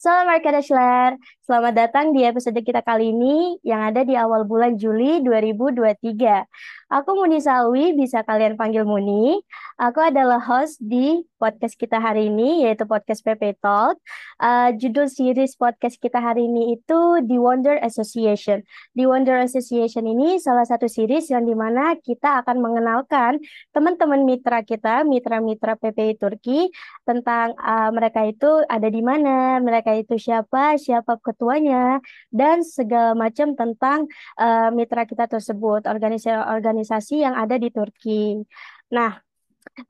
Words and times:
Salam 0.00 0.32
Arkadashler, 0.32 1.20
selamat 1.44 1.76
datang 1.76 2.16
di 2.16 2.24
episode 2.24 2.56
kita 2.64 2.80
kali 2.80 3.12
ini 3.12 3.60
yang 3.60 3.84
ada 3.84 4.00
di 4.00 4.16
awal 4.16 4.48
bulan 4.48 4.80
Juli 4.80 5.20
2023. 5.20 6.48
Aku 6.88 7.20
Muni 7.20 7.36
Salwi, 7.36 7.92
bisa 7.92 8.24
kalian 8.24 8.56
panggil 8.56 8.88
Muni. 8.88 9.44
Aku 9.76 10.00
adalah 10.00 10.40
host 10.40 10.80
di 10.80 11.20
podcast 11.36 11.76
kita 11.76 12.00
hari 12.00 12.32
ini, 12.32 12.64
yaitu 12.64 12.88
podcast 12.88 13.20
PP 13.20 13.60
Talk. 13.60 14.00
Uh, 14.40 14.72
judul 14.80 15.06
series 15.12 15.52
podcast 15.60 16.00
kita 16.00 16.16
hari 16.16 16.48
ini 16.48 16.80
itu 16.80 17.00
The 17.20 17.36
Wonder 17.36 17.76
Association. 17.84 18.64
The 18.96 19.04
Wonder 19.04 19.36
Association 19.44 20.08
ini 20.08 20.40
salah 20.40 20.64
satu 20.64 20.88
series 20.88 21.28
yang 21.28 21.44
di 21.44 21.52
mana 21.52 21.92
kita 22.00 22.40
akan 22.40 22.56
mengenalkan 22.56 23.36
teman-teman 23.76 24.24
mitra 24.24 24.64
kita, 24.64 25.04
mitra-mitra 25.04 25.76
PPI 25.76 26.16
Turki, 26.16 26.72
tentang 27.04 27.52
uh, 27.60 27.92
mereka 27.92 28.24
itu 28.24 28.64
ada 28.64 28.88
di 28.88 29.04
mana, 29.04 29.60
mereka 29.60 29.89
itu 29.98 30.14
siapa, 30.18 30.78
siapa 30.78 31.18
ketuanya, 31.18 31.98
dan 32.30 32.62
segala 32.62 33.16
macam 33.18 33.56
tentang 33.58 34.06
uh, 34.38 34.68
mitra 34.70 35.02
kita 35.08 35.26
tersebut, 35.26 35.88
organisasi 35.88 36.30
organisasi 36.30 37.24
yang 37.24 37.34
ada 37.34 37.56
di 37.58 37.68
Turki. 37.72 38.42
Nah, 38.94 39.18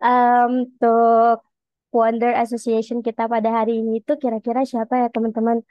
um, 0.00 0.64
untuk 0.68 1.44
Wonder 1.90 2.32
Association 2.38 3.02
kita 3.02 3.26
pada 3.26 3.50
hari 3.50 3.82
ini 3.82 3.98
itu 3.98 4.14
kira-kira 4.14 4.62
siapa 4.62 5.06
ya 5.06 5.08
teman-teman? 5.10 5.66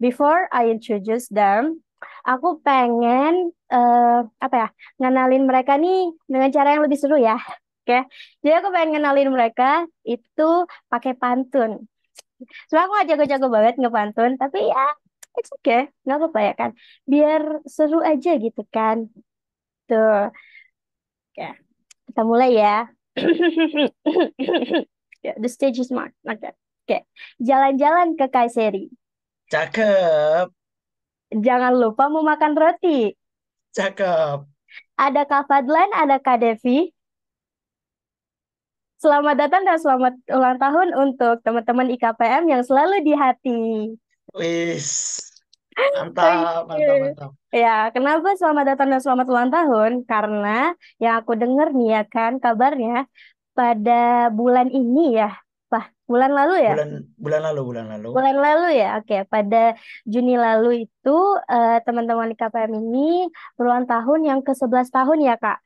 Before 0.00 0.46
I 0.52 0.70
introduce 0.70 1.26
them, 1.32 1.82
aku 2.24 2.60
pengen 2.62 3.52
uh, 3.72 4.24
apa 4.40 4.56
ya 4.56 4.68
ngenalin 5.00 5.44
mereka 5.48 5.76
nih 5.80 6.12
dengan 6.28 6.50
cara 6.52 6.76
yang 6.76 6.84
lebih 6.84 6.98
seru 7.00 7.16
ya. 7.18 7.36
Okay? 7.90 8.02
jadi 8.44 8.62
aku 8.62 8.68
pengen 8.70 8.94
ngenalin 8.94 9.34
mereka 9.34 9.82
itu 10.06 10.50
pakai 10.86 11.18
pantun. 11.18 11.82
Sebenarnya 12.70 12.86
aku 12.86 12.94
gak 12.96 13.08
jago-jago 13.12 13.46
banget 13.52 13.74
ngepantun, 13.76 14.40
tapi 14.40 14.64
ya 14.64 14.86
it's 15.38 15.50
okay, 15.60 15.90
nggak 16.06 16.18
apa-apa 16.18 16.40
ya 16.40 16.52
kan. 16.56 16.70
Biar 17.06 17.42
seru 17.68 18.00
aja 18.02 18.32
gitu 18.40 18.62
kan. 18.72 19.10
Tuh. 19.86 20.30
Oke, 21.30 21.48
kita 22.10 22.22
mulai 22.26 22.58
ya. 22.58 22.90
yeah, 25.24 25.36
the 25.38 25.50
stage 25.50 25.78
is 25.78 25.92
marked. 25.92 26.16
Oke. 26.26 26.54
Okay. 26.86 27.06
Jalan-jalan 27.38 28.18
ke 28.18 28.26
Kayseri. 28.26 28.90
Cakep. 29.50 30.50
Jangan 31.30 31.72
lupa 31.78 32.10
mau 32.10 32.26
makan 32.26 32.58
roti. 32.58 33.14
Cakep. 33.70 34.46
Ada 34.98 35.22
Kak 35.26 35.46
Fadlan, 35.46 35.90
ada 35.94 36.18
Kak 36.18 36.42
Devi. 36.42 36.90
Selamat 39.00 39.32
datang 39.32 39.64
dan 39.64 39.80
selamat 39.80 40.12
ulang 40.28 40.60
tahun 40.60 40.92
untuk 40.92 41.40
teman-teman 41.40 41.88
IKPM 41.96 42.44
yang 42.52 42.60
selalu 42.60 43.00
di 43.00 43.16
hati. 43.16 43.60
Wis, 44.36 45.16
mantap, 45.72 46.68
mantap, 46.68 46.96
mantap. 47.00 47.30
Ya, 47.48 47.88
kenapa 47.96 48.36
selamat 48.36 48.76
datang 48.76 48.92
dan 48.92 49.00
selamat 49.00 49.26
ulang 49.32 49.48
tahun? 49.48 50.04
Karena 50.04 50.76
yang 51.00 51.16
aku 51.16 51.32
dengar 51.32 51.72
nih 51.72 51.96
ya 51.96 52.02
kan 52.12 52.44
kabarnya 52.44 53.08
pada 53.56 54.28
bulan 54.36 54.68
ini 54.68 55.16
ya, 55.16 55.32
Pak, 55.72 55.96
bulan 56.04 56.36
lalu 56.36 56.60
ya? 56.60 56.76
Bulan 56.76 56.92
bulan 57.16 57.40
lalu, 57.40 57.60
bulan 57.72 57.86
lalu. 57.96 58.08
Bulan 58.12 58.36
lalu 58.36 58.68
ya, 58.84 59.00
oke. 59.00 59.16
Pada 59.32 59.80
Juni 60.04 60.36
lalu 60.36 60.84
itu 60.84 61.16
uh, 61.48 61.80
teman-teman 61.88 62.36
IKPM 62.36 62.76
ini 62.76 63.32
berulang 63.56 63.88
tahun 63.88 64.28
yang 64.28 64.40
ke-11 64.44 64.92
tahun 64.92 65.24
ya, 65.24 65.40
Kak? 65.40 65.64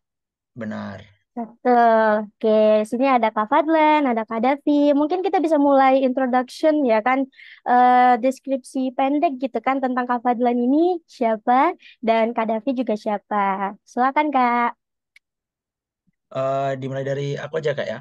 Benar. 0.55 1.14
Betul. 1.35 2.31
Oke, 2.31 2.87
sini 2.87 3.11
ada 3.11 3.29
Kak 3.35 3.51
Fadlan, 3.51 4.07
ada 4.07 4.23
Kak 4.23 4.39
Davi. 4.39 4.95
Mungkin 4.95 5.19
kita 5.27 5.43
bisa 5.43 5.59
mulai 5.59 6.07
introduction 6.07 6.87
ya 6.87 7.03
kan, 7.03 7.27
uh, 7.67 8.15
deskripsi 8.23 8.95
pendek 8.95 9.43
gitu 9.43 9.59
kan 9.59 9.83
tentang 9.83 10.07
Kak 10.07 10.23
Fadlan 10.23 10.55
ini 10.55 11.03
siapa 11.11 11.75
dan 11.99 12.31
Kak 12.39 12.47
Davi 12.47 12.71
juga 12.79 12.95
siapa. 12.95 13.75
Silakan 13.83 14.31
Kak. 14.31 14.79
Uh, 16.31 16.79
dimulai 16.79 17.03
dari 17.03 17.35
aku 17.35 17.59
aja 17.59 17.75
Kak 17.75 17.87
ya. 17.91 17.99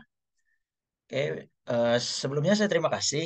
Oke, 1.10 1.50
uh, 1.74 1.98
sebelumnya 1.98 2.54
saya 2.54 2.70
terima 2.70 2.94
kasih. 2.94 3.26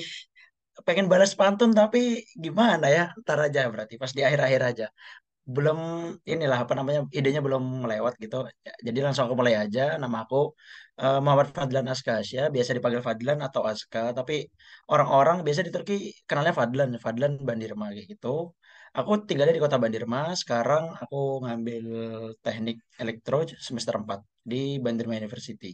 Pengen 0.87 1.11
balas 1.11 1.35
pantun 1.35 1.75
tapi 1.75 2.23
gimana 2.31 2.87
ya? 2.87 3.11
Ntar 3.19 3.51
aja 3.51 3.67
berarti 3.67 3.99
pas 3.99 4.15
di 4.15 4.23
akhir-akhir 4.23 4.61
aja 4.71 4.87
belum 5.55 5.77
inilah 6.31 6.57
apa 6.63 6.73
namanya 6.79 6.99
idenya 7.17 7.41
belum 7.45 7.63
melewat 7.83 8.13
gitu. 8.23 8.35
Jadi 8.87 8.99
langsung 9.05 9.23
aku 9.27 9.35
mulai 9.39 9.55
aja. 9.63 9.81
Nama 10.03 10.17
aku 10.23 10.37
uh, 11.03 11.19
Muhammad 11.23 11.47
Fadlan 11.55 11.87
Askasya 11.93 12.41
biasa 12.55 12.71
dipanggil 12.77 13.01
Fadlan 13.07 13.39
atau 13.47 13.61
Aska 13.71 14.11
tapi 14.17 14.33
orang-orang 14.91 15.37
biasa 15.45 15.61
di 15.67 15.71
Turki 15.75 15.95
kenalnya 16.29 16.53
Fadlan 16.59 16.89
Fadlan 17.03 17.33
Bandirma 17.47 17.87
gitu. 17.95 18.27
Aku 18.97 19.11
tinggalnya 19.27 19.53
di 19.57 19.63
kota 19.65 19.77
Bandirma. 19.83 20.19
Sekarang 20.41 20.83
aku 21.01 21.15
ngambil 21.43 21.83
teknik 22.45 22.77
elektro 23.01 23.37
semester 23.67 23.95
4 24.03 24.19
di 24.51 24.81
Bandirma 24.83 25.13
University. 25.21 25.71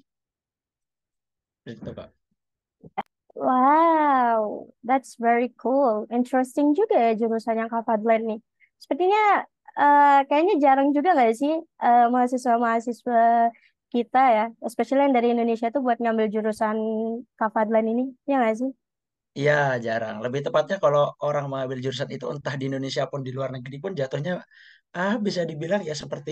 Itu 1.66 1.92
kak. 1.98 2.10
Wow, 3.34 4.70
that's 4.86 5.18
very 5.18 5.50
cool. 5.58 6.06
Interesting 6.14 6.78
juga 6.78 6.96
ya 6.96 7.12
jurusan 7.18 7.58
yang 7.58 7.70
Kak 7.74 7.90
Fadlan 7.90 8.22
nih. 8.30 8.40
Sepertinya 8.78 9.42
uh, 9.82 10.20
kayaknya 10.28 10.54
jarang 10.66 10.88
juga 10.96 11.10
nggak 11.16 11.32
sih 11.42 11.54
uh, 11.86 12.06
mahasiswa-mahasiswa 12.14 13.18
kita 13.94 14.20
ya, 14.38 14.44
especially 14.68 15.02
yang 15.06 15.16
dari 15.18 15.28
Indonesia 15.36 15.68
tuh 15.74 15.82
buat 15.86 15.98
ngambil 16.02 16.28
jurusan 16.34 16.78
Kafadlan 17.40 17.86
ini, 17.92 18.04
ya 18.30 18.34
nggak 18.42 18.56
sih? 18.62 18.72
Iya, 19.40 19.54
jarang. 19.86 20.16
Lebih 20.24 20.42
tepatnya 20.46 20.76
kalau 20.84 21.02
orang 21.26 21.46
mengambil 21.52 21.78
jurusan 21.84 22.10
itu 22.16 22.26
entah 22.34 22.54
di 22.60 22.64
Indonesia 22.70 23.04
pun 23.12 23.20
di 23.26 23.32
luar 23.36 23.50
negeri 23.56 23.76
pun 23.84 23.92
jatuhnya 24.00 24.32
ah 24.98 25.14
bisa 25.26 25.42
dibilang 25.50 25.82
ya 25.90 25.94
seperti 26.04 26.32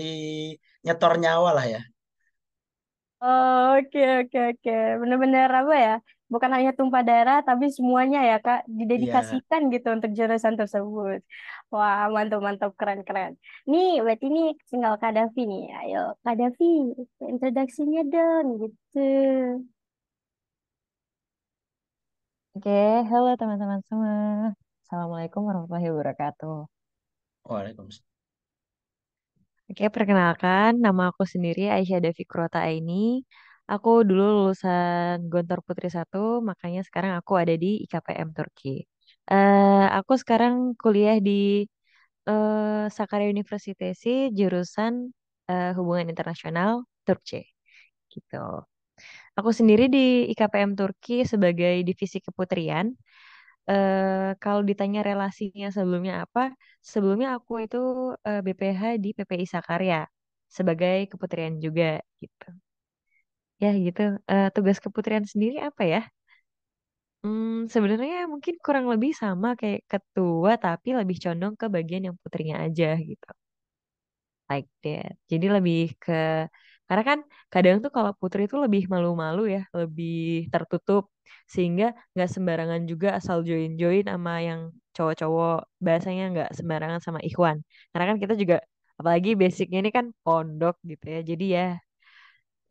nyetor 0.86 1.12
nyawa 1.22 1.50
lah 1.56 1.66
ya. 1.74 1.80
Oke, 3.24 3.98
oke, 4.20 4.38
oke. 4.50 4.70
Bener-bener 5.00 5.48
apa 5.60 5.74
ya? 5.84 5.92
Bukan 6.32 6.50
hanya 6.56 6.72
tumpah 6.78 7.02
darah, 7.04 7.38
tapi 7.48 7.68
semuanya 7.76 8.18
ya, 8.30 8.36
Kak, 8.40 8.60
didedikasikan 8.78 9.60
Iya. 9.68 9.72
gitu 9.74 9.88
untuk 9.96 10.10
jurusan 10.16 10.54
tersebut. 10.60 11.20
Wah, 11.72 12.08
mantap, 12.14 12.40
mantap, 12.46 12.70
keren, 12.80 13.00
keren. 13.08 13.32
Nih, 13.68 14.00
berarti 14.04 14.24
ini 14.32 14.42
tinggal 14.70 14.96
Kak 15.02 15.12
Davi 15.16 15.42
nih. 15.52 15.64
Ayo, 15.80 15.98
Kak 16.24 16.34
Davi, 16.40 16.72
introduksinya 17.32 18.00
dong, 18.14 18.46
gitu. 18.64 19.00
Oke, 22.56 22.72
halo 23.10 23.28
teman-teman 23.40 23.80
semua. 23.88 24.16
Assalamualaikum 24.84 25.40
warahmatullahi 25.48 25.88
wabarakatuh. 25.92 26.56
Waalaikumsalam. 27.48 28.08
Oke, 29.72 29.88
perkenalkan, 29.88 30.76
nama 30.84 31.02
aku 31.12 31.24
sendiri 31.24 31.72
Aisyah 31.72 32.00
Devi 32.04 32.24
Krota 32.28 32.60
ini. 32.68 33.24
Aku 33.70 34.02
dulu 34.08 34.22
lulusan 34.36 35.30
Gontor 35.32 35.60
Putri 35.66 35.88
1, 35.88 36.42
makanya 36.48 36.80
sekarang 36.88 37.12
aku 37.20 37.32
ada 37.42 37.54
di 37.54 37.66
IKPM 37.84 38.28
Turki. 38.36 38.68
Uh, 39.30 39.86
aku 39.98 40.12
sekarang 40.22 40.74
kuliah 40.80 41.16
di 41.22 41.64
uh, 42.28 42.90
Sakarya 42.96 43.28
University, 43.30 44.30
jurusan 44.38 45.14
uh, 45.50 45.70
Hubungan 45.76 46.06
Internasional 46.12 46.84
Turki. 47.06 47.46
Gitu. 48.12 48.36
Aku 49.38 49.50
sendiri 49.58 49.88
di 49.88 50.28
IKPM 50.32 50.72
Turki 50.78 51.24
sebagai 51.32 51.74
divisi 51.88 52.18
keputrian. 52.26 52.86
Uh, 53.62 54.34
kalau 54.42 54.60
ditanya 54.66 55.00
relasinya 55.06 55.70
sebelumnya 55.70 56.26
apa, 56.26 56.50
sebelumnya 56.82 57.28
aku 57.38 57.52
itu 57.64 57.78
eh, 58.26 58.40
BPH 58.42 58.82
di 59.04 59.08
PPI 59.16 59.46
Sakarya 59.46 60.02
sebagai 60.50 61.06
keputrian 61.10 61.54
juga 61.64 62.02
gitu. 62.22 62.46
Ya 63.62 63.70
gitu. 63.86 64.00
Uh, 64.32 64.46
tugas 64.54 64.78
keputrian 64.84 65.24
sendiri 65.32 65.56
apa 65.68 65.82
ya? 65.92 66.00
Hmm, 67.22 67.50
sebenarnya 67.74 68.16
mungkin 68.32 68.54
kurang 68.64 68.86
lebih 68.92 69.10
sama 69.22 69.48
kayak 69.60 69.80
ketua 69.92 70.50
tapi 70.64 70.88
lebih 70.98 71.16
condong 71.24 71.54
ke 71.60 71.66
bagian 71.74 72.02
yang 72.06 72.16
putrinya 72.22 72.56
aja 72.66 72.86
gitu. 73.08 73.26
Like 74.50 74.68
that. 74.84 75.16
Jadi 75.32 75.46
lebih 75.56 75.78
ke 76.02 76.12
karena 76.88 77.02
kan 77.10 77.18
kadang 77.52 77.76
tuh 77.84 77.88
kalau 77.96 78.12
putri 78.20 78.40
itu 78.46 78.56
lebih 78.64 78.82
malu-malu 78.92 79.40
ya, 79.54 79.60
lebih 79.78 80.12
tertutup 80.52 81.08
sehingga 81.54 81.84
nggak 82.12 82.28
sembarangan 82.34 82.82
juga 82.90 83.08
asal 83.18 83.40
join-join 83.48 84.04
sama 84.12 84.32
yang 84.48 84.60
cowok-cowok 84.96 85.56
bahasanya 85.86 86.22
nggak 86.32 86.48
sembarangan 86.58 87.00
sama 87.06 87.20
Ikhwan. 87.28 87.56
Karena 87.90 88.04
kan 88.12 88.18
kita 88.22 88.34
juga 88.42 88.56
apalagi 89.00 89.30
basicnya 89.40 89.78
ini 89.82 89.90
kan 89.98 90.06
pondok 90.24 90.74
gitu 90.90 91.04
ya. 91.14 91.20
Jadi 91.30 91.44
ya 91.56 91.64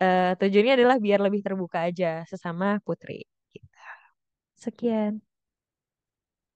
uh, 0.01 0.31
tujuannya 0.39 0.73
adalah 0.77 0.97
biar 0.97 1.19
lebih 1.21 1.41
terbuka 1.45 1.87
aja 1.87 2.25
sesama 2.25 2.81
putri. 2.81 3.23
Gitu. 3.53 3.69
Sekian. 4.57 5.21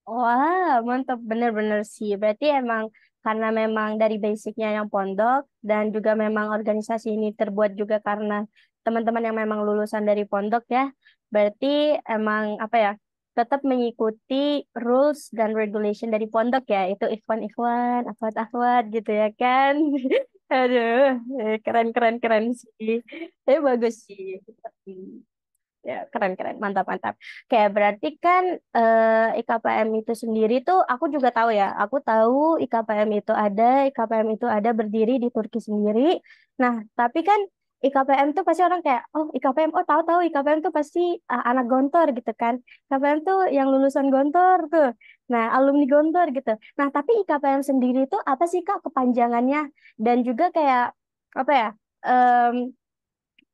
Wah, 0.05 0.85
mantap 0.85 1.17
bener-bener 1.29 1.81
sih. 1.95 2.13
Berarti 2.21 2.45
emang 2.61 2.83
karena 3.25 3.49
memang 3.49 3.97
dari 4.01 4.21
basicnya 4.21 4.69
yang 4.77 4.87
pondok 4.93 5.49
dan 5.65 5.89
juga 5.89 6.13
memang 6.13 6.53
organisasi 6.53 7.07
ini 7.17 7.33
terbuat 7.33 7.73
juga 7.73 7.97
karena 7.97 8.45
teman-teman 8.85 9.25
yang 9.25 9.37
memang 9.41 9.65
lulusan 9.65 10.05
dari 10.05 10.29
pondok 10.29 10.63
ya. 10.69 10.93
Berarti 11.33 11.97
emang 12.05 12.61
apa 12.61 12.77
ya 12.77 12.91
tetap 13.35 13.65
mengikuti 13.67 14.63
rules 14.77 15.27
dan 15.33 15.51
regulation 15.57 16.07
dari 16.13 16.29
pondok 16.31 16.63
ya, 16.71 16.87
itu 16.93 17.03
ikhwan-ikhwan, 17.15 18.07
akhwat-akhwat 18.13 18.83
gitu 18.95 19.11
ya 19.11 19.27
kan. 19.35 19.73
Aduh, 20.53 20.91
eh, 21.41 21.53
keren 21.65 21.87
keren 21.95 22.15
keren 22.23 22.45
sih. 22.61 22.91
Tapi 23.45 23.57
bagus 23.67 23.95
sih. 24.07 24.21
Ya, 25.89 26.01
keren 26.09 26.33
keren, 26.37 26.57
mantap 26.63 26.85
mantap. 26.89 27.13
Kayak 27.49 27.69
berarti 27.77 28.07
kan 28.23 28.43
eh, 28.77 29.37
IKPM 29.39 29.89
itu 30.01 30.13
sendiri 30.23 30.53
tuh 30.67 30.77
aku 30.91 31.05
juga 31.13 31.29
tahu 31.37 31.49
ya. 31.59 31.65
Aku 31.81 31.97
tahu 32.07 32.57
IKPM 32.63 33.09
itu 33.21 33.29
ada, 33.45 33.63
IKPM 33.87 34.27
itu 34.35 34.45
ada 34.57 34.69
berdiri 34.79 35.13
di 35.23 35.27
Turki 35.35 35.59
sendiri. 35.61 36.01
Nah, 36.61 36.73
tapi 36.97 37.19
kan 37.29 37.37
IKPM 37.85 38.27
tuh 38.37 38.43
pasti 38.47 38.61
orang 38.65 38.81
kayak, 38.85 39.03
oh 39.13 39.29
IKPM, 39.37 39.71
oh 39.77 39.85
tahu-tahu 39.85 40.19
IKPM 40.27 40.59
tuh 40.65 40.73
pasti 40.73 40.99
uh, 41.33 41.43
anak 41.49 41.65
Gontor 41.71 42.07
gitu 42.17 42.31
kan. 42.41 42.57
IKPM 42.89 43.19
tuh 43.27 43.37
yang 43.53 43.67
lulusan 43.73 44.07
Gontor 44.13 44.57
tuh. 44.73 44.89
Nah, 45.31 45.53
alumni 45.55 45.85
Gontor 45.85 46.25
gitu. 46.33 46.51
Nah, 46.79 46.87
tapi 46.89 47.11
IKPM 47.21 47.61
sendiri 47.61 48.09
tuh 48.09 48.21
apa 48.25 48.45
sih 48.49 48.61
Kak 48.65 48.81
kepanjangannya? 48.85 49.69
Dan 50.01 50.17
juga 50.27 50.49
kayak 50.49 50.97
apa 51.37 51.51
ya? 51.53 51.69
em, 52.05 52.55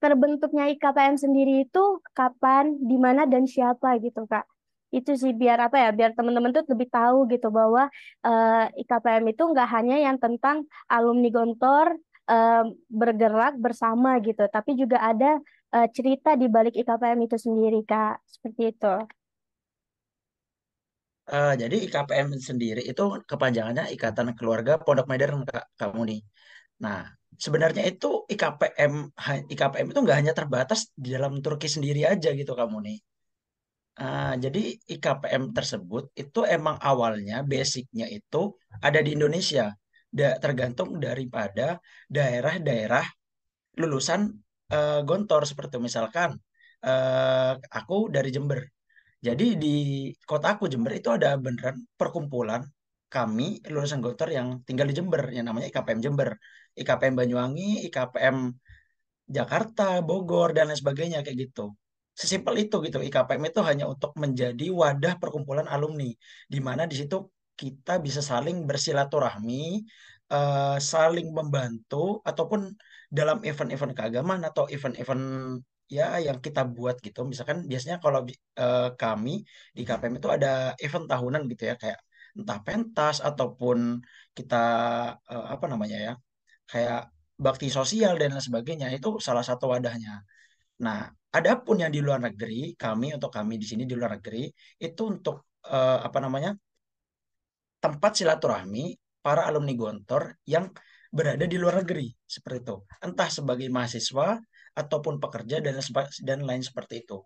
terbentuknya 0.01 0.63
IKPM 0.73 1.15
sendiri 1.23 1.53
itu 1.67 1.79
kapan, 2.17 2.65
di 2.89 2.97
mana 2.97 3.21
dan 3.29 3.43
siapa 3.45 3.99
gitu 4.03 4.25
Kak. 4.31 4.45
Itu 4.91 5.15
sih 5.15 5.31
biar 5.31 5.57
apa 5.71 5.77
ya, 5.79 5.89
biar 5.97 6.11
teman-teman 6.17 6.51
tuh 6.51 6.63
lebih 6.73 6.87
tahu 6.91 7.17
gitu 7.31 7.47
bahwa 7.47 7.87
eh, 8.27 8.65
IKPM 8.81 9.23
itu 9.31 9.43
nggak 9.51 9.67
hanya 9.75 9.95
yang 10.05 10.17
tentang 10.19 10.67
alumni 10.91 11.29
Gontor 11.31 11.87
eh, 12.31 12.63
bergerak 12.99 13.53
bersama 13.65 14.09
gitu, 14.27 14.41
tapi 14.55 14.71
juga 14.81 14.97
ada 15.09 15.27
eh, 15.75 15.87
cerita 15.95 16.29
di 16.41 16.45
balik 16.55 16.73
IKPM 16.81 17.19
itu 17.27 17.37
sendiri 17.45 17.77
Kak. 17.89 18.13
Seperti 18.33 18.61
itu. 18.71 18.87
Eh, 21.35 21.53
jadi 21.61 21.75
IKPM 21.85 22.29
sendiri 22.49 22.81
itu 22.91 23.03
kepanjangannya 23.29 23.83
Ikatan 23.95 24.27
Keluarga 24.37 24.73
Pondok 24.85 25.05
Modern 25.11 25.39
Kak, 25.49 25.63
kamu 25.79 26.01
nih. 26.09 26.19
Nah, 26.83 26.97
sebenarnya 27.45 27.83
itu 27.91 28.07
IKPM 28.33 28.93
IKPM 29.53 29.87
itu 29.91 29.99
nggak 30.05 30.17
hanya 30.21 30.33
terbatas 30.39 30.79
di 31.03 31.09
dalam 31.15 31.33
Turki 31.45 31.67
sendiri 31.75 32.01
aja 32.13 32.29
gitu 32.39 32.53
kamu 32.61 32.77
nih. 32.87 32.97
Ah, 34.05 34.33
jadi 34.43 34.59
IKPM 34.93 35.43
tersebut 35.57 36.03
itu 36.21 36.39
emang 36.55 36.75
awalnya 36.89 37.35
basicnya 37.51 38.05
itu 38.17 38.41
ada 38.87 38.99
di 39.05 39.09
Indonesia. 39.17 39.63
Da- 40.11 40.37
tergantung 40.43 40.99
daripada 40.99 41.79
daerah-daerah 42.11 43.05
lulusan 43.81 44.21
eh, 44.75 45.01
Gontor 45.07 45.43
seperti 45.51 45.75
misalkan 45.87 46.29
eh, 46.85 47.51
aku 47.79 47.95
dari 48.15 48.29
Jember. 48.35 48.61
Jadi 49.27 49.45
di 49.63 49.75
kota 50.29 50.47
aku 50.57 50.65
Jember 50.73 50.93
itu 50.99 51.09
ada 51.17 51.29
beneran 51.37 51.77
perkumpulan 51.99 52.61
kami 53.11 53.61
lulusan 53.73 53.99
Gontor 54.05 54.29
yang 54.37 54.47
tinggal 54.67 54.87
di 54.89 54.95
Jember 54.97 55.21
yang 55.35 55.45
namanya 55.49 55.67
IKPM 55.71 55.99
Jember, 56.05 56.29
IKPM 56.79 57.15
Banyuwangi, 57.19 57.85
IKPM 57.87 58.37
Jakarta, 59.37 60.03
Bogor, 60.07 60.49
dan 60.55 60.67
lain 60.69 60.79
sebagainya 60.79 61.19
kayak 61.23 61.37
gitu. 61.47 61.71
Sesimpel 62.11 62.55
itu 62.67 62.75
gitu. 62.85 62.97
IKPM 62.99 63.43
itu 63.47 63.59
hanya 63.69 63.85
untuk 63.87 64.11
menjadi 64.19 64.67
wadah 64.81 65.13
perkumpulan 65.21 65.67
alumni, 65.71 66.11
di 66.53 66.59
mana 66.67 66.83
di 66.91 66.95
situ 66.99 67.15
kita 67.61 67.91
bisa 68.05 68.21
saling 68.31 68.57
bersilaturahmi, 68.69 69.61
eh, 70.33 70.77
saling 70.93 71.27
membantu, 71.37 71.95
ataupun 72.29 72.61
dalam 73.17 73.37
event-event 73.49 73.93
keagamaan 73.97 74.41
atau 74.49 74.63
event-event 74.75 75.23
ya 75.97 76.05
yang 76.27 76.37
kita 76.45 76.61
buat 76.75 76.95
gitu. 77.05 77.19
Misalkan 77.31 77.57
biasanya 77.71 77.97
kalau 78.03 78.19
eh, 78.61 78.89
kami 79.01 79.31
di 79.77 79.81
KPM 79.87 80.15
itu 80.19 80.29
ada 80.35 80.47
event 80.85 81.05
tahunan 81.11 81.41
gitu 81.51 81.63
ya, 81.69 81.75
kayak 81.81 81.99
entah 82.37 82.59
pentas 82.67 83.15
ataupun 83.29 83.77
kita 84.37 84.55
eh, 85.31 85.45
apa 85.53 85.65
namanya 85.71 85.97
ya, 86.07 86.13
kayak 86.71 86.99
bakti 87.45 87.67
sosial 87.77 88.13
dan 88.21 88.29
lain 88.33 88.43
sebagainya 88.47 88.87
itu 88.97 89.07
salah 89.27 89.43
satu 89.49 89.65
wadahnya. 89.73 90.11
Nah, 90.85 90.97
adapun 91.37 91.75
yang 91.83 91.91
di 91.95 91.99
luar 92.05 92.19
negeri, 92.27 92.73
kami 92.83 93.07
untuk 93.17 93.31
kami 93.37 93.53
di 93.61 93.65
sini 93.71 93.83
di 93.89 93.95
luar 93.99 94.11
negeri 94.17 94.49
itu 94.85 95.01
untuk 95.13 95.35
eh, 95.67 95.99
apa 96.07 96.17
namanya 96.25 96.49
tempat 97.83 98.11
silaturahmi 98.19 98.85
para 99.25 99.41
alumni 99.49 99.73
Gontor 99.81 100.23
yang 100.45 100.65
berada 101.11 101.45
di 101.51 101.57
luar 101.61 101.83
negeri 101.83 102.07
seperti 102.23 102.57
itu, 102.63 102.75
entah 103.05 103.29
sebagai 103.37 103.67
mahasiswa 103.67 104.39
ataupun 104.81 105.19
pekerja 105.19 105.59
dan 105.59 105.75
dan 106.23 106.39
lain 106.47 106.63
seperti 106.63 107.03
itu. 107.03 107.19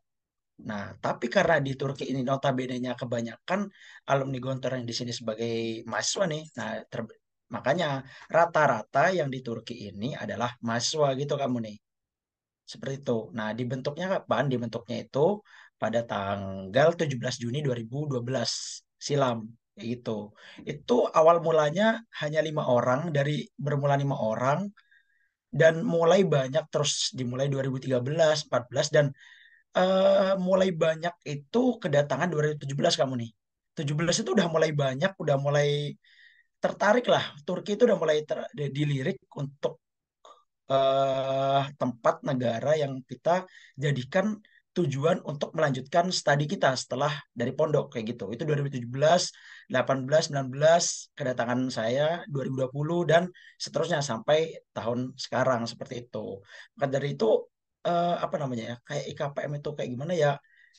Nah, 0.65 0.95
tapi 1.03 1.27
karena 1.27 1.59
di 1.59 1.75
Turki 1.75 2.07
ini 2.11 2.23
notabene-nya 2.23 2.95
kebanyakan 2.95 3.67
alumni 4.07 4.39
Gontor 4.39 4.71
yang 4.79 4.87
di 4.87 4.95
sini 4.95 5.11
sebagai 5.11 5.83
mahasiswa 5.85 6.25
nih, 6.31 6.43
nah 6.57 6.69
ter- 6.87 7.19
makanya 7.51 8.01
rata-rata 8.31 9.11
yang 9.11 9.29
di 9.29 9.39
Turki 9.45 9.75
ini 9.91 10.15
adalah 10.15 10.49
mahasiswa 10.65 11.07
gitu 11.19 11.35
kamu 11.35 11.57
nih. 11.67 11.77
Seperti 12.65 12.95
itu. 13.05 13.17
Nah, 13.37 13.49
dibentuknya 13.53 14.07
kapan? 14.09 14.43
Dibentuknya 14.49 14.97
itu 15.05 15.25
pada 15.77 16.01
tanggal 16.07 16.87
17 16.97 17.35
Juni 17.43 17.59
2012 17.61 18.81
silam. 18.97 19.45
Gitu. 19.75 20.31
Itu 20.63 20.93
awal 21.11 21.43
mulanya 21.43 21.99
hanya 22.21 22.39
lima 22.47 22.63
orang 22.71 23.11
dari 23.11 23.43
bermula 23.59 23.95
lima 23.99 24.15
orang 24.15 24.71
dan 25.51 25.83
mulai 25.83 26.23
banyak 26.35 26.63
terus 26.71 27.11
dimulai 27.19 27.47
2013, 27.51 28.37
14 28.47 28.87
dan 28.95 29.05
eh, 29.77 30.33
mulai 30.47 30.69
banyak 30.83 31.15
itu 31.27 31.59
kedatangan 31.83 32.27
2017 32.33 32.95
kamu 32.99 33.13
nih. 33.21 33.31
17 33.77 34.17
itu 34.21 34.29
udah 34.37 34.47
mulai 34.55 34.71
banyak, 34.71 35.11
udah 35.23 35.37
mulai 35.45 35.67
tertarik 36.63 37.05
lah. 37.13 37.23
Turki 37.47 37.75
itu 37.75 37.83
udah 37.87 37.99
mulai 38.03 38.17
ter- 38.29 38.49
dilirik 38.77 39.17
untuk 39.41 39.73
eh, 40.71 41.61
tempat 41.79 42.15
negara 42.29 42.71
yang 42.81 42.93
kita 43.09 43.45
jadikan 43.83 44.25
tujuan 44.75 45.23
untuk 45.23 45.55
melanjutkan 45.55 46.11
studi 46.11 46.45
kita 46.51 46.75
setelah 46.75 47.11
dari 47.31 47.55
pondok 47.55 47.95
kayak 47.95 48.05
gitu. 48.15 48.27
Itu 48.35 48.43
2017, 48.43 49.31
18, 49.71 50.23
19, 50.35 51.15
kedatangan 51.15 51.59
saya 51.71 52.21
2020 52.27 53.07
dan 53.07 53.23
seterusnya 53.55 54.03
sampai 54.03 54.59
tahun 54.75 55.15
sekarang 55.15 55.63
seperti 55.71 56.05
itu. 56.05 56.43
Maka 56.75 56.87
dari 56.91 57.15
itu 57.15 57.47
eh, 57.87 58.15
apa 58.19 58.35
namanya 58.35 58.63
ya? 58.71 58.75
Kayak 58.83 59.03
IKPM 59.15 59.51
itu 59.63 59.69
kayak 59.71 59.89
gimana 59.95 60.13
ya? 60.13 60.31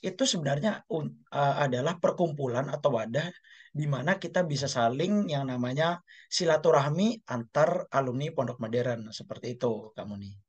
Itu 0.04 0.22
sebenarnya 0.28 0.84
eh, 0.92 1.54
adalah 1.64 1.96
perkumpulan 1.96 2.68
atau 2.68 3.00
wadah 3.00 3.32
di 3.72 3.86
mana 3.88 4.20
kita 4.20 4.44
bisa 4.44 4.68
saling 4.68 5.32
yang 5.32 5.48
namanya 5.48 6.04
silaturahmi 6.28 7.24
antar 7.32 7.88
alumni 7.92 8.28
Pondok 8.32 8.60
Modern 8.60 9.08
seperti 9.08 9.56
itu 9.56 9.92
kamu 9.96 10.14
nih. 10.20 10.45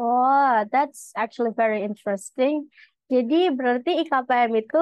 Oh, 0.00 0.64
that's 0.72 1.12
actually 1.12 1.52
very 1.52 1.84
interesting. 1.84 2.72
Jadi 3.12 3.52
berarti 3.52 4.00
IKPM 4.00 4.52
itu 4.56 4.80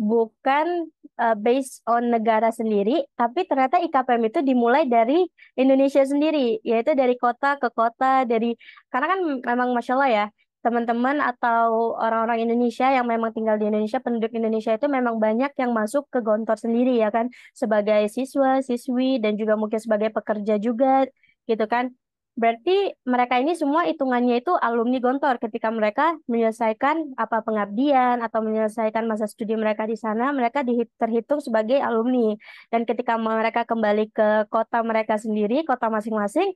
bukan 0.00 0.88
uh, 1.20 1.36
based 1.36 1.84
on 1.84 2.08
negara 2.08 2.48
sendiri, 2.48 3.04
tapi 3.20 3.44
ternyata 3.44 3.76
IKPM 3.84 4.22
itu 4.32 4.40
dimulai 4.40 4.88
dari 4.88 5.28
Indonesia 5.60 6.00
sendiri, 6.08 6.56
yaitu 6.64 6.96
dari 6.96 7.20
kota 7.20 7.60
ke 7.60 7.68
kota, 7.68 8.24
dari 8.24 8.56
karena 8.88 9.06
kan 9.12 9.20
memang 9.44 9.68
masya 9.76 9.92
Allah 10.00 10.10
ya, 10.12 10.26
teman-teman 10.64 11.20
atau 11.20 11.92
orang-orang 12.00 12.48
Indonesia 12.48 12.88
yang 12.88 13.04
memang 13.04 13.36
tinggal 13.36 13.60
di 13.60 13.68
Indonesia, 13.68 14.00
penduduk 14.00 14.32
Indonesia 14.32 14.72
itu 14.72 14.88
memang 14.88 15.20
banyak 15.20 15.52
yang 15.60 15.76
masuk 15.76 16.08
ke 16.08 16.24
Gontor 16.24 16.56
sendiri 16.56 16.96
ya 16.96 17.12
kan, 17.12 17.28
sebagai 17.52 18.08
siswa, 18.08 18.64
siswi, 18.64 19.20
dan 19.20 19.36
juga 19.36 19.52
mungkin 19.60 19.80
sebagai 19.84 20.08
pekerja 20.16 20.56
juga 20.56 21.04
gitu 21.44 21.64
kan. 21.68 21.92
Berarti 22.36 22.92
mereka 23.08 23.40
ini 23.40 23.56
semua 23.56 23.88
hitungannya 23.88 24.44
itu 24.44 24.52
alumni 24.60 25.00
Gontor 25.00 25.40
ketika 25.40 25.72
mereka 25.72 26.20
menyelesaikan 26.28 27.16
apa 27.16 27.40
pengabdian 27.40 28.20
atau 28.20 28.44
menyelesaikan 28.44 29.08
masa 29.08 29.24
studi 29.24 29.56
mereka 29.56 29.88
di 29.88 29.96
sana, 29.96 30.36
mereka 30.36 30.60
terhitung 31.00 31.40
sebagai 31.40 31.80
alumni. 31.80 32.36
Dan 32.68 32.84
ketika 32.84 33.16
mereka 33.16 33.64
kembali 33.64 34.12
ke 34.12 34.28
kota 34.52 34.84
mereka 34.84 35.16
sendiri, 35.16 35.64
kota 35.64 35.88
masing-masing, 35.88 36.52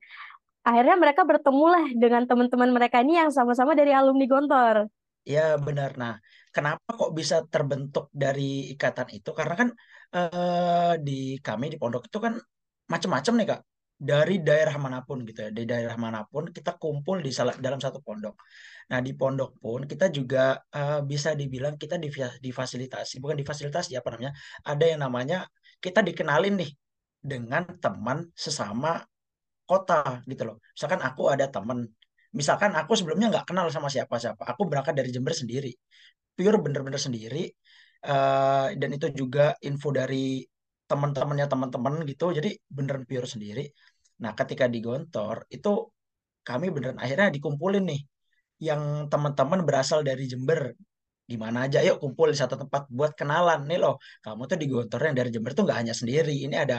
akhirnya 0.68 1.00
mereka 1.00 1.25
bertemulah 1.25 1.88
dengan 1.96 2.28
teman-teman 2.28 2.76
mereka 2.76 3.00
ini 3.00 3.16
yang 3.16 3.32
sama-sama 3.32 3.72
dari 3.72 3.96
alumni 3.96 4.28
Gontor. 4.28 4.76
Ya 5.25 5.56
benar. 5.56 5.96
Nah, 5.96 6.20
kenapa 6.52 6.92
kok 6.92 7.16
bisa 7.16 7.40
terbentuk 7.49 8.12
dari 8.12 8.68
ikatan 8.76 9.08
itu? 9.16 9.32
Karena 9.32 9.54
kan 9.56 9.68
eh, 10.12 10.92
di 11.00 11.40
kami 11.40 11.72
di 11.72 11.76
pondok 11.80 12.04
itu 12.04 12.20
kan 12.20 12.37
macam-macam 12.92 13.32
nih 13.40 13.49
Kak. 13.49 13.60
Dari 14.00 14.40
daerah 14.40 14.80
mana 14.80 15.04
pun 15.04 15.21
gitu 15.28 15.45
ya, 15.45 15.50
dari 15.52 15.69
daerah 15.69 15.97
mana 16.00 16.25
pun 16.25 16.49
kita 16.49 16.80
kumpul 16.80 17.21
di 17.21 17.28
salah, 17.37 17.52
dalam 17.61 17.76
satu 17.85 18.00
pondok. 18.00 18.33
Nah, 18.88 19.04
di 19.04 19.12
pondok 19.12 19.61
pun 19.61 19.85
kita 19.85 20.09
juga 20.09 20.57
eh, 20.73 21.04
bisa 21.04 21.37
dibilang 21.37 21.76
kita 21.76 22.00
difa- 22.00 22.40
difasilitasi, 22.40 23.21
bukan 23.21 23.37
difasilitasi 23.37 24.00
apa 24.00 24.09
namanya? 24.16 24.33
Ada 24.64 24.85
yang 24.97 25.00
namanya 25.04 25.37
kita 25.85 26.00
dikenalin 26.00 26.54
nih 26.64 26.71
dengan 27.21 27.69
teman 27.76 28.25
sesama 28.33 29.04
kota 29.69 30.25
gitu 30.25 30.42
loh. 30.49 30.57
Misalkan 30.73 31.00
aku 31.04 31.23
ada 31.28 31.47
teman, 31.52 31.85
misalkan 32.33 32.73
aku 32.80 32.92
sebelumnya 32.97 33.28
nggak 33.28 33.47
kenal 33.52 33.69
sama 33.69 33.92
siapa-siapa, 33.92 34.42
aku 34.49 34.62
berangkat 34.64 34.97
dari 34.97 35.12
Jember 35.12 35.37
sendiri, 35.37 35.76
pure 36.37 36.57
bener-bener 36.64 37.00
sendiri. 37.00 37.52
Uh, 38.00 38.73
dan 38.80 38.97
itu 38.97 39.12
juga 39.12 39.52
info 39.61 39.92
dari 39.92 40.40
teman-temannya 40.88 41.47
teman-teman 41.52 41.95
gitu. 42.09 42.33
Jadi 42.33 42.57
beneran 42.66 43.04
pure 43.04 43.28
sendiri 43.28 43.69
nah 44.22 44.32
ketika 44.38 44.64
di 44.68 44.78
Gontor 44.84 45.36
itu 45.48 45.68
kami 46.48 46.66
beneran 46.74 46.98
akhirnya 47.04 47.28
dikumpulin 47.36 47.84
nih 47.90 48.00
yang 48.60 49.08
teman-teman 49.12 49.60
berasal 49.64 50.00
dari 50.04 50.28
Jember. 50.28 50.76
Di 51.30 51.38
mana 51.38 51.70
aja 51.70 51.78
yuk 51.86 52.02
kumpul 52.02 52.34
di 52.34 52.38
satu 52.42 52.58
tempat 52.58 52.90
buat 52.90 53.12
kenalan. 53.14 53.64
Nih 53.70 53.78
loh 53.80 53.96
kamu 54.24 54.42
tuh 54.50 54.58
di 54.60 54.66
Gontor 54.68 55.00
yang 55.08 55.16
dari 55.16 55.30
Jember 55.34 55.52
tuh 55.56 55.64
nggak 55.66 55.78
hanya 55.80 55.94
sendiri. 55.96 56.34
Ini 56.46 56.56
ada 56.64 56.78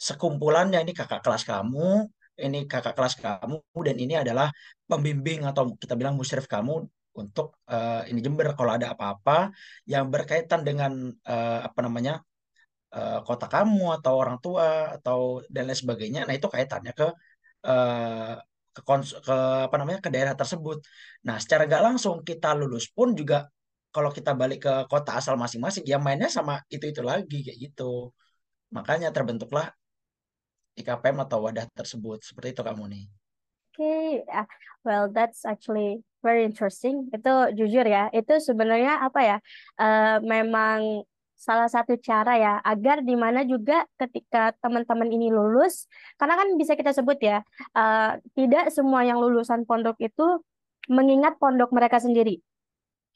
sekumpulannya 0.00 0.78
ini 0.84 0.92
kakak 0.96 1.20
kelas 1.20 1.44
kamu 1.44 2.08
ini 2.40 2.64
kakak 2.64 2.96
kelas 2.96 3.14
kamu 3.20 3.60
dan 3.84 3.96
ini 4.00 4.14
adalah 4.16 4.48
pembimbing 4.88 5.44
atau 5.44 5.76
kita 5.76 5.92
bilang 5.92 6.16
musyrif 6.16 6.48
kamu 6.48 6.88
untuk 7.20 7.60
uh, 7.68 8.02
ini 8.08 8.24
Jember. 8.24 8.56
Kalau 8.56 8.72
ada 8.80 8.96
apa-apa 8.96 9.52
yang 9.84 10.08
berkaitan 10.08 10.64
dengan 10.64 11.12
uh, 11.12 11.60
apa 11.68 11.80
namanya 11.84 12.24
uh, 12.94 13.20
kota 13.26 13.46
kamu 13.46 14.00
atau 14.00 14.12
orang 14.18 14.38
tua 14.42 14.96
atau 14.98 15.44
dan 15.50 15.68
lain 15.68 15.78
sebagainya 15.78 16.20
nah 16.26 16.34
itu 16.34 16.46
kaitannya 16.50 16.92
ke 16.94 17.08
uh, 17.66 18.34
ke, 18.70 18.82
ke 19.26 19.36
apa 19.66 19.76
namanya 19.78 20.00
ke 20.02 20.10
daerah 20.14 20.34
tersebut 20.34 20.82
nah 21.26 21.36
secara 21.42 21.66
nggak 21.66 21.82
langsung 21.82 22.22
kita 22.22 22.54
lulus 22.58 22.90
pun 22.90 23.14
juga 23.14 23.50
kalau 23.90 24.14
kita 24.14 24.38
balik 24.38 24.62
ke 24.66 24.74
kota 24.86 25.18
asal 25.18 25.34
masing-masing 25.34 25.82
ya 25.82 25.98
mainnya 25.98 26.30
sama 26.30 26.62
itu 26.70 26.86
itu 26.86 27.02
lagi 27.02 27.42
kayak 27.42 27.58
gitu 27.58 28.14
makanya 28.70 29.10
terbentuklah 29.10 29.74
IKPM 30.78 31.26
atau 31.26 31.42
wadah 31.42 31.66
tersebut 31.74 32.22
seperti 32.22 32.54
itu 32.54 32.62
kamu 32.62 32.84
nih 32.86 33.04
okay. 33.74 34.22
uh, 34.30 34.46
well 34.86 35.10
that's 35.10 35.42
actually 35.42 36.06
very 36.24 36.44
interesting. 36.44 37.08
Itu 37.10 37.52
jujur 37.56 37.84
ya, 37.84 38.12
itu 38.12 38.38
sebenarnya 38.40 39.00
apa 39.00 39.20
ya? 39.24 39.36
Uh, 39.80 40.20
memang 40.24 41.04
salah 41.40 41.68
satu 41.72 41.96
cara 41.96 42.36
ya 42.36 42.52
agar 42.60 43.00
di 43.00 43.16
mana 43.16 43.40
juga 43.48 43.88
ketika 43.96 44.52
teman-teman 44.60 45.08
ini 45.08 45.32
lulus, 45.32 45.88
karena 46.20 46.36
kan 46.36 46.48
bisa 46.60 46.76
kita 46.76 46.92
sebut 46.92 47.16
ya, 47.24 47.40
uh, 47.72 48.20
tidak 48.36 48.68
semua 48.68 49.00
yang 49.08 49.16
lulusan 49.16 49.64
pondok 49.64 49.96
itu 50.04 50.44
mengingat 50.92 51.40
pondok 51.40 51.72
mereka 51.72 51.96
sendiri. 51.96 52.44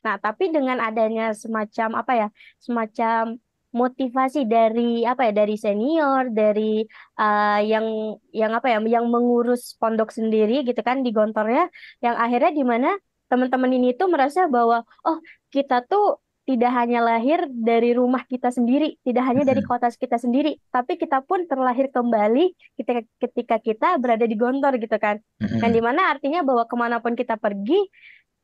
Nah, 0.05 0.17
tapi 0.17 0.49
dengan 0.49 0.81
adanya 0.81 1.37
semacam 1.37 2.01
apa 2.01 2.13
ya, 2.17 2.29
semacam 2.61 3.37
motivasi 3.75 4.47
dari 4.47 5.03
apa 5.03 5.29
ya 5.29 5.33
dari 5.35 5.59
senior 5.59 6.31
dari 6.31 6.87
uh, 7.19 7.61
yang 7.61 8.17
yang 8.31 8.55
apa 8.55 8.71
ya 8.71 8.79
yang 8.79 9.11
mengurus 9.11 9.75
pondok 9.77 10.15
sendiri 10.15 10.63
gitu 10.63 10.79
kan 10.87 11.03
di 11.03 11.11
gontornya 11.11 11.67
yang 11.99 12.15
akhirnya 12.15 12.55
di 12.55 12.63
mana 12.63 12.95
teman-teman 13.27 13.75
ini 13.75 13.99
tuh 13.99 14.07
merasa 14.07 14.47
bahwa 14.47 14.87
oh 15.03 15.19
kita 15.51 15.83
tuh 15.91 16.23
tidak 16.45 16.73
hanya 16.77 17.01
lahir 17.01 17.49
dari 17.49 17.97
rumah 17.97 18.21
kita 18.29 18.53
sendiri, 18.53 19.01
tidak 19.01 19.25
hanya 19.25 19.49
dari 19.49 19.65
kota 19.65 19.89
kita 19.89 20.21
sendiri, 20.21 20.61
tapi 20.69 21.01
kita 21.01 21.25
pun 21.25 21.49
terlahir 21.49 21.89
kembali 21.89 22.53
ketika 22.77 23.01
ketika 23.17 23.57
kita 23.65 23.89
berada 23.97 24.29
di 24.29 24.37
Gontor 24.37 24.77
gitu 24.77 24.97
kan. 25.01 25.25
Dan 25.41 25.73
di 25.73 25.81
mana 25.81 26.13
artinya 26.13 26.45
bahwa 26.45 26.69
ke 26.69 26.77
mana 26.77 27.01
pun 27.01 27.17
kita 27.17 27.41
pergi, 27.41 27.89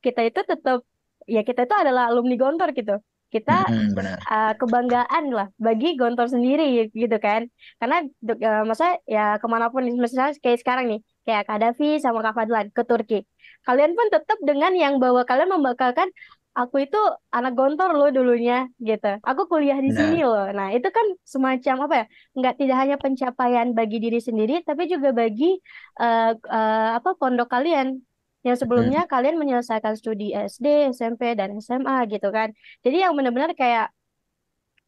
kita 0.01 0.25
itu 0.25 0.41
tetap 0.41 0.81
ya 1.29 1.45
kita 1.45 1.69
itu 1.69 1.77
adalah 1.77 2.09
alumni 2.09 2.41
Gontor 2.41 2.73
gitu. 2.73 2.97
Kita 3.31 3.69
benar. 3.95 4.19
Uh, 4.27 4.53
kebanggaan 4.59 5.25
lah 5.31 5.49
bagi 5.61 5.95
Gontor 5.95 6.33
sendiri 6.33 6.89
gitu 6.97 7.17
kan. 7.21 7.53
Karena 7.77 8.01
uh, 8.09 8.65
masa 8.65 8.97
ya 9.05 9.37
ke 9.37 9.47
mana 9.47 9.69
pun 9.69 9.85
misalnya 9.85 10.35
kayak 10.41 10.65
sekarang 10.65 10.89
nih 10.89 11.01
kayak 11.29 11.45
Kadafi 11.47 12.01
sama 12.01 12.25
Kak 12.25 12.33
Fadlan 12.33 12.73
ke 12.73 12.83
Turki. 12.83 13.29
Kalian 13.61 13.93
pun 13.93 14.09
tetap 14.09 14.41
dengan 14.41 14.73
yang 14.73 14.97
bahwa 14.97 15.21
kalian 15.29 15.53
membakalkan 15.53 16.09
aku 16.55 16.83
itu 16.83 16.99
anak 17.31 17.55
Gontor 17.55 17.95
loh 17.95 18.11
dulunya 18.11 18.67
gitu 18.83 19.23
aku 19.23 19.47
kuliah 19.47 19.79
di 19.79 19.95
nah. 19.95 19.99
sini 19.99 20.21
loh 20.27 20.49
nah 20.51 20.69
itu 20.75 20.89
kan 20.91 21.07
semacam 21.23 21.87
apa 21.87 21.95
ya 21.95 22.07
nggak 22.39 22.55
tidak 22.59 22.77
hanya 22.77 22.97
pencapaian 22.99 23.69
bagi 23.71 23.99
diri 24.03 24.19
sendiri 24.19 24.63
tapi 24.67 24.91
juga 24.91 25.15
bagi 25.15 25.59
uh, 26.03 26.35
uh, 26.35 26.89
apa 26.99 27.15
pondok 27.15 27.49
kalian 27.51 28.03
yang 28.41 28.57
sebelumnya 28.57 29.05
hmm. 29.05 29.11
kalian 29.13 29.37
menyelesaikan 29.37 30.01
studi 30.01 30.33
SD, 30.33 30.97
SMP, 30.97 31.37
dan 31.37 31.61
SMA 31.61 32.09
gitu 32.09 32.33
kan. 32.33 32.57
Jadi 32.81 33.05
yang 33.05 33.13
benar-benar 33.13 33.53
kayak 33.53 33.93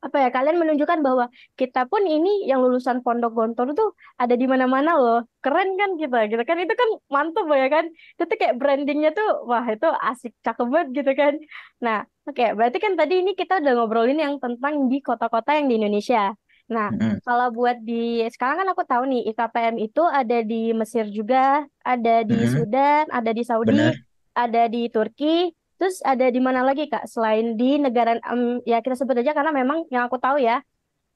apa 0.02 0.16
ya 0.18 0.28
kalian 0.34 0.58
menunjukkan 0.58 0.98
bahwa 0.98 1.30
kita 1.54 1.86
pun 1.86 2.02
ini 2.02 2.50
yang 2.50 2.58
lulusan 2.58 3.06
pondok 3.06 3.38
gontor 3.38 3.70
tuh 3.78 3.94
ada 4.18 4.34
di 4.34 4.50
mana-mana 4.50 4.98
loh 4.98 5.20
keren 5.38 5.78
kan 5.78 5.94
kita 5.94 6.26
gitu 6.26 6.42
kan 6.42 6.58
itu 6.58 6.74
kan 6.74 6.90
mantep 7.06 7.46
ya 7.46 7.68
kan 7.70 7.86
itu 7.86 8.22
tuh 8.26 8.36
kayak 8.36 8.58
brandingnya 8.58 9.14
tuh 9.14 9.46
wah 9.46 9.62
itu 9.62 9.86
asik 10.10 10.34
cakep 10.42 10.66
banget 10.66 10.88
gitu 10.98 11.12
kan 11.14 11.34
nah 11.78 11.98
oke 12.26 12.34
okay, 12.34 12.50
berarti 12.50 12.78
kan 12.82 12.98
tadi 12.98 13.22
ini 13.22 13.38
kita 13.38 13.62
udah 13.62 13.72
ngobrolin 13.78 14.18
yang 14.18 14.34
tentang 14.42 14.90
di 14.90 14.98
kota-kota 14.98 15.54
yang 15.54 15.70
di 15.70 15.78
Indonesia 15.78 16.34
Nah, 16.72 16.88
mm-hmm. 16.88 17.26
kalau 17.26 17.52
buat 17.52 17.84
di 17.84 18.24
sekarang 18.32 18.64
kan 18.64 18.68
aku 18.72 18.82
tahu 18.88 19.04
nih 19.04 19.28
IKPM 19.34 19.76
itu 19.76 20.02
ada 20.08 20.38
di 20.40 20.72
Mesir 20.72 21.04
juga, 21.12 21.68
ada 21.84 22.24
di 22.24 22.32
mm-hmm. 22.32 22.54
Sudan, 22.56 23.04
ada 23.12 23.30
di 23.34 23.42
Saudi, 23.44 23.76
Benar. 23.76 23.94
ada 24.32 24.62
di 24.72 24.82
Turki, 24.88 25.52
terus 25.82 25.98
ada 26.06 26.30
di 26.30 26.38
mana 26.38 26.62
lagi 26.62 26.86
Kak? 26.86 27.10
Selain 27.10 27.58
di 27.58 27.74
negara 27.74 28.14
um, 28.30 28.62
ya 28.62 28.78
kita 28.78 28.94
sebut 28.94 29.18
aja 29.18 29.34
karena 29.34 29.50
memang 29.50 29.82
yang 29.90 30.06
aku 30.06 30.14
tahu 30.22 30.38
ya 30.38 30.62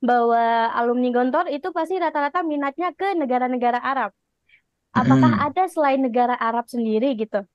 bahwa 0.03 0.75
alumni 0.75 1.15
Gontor 1.15 1.47
itu 1.55 1.71
pasti 1.71 1.95
rata-rata 2.03 2.43
minatnya 2.43 2.91
ke 2.91 3.15
negara-negara 3.15 3.79
Arab. 3.79 4.11
Apakah 4.91 5.39
mm. 5.39 5.47
ada 5.47 5.63
selain 5.71 6.03
negara 6.03 6.35
Arab 6.35 6.67
sendiri 6.67 7.15
gitu? 7.15 7.47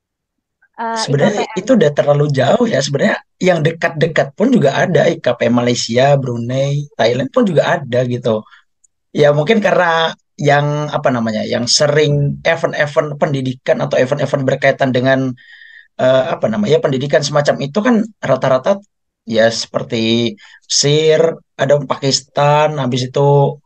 Uh, 0.79 0.95
sebenarnya 0.95 1.51
IKPM. 1.51 1.59
itu 1.59 1.71
udah 1.75 1.91
terlalu 1.91 2.25
jauh 2.31 2.63
ya 2.63 2.79
sebenarnya 2.79 3.19
yang 3.43 3.59
dekat-dekat 3.59 4.31
pun 4.31 4.47
juga 4.47 4.71
ada 4.79 5.11
IKP 5.11 5.51
Malaysia, 5.51 6.15
Brunei, 6.15 6.87
Thailand 6.95 7.27
pun 7.27 7.43
juga 7.43 7.75
ada 7.75 8.07
gitu. 8.07 8.39
Ya 9.11 9.35
mungkin 9.35 9.59
karena 9.59 10.15
yang 10.39 10.87
apa 10.87 11.11
namanya, 11.11 11.43
yang 11.43 11.67
sering 11.67 12.39
event-event 12.47 13.19
pendidikan 13.19 13.83
atau 13.83 13.99
event-event 13.99 14.47
berkaitan 14.47 14.95
dengan 14.95 15.35
uh, 15.99 16.23
apa 16.33 16.45
namanya 16.47 16.77
pendidikan 16.83 17.19
semacam 17.25 17.55
itu 17.65 17.79
kan 17.83 17.95
rata-rata 18.21 18.79
ya 19.27 19.47
seperti 19.51 20.33
Mesir, 20.67 21.19
ada 21.59 21.73
Pakistan, 21.83 22.79
habis 22.79 23.11
itu 23.11 23.59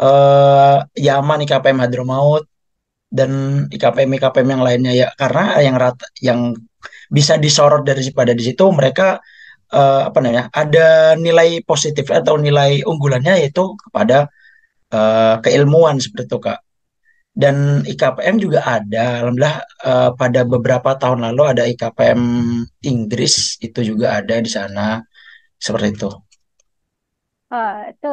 uh, 0.00 0.76
Yaman 0.96 1.44
IKPM 1.44 1.78
Hadramaut 1.82 2.44
dan 3.12 3.30
IKPM 3.68 4.10
IKPM 4.16 4.48
yang 4.58 4.62
lainnya 4.64 4.92
ya. 4.96 5.08
Karena 5.14 5.60
yang 5.60 5.76
rata 5.76 6.06
yang 6.22 6.40
bisa 7.10 7.36
disorot 7.36 7.82
dari 7.84 8.02
pada 8.14 8.32
di 8.32 8.42
situ 8.46 8.64
mereka 8.72 9.18
uh, 9.74 10.08
apa 10.08 10.18
namanya 10.22 10.46
ada 10.54 11.14
nilai 11.18 11.60
positif 11.66 12.06
atau 12.10 12.38
nilai 12.38 12.82
unggulannya 12.86 13.42
yaitu 13.42 13.74
kepada 13.76 14.30
uh, 14.94 15.42
keilmuan 15.42 15.98
seperti 15.98 16.30
itu 16.30 16.38
kak 16.38 16.58
dan 17.34 17.86
IKPM 17.86 18.36
juga 18.42 18.60
ada. 18.66 19.24
Alhamdulillah 19.24 19.58
uh, 19.86 20.10
pada 20.18 20.40
beberapa 20.44 20.96
tahun 20.98 21.24
lalu 21.30 21.42
ada 21.46 21.62
IKPM 21.68 22.22
Inggris 22.84 23.56
itu 23.62 23.80
juga 23.94 24.18
ada 24.18 24.36
di 24.42 24.50
sana. 24.50 25.00
Seperti 25.60 25.88
itu 25.92 26.10
Oh, 27.50 27.70
itu 27.90 28.06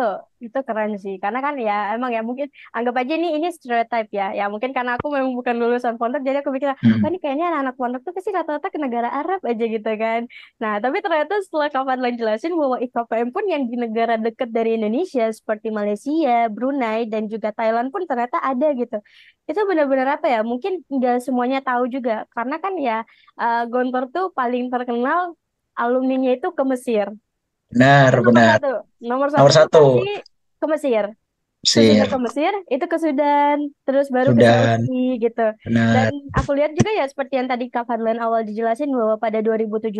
itu 0.46 0.58
keren 0.68 0.92
sih. 1.04 1.14
Karena 1.24 1.40
kan 1.46 1.54
ya 1.62 1.94
emang 1.94 2.10
ya 2.16 2.22
mungkin 2.26 2.48
anggap 2.74 2.96
aja 3.06 3.14
ini 3.22 3.28
ini 3.38 3.48
stereotype 3.54 4.10
ya. 4.10 4.34
Ya 4.34 4.44
mungkin 4.54 4.72
karena 4.74 4.92
aku 4.98 5.08
memang 5.14 5.38
bukan 5.38 5.56
lulusan 5.62 5.94
pondok 6.02 6.22
jadi 6.26 6.42
aku 6.42 6.50
pikir, 6.58 6.74
hmm. 6.74 7.06
oh 7.06 7.08
ini 7.10 7.18
kayaknya 7.22 7.46
anak-anak 7.54 7.76
pondok 7.78 8.02
tuh 8.06 8.14
pasti 8.18 8.30
rata-rata 8.34 8.68
ke 8.74 8.80
negara 8.82 9.10
Arab 9.14 9.40
aja 9.46 9.64
gitu 9.76 9.92
kan. 10.04 10.22
Nah, 10.62 10.74
tapi 10.82 10.98
ternyata 11.06 11.34
setelah 11.46 11.70
kapan 11.70 11.98
lain 12.02 12.16
jelasin 12.18 12.54
bahwa 12.58 12.76
IKPM 12.82 13.30
pun 13.36 13.44
yang 13.46 13.64
di 13.70 13.76
negara 13.78 14.14
dekat 14.18 14.50
dari 14.58 14.70
Indonesia 14.74 15.30
seperti 15.30 15.68
Malaysia, 15.70 16.50
Brunei 16.50 17.06
dan 17.06 17.30
juga 17.30 17.54
Thailand 17.54 17.94
pun 17.94 18.10
ternyata 18.10 18.42
ada 18.42 18.74
gitu. 18.74 18.98
Itu 19.46 19.60
benar-benar 19.70 20.18
apa 20.18 20.26
ya? 20.34 20.42
Mungkin 20.42 20.82
nggak 20.90 21.22
semuanya 21.22 21.62
tahu 21.62 21.86
juga. 21.94 22.26
Karena 22.34 22.58
kan 22.58 22.74
ya 22.82 23.06
uh, 23.38 23.70
Gontor 23.70 24.10
tuh 24.10 24.26
paling 24.34 24.74
terkenal 24.74 25.38
alumninya 25.78 26.34
itu 26.34 26.50
ke 26.58 26.64
Mesir. 26.66 27.08
Benar, 27.72 28.12
nomor 28.16 28.26
benar. 28.32 28.58
Satu. 28.60 28.74
Nomor 29.04 29.28
satu. 29.32 29.40
Nomor 29.40 29.54
satu. 29.54 29.84
Ke 30.58 30.66
Mesir. 30.72 31.06
Mesir. 31.68 32.06
ke 32.08 32.18
Mesir, 32.22 32.54
itu 32.72 32.86
ke 32.86 32.98
Sudan, 33.02 33.58
terus 33.84 34.08
baru 34.08 34.32
Sudan. 34.32 34.40
ke 34.40 34.88
Saudi 34.88 35.08
gitu. 35.20 35.48
Benar. 35.68 35.94
Dan 35.94 36.14
aku 36.38 36.50
lihat 36.56 36.72
juga 36.78 36.92
ya 36.96 37.06
seperti 37.10 37.34
yang 37.36 37.50
tadi 37.50 37.68
Kak 37.68 37.90
Fadlan 37.90 38.24
awal 38.24 38.48
dijelasin 38.48 38.88
bahwa 38.94 39.20
pada 39.20 39.44
2017 39.44 39.92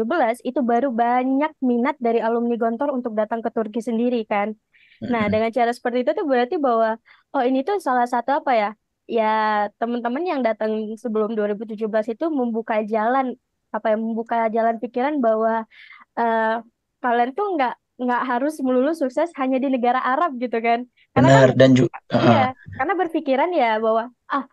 itu 0.48 0.60
baru 0.64 0.94
banyak 0.94 1.52
minat 1.60 2.00
dari 2.00 2.24
alumni 2.24 2.56
Gontor 2.56 2.94
untuk 2.96 3.18
datang 3.18 3.44
ke 3.44 3.50
Turki 3.52 3.84
sendiri 3.84 4.24
kan. 4.24 4.56
Nah, 5.04 5.30
dengan 5.30 5.54
cara 5.54 5.70
seperti 5.70 6.08
itu 6.08 6.12
tuh 6.18 6.26
berarti 6.26 6.56
bahwa 6.58 6.98
oh 7.36 7.44
ini 7.46 7.62
tuh 7.62 7.78
salah 7.84 8.08
satu 8.08 8.42
apa 8.42 8.52
ya? 8.56 8.70
Ya 9.08 9.34
teman-teman 9.80 10.24
yang 10.24 10.42
datang 10.44 10.72
sebelum 10.96 11.36
2017 11.36 11.78
itu 12.16 12.26
membuka 12.32 12.82
jalan 12.84 13.36
apa 13.72 13.94
ya 13.94 13.98
membuka 14.00 14.48
jalan 14.48 14.80
pikiran 14.80 15.20
bahwa 15.20 15.68
uh, 16.16 16.64
kalian 17.08 17.32
tuh 17.32 17.48
nggak 17.56 17.76
nggak 17.98 18.22
harus 18.30 18.60
melulu 18.62 18.94
sukses 18.94 19.32
hanya 19.40 19.58
di 19.58 19.74
negara 19.74 19.98
Arab 20.04 20.38
gitu 20.38 20.60
kan 20.62 20.86
karena 21.16 21.30
Benar, 21.34 21.50
kan, 21.50 21.58
dan 21.58 21.70
juga 21.74 21.98
uh, 22.14 22.22
iya 22.22 22.46
karena 22.78 22.94
berpikiran 22.94 23.50
ya 23.56 23.72
bahwa 23.82 24.14
ah 24.30 24.46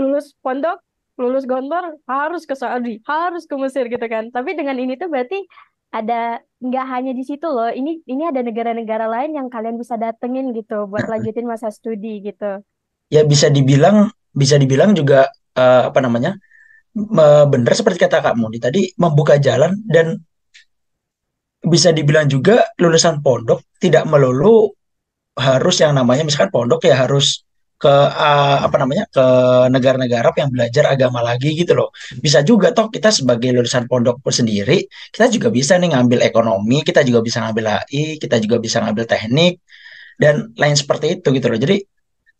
lulus 0.00 0.32
pondok 0.40 0.80
lulus 1.20 1.44
gontor 1.44 2.00
harus 2.08 2.48
ke 2.48 2.56
Saudi 2.56 3.04
harus 3.04 3.44
ke 3.44 3.54
Mesir 3.60 3.92
gitu 3.92 4.06
kan 4.08 4.32
tapi 4.32 4.56
dengan 4.56 4.80
ini 4.80 4.96
tuh 4.96 5.12
berarti 5.12 5.44
ada 5.92 6.40
nggak 6.64 6.86
hanya 6.88 7.12
di 7.12 7.22
situ 7.22 7.44
loh. 7.44 7.68
Ini 7.68 8.00
ini 8.08 8.22
ada 8.24 8.40
negara-negara 8.40 9.06
lain 9.06 9.36
yang 9.36 9.52
kalian 9.52 9.76
bisa 9.76 10.00
datengin 10.00 10.56
gitu 10.56 10.88
buat 10.88 11.04
lanjutin 11.04 11.44
masa 11.44 11.68
studi 11.68 12.24
gitu. 12.24 12.64
Ya 13.12 13.22
bisa 13.28 13.52
dibilang 13.52 14.08
bisa 14.32 14.56
dibilang 14.56 14.96
juga 14.96 15.28
eh, 15.54 15.82
apa 15.86 16.00
namanya? 16.00 16.40
benar 17.48 17.72
seperti 17.72 18.04
kata 18.04 18.20
Kak 18.20 18.36
Muni 18.36 18.60
tadi 18.60 18.92
membuka 19.00 19.40
jalan 19.40 19.80
dan 19.88 20.20
bisa 21.62 21.94
dibilang 21.94 22.26
juga 22.26 22.66
lulusan 22.78 23.22
pondok 23.22 23.62
tidak 23.78 24.02
melulu 24.10 24.70
harus 25.38 25.76
yang 25.80 25.94
namanya 25.94 26.26
misalkan 26.26 26.50
pondok 26.52 26.84
ya 26.84 27.06
harus 27.06 27.46
ke 27.82 27.90
uh, 27.90 28.58
apa 28.62 28.76
namanya 28.78 29.10
ke 29.10 29.26
negara-negara 29.74 30.30
yang 30.38 30.54
belajar 30.54 30.84
agama 30.94 31.18
lagi 31.18 31.50
gitu 31.58 31.74
loh. 31.74 31.90
Bisa 32.22 32.46
juga 32.46 32.70
toh 32.70 32.86
kita 32.94 33.10
sebagai 33.10 33.50
lulusan 33.50 33.90
pondok 33.90 34.22
pun 34.22 34.30
sendiri, 34.30 34.86
kita 35.10 35.26
juga 35.26 35.50
bisa 35.50 35.74
nih 35.82 35.90
ngambil 35.90 36.22
ekonomi, 36.22 36.86
kita 36.86 37.02
juga 37.02 37.26
bisa 37.26 37.42
ngambil 37.42 37.82
HI, 37.90 38.22
kita 38.22 38.38
juga 38.38 38.62
bisa 38.62 38.78
ngambil 38.86 39.04
teknik 39.10 39.58
dan 40.14 40.54
lain 40.54 40.76
seperti 40.78 41.18
itu 41.18 41.26
gitu 41.34 41.46
loh. 41.50 41.58
Jadi 41.58 41.76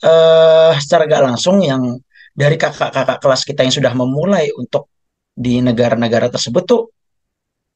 eh 0.02 0.72
secara 0.78 1.02
gak 1.10 1.22
langsung 1.26 1.58
yang 1.58 1.98
dari 2.30 2.54
kakak-kakak 2.54 3.18
kelas 3.18 3.42
kita 3.42 3.60
yang 3.66 3.74
sudah 3.74 3.92
memulai 3.98 4.46
untuk 4.54 4.86
di 5.34 5.58
negara-negara 5.58 6.30
tersebut 6.30 6.62
tuh 6.70 6.82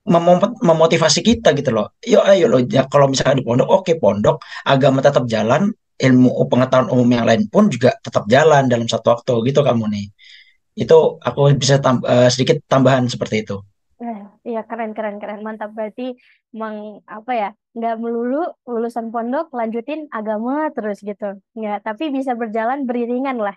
mem- 0.07 0.59
memotivasi 0.63 1.21
kita 1.29 1.49
gitu 1.59 1.71
loh. 1.77 1.87
Yuk 2.03 2.23
ayo 2.31 2.47
loh 2.53 2.61
ya, 2.67 2.87
kalau 2.93 3.07
misalnya 3.11 3.37
di 3.41 3.45
pondok 3.47 3.69
oke 3.83 3.93
pondok 4.03 4.37
agama 4.67 4.99
tetap 5.07 5.25
jalan, 5.35 5.63
ilmu 5.97 6.31
pengetahuan 6.51 6.89
umum 6.93 7.09
yang 7.17 7.27
lain 7.29 7.43
pun 7.53 7.65
juga 7.73 7.91
tetap 8.05 8.25
jalan 8.31 8.69
dalam 8.73 8.87
satu 8.87 9.07
waktu 9.15 9.33
gitu 9.51 9.61
kamu 9.67 9.85
nih. 9.95 10.07
Itu 10.77 11.19
aku 11.29 11.41
bisa 11.57 11.81
tam- 11.85 12.05
eh, 12.05 12.29
sedikit 12.33 12.57
tambahan 12.69 13.05
seperti 13.09 13.37
itu. 13.45 13.57
Eh, 13.97 14.19
Iya 14.53 14.61
keren 14.69 14.93
keren 14.97 15.17
keren 15.23 15.41
mantap 15.47 15.71
berarti 15.77 16.03
meng 16.61 17.01
apa 17.17 17.33
ya 17.43 17.49
nggak 17.77 17.95
melulu 18.03 18.37
lulusan 18.73 19.07
pondok 19.13 19.47
lanjutin 19.59 20.01
agama 20.19 20.69
terus 20.77 20.99
gitu 21.09 21.25
nggak 21.57 21.79
tapi 21.87 22.05
bisa 22.17 22.33
berjalan 22.41 22.79
beriringan 22.89 23.37
lah 23.47 23.57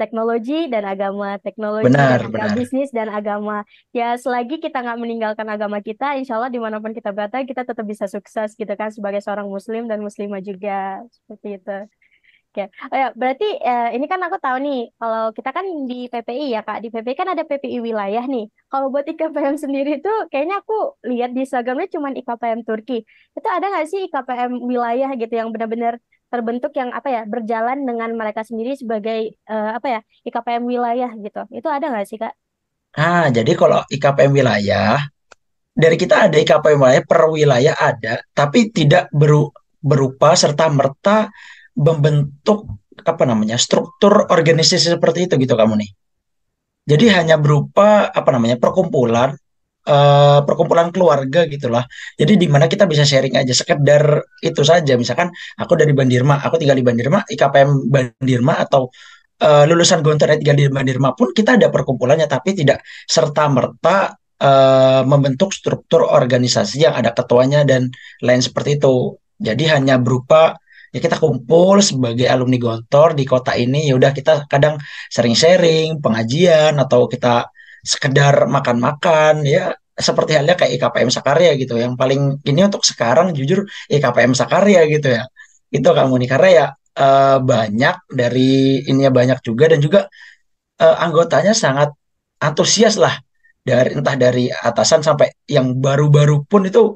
teknologi 0.00 0.70
dan 0.72 0.84
agama, 0.86 1.36
teknologi 1.42 1.98
dan 1.98 2.08
Benar, 2.08 2.18
agama, 2.22 2.46
benar. 2.48 2.56
bisnis 2.56 2.88
dan 2.94 3.08
agama. 3.10 3.56
Ya, 3.90 4.14
selagi 4.14 4.62
kita 4.64 4.78
nggak 4.84 4.98
meninggalkan 5.02 5.48
agama 5.50 5.78
kita, 5.82 6.16
insya 6.18 6.38
Allah 6.38 6.50
di 6.54 6.60
mana 6.62 6.78
pun 6.82 6.92
kita 6.94 7.10
berada, 7.16 7.42
kita 7.42 7.62
tetap 7.68 7.84
bisa 7.92 8.06
sukses 8.06 8.54
gitu 8.54 8.72
kan 8.80 8.88
sebagai 8.94 9.20
seorang 9.24 9.48
muslim 9.50 9.82
dan 9.90 9.98
muslimah 10.06 10.40
juga. 10.40 11.02
Seperti 11.10 11.48
itu. 11.60 11.76
Oke, 12.48 12.64
oh 12.90 12.96
ya, 13.02 13.08
berarti 13.20 13.44
eh, 13.60 13.88
ini 13.96 14.06
kan 14.12 14.20
aku 14.24 14.36
tahu 14.40 14.56
nih, 14.64 14.78
kalau 14.98 15.22
kita 15.36 15.50
kan 15.56 15.66
di 15.90 16.08
PPI 16.12 16.44
ya 16.56 16.60
Kak, 16.66 16.78
di 16.84 16.88
PPI 16.94 17.16
kan 17.20 17.28
ada 17.34 17.44
PPI 17.44 17.78
wilayah 17.84 18.24
nih. 18.24 18.44
Kalau 18.72 18.88
buat 18.92 19.04
IKPM 19.04 19.56
sendiri 19.60 19.90
tuh, 20.04 20.16
kayaknya 20.32 20.64
aku 20.64 20.96
lihat 21.12 21.30
di 21.36 21.44
Instagramnya 21.44 21.88
cuma 21.94 22.08
IKPM 22.16 22.60
Turki. 22.64 23.04
Itu 23.36 23.48
ada 23.52 23.66
nggak 23.68 23.86
sih 23.92 24.00
IKPM 24.08 24.52
wilayah 24.64 25.10
gitu 25.20 25.32
yang 25.40 25.48
benar-benar 25.54 26.00
terbentuk 26.32 26.72
yang 26.76 26.90
apa 26.92 27.08
ya, 27.08 27.22
berjalan 27.24 27.84
dengan 27.88 28.10
mereka 28.14 28.44
sendiri 28.44 28.76
sebagai 28.76 29.34
eh, 29.34 29.70
apa 29.76 29.86
ya, 29.88 30.00
IKPM 30.28 30.64
wilayah 30.68 31.10
gitu. 31.16 31.40
Itu 31.52 31.68
ada 31.72 31.88
nggak 31.92 32.06
sih 32.08 32.18
Kak? 32.20 32.34
Ah, 32.96 33.28
jadi 33.30 33.52
kalau 33.54 33.84
IKPM 33.88 34.32
wilayah, 34.32 34.98
dari 35.72 35.96
kita 35.96 36.26
ada 36.28 36.36
IKPM 36.36 36.78
wilayah 36.82 37.04
per 37.06 37.20
wilayah 37.30 37.74
ada, 37.78 38.14
tapi 38.34 38.68
tidak 38.74 39.06
beru- 39.14 39.54
berupa 39.78 40.34
serta 40.34 40.66
merta 40.72 41.30
membentuk 41.78 42.66
apa 43.06 43.22
namanya 43.22 43.54
struktur 43.54 44.26
organisasi 44.26 44.98
seperti 44.98 45.30
itu 45.30 45.34
gitu 45.38 45.54
kamu 45.54 45.78
nih. 45.86 45.90
Jadi 46.88 47.04
hanya 47.12 47.36
berupa 47.38 48.08
apa 48.10 48.30
namanya 48.34 48.56
perkumpulan 48.58 49.36
eh, 49.88 50.38
perkumpulan 50.44 50.92
keluarga 50.94 51.48
gitulah. 51.48 51.84
Jadi 52.20 52.36
di 52.36 52.46
mana 52.52 52.68
kita 52.68 52.84
bisa 52.84 53.02
sharing 53.08 53.34
aja 53.40 53.54
sekedar 53.56 54.02
itu 54.44 54.62
saja. 54.62 54.94
Misalkan 55.00 55.32
aku 55.56 55.72
dari 55.80 55.92
Bandirma, 55.96 56.44
aku 56.44 56.60
tinggal 56.60 56.76
di 56.76 56.84
Bandirma, 56.84 57.24
IKPM 57.24 57.88
Bandirma 57.88 58.54
atau 58.64 58.92
eh, 59.40 59.64
lulusan 59.68 60.04
Gontor 60.04 60.36
yang 60.36 60.40
tinggal 60.44 60.56
di 60.60 60.64
Bandirma 60.68 61.08
pun 61.16 61.32
kita 61.32 61.56
ada 61.56 61.68
perkumpulannya, 61.72 62.28
tapi 62.28 62.52
tidak 62.52 62.84
serta 63.08 63.48
merta 63.50 63.98
membentuk 65.02 65.50
struktur 65.50 66.06
organisasi 66.06 66.86
yang 66.86 66.94
ada 66.94 67.10
ketuanya 67.10 67.66
dan 67.66 67.90
lain 68.22 68.38
seperti 68.38 68.78
itu. 68.78 69.18
Jadi 69.34 69.66
hanya 69.66 69.98
berupa 69.98 70.54
ya 70.92 70.98
kita 71.04 71.16
kumpul 71.20 71.82
sebagai 71.84 72.26
alumni 72.30 72.56
Gontor 72.56 73.12
di 73.18 73.24
kota 73.28 73.52
ini 73.58 73.88
ya 73.92 73.94
udah 73.98 74.12
kita 74.16 74.48
kadang 74.48 74.80
sering 75.12 75.36
sharing 75.36 76.00
pengajian 76.00 76.76
atau 76.80 77.10
kita 77.10 77.48
sekedar 77.92 78.34
makan-makan 78.56 79.34
ya. 79.48 79.72
Seperti 79.98 80.38
halnya 80.38 80.54
kayak 80.54 80.78
IKPM 80.78 81.10
Sakarya 81.10 81.50
gitu. 81.58 81.74
Yang 81.74 81.94
paling 81.98 82.22
ini 82.46 82.60
untuk 82.68 82.82
sekarang 82.86 83.34
jujur 83.34 83.66
IKPM 83.90 84.32
Sakarya 84.36 84.86
gitu 84.86 85.08
ya. 85.16 85.24
Itu 85.74 85.88
kamu 85.96 86.14
nih 86.22 86.28
karena 86.32 86.48
ya 86.58 86.66
eh, 87.02 87.38
banyak 87.42 87.96
dari 88.20 88.84
ininya 88.86 89.10
banyak 89.18 89.38
juga. 89.42 89.64
Dan 89.72 89.80
juga 89.82 90.00
eh, 90.84 90.96
anggotanya 91.04 91.52
sangat 91.56 91.90
antusias 92.38 92.94
lah. 93.00 93.14
Dari 93.68 93.90
entah 93.98 94.16
dari 94.16 94.48
atasan 94.48 95.02
sampai 95.04 95.28
yang 95.50 95.76
baru-baru 95.76 96.46
pun 96.46 96.62
itu 96.70 96.94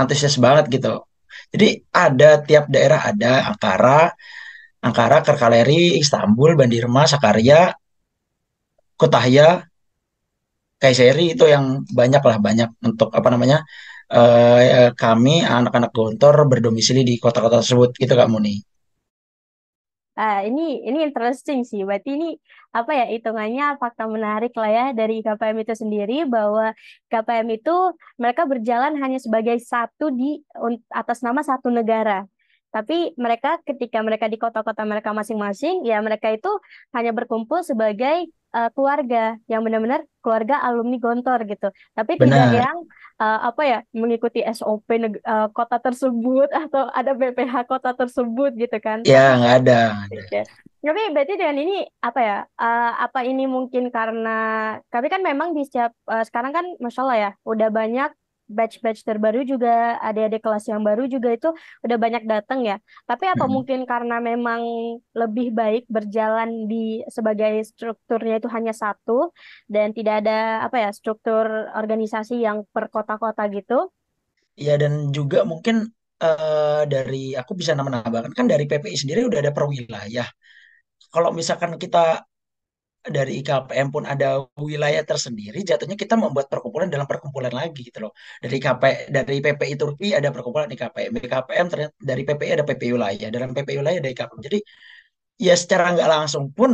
antusias 0.00 0.36
banget 0.40 0.64
gitu. 0.80 1.04
Jadi 1.52 1.68
ada 1.92 2.40
tiap 2.42 2.64
daerah 2.72 3.00
ada. 3.10 3.52
Ankara, 3.52 4.10
Ankara, 4.84 5.18
Karkaleri, 5.24 5.96
Istanbul, 6.02 6.58
Bandirma, 6.58 7.04
Sakarya, 7.08 7.72
Kutahya, 9.00 9.64
Kayseri 10.84 11.32
itu 11.34 11.44
yang 11.54 11.64
banyak 11.88 12.22
lah 12.28 12.36
banyak 12.46 12.68
untuk 12.88 13.08
apa 13.18 13.28
namanya 13.32 13.58
eh, 14.12 14.92
kami 14.92 15.40
anak-anak 15.40 15.90
Gontor 15.96 16.34
berdomisili 16.52 17.02
di 17.08 17.14
kota-kota 17.16 17.64
tersebut 17.64 17.90
gitu 17.96 18.12
Kak 18.12 18.28
Muni. 18.28 18.60
Ah, 20.14 20.46
ini 20.46 20.78
ini 20.86 20.98
interesting 21.08 21.66
sih. 21.66 21.82
Berarti 21.82 22.14
ini 22.14 22.28
apa 22.70 22.90
ya 22.94 23.04
hitungannya 23.10 23.64
fakta 23.82 24.06
menarik 24.06 24.54
lah 24.54 24.70
ya 24.70 24.84
dari 24.94 25.14
KPM 25.26 25.58
itu 25.66 25.74
sendiri 25.82 26.14
bahwa 26.34 26.70
KPM 27.10 27.48
itu 27.58 27.74
mereka 28.22 28.42
berjalan 28.46 28.94
hanya 29.02 29.18
sebagai 29.18 29.58
satu 29.58 30.14
di 30.14 30.38
atas 31.00 31.18
nama 31.26 31.42
satu 31.42 31.66
negara. 31.74 32.26
Tapi 32.74 33.14
mereka 33.18 33.58
ketika 33.66 33.98
mereka 34.06 34.26
di 34.30 34.38
kota-kota 34.38 34.82
mereka 34.86 35.10
masing-masing, 35.14 35.86
ya 35.86 35.98
mereka 36.02 36.30
itu 36.34 36.50
hanya 36.94 37.10
berkumpul 37.14 37.62
sebagai 37.66 38.30
eh, 38.54 38.70
keluarga 38.72 39.34
yang 39.50 39.66
benar-benar 39.66 40.06
keluarga 40.22 40.62
alumni 40.62 40.96
Gontor 41.02 41.42
gitu. 41.44 41.68
Tapi 41.92 42.16
tidak 42.16 42.54
Benar. 42.54 42.62
yang 42.62 42.76
eh, 43.20 43.40
apa 43.50 43.62
ya 43.66 43.78
mengikuti 43.92 44.40
SOP 44.46 44.86
neg- 44.96 45.20
eh, 45.20 45.48
kota 45.50 45.82
tersebut 45.82 46.48
atau 46.64 46.86
ada 46.94 47.12
BPH 47.12 47.66
kota 47.66 47.90
tersebut 47.92 48.54
gitu 48.54 48.76
kan. 48.78 49.02
Ya 49.02 49.34
nggak 49.36 49.54
ada. 49.66 49.80
Oke. 50.08 50.46
Tapi 50.84 51.00
berarti 51.16 51.40
dengan 51.40 51.56
ini 51.58 51.76
apa 52.00 52.20
ya? 52.20 52.38
eh, 52.44 52.92
apa 53.02 53.20
ini 53.24 53.44
mungkin 53.48 53.88
karena 53.88 54.38
tapi 54.92 55.08
kan 55.10 55.20
memang 55.24 55.52
di 55.56 55.66
setiap 55.66 55.90
eh, 56.08 56.24
sekarang 56.24 56.52
kan 56.54 56.66
masya 56.78 57.00
Allah 57.04 57.18
ya, 57.18 57.30
udah 57.44 57.68
banyak 57.74 58.10
batch-batch 58.48 59.02
terbaru 59.08 59.40
juga, 59.48 59.96
adik-adik 60.04 60.40
kelas 60.44 60.64
yang 60.72 60.82
baru 60.84 61.04
juga 61.08 61.28
itu 61.36 61.48
udah 61.84 61.96
banyak 62.04 62.22
datang 62.28 62.60
ya. 62.68 62.76
Tapi 63.08 63.24
apa 63.32 63.44
Mm. 63.44 63.50
mungkin 63.50 63.84
karena 63.88 64.20
memang 64.20 64.62
lebih 65.16 65.46
baik 65.56 65.82
berjalan 65.88 66.68
di 66.70 67.00
sebagai 67.08 67.52
strukturnya 67.64 68.38
itu 68.40 68.48
hanya 68.52 68.72
satu 68.76 69.32
dan 69.70 69.92
tidak 69.96 70.14
ada 70.24 70.66
apa 70.66 70.76
ya 70.84 70.90
struktur 70.92 71.46
organisasi 71.76 72.34
yang 72.46 72.64
per 72.74 72.88
kota-kota 72.92 73.42
gitu? 73.52 73.90
Ya 74.54 74.74
dan 74.82 75.10
juga 75.16 75.42
mungkin 75.42 75.76
eh, 76.22 76.82
dari 76.86 77.34
aku 77.40 77.52
bisa 77.58 77.74
menambahkan 77.74 78.32
kan 78.38 78.46
dari 78.52 78.64
PPI 78.70 78.96
sendiri 79.02 79.20
udah 79.28 79.38
ada 79.42 79.52
per 79.56 79.64
wilayah. 79.66 80.26
Kalau 81.14 81.30
misalkan 81.38 81.72
kita 81.82 82.24
dari 83.04 83.44
IKPM 83.44 83.88
pun 83.92 84.04
ada 84.08 84.48
wilayah 84.56 85.04
tersendiri, 85.04 85.60
jatuhnya 85.60 85.96
kita 86.00 86.16
membuat 86.16 86.48
perkumpulan 86.48 86.88
dalam 86.88 87.04
perkumpulan 87.04 87.52
lagi 87.52 87.80
gitu 87.88 88.08
loh. 88.08 88.12
Dari 88.40 88.56
KP, 88.56 89.12
dari 89.12 89.36
PPI 89.44 89.74
Turki 89.76 90.06
ada 90.16 90.28
perkumpulan 90.32 90.68
IKPM, 90.72 91.12
IKPM 91.20 91.66
ternyata 91.72 91.94
dari 92.00 92.22
PPI 92.24 92.50
ada 92.56 92.64
PPI 92.64 92.90
wilayah, 92.96 93.28
dalam 93.28 93.50
PPI 93.52 93.76
wilayah 93.80 93.98
ada 94.00 94.10
IKPM. 94.14 94.40
Jadi 94.40 94.58
ya 95.36 95.54
secara 95.58 95.92
nggak 95.94 96.08
langsung 96.08 96.44
pun 96.56 96.72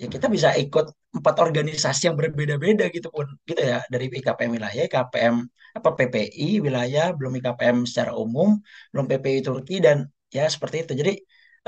ya 0.00 0.06
kita 0.08 0.26
bisa 0.32 0.48
ikut 0.56 0.86
empat 1.10 1.34
organisasi 1.44 2.08
yang 2.08 2.16
berbeda-beda 2.16 2.88
gitu 2.96 3.08
pun 3.12 3.26
gitu 3.44 3.60
ya 3.60 3.84
dari 3.92 4.06
IKPM 4.08 4.50
wilayah, 4.56 4.82
IKPM 4.88 5.34
apa 5.76 5.88
PPI 5.98 6.64
wilayah, 6.64 7.12
belum 7.14 7.32
IKPM 7.38 7.76
secara 7.84 8.12
umum, 8.16 8.58
belum 8.94 9.04
PPI 9.10 9.40
Turki 9.44 9.76
dan 9.84 10.08
ya 10.32 10.48
seperti 10.48 10.88
itu. 10.88 10.92
Jadi 11.00 11.12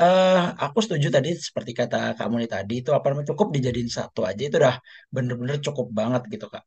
eh 0.00 0.38
aku 0.64 0.78
setuju 0.84 1.06
tadi 1.16 1.28
seperti 1.48 1.72
kata 1.80 1.96
kamu 2.18 2.34
nih 2.40 2.50
tadi 2.56 2.72
itu 2.80 2.90
apa 2.96 3.06
namanya 3.10 3.28
cukup 3.32 3.48
dijadiin 3.56 3.90
satu 3.98 4.20
aja 4.30 4.42
itu 4.48 4.56
udah 4.62 4.74
bener-bener 5.14 5.56
cukup 5.66 5.86
banget 5.98 6.22
gitu 6.32 6.46
Kak. 6.54 6.62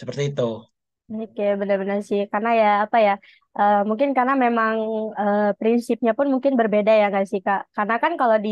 Seperti 0.00 0.22
itu. 0.30 0.42
Oke, 1.22 1.42
benar-benar 1.60 1.98
sih. 2.08 2.20
Karena 2.32 2.48
ya 2.60 2.66
apa 2.84 2.98
ya, 3.08 3.14
Eh, 3.58 3.78
mungkin 3.88 4.10
karena 4.18 4.34
memang 4.44 4.74
eh, 5.20 5.42
prinsipnya 5.58 6.10
pun 6.18 6.26
mungkin 6.34 6.52
berbeda 6.60 6.90
ya 7.00 7.04
nggak 7.10 7.26
sih 7.30 7.38
Kak? 7.46 7.60
Karena 7.76 7.94
kan 8.02 8.12
kalau 8.20 8.36
di 8.46 8.50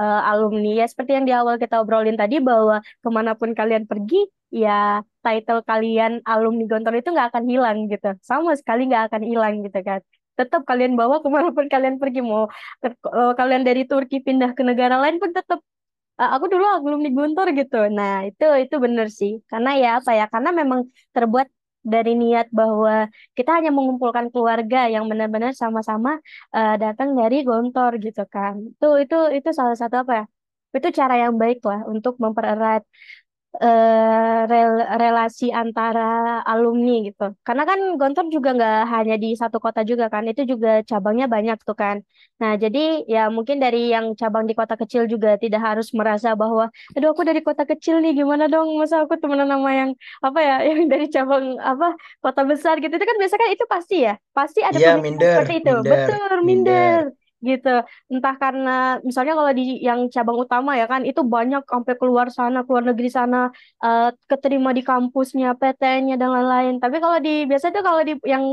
eh, 0.00 0.18
alumni 0.30 0.68
ya 0.80 0.84
seperti 0.90 1.10
yang 1.18 1.26
di 1.28 1.34
awal 1.38 1.54
kita 1.62 1.74
obrolin 1.82 2.14
tadi 2.20 2.34
bahwa 2.48 2.74
ke 3.02 3.08
mana 3.16 3.32
pun 3.40 3.50
kalian 3.58 3.84
pergi 3.90 4.16
ya 4.62 5.02
title 5.24 5.60
kalian 5.68 6.12
alumni 6.30 6.62
Gontor 6.70 6.94
itu 7.02 7.08
nggak 7.14 7.28
akan 7.34 7.44
hilang 7.52 7.76
gitu. 7.90 8.06
Sama 8.30 8.50
sekali 8.60 8.80
nggak 8.88 9.02
akan 9.10 9.22
hilang 9.30 9.54
gitu 9.66 9.78
kan. 9.88 10.00
Tetap 10.38 10.62
kalian 10.68 10.92
bawa 11.00 11.16
ke 11.24 11.28
mana 11.36 11.48
pun 11.56 11.66
kalian 11.74 11.96
pergi 12.02 12.20
mau 12.30 12.44
ke- 12.82 12.98
eh, 13.18 13.32
kalian 13.38 13.62
dari 13.68 13.82
Turki 13.90 14.16
pindah 14.26 14.50
ke 14.56 14.62
negara 14.68 14.96
lain 15.02 15.16
pun 15.22 15.30
tetap 15.38 15.60
"Ah, 16.20 16.30
aku 16.36 16.46
dulu 16.52 16.64
alumni 16.74 17.08
Guntur 17.16 17.46
gitu. 17.58 17.76
Nah, 17.98 18.12
itu 18.28 18.44
itu 18.62 18.74
bener 18.84 19.06
sih. 19.18 19.32
Karena 19.50 19.70
ya 19.82 19.88
apa 19.98 20.10
ya? 20.18 20.24
Karena 20.32 20.50
memang 20.60 20.80
terbuat 21.14 21.48
dari 21.92 22.10
niat 22.20 22.46
bahwa 22.60 22.92
kita 23.36 23.50
hanya 23.56 23.70
mengumpulkan 23.78 24.26
keluarga 24.32 24.78
yang 24.94 25.04
benar-benar 25.10 25.52
sama-sama 25.62 26.10
eh, 26.56 26.72
datang 26.82 27.10
dari 27.20 27.36
Gontor 27.48 27.92
gitu 28.04 28.22
kan. 28.34 28.54
Itu 28.72 28.86
itu 29.02 29.16
itu 29.36 29.48
salah 29.58 29.76
satu 29.80 29.96
apa 30.02 30.12
ya? 30.20 30.24
Itu 30.76 30.88
cara 30.98 31.14
yang 31.22 31.34
baik 31.42 31.58
lah 31.68 31.80
untuk 31.92 32.14
mempererat 32.24 32.82
eh, 33.64 34.40
rel- 34.50 34.86
relasi 35.02 35.44
antara 35.60 36.00
alumni 36.50 36.90
gitu. 37.08 37.22
Karena 37.46 37.62
kan 37.70 37.78
Gontor 38.00 38.26
juga 38.34 38.48
nggak 38.56 38.76
hanya 38.94 39.14
di 39.22 39.28
satu 39.40 39.56
kota 39.64 39.80
juga 39.90 40.04
kan, 40.14 40.22
itu 40.30 40.42
juga 40.52 40.68
cabangnya 40.90 41.26
banyak 41.34 41.56
tuh 41.68 41.76
kan. 41.82 41.96
Nah, 42.40 42.52
jadi 42.62 42.78
ya 43.14 43.20
mungkin 43.36 43.56
dari 43.64 43.78
yang 43.94 44.06
cabang 44.20 44.44
di 44.48 44.54
kota 44.60 44.74
kecil 44.80 45.02
juga 45.12 45.28
tidak 45.42 45.60
harus 45.68 45.88
merasa 45.98 46.28
bahwa, 46.40 46.64
aduh 46.94 47.08
aku 47.14 47.22
dari 47.28 47.40
kota 47.48 47.62
kecil 47.70 47.94
nih, 48.02 48.12
gimana 48.20 48.44
dong? 48.52 48.66
Masa 48.80 48.96
aku 49.04 49.14
temenan 49.20 49.48
sama 49.52 49.70
yang 49.80 49.90
apa 50.26 50.38
ya, 50.48 50.54
yang 50.68 50.80
dari 50.92 51.06
cabang 51.14 51.44
apa 51.70 51.86
kota 52.24 52.42
besar 52.50 52.74
gitu. 52.82 52.92
Itu 52.96 53.06
kan 53.10 53.16
biasanya 53.20 53.40
kan 53.44 53.50
itu 53.56 53.64
pasti 53.74 53.94
ya, 54.06 54.12
pasti 54.36 54.60
ada 54.68 54.78
pemikiran 54.84 55.02
minder, 55.02 55.42
seperti 55.46 55.52
itu. 55.64 55.70
minder, 55.70 55.90
Betul, 55.90 56.28
minder. 56.46 56.96
minder 56.96 57.25
gitu 57.50 57.68
entah 58.12 58.34
karena 58.42 58.70
misalnya 59.06 59.32
kalau 59.38 59.52
di 59.58 59.62
yang 59.88 60.00
cabang 60.14 60.38
utama 60.44 60.70
ya 60.80 60.84
kan 60.92 61.02
itu 61.10 61.20
banyak 61.34 61.62
sampai 61.72 61.94
keluar 62.00 62.26
sana 62.36 62.58
keluar 62.66 62.84
negeri 62.88 63.08
sana 63.18 63.36
eh, 63.84 64.08
keterima 64.30 64.70
di 64.76 64.82
kampusnya, 64.90 65.46
PTN-nya 65.60 66.14
dan 66.20 66.30
lain-lain. 66.34 66.74
Tapi 66.82 66.96
kalau 67.04 67.18
di 67.26 67.30
biasa 67.50 67.66
tuh 67.74 67.82
kalau 67.86 68.00
di 68.08 68.12
yang 68.32 68.44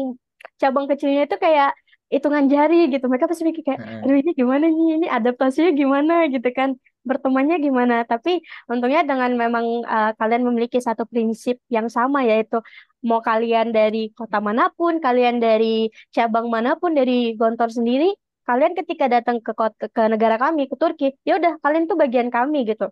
cabang 0.61 0.85
kecilnya 0.89 1.21
itu 1.27 1.37
kayak 1.45 1.69
hitungan 2.13 2.45
jari 2.53 2.75
gitu. 2.93 3.05
Mereka 3.09 3.25
pasti 3.29 3.43
mikir 3.47 3.63
kayak, 3.65 3.81
aduh 4.05 4.17
ini 4.21 4.31
gimana 4.37 4.65
nih, 4.69 4.87
ini 5.01 5.07
adaptasinya 5.09 5.71
gimana 5.73 6.13
gitu 6.29 6.49
kan, 6.53 6.69
bertemannya 7.09 7.57
gimana. 7.65 7.95
Tapi 8.05 8.31
untungnya 8.69 9.01
dengan 9.09 9.31
memang 9.33 9.65
eh, 9.85 10.11
kalian 10.19 10.43
memiliki 10.47 10.77
satu 10.77 11.03
prinsip 11.09 11.57
yang 11.73 11.87
sama 11.89 12.21
yaitu 12.29 12.61
mau 13.03 13.19
kalian 13.19 13.73
dari 13.75 14.13
kota 14.15 14.37
mana 14.39 14.69
pun, 14.77 15.01
kalian 15.01 15.41
dari 15.41 15.89
cabang 16.15 16.47
mana 16.53 16.77
pun, 16.79 16.93
dari 16.95 17.35
Gontor 17.35 17.69
sendiri, 17.73 18.13
kalian 18.47 18.73
ketika 18.79 19.05
datang 19.13 19.37
ke 19.45 19.51
kota, 19.59 19.85
ke 19.95 20.01
negara 20.13 20.35
kami, 20.43 20.61
ke 20.71 20.75
Turki, 20.81 21.05
ya 21.27 21.33
udah 21.39 21.53
kalian 21.63 21.83
tuh 21.89 21.97
bagian 22.03 22.29
kami 22.35 22.57
gitu. 22.69 22.85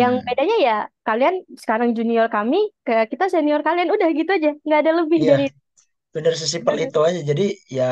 Yang 0.00 0.14
Hmm. 0.14 0.26
bedanya 0.26 0.56
ya 0.68 0.76
kalian 1.08 1.34
sekarang 1.62 1.90
junior 1.98 2.26
kami, 2.36 2.58
ke 2.86 2.92
kita 3.12 3.24
senior 3.32 3.60
kalian 3.66 3.88
udah 3.94 4.08
gitu 4.18 4.30
aja, 4.36 4.50
nggak 4.66 4.80
ada 4.82 4.92
lebih 5.00 5.20
Iya, 5.20 5.32
dari 5.32 5.44
bener 6.14 6.34
sesimpel 6.42 6.76
itu 6.86 6.98
aja. 7.08 7.20
Jadi 7.30 7.42
ya 7.76 7.84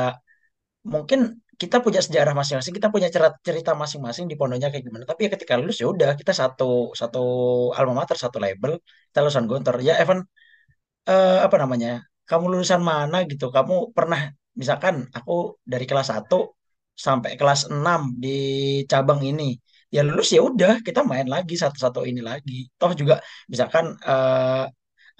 mungkin 0.94 1.20
kita 1.62 1.76
punya 1.84 2.00
sejarah 2.06 2.34
masing-masing, 2.40 2.74
kita 2.78 2.88
punya 2.94 3.08
cerita, 3.48 3.72
masing-masing 3.82 4.26
di 4.30 4.36
pondoknya 4.40 4.68
kayak 4.72 4.84
gimana. 4.88 5.04
Tapi 5.10 5.20
ya 5.26 5.30
ketika 5.36 5.54
lulus 5.60 5.76
ya 5.82 5.86
udah 5.94 6.10
kita 6.20 6.32
satu 6.42 6.64
satu 7.00 7.20
alma 7.78 7.94
mater, 8.00 8.16
satu 8.24 8.38
label, 8.44 8.72
kita 9.10 9.18
lulusan 9.24 9.46
Gontor. 9.50 9.76
Ya 9.88 9.94
Evan, 10.02 10.18
eh, 11.10 11.36
apa 11.46 11.56
namanya? 11.62 11.90
Kamu 12.28 12.44
lulusan 12.52 12.82
mana 12.90 13.16
gitu? 13.30 13.44
Kamu 13.56 13.74
pernah 13.96 14.20
misalkan 14.60 14.94
aku 15.16 15.32
dari 15.72 15.84
kelas 15.90 16.08
satu 16.12 16.36
sampai 17.06 17.30
kelas 17.40 17.60
6 17.74 18.00
di 18.22 18.28
cabang 18.90 19.20
ini. 19.30 19.44
Ya 19.94 20.00
lulus 20.06 20.28
ya 20.34 20.40
udah 20.48 20.72
kita 20.86 21.00
main 21.10 21.26
lagi 21.34 21.54
satu-satu 21.62 22.00
ini 22.10 22.20
lagi. 22.30 22.54
Toh 22.78 22.92
juga 23.00 23.14
misalkan 23.52 23.84
eh, 24.10 24.64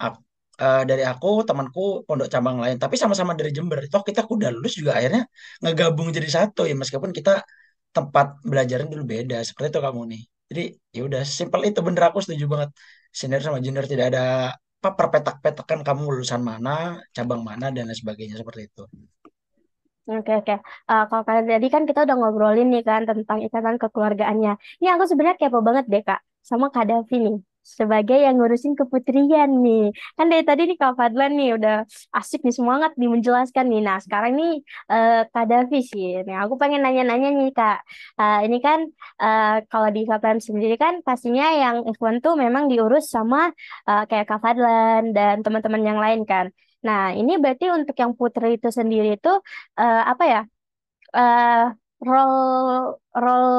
ak- 0.03 0.21
eh, 0.63 0.81
dari 0.89 1.03
aku 1.11 1.27
temanku 1.47 1.81
pondok 2.07 2.27
cabang 2.33 2.57
lain 2.63 2.77
tapi 2.83 2.95
sama-sama 3.01 3.31
dari 3.39 3.51
Jember 3.55 3.79
toh 3.93 4.03
kita 4.09 4.21
udah 4.35 4.49
lulus 4.55 4.73
juga 4.79 4.91
akhirnya 4.99 5.21
ngegabung 5.63 6.07
jadi 6.17 6.29
satu 6.37 6.61
ya 6.69 6.75
meskipun 6.81 7.11
kita 7.17 7.31
tempat 7.95 8.25
belajarnya 8.49 8.87
dulu 8.93 9.03
beda 9.13 9.37
seperti 9.47 9.67
itu 9.71 9.79
kamu 9.87 10.01
nih 10.11 10.21
jadi 10.51 10.61
ya 10.95 11.01
udah 11.07 11.21
simpel 11.37 11.61
itu 11.69 11.79
bener 11.87 12.03
aku 12.11 12.19
setuju 12.23 12.45
banget 12.53 12.69
senior 13.19 13.41
sama 13.45 13.57
junior 13.65 13.85
tidak 13.91 14.05
ada 14.11 14.21
apa 14.79 14.89
perpetak-petakan 14.99 15.79
kamu 15.87 16.01
lulusan 16.13 16.41
mana 16.49 16.71
cabang 17.15 17.41
mana 17.49 17.65
dan 17.75 17.83
lain 17.89 17.97
sebagainya 18.01 18.35
seperti 18.41 18.61
itu 18.69 18.81
Oke 20.05 20.31
oke. 20.39 20.53
Eh, 20.89 21.03
kalau 21.09 21.23
kalian 21.27 21.45
tadi 21.49 21.67
kan 21.73 21.83
kita 21.89 21.99
udah 22.05 22.15
ngobrolin 22.19 22.67
nih 22.73 22.83
kan 22.89 23.01
tentang 23.09 23.39
ikatan 23.45 23.75
kekeluargaannya. 23.81 24.51
Ini 24.79 24.87
aku 24.93 25.03
sebenarnya 25.09 25.37
kepo 25.41 25.59
banget 25.67 25.85
deh 25.91 26.01
Kak 26.07 26.19
sama 26.49 26.65
Kak 26.73 26.85
Davi 26.89 27.15
nih 27.25 27.35
sebagai 27.65 28.17
yang 28.21 28.37
ngurusin 28.37 28.77
keputrian 28.77 29.49
nih. 29.65 29.89
Kan 30.13 30.25
dari 30.29 30.43
tadi 30.45 30.61
nih 30.69 30.77
Kak 30.77 30.93
Fadlan 31.01 31.31
nih 31.33 31.49
udah 31.57 31.75
asik 32.21 32.45
nih 32.45 32.53
semangat 32.53 32.91
nih 33.01 33.09
menjelaskan 33.09 33.65
nih. 33.71 33.79
Nah 33.87 33.97
sekarang 34.05 34.31
nih 34.37 34.51
eh, 34.93 35.25
Kak 35.33 35.45
Davi 35.49 35.77
sih. 35.81 36.05
Nih 36.25 36.35
aku 36.37 36.53
pengen 36.61 36.85
nanya-nanya 36.85 37.29
nih 37.33 37.49
Kak. 37.57 37.77
Eh, 38.21 38.37
ini 38.45 38.57
kan 38.61 38.79
eh, 39.25 39.53
kalau 39.71 39.89
di 39.95 40.01
KPM 40.05 40.37
sendiri 40.37 40.75
kan 40.77 40.93
pastinya 41.01 41.45
yang 41.61 41.75
F1 41.89 42.21
tuh 42.21 42.33
memang 42.37 42.69
diurus 42.69 43.09
sama 43.09 43.49
eh, 43.89 44.03
kayak 44.09 44.25
Kak 44.29 44.39
Fadlan 44.45 45.03
dan 45.17 45.41
teman-teman 45.41 45.81
yang 45.81 45.97
lain 45.97 46.21
kan. 46.29 46.45
Nah, 46.85 47.01
ini 47.19 47.31
berarti 47.41 47.65
untuk 47.77 47.95
yang 48.01 48.13
putri 48.19 48.47
itu 48.57 48.67
sendiri 48.79 49.07
itu 49.17 49.29
eh, 49.79 49.97
apa 50.11 50.23
ya 50.33 50.39
eh 51.17 51.55
role 52.07 52.35
role 53.23 53.49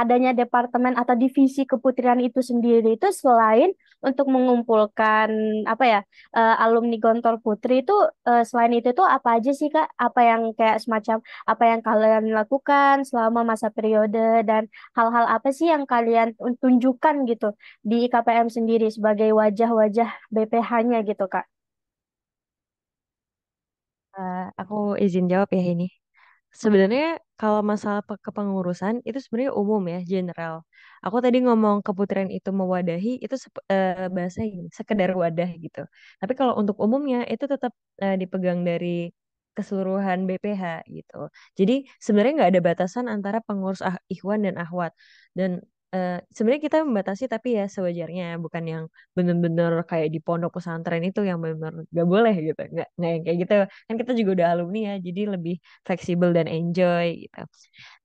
adanya 0.00 0.30
departemen 0.40 0.94
atau 1.00 1.14
divisi 1.22 1.60
keputrian 1.70 2.20
itu 2.26 2.40
sendiri 2.50 2.88
itu 2.98 3.08
selain 3.22 3.70
untuk 4.08 4.26
mengumpulkan 4.34 5.28
apa 5.72 5.84
ya 5.92 5.98
eh, 6.36 6.54
alumni 6.64 6.96
Gontor 7.04 7.34
Putri 7.44 7.72
itu 7.82 7.92
eh, 8.28 8.42
selain 8.48 8.72
itu 8.78 8.88
tuh 8.98 9.06
apa 9.16 9.28
aja 9.38 9.50
sih 9.60 9.68
Kak? 9.74 9.86
Apa 10.06 10.20
yang 10.30 10.42
kayak 10.58 10.78
semacam 10.84 11.16
apa 11.50 11.64
yang 11.70 11.80
kalian 11.88 12.24
lakukan 12.38 12.96
selama 13.08 13.40
masa 13.50 13.68
periode 13.76 14.18
dan 14.48 14.62
hal-hal 14.98 15.24
apa 15.36 15.48
sih 15.58 15.66
yang 15.72 15.84
kalian 15.92 16.28
tunjukkan 16.62 17.16
gitu 17.30 17.46
di 17.90 17.96
KPM 18.12 18.48
sendiri 18.56 18.86
sebagai 18.96 19.30
wajah-wajah 19.40 20.08
BPH-nya 20.34 20.98
gitu 21.10 21.24
Kak? 21.34 21.44
Eh, 24.18 24.38
aku 24.60 24.74
izin 25.04 25.24
jawab 25.32 25.48
ya 25.58 25.62
ini. 25.72 25.84
Sebenarnya 26.62 27.04
kalau 27.40 27.60
masalah 27.72 28.02
pe- 28.08 28.20
kepengurusan 28.26 28.94
itu 29.08 29.18
sebenarnya 29.24 29.52
umum 29.62 29.82
ya, 29.94 29.98
general. 30.12 30.54
Aku 31.04 31.16
tadi 31.24 31.38
ngomong 31.46 31.76
keputrian 31.86 32.30
itu 32.36 32.50
mewadahi 32.60 33.10
itu 33.24 33.36
sep- 33.44 33.66
eh, 33.74 34.08
bahasa 34.16 34.40
ini 34.48 34.68
sekedar 34.78 35.10
wadah 35.22 35.48
gitu. 35.64 35.80
Tapi 36.20 36.32
kalau 36.40 36.54
untuk 36.60 36.76
umumnya 36.84 37.18
itu 37.32 37.44
tetap 37.52 37.72
eh, 38.04 38.14
dipegang 38.20 38.60
dari 38.68 38.88
keseluruhan 39.56 40.18
BPH 40.28 40.64
gitu. 40.96 41.14
Jadi 41.58 41.72
sebenarnya 42.04 42.32
nggak 42.38 42.50
ada 42.54 42.62
batasan 42.68 43.06
antara 43.14 43.38
pengurus 43.46 43.80
ah, 43.88 43.96
Ikhwan 44.12 44.40
dan 44.46 44.54
Ahwat. 44.62 44.92
Dan 45.38 45.50
eh, 45.94 46.08
sebenarnya 46.36 46.62
kita 46.68 46.78
membatasi 46.88 47.24
tapi 47.34 47.48
ya 47.58 47.64
sewajarnya, 47.74 48.24
bukan 48.44 48.64
yang 48.72 48.84
bener-bener 49.16 49.72
kayak 49.90 50.08
di 50.14 50.18
pondok 50.26 50.50
pesantren 50.56 51.02
itu 51.08 51.20
yang 51.28 51.38
bener-bener 51.42 51.74
nggak 51.92 52.08
boleh 52.14 52.34
gitu. 52.46 52.60
Nggak, 52.74 52.88
nggak 52.98 53.10
yang 53.14 53.22
kayak 53.26 53.38
gitu. 53.42 53.54
Kan 53.88 53.94
kita 54.00 54.12
juga 54.18 54.30
udah 54.36 54.48
alumni 54.52 54.78
ya, 54.90 54.94
jadi 55.06 55.20
lebih 55.34 55.54
fleksibel 55.86 56.30
dan 56.36 56.46
enjoy 56.56 57.06
gitu. 57.24 57.38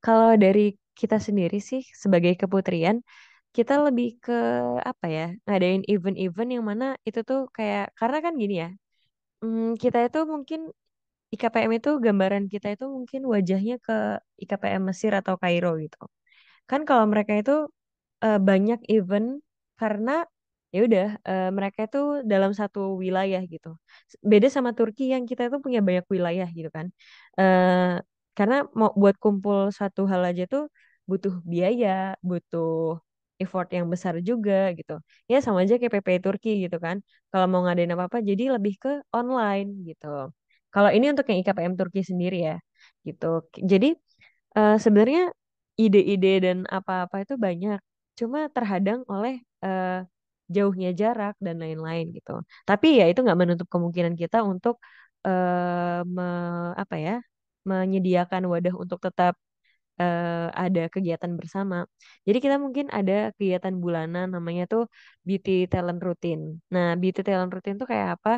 Kalau 0.04 0.30
dari 0.44 0.62
kita 1.00 1.18
sendiri 1.28 1.58
sih 1.70 1.82
sebagai 2.04 2.34
keputrian, 2.42 2.98
kita 3.58 3.74
lebih 3.88 4.08
ke 4.26 4.34
apa 4.92 5.06
ya, 5.18 5.26
ngadain 5.46 5.84
event-event 5.94 6.50
yang 6.56 6.66
mana 6.72 6.86
itu 7.08 7.20
tuh 7.30 7.40
kayak 7.58 7.84
karena 8.00 8.18
kan 8.26 8.34
gini 8.42 8.56
ya, 8.64 8.70
mm, 9.44 9.80
kita 9.84 9.98
itu 10.08 10.20
mungkin 10.34 10.60
IKPM 11.34 11.72
itu 11.80 11.90
gambaran 12.06 12.46
kita 12.54 12.68
itu 12.76 12.86
mungkin 12.96 13.22
wajahnya 13.34 13.76
ke 13.86 13.94
IKPM 14.44 14.84
Mesir 14.90 15.12
atau 15.22 15.36
Kairo 15.42 15.70
gitu. 15.84 15.98
Kan 16.70 16.82
kalau 16.90 17.06
mereka 17.14 17.34
itu 17.42 17.54
eh, 18.26 18.38
banyak 18.50 18.80
event 18.94 19.28
karena 19.80 20.12
ya 20.74 20.80
udah 20.88 21.06
eh, 21.30 21.46
mereka 21.58 21.80
itu 21.88 22.00
dalam 22.32 22.52
satu 22.60 22.80
wilayah 23.04 23.42
gitu. 23.54 23.68
Beda 24.32 24.48
sama 24.56 24.72
Turki 24.78 25.04
yang 25.14 25.24
kita 25.30 25.42
itu 25.50 25.58
punya 25.66 25.80
banyak 25.88 26.06
wilayah 26.16 26.48
gitu 26.58 26.70
kan. 26.78 26.88
Eh, 27.40 28.00
karena 28.38 28.56
mau 28.80 28.90
buat 29.02 29.16
kumpul 29.24 29.58
satu 29.80 30.02
hal 30.12 30.22
aja 30.30 30.44
tuh 30.54 30.64
butuh 31.10 31.34
biaya, 31.54 31.90
butuh 32.30 32.68
effort 33.42 33.68
yang 33.78 33.88
besar 33.94 34.14
juga 34.30 34.54
gitu. 34.78 34.94
Ya 35.32 35.38
sama 35.46 35.60
aja 35.64 35.74
kayak 35.80 35.94
PP 35.96 36.10
Turki 36.26 36.50
gitu 36.64 36.78
kan. 36.86 36.98
Kalau 37.32 37.46
mau 37.52 37.62
ngadain 37.66 37.92
apa-apa 37.96 38.18
jadi 38.30 38.44
lebih 38.56 38.74
ke 38.84 38.90
online 39.18 39.68
gitu. 39.90 40.06
Kalau 40.74 40.90
ini 40.96 41.06
untuk 41.12 41.26
yang 41.30 41.38
IKPM 41.42 41.74
Turki 41.80 42.02
sendiri 42.12 42.36
ya 42.50 42.56
gitu. 43.08 43.26
Jadi 43.72 43.88
eh, 44.58 44.74
sebenarnya 44.84 45.22
ide-ide 45.84 46.30
dan 46.46 46.58
apa-apa 46.78 47.16
itu 47.26 47.34
banyak. 47.46 47.80
Cuma 48.20 48.40
terhadang 48.56 49.00
oleh 49.14 49.34
eh, 49.66 49.90
jauhnya 50.56 50.90
jarak 51.02 51.34
dan 51.46 51.56
lain-lain 51.64 52.06
gitu. 52.18 52.32
Tapi 52.70 52.88
ya 53.00 53.04
itu 53.10 53.20
nggak 53.26 53.40
menutup 53.42 53.68
kemungkinan 53.74 54.16
kita 54.22 54.38
untuk 54.52 54.76
eh, 55.28 56.00
me- 56.16 56.74
apa 56.82 56.96
ya 57.06 57.14
menyediakan 57.70 58.44
wadah 58.52 58.74
untuk 58.84 59.00
tetap 59.06 59.34
eh, 60.02 60.48
ada 60.64 60.82
kegiatan 60.94 61.32
bersama. 61.40 61.76
Jadi 62.28 62.38
kita 62.44 62.56
mungkin 62.66 62.86
ada 62.98 63.14
kegiatan 63.38 63.76
bulanan 63.84 64.26
namanya 64.36 64.64
tuh 64.72 64.84
beauty 65.28 65.52
talent 65.72 66.00
routine. 66.08 66.42
Nah, 66.74 66.88
beauty 67.02 67.22
talent 67.28 67.52
routine 67.56 67.78
tuh 67.82 67.88
kayak 67.92 68.08
apa? 68.20 68.32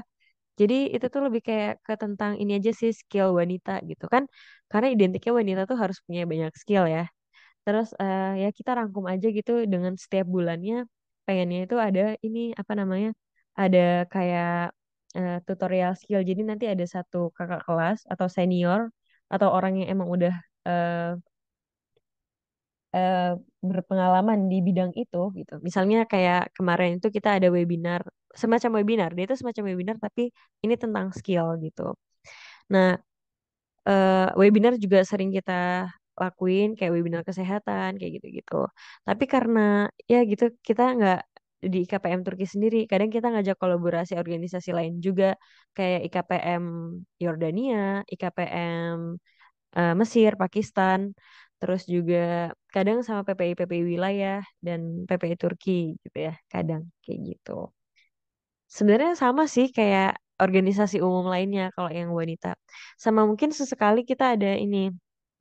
Jadi 0.60 0.76
itu 0.96 1.06
tuh 1.14 1.22
lebih 1.28 1.42
kayak 1.50 1.72
ke 1.88 1.94
tentang 2.04 2.34
ini 2.42 2.52
aja 2.60 2.72
sih 2.82 2.92
skill 3.02 3.28
wanita 3.42 3.72
gitu 3.90 4.06
kan. 4.14 4.24
Karena 4.72 4.88
identiknya 4.96 5.32
wanita 5.40 5.62
tuh 5.70 5.78
harus 5.84 5.98
punya 6.06 6.24
banyak 6.32 6.54
skill 6.62 6.84
ya. 6.96 7.02
Terus 7.66 7.88
eh, 8.02 8.24
ya 8.44 8.48
kita 8.58 8.72
rangkum 8.80 9.06
aja 9.14 9.28
gitu 9.38 9.52
dengan 9.74 9.94
setiap 10.04 10.26
bulannya 10.36 10.74
pengennya 11.26 11.60
itu 11.66 11.76
ada 11.88 12.02
ini 12.26 12.40
apa 12.62 12.74
namanya? 12.80 13.10
Ada 13.62 13.80
kayak 14.14 14.50
eh, 15.18 15.34
tutorial 15.48 15.92
skill. 16.00 16.22
Jadi 16.30 16.42
nanti 16.50 16.66
ada 16.74 16.86
satu 16.96 17.18
kakak 17.38 17.62
kelas 17.68 18.00
atau 18.12 18.28
senior 18.38 18.82
atau 19.34 19.48
orang 19.56 19.74
yang 19.80 19.88
emang 19.94 20.10
udah 20.16 20.34
eh, 20.68 21.12
eh, 22.96 23.22
berpengalaman 23.70 24.40
di 24.52 24.58
bidang 24.68 24.92
itu 25.02 25.18
gitu. 25.40 25.54
Misalnya 25.68 25.98
kayak 26.12 26.40
kemarin 26.58 26.90
itu 27.00 27.08
kita 27.16 27.30
ada 27.38 27.48
webinar, 27.56 28.02
semacam 28.42 28.72
webinar. 28.82 29.10
Dia 29.16 29.24
itu 29.28 29.36
semacam 29.42 29.64
webinar 29.72 29.96
tapi 30.06 30.22
ini 30.66 30.74
tentang 30.84 31.08
skill 31.18 31.46
gitu. 31.66 31.82
Nah, 32.74 32.88
eh, 33.90 34.28
webinar 34.42 34.74
juga 34.84 35.00
sering 35.12 35.30
kita 35.38 35.54
lakuin 36.22 36.68
kayak 36.78 36.92
webinar 36.96 37.24
kesehatan 37.30 37.90
kayak 38.00 38.12
gitu-gitu. 38.22 38.56
Tapi 39.08 39.24
karena 39.34 39.60
ya 40.12 40.18
gitu 40.32 40.44
kita 40.68 40.82
nggak 40.98 41.20
di 41.72 41.78
IKPM 41.86 42.22
Turki 42.26 42.46
sendiri, 42.54 42.78
kadang 42.92 43.10
kita 43.16 43.28
ngajak 43.32 43.56
kolaborasi 43.62 44.14
organisasi 44.22 44.70
lain 44.78 44.94
juga 45.08 45.26
kayak 45.78 46.00
IKPM 46.10 46.64
Yordania, 47.24 48.02
IKPM 48.14 48.98
eh, 49.78 49.94
Mesir, 50.02 50.32
Pakistan, 50.42 51.00
terus 51.60 51.82
juga 51.96 52.18
kadang 52.74 52.98
sama 53.08 53.22
PPI 53.28 53.54
PPI 53.60 53.84
wilayah 53.94 54.38
dan 54.66 54.82
PPI 55.10 55.36
Turki 55.42 55.72
gitu 56.04 56.18
ya, 56.28 56.34
kadang 56.54 56.82
kayak 57.06 57.20
gitu. 57.30 57.52
Sebenarnya 58.76 59.14
sama 59.24 59.44
sih 59.56 59.68
kayak 59.78 60.08
organisasi 60.44 60.98
umum 61.08 61.26
lainnya 61.34 61.64
kalau 61.76 61.92
yang 62.00 62.10
wanita. 62.20 62.48
Sama 63.04 63.22
mungkin 63.30 63.50
sesekali 63.60 64.02
kita 64.10 64.24
ada 64.36 64.50
ini, 64.64 64.90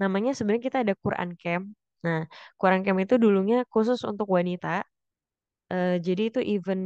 namanya 0.02 0.30
sebenarnya 0.36 0.64
kita 0.68 0.78
ada 0.84 0.94
Quran 1.04 1.30
Camp. 1.40 1.64
Nah, 2.06 2.20
Quran 2.60 2.80
Camp 2.84 2.98
itu 3.04 3.14
dulunya 3.24 3.56
khusus 3.72 4.00
untuk 4.10 4.28
wanita. 4.36 4.68
Eh, 5.72 5.92
jadi 6.06 6.22
itu 6.30 6.40
event 6.52 6.84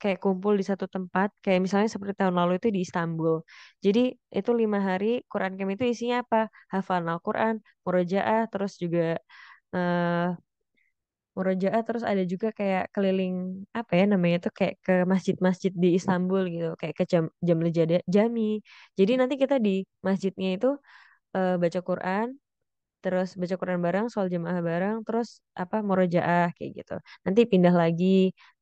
kayak 0.00 0.18
kumpul 0.24 0.52
di 0.60 0.64
satu 0.70 0.86
tempat, 0.94 1.28
kayak 1.44 1.60
misalnya 1.64 1.88
seperti 1.94 2.14
tahun 2.20 2.36
lalu 2.40 2.52
itu 2.60 2.68
di 2.76 2.80
Istanbul. 2.86 3.34
Jadi 3.84 4.00
itu 4.38 4.50
lima 4.60 4.78
hari 4.88 5.06
Quran 5.30 5.52
Camp 5.58 5.70
itu 5.74 5.84
isinya 5.92 6.16
apa? 6.24 6.38
Hafalan 6.72 7.06
Al-Quran, 7.14 7.54
murojaah, 7.84 8.40
terus 8.52 8.72
juga 8.82 9.00
eh 9.74 10.26
murojaah, 11.36 11.82
terus 11.86 12.04
ada 12.10 12.22
juga 12.32 12.48
kayak 12.58 12.94
keliling 12.94 13.34
apa 13.78 13.92
ya 13.98 14.04
namanya 14.12 14.36
tuh 14.46 14.52
kayak 14.58 14.74
ke 14.86 14.92
masjid-masjid 15.12 15.72
di 15.82 15.88
Istanbul 15.98 16.42
gitu, 16.54 16.68
kayak 16.80 16.94
ke 16.98 17.04
jam 17.12 17.24
jam 17.48 17.58
jami. 18.14 18.62
Jadi 18.98 19.12
nanti 19.20 19.34
kita 19.42 19.56
di 19.66 19.82
masjidnya 20.06 20.48
itu 20.56 20.68
eh, 21.36 21.52
baca 21.62 21.80
Quran, 21.88 22.26
terus 23.02 23.28
baca 23.40 23.56
Quran 23.60 23.80
bareng, 23.86 24.06
sholat 24.12 24.30
jamaah 24.34 24.60
bareng, 24.70 24.96
terus 25.06 25.28
apa 25.62 25.76
murojaah 25.88 26.46
kayak 26.56 26.72
gitu. 26.78 26.94
Nanti 27.26 27.40
pindah 27.52 27.74
lagi 27.82 28.06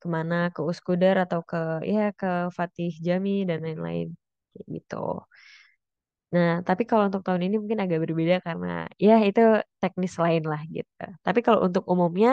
ke 0.00 0.06
mana 0.16 0.34
ke 0.54 0.60
Uskudar 0.70 1.16
atau 1.24 1.40
ke 1.50 1.58
ya 1.92 2.00
ke 2.20 2.28
Fatih 2.58 2.90
Jami 3.06 3.30
dan 3.48 3.58
lain-lain 3.66 4.08
kayak 4.54 4.66
gitu. 4.76 4.96
Nah, 6.34 6.50
tapi 6.68 6.82
kalau 6.88 7.04
untuk 7.08 7.22
tahun 7.26 7.42
ini 7.46 7.54
mungkin 7.60 7.80
agak 7.84 7.98
berbeda 8.04 8.34
karena 8.46 8.66
ya 9.06 9.12
itu 9.28 9.40
teknis 9.82 10.14
lain 10.24 10.42
lah 10.50 10.60
gitu. 10.76 11.02
Tapi 11.26 11.38
kalau 11.46 11.60
untuk 11.68 11.82
umumnya 11.92 12.28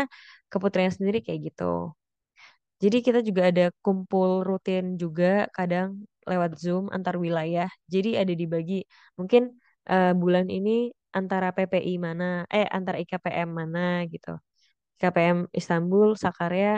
keputrian 0.52 0.93
sendiri 0.95 1.17
kayak 1.25 1.39
gitu. 1.52 1.63
Jadi 2.84 2.97
kita 3.06 3.19
juga 3.28 3.41
ada 3.52 3.63
kumpul 3.84 4.30
rutin 4.47 4.95
juga 5.02 5.52
kadang 5.52 5.88
lewat 6.30 6.52
Zoom 6.63 6.88
antar 6.95 7.15
wilayah. 7.19 7.67
Jadi 7.93 8.15
ada 8.21 8.32
dibagi 8.32 8.88
mungkin 9.19 9.60
eh, 9.91 10.10
bulan 10.21 10.47
ini 10.56 10.71
antara 11.17 11.47
PPI 11.56 11.93
mana, 12.08 12.25
eh 12.56 12.65
antara 12.78 12.97
IKPM 13.04 13.49
mana 13.60 13.80
gitu. 14.13 14.30
IKPM 14.97 15.38
Istanbul, 15.60 16.10
Sakarya, 16.23 16.69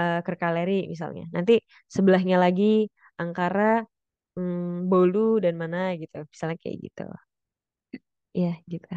eh, 0.00 0.18
Kırklareli 0.26 0.74
misalnya. 0.92 1.24
Nanti 1.36 1.52
sebelahnya 1.96 2.36
lagi 2.44 2.64
Ankara, 3.22 3.62
hmm, 4.36 4.88
Bolu 4.90 5.18
dan 5.44 5.54
mana 5.62 5.78
gitu. 6.02 6.16
Misalnya 6.32 6.56
kayak 6.62 6.78
gitu. 6.86 7.02
Iya 8.36 8.50
gitu. 8.72 8.88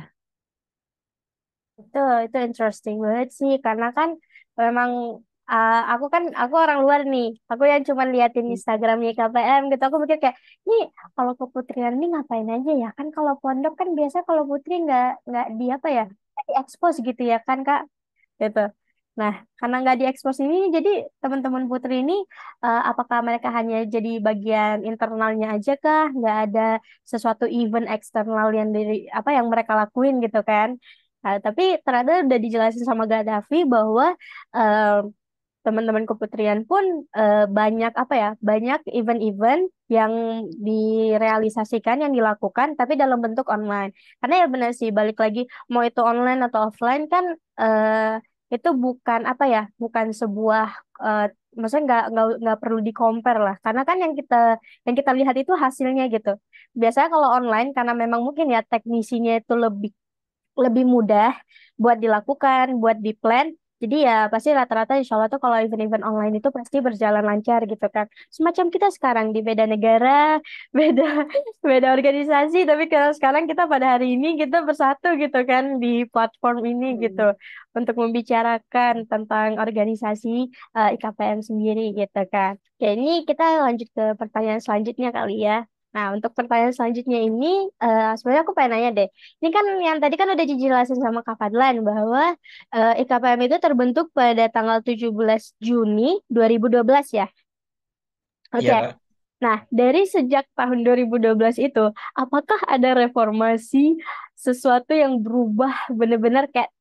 Itu 1.82 1.97
itu 2.25 2.38
interesting 2.47 2.95
banget 3.06 3.27
sih 3.39 3.51
karena 3.65 3.86
kan 3.97 4.10
memang 4.62 4.89
uh, 5.51 5.75
aku 5.91 6.06
kan 6.13 6.23
aku 6.41 6.56
orang 6.63 6.79
luar 6.84 7.01
nih. 7.13 7.25
Aku 7.51 7.63
yang 7.71 7.84
cuma 7.89 8.03
liatin 8.13 8.45
Instagramnya 8.53 9.12
KPM 9.17 9.62
gitu. 9.71 9.84
Aku 9.88 9.97
mikir 10.03 10.17
kayak, 10.23 10.38
nih 10.69 10.82
kalau 11.15 11.34
keputrian 11.39 11.93
ini 11.97 12.06
ngapain 12.13 12.47
aja 12.56 12.71
ya? 12.82 12.88
Kan 12.97 13.08
kalau 13.15 13.34
pondok 13.41 13.73
kan 13.79 13.89
biasa 13.97 14.17
kalau 14.27 14.43
putri 14.49 14.73
nggak 14.86 15.06
nggak 15.29 15.45
di 15.60 15.65
apa 15.75 15.88
ya? 15.97 16.03
nggak 16.34 16.45
diekspos 16.49 16.95
gitu 17.08 17.21
ya 17.32 17.38
kan 17.47 17.60
Kak? 17.67 17.82
Gitu. 18.41 18.60
Nah, 19.19 19.34
karena 19.60 19.75
nggak 19.82 19.97
diekspos 20.01 20.38
ini, 20.41 20.73
jadi 20.75 20.89
teman-teman 21.21 21.63
putri 21.69 21.93
ini, 22.01 22.13
uh, 22.65 22.82
apakah 22.89 23.19
mereka 23.27 23.47
hanya 23.58 23.75
jadi 23.86 24.10
bagian 24.27 24.75
internalnya 24.89 25.47
aja 25.56 25.71
kah? 25.84 26.10
Nggak 26.17 26.38
ada 26.49 26.62
sesuatu 27.12 27.45
event 27.45 27.86
eksternal 27.93 28.47
yang 28.58 28.69
dari 28.75 29.06
apa 29.13 29.29
yang 29.38 29.45
mereka 29.53 29.73
lakuin 29.79 30.17
gitu 30.25 30.39
kan? 30.49 30.69
Nah, 31.23 31.36
tapi 31.45 31.63
ternyata 31.86 32.12
udah 32.27 32.39
dijelasin 32.45 32.84
sama 32.89 33.03
Gaddafi 33.12 33.58
bahwa 33.73 34.06
eh, 34.58 34.97
teman-teman 35.65 36.06
keputrian 36.10 36.60
pun 36.69 36.84
eh, 37.17 37.45
banyak 37.58 37.91
apa 38.04 38.13
ya 38.21 38.30
banyak 38.49 38.80
event-event 38.99 39.63
yang 39.88 40.13
direalisasikan 40.67 41.97
yang 42.04 42.13
dilakukan 42.17 42.76
tapi 42.80 42.93
dalam 43.02 43.19
bentuk 43.23 43.47
online 43.56 43.89
karena 44.19 44.36
ya 44.43 44.47
benar 44.54 44.71
sih 44.80 44.89
balik 44.97 45.17
lagi 45.23 45.39
mau 45.71 45.84
itu 45.88 46.02
online 46.12 46.39
atau 46.47 46.60
offline 46.67 47.04
kan 47.13 47.26
eh, 47.62 48.19
itu 48.54 48.69
bukan 48.84 49.21
apa 49.32 49.43
ya 49.54 49.62
bukan 49.82 50.06
sebuah 50.13 50.65
eh, 51.06 51.26
maksudnya 51.60 51.84
nggak 51.88 52.04
nggak 52.13 52.26
nggak 52.43 52.58
perlu 52.62 52.80
di 52.88 52.91
compare 52.99 53.39
lah 53.47 53.56
karena 53.65 53.82
kan 53.88 53.97
yang 54.04 54.13
kita 54.19 54.36
yang 54.86 54.95
kita 54.99 55.12
lihat 55.17 55.36
itu 55.41 55.54
hasilnya 55.63 56.04
gitu 56.15 56.30
biasanya 56.82 57.10
kalau 57.13 57.30
online 57.38 57.69
karena 57.78 57.93
memang 58.02 58.21
mungkin 58.26 58.45
ya 58.56 58.60
teknisinya 58.71 59.32
itu 59.41 59.54
lebih 59.58 59.91
lebih 60.54 60.86
mudah 60.86 61.34
buat 61.82 61.97
dilakukan, 61.97 62.78
buat 62.78 62.97
diplan. 63.02 63.58
Jadi 63.84 63.96
ya 64.08 64.13
pasti 64.32 64.50
rata-rata 64.60 64.93
insya 65.00 65.13
Allah 65.19 65.28
tuh 65.34 65.41
kalau 65.43 65.58
event-event 65.63 66.04
online 66.10 66.34
itu 66.39 66.50
pasti 66.58 66.78
berjalan 66.88 67.24
lancar 67.30 67.60
gitu 67.72 67.86
kan. 67.96 68.06
Semacam 68.36 68.65
kita 68.74 68.88
sekarang 68.96 69.28
di 69.36 69.39
beda 69.48 69.65
negara, 69.74 70.39
beda 70.80 71.04
beda 71.69 71.88
organisasi, 71.98 72.58
tapi 72.69 72.84
kalau 72.93 73.12
sekarang 73.17 73.43
kita 73.50 73.63
pada 73.67 73.86
hari 74.00 74.15
ini 74.15 74.28
kita 74.41 74.58
bersatu 74.67 75.08
gitu 75.19 75.38
kan 75.52 75.63
di 75.84 76.08
platform 76.13 76.58
ini 76.72 76.86
gitu 77.04 77.22
Hmm. 77.36 77.78
untuk 77.80 77.96
membicarakan 78.02 78.93
tentang 79.12 79.50
organisasi 79.63 80.30
eh, 80.78 80.89
IKPM 80.96 81.39
sendiri 81.50 81.82
gitu 82.00 82.19
kan. 82.34 82.54
Oke, 82.80 82.88
ini 82.96 83.28
kita 83.30 83.43
lanjut 83.65 83.88
ke 83.96 84.04
pertanyaan 84.19 84.62
selanjutnya 84.63 85.10
kali 85.17 85.34
ya. 85.48 85.67
Nah, 85.93 86.06
untuk 86.17 86.34
pertanyaan 86.34 86.73
selanjutnya 86.73 87.21
ini, 87.21 87.69
eh, 87.69 88.12
sebenarnya 88.17 88.41
aku 88.41 88.53
pengen 88.58 88.71
nanya 88.73 88.89
deh. 88.97 89.08
Ini 89.39 89.49
kan 89.53 89.65
yang 89.77 89.97
tadi 90.01 90.15
kan 90.17 90.27
udah 90.34 90.45
dijelasin 90.45 90.97
sama 90.97 91.21
Kak 91.21 91.38
Fadlan 91.38 91.86
bahwa 91.86 92.34
eh, 92.73 93.01
IKPM 93.06 93.41
itu 93.45 93.58
terbentuk 93.62 94.10
pada 94.10 94.49
tanggal 94.49 94.82
17 94.82 95.53
Juni 95.62 96.17
2012 96.34 97.13
ya. 97.13 97.29
Oke. 98.49 98.65
Kak. 98.65 98.97
Nah, 99.43 99.58
dari 99.69 100.08
sejak 100.08 100.47
tahun 100.56 100.88
2012 100.88 101.60
itu, 101.60 101.91
apakah 102.15 102.60
ada 102.65 102.95
reformasi 102.95 103.99
sesuatu 104.34 104.95
yang 104.95 105.19
berubah 105.19 105.91
benar-benar 105.91 106.47
kayak 106.47 106.71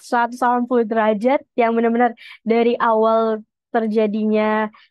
180 0.00 0.88
derajat 0.88 1.44
yang 1.54 1.76
benar-benar 1.76 2.16
dari 2.40 2.72
awal 2.80 3.44
terjadinya 3.76 4.42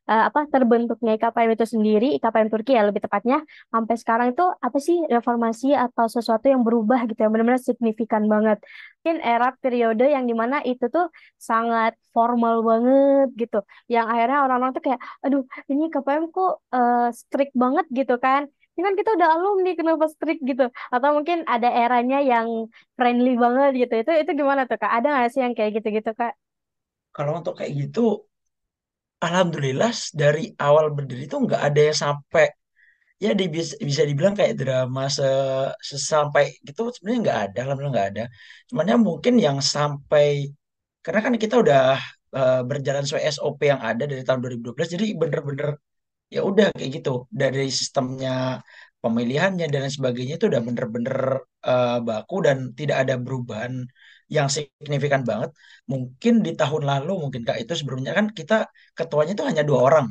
eh, 0.10 0.24
apa 0.30 0.39
terbentuknya 0.54 1.12
IKPM 1.17 1.52
itu 1.58 1.65
sendiri, 1.74 2.06
IKPM 2.17 2.50
Turki 2.54 2.71
ya 2.78 2.84
lebih 2.88 3.02
tepatnya, 3.06 3.38
sampai 3.74 3.95
sekarang 4.02 4.28
itu 4.34 4.43
apa 4.65 4.78
sih 4.88 4.98
reformasi 5.15 5.67
atau 5.86 6.06
sesuatu 6.15 6.45
yang 6.54 6.62
berubah 6.67 7.00
gitu 7.10 7.19
yang 7.24 7.32
benar-benar 7.34 7.62
signifikan 7.69 8.24
banget. 8.34 8.58
Mungkin 9.02 9.17
era 9.21 9.48
periode 9.62 10.06
yang 10.15 10.26
di 10.30 10.36
mana 10.41 10.58
itu 10.69 10.86
tuh 10.95 11.06
sangat 11.50 11.91
formal 12.15 12.56
banget 12.69 13.28
gitu, 13.41 13.58
yang 13.93 14.06
akhirnya 14.12 14.38
orang-orang 14.45 14.71
tuh 14.78 14.84
kayak, 14.86 15.02
aduh 15.26 15.41
ini 15.71 15.84
KPM 15.93 16.24
kok 16.36 16.52
eh, 16.76 17.08
strict 17.19 17.54
banget 17.63 17.86
gitu 17.98 18.15
kan. 18.26 18.43
Ini 18.76 18.82
kan 18.84 18.95
kita 19.00 19.10
udah 19.15 19.30
alumni 19.39 19.71
kenapa 19.80 20.06
strict 20.12 20.43
gitu? 20.43 20.67
Atau 20.91 21.10
mungkin 21.15 21.48
ada 21.48 21.71
eranya 21.71 22.19
yang 22.19 22.67
friendly 23.00 23.39
banget 23.39 23.88
gitu. 23.88 23.93
Itu 24.04 24.12
itu 24.21 24.32
gimana 24.36 24.67
tuh 24.67 24.76
Kak? 24.82 24.91
Ada 25.00 25.08
nggak 25.15 25.30
sih 25.32 25.39
yang 25.48 25.54
kayak 25.56 25.71
gitu-gitu 25.80 26.12
Kak? 26.12 26.36
Kalau 27.15 27.39
untuk 27.39 27.56
kayak 27.56 27.71
gitu, 27.71 28.28
alhamdulillah 29.23 29.91
dari 30.21 30.41
awal 30.60 30.86
berdiri 30.97 31.23
tuh 31.32 31.39
nggak 31.45 31.62
ada 31.67 31.80
yang 31.89 31.97
sampai 32.06 32.45
ya 33.23 33.32
di, 33.39 33.45
bisa, 33.51 34.04
dibilang 34.10 34.36
kayak 34.39 34.56
drama 34.60 35.04
se, 35.17 35.23
sesampai 35.89 36.45
gitu 36.67 36.82
sebenarnya 36.95 37.19
nggak 37.25 37.39
ada 37.51 37.58
alhamdulillah 37.65 37.93
nggak 37.97 38.10
ada. 38.13 38.23
Cuman 38.69 38.86
ya 38.91 38.97
mungkin 39.10 39.34
yang 39.47 39.58
sampai 39.75 40.28
karena 41.06 41.19
kan 41.25 41.34
kita 41.43 41.56
udah 41.63 41.82
eh, 42.38 42.62
berjalan 42.69 43.04
sesuai 43.06 43.23
SOP 43.36 43.60
yang 43.71 43.82
ada 43.89 44.04
dari 44.12 44.23
tahun 44.28 44.39
2012 44.43 44.89
jadi 44.95 45.06
bener-bener 45.21 45.69
ya 46.36 46.41
udah 46.49 46.65
kayak 46.78 46.91
gitu 47.01 47.12
dari 47.41 47.69
sistemnya 47.80 48.62
pemilihannya 49.04 49.65
dan 49.71 49.80
lain 49.86 49.93
sebagainya 49.99 50.34
itu 50.39 50.47
udah 50.51 50.62
bener-bener 50.67 51.17
eh, 51.69 51.97
baku 52.08 52.36
dan 52.47 52.58
tidak 52.80 52.97
ada 53.08 53.15
perubahan 53.25 53.73
yang 54.35 54.47
signifikan 54.55 55.21
banget. 55.29 55.49
Mungkin 55.91 56.33
di 56.45 56.51
tahun 56.59 56.83
lalu 56.89 57.11
mungkin 57.23 57.41
kak 57.47 57.57
itu 57.63 57.73
sebelumnya 57.79 58.11
kan 58.17 58.25
kita 58.39 58.53
ketuanya 58.97 59.31
itu 59.35 59.43
hanya 59.49 59.63
dua 59.69 59.79
orang. 59.88 60.07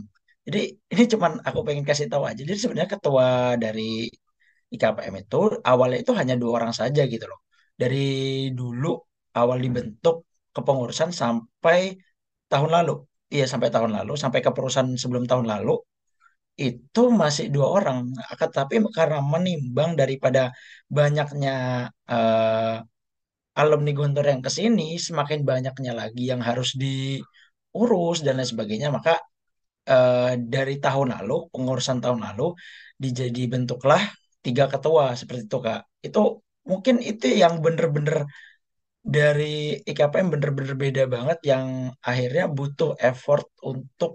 Jadi 0.46 0.58
ini 0.92 1.02
cuman 1.12 1.32
aku 1.48 1.58
pengen 1.66 1.84
kasih 1.88 2.06
tahu 2.12 2.22
aja. 2.28 2.40
Jadi 2.46 2.58
sebenarnya 2.62 2.90
ketua 2.96 3.26
dari 3.64 3.82
IKPM 4.74 5.14
itu 5.22 5.36
awalnya 5.70 5.98
itu 6.02 6.12
hanya 6.20 6.34
dua 6.40 6.50
orang 6.58 6.72
saja 6.80 7.00
gitu 7.12 7.24
loh. 7.30 7.38
Dari 7.80 7.96
dulu 8.58 8.88
awal 9.38 9.58
dibentuk 9.64 10.14
kepengurusan 10.54 11.10
sampai 11.20 11.78
tahun 12.50 12.70
lalu. 12.76 12.92
Iya 13.34 13.44
sampai 13.52 13.68
tahun 13.74 13.90
lalu 13.98 14.12
sampai 14.22 14.40
kepengurusan 14.44 14.86
sebelum 15.02 15.24
tahun 15.30 15.46
lalu 15.52 15.72
itu 16.64 17.00
masih 17.22 17.44
dua 17.54 17.66
orang. 17.76 17.98
Tapi 18.58 18.74
karena 18.98 19.18
menimbang 19.32 19.90
daripada 20.00 20.40
banyaknya 20.96 21.50
eh, 22.10 22.74
alumni 23.60 23.90
Gontor 23.98 24.24
yang 24.32 24.42
ke 24.46 24.50
sini, 24.58 24.84
semakin 25.06 25.40
banyaknya 25.50 25.92
lagi 26.00 26.22
yang 26.32 26.40
harus 26.48 26.68
diurus 26.82 28.18
dan 28.24 28.34
lain 28.38 28.48
sebagainya, 28.52 28.88
maka 28.96 29.12
eh, 29.90 30.32
dari 30.54 30.74
tahun 30.84 31.08
lalu, 31.16 31.34
pengurusan 31.54 31.98
tahun 32.04 32.20
lalu, 32.26 32.44
dijadi 33.02 33.42
bentuklah 33.52 34.02
tiga 34.46 34.64
ketua 34.72 35.04
seperti 35.20 35.42
itu, 35.48 35.58
Kak. 35.66 35.80
Itu 36.06 36.20
mungkin 36.70 36.96
itu 37.10 37.26
yang 37.42 37.54
bener-bener 37.64 38.16
dari 39.16 39.80
IKPM 39.90 40.28
bener-bener 40.34 40.74
beda 40.84 41.02
banget 41.14 41.38
yang 41.50 41.66
akhirnya 42.10 42.44
butuh 42.56 42.90
effort 43.10 43.46
untuk 43.70 44.12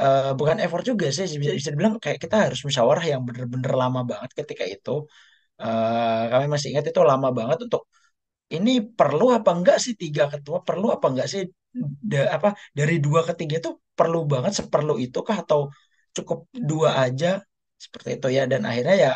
eh, 0.00 0.30
bukan 0.38 0.56
effort 0.64 0.84
juga 0.90 1.06
sih 1.16 1.26
bisa, 1.42 1.52
bisa 1.58 1.70
dibilang 1.74 1.94
kayak 2.04 2.18
kita 2.24 2.36
harus 2.48 2.60
musyawarah 2.66 3.04
yang 3.12 3.20
bener-bener 3.28 3.72
lama 3.82 4.00
banget 4.10 4.30
ketika 4.40 4.64
itu 4.76 4.92
Eh, 5.62 6.22
kami 6.32 6.46
masih 6.54 6.68
ingat 6.72 6.86
itu 6.90 7.02
lama 7.12 7.28
banget 7.38 7.58
untuk 7.68 7.82
ini 8.56 8.70
perlu 8.98 9.24
apa 9.36 9.50
enggak 9.56 9.76
sih 9.84 9.94
tiga 10.02 10.22
ketua? 10.32 10.58
Perlu 10.68 10.86
apa 10.96 11.06
enggak 11.10 11.28
sih 11.32 11.42
da- 12.10 12.30
apa 12.36 12.48
dari 12.78 12.94
dua 13.04 13.20
ke 13.28 13.32
tiga 13.40 13.54
itu 13.60 13.70
perlu 13.98 14.18
banget 14.32 14.52
seperlu 14.60 14.92
itu 15.04 15.18
kah 15.28 15.36
atau 15.44 15.60
cukup 16.16 16.38
dua 16.70 16.90
aja? 17.04 17.28
Seperti 17.84 18.08
itu 18.18 18.26
ya 18.36 18.42
dan 18.52 18.62
akhirnya 18.68 18.94
ya 19.04 19.10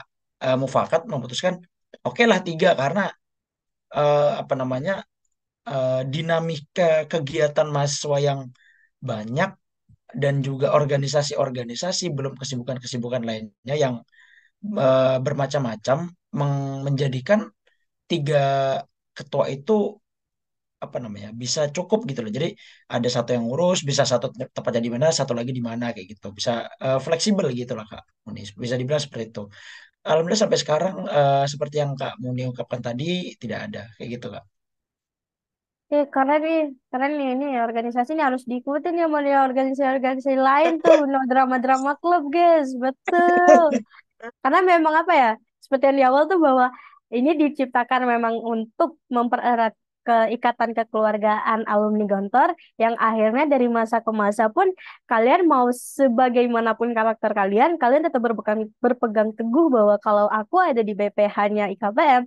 eh, 0.44 0.56
mufakat 0.62 1.00
memutuskan 1.12 1.54
oke 2.06 2.22
lah 2.30 2.38
tiga 2.46 2.68
karena 2.80 3.02
eh, 3.96 4.30
apa 4.42 4.54
namanya 4.60 4.92
eh, 5.70 6.00
dinamika 6.14 6.84
kegiatan 7.12 7.68
mahasiswa 7.74 8.18
yang 8.28 8.40
banyak 9.10 9.50
dan 10.22 10.34
juga 10.48 10.66
organisasi-organisasi 10.78 12.04
belum 12.16 12.34
kesibukan-kesibukan 12.40 13.22
lainnya 13.28 13.76
yang 13.84 13.94
eh, 14.84 15.16
bermacam-macam 15.24 15.98
menjadikan 16.86 17.40
tiga 18.10 18.42
ketua 19.16 19.44
itu 19.56 19.72
apa 20.84 20.98
namanya 20.98 21.30
bisa 21.42 21.60
cukup 21.76 22.02
gitu 22.10 22.20
loh. 22.26 22.32
Jadi 22.36 22.48
ada 22.90 23.08
satu 23.16 23.30
yang 23.34 23.44
ngurus, 23.46 23.78
bisa 23.86 24.02
satu 24.02 24.26
tepatnya 24.56 24.82
di 24.86 24.90
mana, 24.94 25.06
satu 25.14 25.32
lagi 25.38 25.52
di 25.54 25.62
mana 25.62 25.94
kayak 25.94 26.06
gitu. 26.12 26.26
Bisa 26.38 26.66
eh, 26.84 26.98
fleksibel 26.98 27.46
gitu 27.54 27.72
lah 27.78 27.86
Kak 27.86 28.02
Muni. 28.26 28.42
Bisa 28.62 28.74
dibilang 28.80 29.02
seperti 29.02 29.24
itu. 29.30 29.42
Alhamdulillah 30.02 30.42
sampai 30.44 30.58
sekarang 30.58 30.94
eh, 31.06 31.44
seperti 31.52 31.76
yang 31.82 31.92
Kak 31.94 32.18
Muni 32.22 32.42
ungkapkan 32.50 32.80
tadi 32.82 33.38
tidak 33.38 33.58
ada 33.70 33.82
kayak 33.96 34.10
gitu 34.18 34.26
Kak. 34.34 34.44
Eh, 35.92 36.08
karena 36.08 36.34
nih, 36.40 36.72
karena 36.88 37.06
nih 37.12 37.28
ini 37.36 37.46
organisasi 37.60 38.16
ini 38.16 38.24
harus 38.24 38.42
diikutin 38.48 38.96
ya 38.96 39.06
sama 39.06 39.18
nih 39.20 39.36
organisasi-organisasi 39.48 40.40
lain 40.40 40.72
tuh, 40.80 41.04
no 41.04 41.20
drama-drama 41.28 41.92
klub, 42.00 42.32
guys, 42.32 42.72
betul. 42.80 43.76
Karena 44.40 44.58
memang 44.64 44.94
apa 45.04 45.12
ya, 45.12 45.30
seperti 45.60 45.84
yang 45.92 45.96
di 46.00 46.04
awal 46.08 46.22
tuh 46.32 46.40
bahwa 46.40 46.72
ini 47.12 47.36
diciptakan 47.36 48.08
memang 48.08 48.34
untuk 48.40 48.98
mempererat 49.12 49.76
keikatan 50.02 50.74
kekeluargaan 50.74 51.62
alumni 51.70 52.04
Gontor 52.10 52.58
yang 52.74 52.98
akhirnya 52.98 53.46
dari 53.46 53.70
masa 53.70 54.02
ke 54.02 54.10
masa 54.10 54.50
pun 54.50 54.66
kalian 55.06 55.46
mau 55.46 55.70
sebagaimanapun 55.70 56.90
karakter 56.90 57.30
kalian, 57.30 57.78
kalian 57.78 58.02
tetap 58.02 58.18
berpegang, 58.18 58.66
berpegang 58.82 59.30
teguh 59.38 59.70
bahwa 59.70 59.96
kalau 60.02 60.26
aku 60.26 60.58
ada 60.58 60.82
di 60.82 60.92
BPH-nya 60.98 61.70
IKPM, 61.78 62.26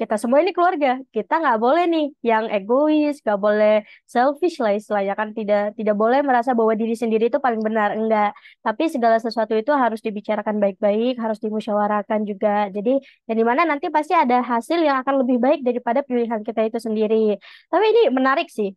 kita 0.00 0.16
semua 0.22 0.38
ini 0.40 0.52
keluarga. 0.56 0.96
Kita 1.12 1.34
nggak 1.42 1.58
boleh 1.64 1.84
nih 1.92 2.06
yang 2.30 2.44
egois, 2.56 3.20
nggak 3.24 3.40
boleh 3.46 3.84
selfish 4.08 4.56
lah 4.64 4.72
istilahnya 4.78 5.14
kan 5.20 5.28
tidak 5.38 5.76
tidak 5.78 5.96
boleh 6.02 6.18
merasa 6.28 6.50
bahwa 6.58 6.72
diri 6.80 6.96
sendiri 6.96 7.24
itu 7.28 7.38
paling 7.46 7.60
benar. 7.60 7.88
Enggak. 7.98 8.32
Tapi 8.64 8.84
segala 8.94 9.16
sesuatu 9.20 9.52
itu 9.52 9.72
harus 9.82 10.00
dibicarakan 10.06 10.56
baik-baik, 10.64 11.20
harus 11.20 11.38
dimusyawarahkan 11.44 12.20
juga. 12.30 12.72
Jadi 12.76 12.96
yang 13.28 13.36
di 13.40 13.44
mana 13.44 13.62
nanti 13.68 13.86
pasti 13.92 14.16
ada 14.16 14.40
hasil 14.40 14.78
yang 14.80 14.96
akan 15.04 15.14
lebih 15.20 15.36
baik 15.44 15.60
daripada 15.68 16.00
pilihan 16.08 16.40
kita 16.48 16.60
itu 16.68 16.78
sendiri. 16.80 17.36
Tapi 17.68 17.84
ini 17.92 18.02
menarik 18.16 18.48
sih 18.48 18.72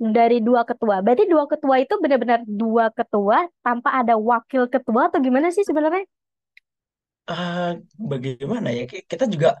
dari 0.00 0.40
dua 0.40 0.64
ketua. 0.68 1.04
Berarti 1.04 1.24
dua 1.28 1.44
ketua 1.52 1.76
itu 1.84 1.94
benar-benar 2.00 2.40
dua 2.48 2.88
ketua 2.92 3.44
tanpa 3.60 3.88
ada 4.00 4.14
wakil 4.16 4.68
ketua 4.72 5.12
atau 5.12 5.20
gimana 5.20 5.48
sih 5.52 5.64
sebenarnya? 5.68 6.04
Eh, 7.26 7.70
bagaimana 7.98 8.68
ya 8.70 8.86
kita 8.86 9.26
juga 9.26 9.58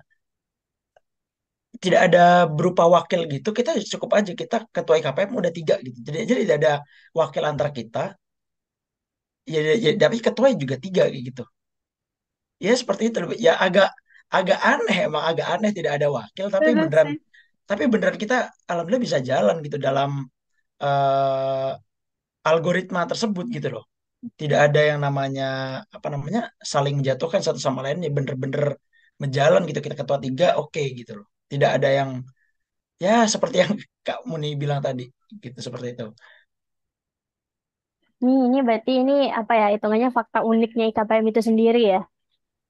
tidak 1.84 2.00
ada 2.06 2.20
berupa 2.56 2.84
wakil 2.96 3.20
gitu, 3.34 3.48
kita 3.58 3.70
cukup 3.92 4.10
aja 4.18 4.32
kita 4.40 4.56
ketua 4.74 4.94
IKPM 4.98 5.30
udah 5.40 5.52
tiga 5.58 5.74
gitu. 5.86 5.98
Jadi 6.06 6.16
jadi 6.30 6.40
tidak 6.44 6.58
ada 6.62 6.72
wakil 7.18 7.42
antara 7.50 7.70
kita. 7.78 8.00
Ya, 9.52 9.60
ya, 9.66 9.74
ya, 9.84 9.90
tapi 10.02 10.16
ketua 10.26 10.48
juga 10.62 10.76
tiga 10.84 11.02
gitu. 11.26 11.42
Ya 12.64 12.72
seperti 12.80 13.02
itu. 13.08 13.18
Ya 13.46 13.52
agak 13.64 13.88
agak 14.36 14.58
aneh 14.70 14.96
emang 15.06 15.22
agak 15.30 15.46
aneh 15.54 15.70
tidak 15.76 15.92
ada 15.96 16.08
wakil. 16.18 16.46
Tapi 16.54 16.68
beneran 16.80 17.08
tapi 17.68 17.82
beneran 17.92 18.16
kita 18.22 18.34
alhamdulillah 18.70 19.04
bisa 19.08 19.18
jalan 19.30 19.56
gitu 19.66 19.76
dalam 19.86 20.10
eh, 20.84 21.70
algoritma 22.50 23.00
tersebut 23.10 23.46
gitu 23.56 23.68
loh. 23.76 23.84
Tidak 24.40 24.58
ada 24.66 24.80
yang 24.90 25.00
namanya 25.06 25.44
apa 25.96 26.08
namanya 26.14 26.40
saling 26.72 26.94
menjatuhkan 27.00 27.42
satu 27.46 27.60
sama 27.66 27.80
lain. 27.86 27.98
Ya 28.06 28.10
bener-bener 28.18 28.64
menjalan 29.22 29.62
gitu 29.70 29.80
kita 29.86 29.96
ketua 30.00 30.18
tiga 30.26 30.46
oke 30.60 30.82
gitu 31.00 31.12
loh. 31.20 31.28
Tidak 31.50 31.70
ada 31.76 31.88
yang 31.98 32.10
ya 33.04 33.10
seperti 33.34 33.56
yang 33.62 33.72
Kak 34.06 34.20
Muni 34.28 34.48
bilang 34.62 34.80
tadi 34.86 35.02
gitu 35.44 35.58
seperti 35.66 35.86
itu. 35.94 36.04
Nih, 38.24 38.38
ini 38.48 38.58
berarti 38.66 38.92
ini 39.02 39.12
apa 39.40 39.52
ya 39.60 39.66
hitungannya 39.74 40.08
fakta 40.18 40.38
uniknya 40.50 40.84
IKPM 40.90 41.26
itu 41.32 41.40
sendiri 41.48 41.80
ya. 41.92 42.00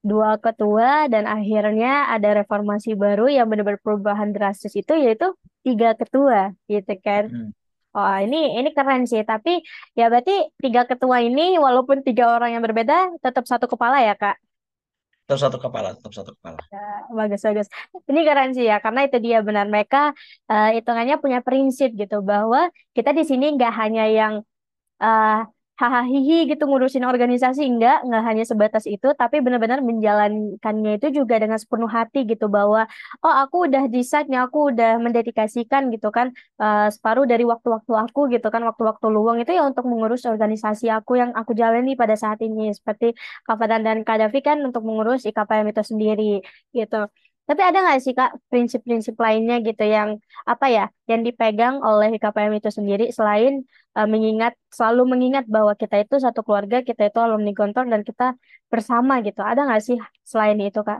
Dua 0.09 0.29
ketua 0.45 1.07
dan 1.13 1.25
akhirnya 1.35 1.87
ada 2.13 2.29
reformasi 2.39 2.89
baru 3.03 3.25
yang 3.37 3.47
benar-benar 3.51 3.81
perubahan 3.85 4.29
drastis 4.35 4.73
itu 4.81 4.93
yaitu 5.05 5.27
tiga 5.65 5.89
ketua 5.99 6.53
gitu 6.71 6.93
kan. 7.05 7.23
Hmm. 7.33 7.49
Oh, 7.97 8.15
ini 8.25 8.37
ini 8.59 8.69
keren 8.77 9.03
sih. 9.11 9.21
Tapi 9.31 9.51
ya 9.99 10.03
berarti 10.11 10.33
tiga 10.63 10.81
ketua 10.89 11.17
ini 11.27 11.41
walaupun 11.65 11.97
tiga 12.07 12.25
orang 12.35 12.49
yang 12.55 12.63
berbeda 12.67 12.95
tetap 13.25 13.43
satu 13.51 13.65
kepala 13.73 13.97
ya, 14.07 14.13
Kak. 14.21 14.35
Tetap 15.27 15.39
satu 15.43 15.57
kepala, 15.59 15.91
tetap 15.91 16.11
satu 16.15 16.31
kepala. 16.39 16.59
Ya, 16.71 16.79
bagus 17.11 17.41
bagus. 17.47 17.67
Ini 18.07 18.19
keren 18.27 18.51
sih 18.55 18.63
ya 18.71 18.79
karena 18.83 18.99
itu 19.07 19.17
dia 19.19 19.37
benar 19.43 19.65
mereka 19.67 20.15
eh, 20.51 20.79
hitungannya 20.79 21.15
punya 21.23 21.39
prinsip 21.43 21.89
gitu 21.99 22.23
bahwa 22.23 22.71
kita 22.95 23.11
di 23.11 23.23
sini 23.27 23.45
nggak 23.55 23.71
hanya 23.75 24.03
yang 24.07 24.33
eh 25.03 25.37
hahaha 25.81 26.19
gitu 26.49 26.63
ngurusin 26.69 27.05
organisasi. 27.05 27.61
Enggak 27.69 27.95
enggak 28.05 28.23
hanya 28.29 28.43
sebatas 28.51 28.83
itu 28.89 29.07
tapi 29.19 29.35
benar-benar 29.45 29.79
menjalankannya 29.89 30.91
itu 30.97 31.07
juga 31.21 31.35
dengan 31.43 31.57
sepenuh 31.61 31.89
hati 31.97 32.17
gitu 32.31 32.45
bahwa 32.49 32.81
oh 33.23 33.33
aku 33.43 33.55
udah 33.69 33.83
decide-nya 33.93 34.37
aku 34.49 34.57
udah 34.73 34.89
mendedikasikan 35.05 35.81
gitu 35.93 36.07
kan 36.17 36.27
eh, 36.61 36.87
separuh 36.95 37.25
dari 37.31 37.43
waktu-waktu 37.51 37.91
aku 38.03 38.19
gitu 38.33 38.47
kan 38.53 38.61
waktu-waktu 38.69 39.05
luang. 39.15 39.37
Itu 39.41 39.51
ya 39.57 39.63
untuk 39.69 39.85
mengurus 39.91 40.21
organisasi 40.25 40.85
aku 40.97 41.11
yang 41.21 41.31
aku 41.39 41.51
jalani 41.61 41.93
pada 42.01 42.15
saat 42.17 42.39
ini. 42.41 42.73
Seperti 42.77 43.05
Kak 43.45 43.55
Fadan 43.59 43.81
dan 43.87 43.97
Kak 44.07 44.17
Davi 44.21 44.39
kan 44.47 44.57
untuk 44.67 44.81
mengurus 44.87 45.21
IKPM 45.29 45.67
itu 45.71 45.81
sendiri 45.91 46.41
gitu 46.77 46.97
tapi 47.47 47.61
ada 47.67 47.77
nggak 47.83 47.99
sih 48.05 48.13
Kak 48.19 48.29
prinsip-prinsip 48.51 49.15
lainnya 49.25 49.55
gitu 49.67 49.83
yang 49.95 50.09
apa 50.51 50.65
ya 50.75 50.83
yang 51.11 51.21
dipegang 51.27 51.75
oleh 51.87 52.07
IKPM 52.15 52.53
itu 52.59 52.69
sendiri 52.77 53.03
selain 53.17 53.53
eh, 53.97 54.07
mengingat 54.13 54.53
selalu 54.77 55.01
mengingat 55.13 55.45
bahwa 55.55 55.73
kita 55.81 55.95
itu 56.03 56.15
satu 56.25 56.39
keluarga, 56.45 56.77
kita 56.89 57.01
itu 57.09 57.19
alumni 57.25 57.51
Gontor 57.57 57.85
dan 57.93 58.01
kita 58.09 58.35
bersama 58.71 59.13
gitu. 59.27 59.39
Ada 59.41 59.61
nggak 59.67 59.81
sih 59.87 59.97
selain 60.31 60.59
itu, 60.59 60.79
Kak? 60.83 60.99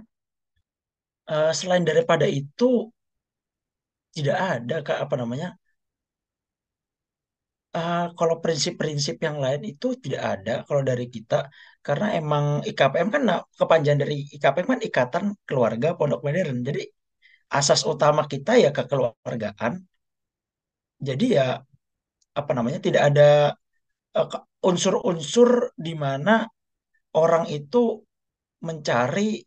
Eh, 1.27 1.51
selain 1.59 1.83
daripada 1.83 2.23
itu 2.23 2.87
tidak 4.15 4.37
ada 4.55 4.75
Kak 4.87 4.97
apa 5.05 5.15
namanya 5.21 5.47
Ah, 7.79 8.01
kalau 8.17 8.35
prinsip-prinsip 8.43 9.15
yang 9.27 9.37
lain 9.43 9.61
itu 9.71 9.87
tidak 10.03 10.21
ada 10.33 10.51
kalau 10.67 10.81
dari 10.89 11.05
kita 11.15 11.35
karena 11.85 12.05
emang 12.19 12.45
IKPM 12.69 13.09
kan 13.15 13.21
nah, 13.29 13.39
kepanjangan 13.59 13.99
dari 14.03 14.15
IKPM 14.35 14.67
kan 14.73 14.81
Ikatan 14.89 15.25
Keluarga 15.47 15.87
Pondok 15.97 16.21
Modern. 16.25 16.57
Jadi 16.67 16.81
asas 17.59 17.81
utama 17.93 18.21
kita 18.33 18.51
ya 18.63 18.69
kekeluargaan. 18.77 19.73
Jadi 21.07 21.25
ya 21.37 21.45
apa 22.39 22.51
namanya 22.57 22.79
tidak 22.87 23.03
ada 23.09 23.29
eh, 24.17 24.27
unsur-unsur 24.69 25.49
di 25.85 25.93
mana 26.05 26.31
orang 27.17 27.45
itu 27.57 27.77
mencari 28.67 29.43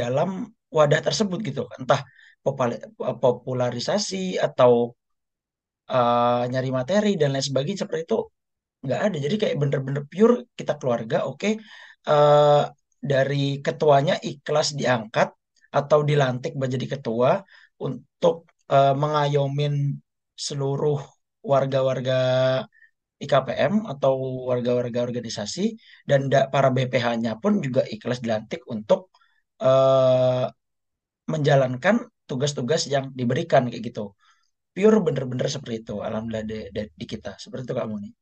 dalam 0.00 0.30
wadah 0.76 1.00
tersebut 1.06 1.38
gitu. 1.48 1.62
Entah 1.80 2.00
popali- 2.44 2.82
popularisasi 3.22 4.38
atau 4.46 4.72
eh, 5.94 6.42
nyari 6.52 6.68
materi 6.78 7.08
dan 7.20 7.28
lain 7.34 7.46
sebagainya 7.48 7.80
seperti 7.84 8.02
itu 8.08 8.16
nggak 8.84 9.00
ada. 9.06 9.16
Jadi 9.24 9.34
kayak 9.42 9.56
bener-bener 9.62 10.04
pure 10.12 10.34
kita 10.58 10.72
keluarga 10.80 11.18
oke 11.30 11.50
Eh, 12.10 12.62
dari 13.12 13.36
ketuanya 13.66 14.14
ikhlas 14.30 14.68
diangkat 14.80 15.28
atau 15.78 15.98
dilantik 16.10 16.52
menjadi 16.62 16.86
ketua 16.96 17.30
untuk 17.86 18.34
eh, 18.72 18.92
mengayomin 19.02 19.74
seluruh 20.46 20.98
warga-warga 21.52 22.14
IKPM 23.24 23.74
atau 23.92 24.14
warga-warga 24.50 25.00
organisasi 25.08 25.64
dan 26.08 26.20
da- 26.32 26.48
para 26.52 26.68
BPH-nya 26.74 27.32
pun 27.42 27.52
juga 27.66 27.82
ikhlas 27.94 28.18
dilantik 28.24 28.60
untuk 28.74 29.00
eh, 29.64 30.44
menjalankan 31.32 31.96
tugas-tugas 32.28 32.82
yang 32.94 33.04
diberikan 33.18 33.68
kayak 33.70 33.84
gitu 33.92 34.04
pure 34.74 34.98
bener-bener 35.06 35.46
seperti 35.54 35.76
itu 35.82 35.94
alhamdulillah 36.06 36.46
di, 36.50 36.58
di, 37.00 37.04
kita 37.12 37.30
seperti 37.42 37.62
itu 37.68 37.74
kamu 37.80 37.94
nih 38.04 38.12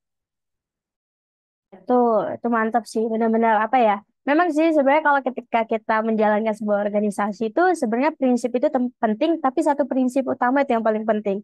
Itu, 1.73 1.93
itu 2.37 2.47
mantap 2.57 2.85
sih, 2.93 3.05
benar-benar 3.13 3.55
apa 3.67 3.77
ya? 3.81 3.95
Memang 4.29 4.49
sih 4.57 4.71
sebenarnya 4.77 5.05
kalau 5.09 5.21
ketika 5.29 5.61
kita 5.73 5.95
menjalankan 6.09 6.55
sebuah 6.55 6.79
organisasi 6.87 7.43
itu 7.51 7.63
sebenarnya 7.81 8.13
prinsip 8.15 8.51
itu 8.55 8.69
penting, 9.03 9.31
tapi 9.43 9.61
satu 9.67 9.83
prinsip 9.91 10.23
utama 10.31 10.63
itu 10.63 10.71
yang 10.79 10.85
paling 10.87 11.03
penting. 11.11 11.39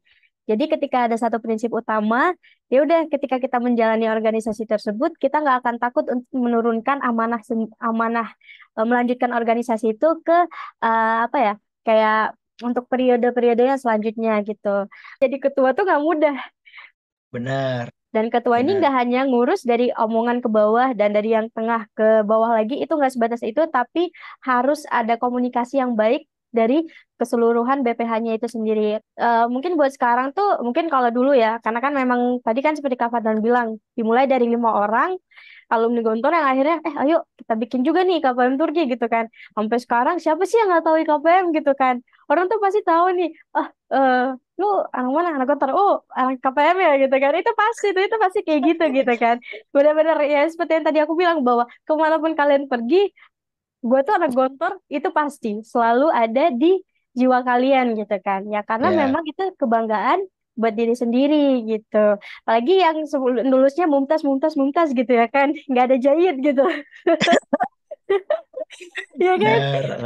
Jadi 0.48 0.64
ketika 0.72 0.98
ada 1.10 1.16
satu 1.18 1.42
prinsip 1.44 1.70
utama, 1.74 2.32
ya 2.72 2.78
udah 2.86 3.10
ketika 3.12 3.36
kita 3.42 3.58
menjalani 3.60 4.06
organisasi 4.08 4.64
tersebut, 4.64 5.10
kita 5.20 5.42
nggak 5.42 5.56
akan 5.64 5.74
takut 5.82 6.04
untuk 6.12 6.30
menurunkan 6.32 7.02
amanah 7.04 7.40
amanah 7.82 8.28
eh, 8.78 8.86
melanjutkan 8.86 9.30
organisasi 9.34 9.98
itu 9.98 10.08
ke 10.22 10.36
eh, 10.84 11.16
apa 11.26 11.36
ya? 11.46 11.52
Kayak 11.82 12.37
untuk 12.64 12.84
periode-periode 12.90 13.62
yang 13.62 13.80
selanjutnya 13.80 14.42
gitu. 14.42 14.86
Jadi 15.22 15.36
ketua 15.38 15.72
tuh 15.76 15.84
nggak 15.86 16.02
mudah. 16.02 16.36
benar 17.28 17.92
Dan 18.08 18.32
ketua 18.32 18.64
ini 18.64 18.72
benar 18.72 18.80
nggak 18.80 18.94
hanya 19.04 19.20
ngurus 19.28 19.60
dari 19.68 19.92
omongan 19.92 20.40
ke 20.40 20.48
bawah 20.48 20.96
dan 20.96 21.12
dari 21.12 21.36
yang 21.36 21.52
tengah 21.52 21.84
ke 21.92 22.24
bawah 22.24 22.56
lagi, 22.56 22.80
itu 22.80 22.88
nggak 22.88 23.12
sebatas 23.12 23.44
itu, 23.44 23.68
tapi 23.68 24.08
harus 24.48 24.88
ada 24.88 25.20
komunikasi 25.20 25.76
yang 25.82 25.92
baik 25.92 26.24
dari 26.48 26.88
keseluruhan 27.20 27.84
BPH-nya 27.84 28.40
itu 28.40 28.48
sendiri. 28.48 28.96
Eh, 28.96 29.46
mungkin 29.52 29.76
buat 29.76 29.92
sekarang 29.92 30.32
tuh, 30.32 30.64
mungkin 30.64 30.88
kalau 30.88 31.12
dulu 31.12 31.36
ya, 31.36 31.60
karena 31.60 31.80
kan 31.84 31.92
memang 31.92 32.40
tadi 32.40 32.60
kan 32.64 32.72
seperti 32.72 32.96
Kak 32.96 33.12
Fadlan 33.12 33.44
bilang, 33.44 33.76
dimulai 33.92 34.24
dari 34.24 34.48
lima 34.48 34.72
orang, 34.72 35.20
alumni 35.68 36.00
Gontor 36.00 36.32
yang 36.32 36.46
akhirnya, 36.48 36.76
eh 36.88 36.94
ayo 37.04 37.16
kita 37.36 37.54
bikin 37.60 37.80
juga 37.84 38.00
nih 38.08 38.24
KPM 38.24 38.54
Turki 38.56 38.88
gitu 38.88 39.06
kan. 39.12 39.28
Sampai 39.52 39.78
sekarang 39.84 40.16
siapa 40.22 40.42
sih 40.48 40.56
yang 40.60 40.68
nggak 40.72 40.84
tahu 40.86 40.96
KPM 41.04 41.44
gitu 41.56 41.72
kan. 41.76 42.00
Orang 42.30 42.44
tuh 42.50 42.58
pasti 42.64 42.80
tahu 42.84 43.06
nih, 43.18 43.28
oh 43.56 43.66
eh 43.94 44.36
lu 44.60 44.66
anak 44.96 45.10
mana? 45.16 45.28
Anak 45.36 45.46
Gontor 45.50 45.70
oh 45.72 45.92
anak 46.12 46.38
KPM 46.44 46.76
ya 46.86 46.92
gitu 47.02 47.16
kan. 47.22 47.32
Itu 47.40 47.52
pasti 47.56 47.86
itu 47.92 48.00
itu 48.04 48.16
pasti 48.24 48.38
kayak 48.46 48.60
gitu 48.68 48.84
gitu 48.98 49.12
kan. 49.22 49.36
Benar-benar 49.74 50.16
ya 50.28 50.40
seperti 50.52 50.72
yang 50.76 50.86
tadi 50.88 50.98
aku 51.04 51.14
bilang 51.20 51.38
bahwa 51.46 51.64
ke 51.86 51.92
mana 51.96 52.16
pun 52.22 52.32
kalian 52.36 52.64
pergi 52.72 52.96
gue 53.78 54.00
tuh 54.06 54.14
anak 54.18 54.30
Gontor 54.34 54.72
itu 54.90 55.08
pasti 55.14 55.48
selalu 55.62 56.06
ada 56.10 56.50
di 56.52 56.76
jiwa 57.18 57.38
kalian 57.48 57.86
gitu 57.98 58.16
kan. 58.26 58.44
Ya 58.54 58.60
karena 58.68 58.88
ya. 58.92 58.96
memang 59.06 59.22
itu 59.24 59.42
kebanggaan 59.60 60.20
buat 60.58 60.74
diri 60.74 60.94
sendiri 60.98 61.64
gitu. 61.70 62.18
Apalagi 62.44 62.74
yang 62.84 62.96
sebelum 63.06 63.46
lulusnya 63.46 63.86
mumtaz 63.86 64.20
mumtaz 64.26 64.52
mumtaz 64.58 64.88
gitu 64.92 65.12
ya 65.14 65.26
kan. 65.30 65.54
Nggak 65.70 65.84
ada 65.88 65.96
jahit 65.96 66.34
gitu. 66.42 66.62
Ya 69.18 69.34
kan? 69.36 69.60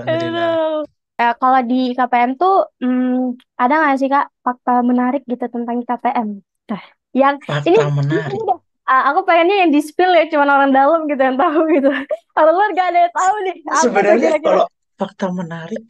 Benar. 0.06 0.84
Eh, 1.22 1.34
kalau 1.38 1.60
di 1.62 1.94
KPM 1.94 2.34
tuh 2.34 2.66
hmm, 2.82 3.38
ada 3.54 3.74
nggak 3.78 3.96
sih 4.00 4.10
Kak 4.10 4.26
fakta 4.42 4.82
menarik 4.82 5.22
gitu 5.30 5.46
tentang 5.46 5.78
KPM? 5.86 6.42
Nah, 6.66 6.82
yang 7.14 7.34
ini, 7.38 7.46
fakta 7.46 7.70
ini 7.70 7.94
menarik. 7.94 8.38
udah, 8.42 8.58
ah, 8.90 9.02
aku 9.14 9.20
pengennya 9.22 9.56
yang 9.62 9.70
di 9.70 9.80
spill 9.86 10.10
ya 10.18 10.26
cuma 10.26 10.50
orang 10.50 10.74
dalam 10.74 11.06
gitu 11.06 11.22
yang 11.22 11.38
tahu 11.38 11.60
gitu. 11.70 11.90
Orang 12.38 12.54
luar 12.58 12.70
gak 12.74 12.88
ada 12.90 13.00
yang 13.06 13.14
tahu 13.14 13.34
nih 13.46 13.56
apa 13.62 13.78
sebenarnya 13.78 14.18
kira-kira? 14.18 14.48
kalau 14.50 14.66
fakta 14.98 15.26
menarik 15.30 15.84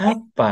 apa? 0.00 0.50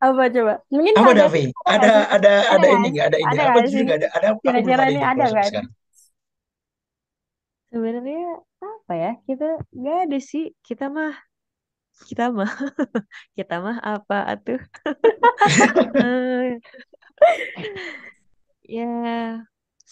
Apa 0.00 0.22
coba? 0.32 0.54
Mungkin 0.72 0.92
apa 0.96 1.12
Davi 1.12 1.44
ada 1.68 1.92
ada 2.08 2.32
ada 2.32 2.32
Ada 2.56 2.56
ada 2.56 2.66
ini 2.72 2.88
nggak? 2.96 3.06
Ada 3.12 3.18
ide 3.20 3.28
Ada 3.28 3.42
apa 3.44 3.58
nggak 3.60 3.98
ada 4.00 4.08
ada 4.16 4.28
belum 4.32 4.40
Kira-kira 4.40 4.84
ide 4.88 5.02
ada 5.04 5.24
nggak 5.28 5.46
Sebenarnya 7.70 8.22
apa 8.64 8.92
ya? 8.96 9.12
Kita 9.28 9.46
nggak 9.76 9.98
ada 10.08 10.18
sih. 10.18 10.44
Kita 10.64 10.88
mah, 10.88 11.12
kita 12.08 12.22
mah, 12.36 12.50
kita 13.36 13.54
mah 13.64 13.76
apa 13.92 14.16
atuh? 14.32 14.60
Eh, 16.00 16.56
ya, 18.76 18.84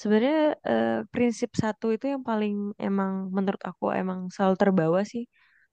sebenarnya 0.01 0.37
eh, 0.69 0.89
prinsip 1.13 1.51
satu 1.63 1.87
itu 1.95 2.07
yang 2.13 2.23
paling 2.31 2.55
emang 2.87 3.13
menurut 3.37 3.63
aku 3.69 3.85
emang 4.01 4.19
selalu 4.35 4.57
terbawa 4.63 5.01
sih 5.13 5.23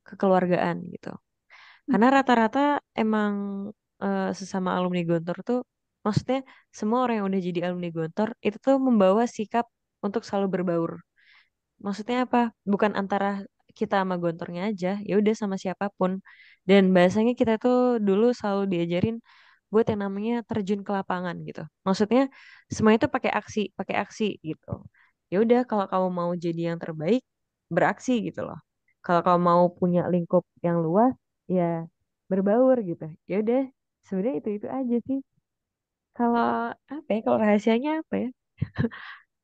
kekeluargaan 0.07 0.77
gitu. 0.93 1.09
Karena 1.89 2.07
rata-rata 2.15 2.59
emang 3.01 3.33
eh, 4.03 4.31
sesama 4.39 4.69
alumni 4.77 5.01
Gontor 5.09 5.37
tuh, 5.49 5.59
maksudnya 6.05 6.39
semua 6.79 6.99
orang 7.03 7.15
yang 7.23 7.27
udah 7.31 7.41
jadi 7.47 7.59
alumni 7.69 7.89
Gontor 7.97 8.29
itu 8.45 8.57
tuh 8.65 8.75
membawa 8.87 9.23
sikap 9.37 9.65
untuk 10.05 10.21
selalu 10.27 10.47
berbaur. 10.55 10.91
Maksudnya 11.85 12.17
apa? 12.25 12.39
Bukan 12.71 12.91
antara 13.01 13.43
kita 13.79 13.93
sama 14.01 14.15
Gontornya 14.23 14.61
aja, 14.69 14.87
ya 15.07 15.13
udah 15.21 15.33
sama 15.41 15.55
siapa 15.63 15.85
pun. 15.97 16.11
Dan 16.69 16.83
bahasanya 16.95 17.31
kita 17.39 17.53
tuh 17.63 17.75
dulu 18.07 18.25
selalu 18.39 18.63
diajarin 18.73 19.15
buat 19.71 19.85
yang 19.91 20.01
namanya 20.05 20.33
terjun 20.49 20.81
ke 20.87 20.91
lapangan 20.97 21.35
gitu. 21.47 21.61
Maksudnya 21.87 22.21
semua 22.75 22.93
itu 22.97 23.07
pakai 23.15 23.31
aksi, 23.39 23.59
pakai 23.79 23.95
aksi 24.03 24.25
gitu. 24.49 24.69
Ya 25.31 25.35
udah 25.43 25.59
kalau 25.69 25.85
kamu 25.91 26.07
mau 26.19 26.31
jadi 26.45 26.61
yang 26.73 26.79
terbaik, 26.83 27.21
beraksi 27.75 28.11
gitu 28.27 28.39
loh. 28.47 28.59
Kalau 29.05 29.21
kamu 29.25 29.39
mau 29.51 29.63
punya 29.79 30.01
lingkup 30.13 30.43
yang 30.65 30.77
luas, 30.85 31.13
ya 31.55 31.63
berbaur 32.31 32.77
gitu. 32.89 33.03
Ya 33.29 33.35
udah, 33.43 33.59
sebenarnya 34.07 34.35
itu 34.41 34.49
itu 34.57 34.67
aja 34.77 34.95
sih. 35.07 35.19
Kalau 36.17 36.47
apa 36.95 37.09
ya? 37.15 37.19
Kalau 37.25 37.37
rahasianya 37.43 37.89
apa 38.01 38.13
ya? 38.23 38.27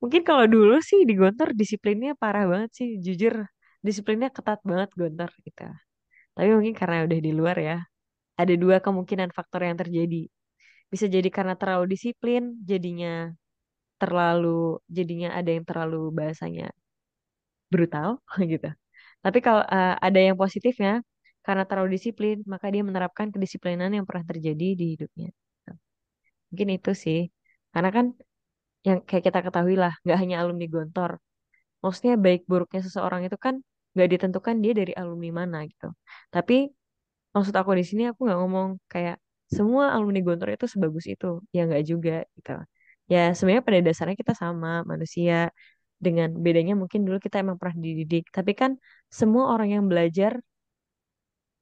Mungkin 0.01 0.21
kalau 0.29 0.45
dulu 0.55 0.75
sih 0.89 0.99
di 1.09 1.13
Gontor 1.19 1.49
disiplinnya 1.61 2.11
parah 2.21 2.45
banget 2.51 2.71
sih, 2.79 2.89
jujur. 3.05 3.35
Disiplinnya 3.87 4.29
ketat 4.35 4.59
banget 4.69 4.89
Gontor 4.99 5.31
gitu. 5.47 5.63
Tapi 6.35 6.49
mungkin 6.55 6.75
karena 6.81 6.97
udah 7.07 7.19
di 7.27 7.31
luar 7.39 7.57
ya, 7.69 7.77
ada 8.41 8.53
dua 8.63 8.77
kemungkinan 8.85 9.29
faktor 9.37 9.61
yang 9.69 9.77
terjadi. 9.81 10.23
Bisa 10.93 11.05
jadi 11.15 11.29
karena 11.37 11.55
terlalu 11.61 11.85
disiplin, 11.95 12.43
jadinya 12.71 13.31
terlalu, 14.01 14.81
jadinya 14.97 15.29
ada 15.39 15.49
yang 15.55 15.65
terlalu 15.69 15.99
bahasanya 16.17 16.67
brutal 17.73 18.09
gitu. 18.53 18.69
Tapi 19.23 19.39
kalau 19.45 19.61
eh, 19.75 19.93
ada 20.07 20.19
yang 20.27 20.37
positifnya, 20.41 20.91
karena 21.45 21.63
terlalu 21.69 21.89
disiplin, 21.97 22.35
maka 22.51 22.67
dia 22.73 22.83
menerapkan 22.89 23.27
kedisiplinan 23.33 23.89
yang 23.97 24.05
pernah 24.09 24.25
terjadi 24.31 24.67
di 24.79 24.85
hidupnya. 24.93 25.29
Mungkin 26.49 26.67
itu 26.77 26.91
sih. 27.03 27.19
Karena 27.73 27.89
kan 27.97 28.05
yang 28.87 28.99
kayak 29.07 29.23
kita 29.27 29.39
ketahui 29.47 29.75
lah, 29.83 29.93
nggak 30.03 30.17
hanya 30.21 30.35
alumni 30.41 30.65
Gontor. 30.73 31.11
Maksudnya 31.83 32.15
baik 32.25 32.41
buruknya 32.51 32.81
seseorang 32.87 33.21
itu 33.27 33.37
kan 33.45 33.55
nggak 33.93 34.07
ditentukan 34.13 34.55
dia 34.63 34.73
dari 34.79 34.93
alumni 35.01 35.29
mana 35.41 35.57
gitu. 35.71 35.85
Tapi 36.33 36.53
maksud 37.35 37.55
aku 37.59 37.71
di 37.79 37.83
sini 37.89 38.03
aku 38.11 38.19
nggak 38.27 38.39
ngomong 38.41 38.67
kayak 38.93 39.15
semua 39.57 39.83
alumni 39.95 40.19
Gontor 40.27 40.49
itu 40.55 40.65
sebagus 40.73 41.05
itu. 41.13 41.25
Ya 41.55 41.59
nggak 41.67 41.83
juga 41.91 42.13
gitu. 42.37 42.51
Ya 43.11 43.19
sebenarnya 43.35 43.65
pada 43.69 43.81
dasarnya 43.87 44.15
kita 44.21 44.33
sama 44.43 44.69
manusia 44.91 45.35
dengan 46.05 46.29
bedanya 46.45 46.73
mungkin 46.81 47.01
dulu 47.07 47.17
kita 47.25 47.37
emang 47.43 47.57
pernah 47.61 47.77
dididik. 47.85 48.23
Tapi 48.37 48.51
kan 48.61 48.71
semua 49.19 49.43
orang 49.53 49.69
yang 49.75 49.85
belajar 49.91 50.33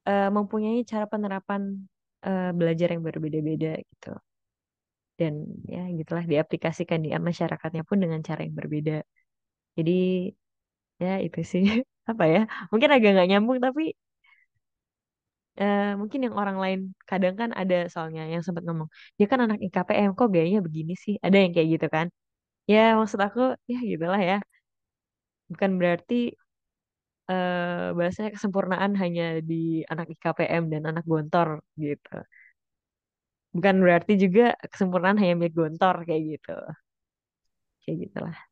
eh, 0.09 0.27
mempunyai 0.37 0.79
cara 0.91 1.05
penerapan 1.13 1.61
eh, 2.27 2.49
belajar 2.59 2.87
yang 2.93 3.03
berbeda-beda 3.07 3.69
gitu. 3.91 4.09
Dan 5.19 5.33
ya 5.73 5.79
gitulah 5.99 6.25
diaplikasikan 6.31 6.99
di 7.05 7.09
masyarakatnya 7.27 7.83
pun 7.89 7.97
dengan 8.03 8.21
cara 8.27 8.39
yang 8.45 8.55
berbeda. 8.59 8.93
Jadi 9.77 9.91
ya 11.03 11.09
itu 11.25 11.39
sih 11.51 11.63
apa 12.11 12.23
ya 12.33 12.39
mungkin 12.71 12.89
agak 12.95 13.09
nggak 13.13 13.27
nyambung 13.31 13.57
tapi 13.65 13.81
eh, 15.59 15.81
mungkin 15.99 16.19
yang 16.25 16.35
orang 16.41 16.57
lain 16.63 16.79
kadang 17.09 17.33
kan 17.41 17.49
ada 17.59 17.75
soalnya 17.93 18.21
yang 18.33 18.41
sempat 18.45 18.63
ngomong 18.67 18.89
dia 19.17 19.25
kan 19.31 19.39
anak 19.45 19.57
IKPM 19.65 20.09
kok 20.17 20.27
gayanya 20.33 20.59
begini 20.67 20.93
sih 21.03 21.13
ada 21.25 21.35
yang 21.41 21.51
kayak 21.55 21.69
gitu 21.75 21.87
kan 21.97 22.07
Ya, 22.73 22.79
maksud 22.99 23.19
aku 23.27 23.39
ya 23.71 23.77
gitulah 23.91 24.21
ya. 24.29 24.35
Bukan 25.49 25.71
berarti 25.79 26.33
eh 27.31 27.85
bahasanya 27.97 28.31
kesempurnaan 28.35 28.91
hanya 29.01 29.23
di 29.49 29.53
anak 29.91 30.05
IKPM 30.13 30.63
dan 30.73 30.83
anak 30.89 31.03
Gontor 31.11 31.49
gitu. 31.83 32.09
Bukan 33.55 33.75
berarti 33.83 34.13
juga 34.23 34.43
kesempurnaan 34.71 35.17
hanya 35.21 35.33
milik 35.39 35.53
Gontor 35.59 35.95
kayak 36.07 36.23
gitu. 36.37 36.51
Kayak 37.83 37.97
gitulah. 38.07 38.48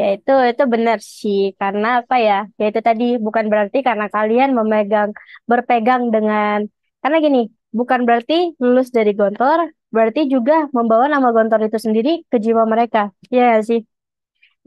Ya 0.00 0.04
itu 0.16 0.30
itu 0.50 0.62
benar 0.74 0.98
sih 1.20 1.38
karena 1.60 1.86
apa 2.00 2.14
ya? 2.26 2.34
Ya 2.60 2.64
itu 2.70 2.80
tadi 2.88 3.04
bukan 3.26 3.44
berarti 3.52 3.78
karena 3.88 4.06
kalian 4.14 4.50
memegang 4.58 5.10
berpegang 5.50 6.02
dengan 6.14 6.58
karena 7.02 7.16
gini, 7.24 7.38
bukan 7.78 8.00
berarti 8.06 8.34
lulus 8.62 8.88
dari 8.96 9.10
Gontor 9.18 9.58
berarti 9.94 10.20
juga 10.34 10.52
membawa 10.76 11.04
nama 11.12 11.28
Gontor 11.36 11.60
itu 11.68 11.78
sendiri 11.86 12.10
ke 12.30 12.36
jiwa 12.44 12.62
mereka. 12.72 12.98
Ya 13.36 13.44
sih? 13.68 13.80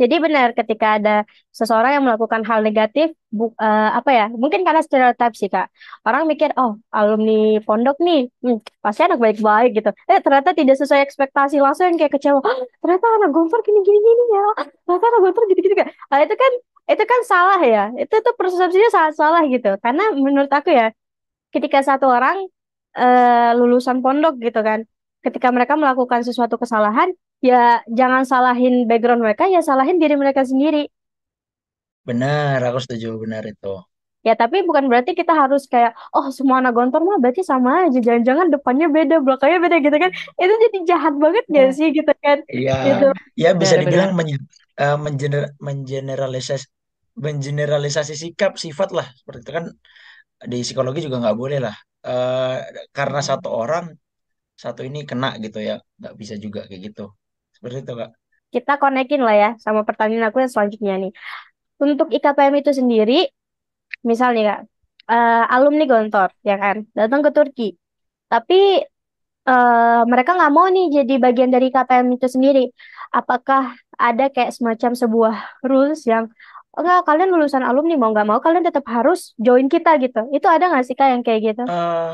Jadi 0.02 0.16
benar 0.26 0.48
ketika 0.60 0.88
ada 0.98 1.16
seseorang 1.52 1.92
yang 2.00 2.04
melakukan 2.08 2.42
hal 2.50 2.60
negatif, 2.68 3.08
bu, 3.38 3.52
eh, 3.60 3.90
apa 4.00 4.10
ya? 4.20 4.26
Mungkin 4.42 4.62
karena 4.68 4.82
stereotip 4.88 5.32
sih 5.36 5.50
Kak. 5.54 5.68
Orang 6.08 6.24
mikir, 6.32 6.50
oh 6.56 6.72
alumni 6.96 7.60
pondok 7.68 7.98
nih, 8.08 8.32
hmm, 8.44 8.58
pasti 8.84 9.02
anak 9.08 9.20
baik-baik 9.20 9.70
gitu. 9.78 9.90
Eh 10.12 10.20
ternyata 10.24 10.50
tidak 10.56 10.76
sesuai 10.80 11.02
ekspektasi 11.04 11.56
langsung 11.60 11.86
yang 11.92 11.98
kayak 12.00 12.14
kecewa. 12.16 12.40
"Ah, 12.44 12.60
ternyata 12.82 13.06
anak 13.20 13.30
Gontor 13.36 13.60
gini-gini 13.68 14.00
gini 14.08 14.24
ya. 14.36 14.46
Ternyata 14.88 15.06
anak 15.12 15.20
Gontor 15.26 15.44
gitu-gitu 15.52 15.76
kan. 15.80 15.88
Nah, 16.12 16.20
itu 16.26 16.36
kan 16.42 16.52
itu 16.90 17.04
kan 17.12 17.20
salah 17.32 17.60
ya. 17.62 17.84
Itu 18.02 18.16
tuh 18.26 18.34
persepsinya 18.40 18.90
sangat 18.96 19.14
salah 19.20 19.42
gitu. 19.54 19.70
Karena 19.84 20.04
menurut 20.16 20.50
aku 20.50 20.70
ya, 20.74 20.90
ketika 21.54 21.80
satu 21.86 22.06
orang 22.10 22.38
eh, 22.98 23.52
lulusan 23.60 23.98
pondok 24.04 24.34
gitu 24.46 24.60
kan, 24.68 24.80
ketika 25.26 25.48
mereka 25.56 25.74
melakukan 25.82 26.22
sesuatu 26.28 26.56
kesalahan, 26.62 27.10
ya 27.48 27.82
jangan 28.00 28.24
salahin 28.32 28.74
background 28.90 29.22
mereka, 29.26 29.44
ya 29.54 29.60
salahin 29.70 29.98
diri 30.02 30.16
mereka 30.20 30.42
sendiri. 30.52 30.90
Benar, 32.08 32.58
aku 32.68 32.80
setuju 32.84 33.08
benar 33.24 33.44
itu. 33.54 33.74
Ya 34.28 34.34
tapi 34.42 34.58
bukan 34.68 34.86
berarti 34.92 35.12
kita 35.20 35.32
harus 35.42 35.64
kayak, 35.72 35.92
oh 36.16 36.28
semua 36.38 36.60
anak 36.60 36.74
gontor 36.76 37.02
mah 37.08 37.18
berarti 37.24 37.40
sama 37.52 37.88
aja, 37.88 37.98
jangan-jangan 38.06 38.48
depannya 38.54 38.88
beda, 38.96 39.16
belakangnya 39.26 39.60
beda 39.64 39.78
gitu 39.86 39.96
kan. 40.04 40.12
Itu 40.42 40.54
jadi 40.66 40.78
jahat 40.92 41.14
banget 41.24 41.44
gak 41.56 41.68
Oh. 41.68 41.76
sih 41.78 41.88
gitu 41.98 42.12
kan. 42.24 42.38
Iya, 42.56 42.74
Gitu. 42.84 43.06
ya 43.44 43.48
bisa 43.62 43.76
dibilang 43.82 44.12
men- 44.18 44.48
eh, 44.82 44.96
mengener- 45.06 45.54
mengeneralisasi 45.68 46.66
mengeneralisasi 47.26 48.14
sikap 48.24 48.52
sifat 48.66 48.90
lah 48.98 49.08
seperti 49.20 49.42
itu 49.44 49.52
kan 49.58 49.66
di 50.52 50.58
psikologi 50.66 51.00
juga 51.08 51.18
nggak 51.24 51.38
boleh 51.44 51.60
lah 51.68 51.76
Eh, 52.10 52.56
karena 52.98 53.20
satu 53.30 53.50
orang 53.62 53.86
satu 54.64 54.82
ini 54.90 55.00
kena 55.10 55.30
gitu 55.46 55.60
ya 55.70 55.76
nggak 56.00 56.14
bisa 56.22 56.36
juga 56.46 56.60
kayak 56.70 56.82
gitu 56.88 57.04
seperti 57.60 57.78
itu 57.84 57.94
kak 58.00 58.12
Kita 58.54 58.74
konekin 58.82 59.22
lah 59.28 59.36
ya 59.44 59.50
sama 59.66 59.82
pertanyaan 59.88 60.26
aku 60.30 60.38
yang 60.44 60.52
selanjutnya 60.54 60.94
nih. 61.04 61.12
Untuk 61.84 62.08
IKPM 62.16 62.56
itu 62.62 62.72
sendiri, 62.80 63.14
misalnya 64.12 64.42
Kak, 64.50 64.60
eh, 65.14 65.44
alumni 65.56 65.84
gontor, 65.92 66.30
ya 66.50 66.56
kan, 66.64 66.78
datang 66.98 67.22
ke 67.26 67.32
Turki. 67.38 67.68
Tapi 68.32 68.56
eh, 69.50 70.02
mereka 70.12 70.32
nggak 70.38 70.52
mau 70.56 70.68
nih 70.76 70.86
jadi 70.98 71.14
bagian 71.26 71.52
dari 71.56 71.68
KPM 71.76 72.08
itu 72.18 72.28
sendiri. 72.36 72.62
Apakah 73.18 73.64
ada 74.00 74.26
kayak 74.36 74.52
semacam 74.58 74.92
sebuah 75.02 75.36
rules 75.70 76.02
yang 76.12 76.26
"Oh, 76.76 76.82
enggak 76.86 77.00
kalian 77.10 77.30
lulusan 77.36 77.64
alumni 77.70 77.96
mau 78.02 78.12
nggak 78.14 78.28
mau 78.30 78.40
kalian 78.46 78.66
tetap 78.70 78.86
harus 78.96 79.20
join 79.46 79.68
kita 79.74 79.92
gitu. 80.04 80.20
Itu 80.36 80.48
ada 80.54 80.66
nggak 80.72 80.86
sih 80.88 80.96
Kak 81.00 81.10
yang 81.14 81.24
kayak 81.28 81.42
gitu? 81.56 81.64
eh 81.72 82.10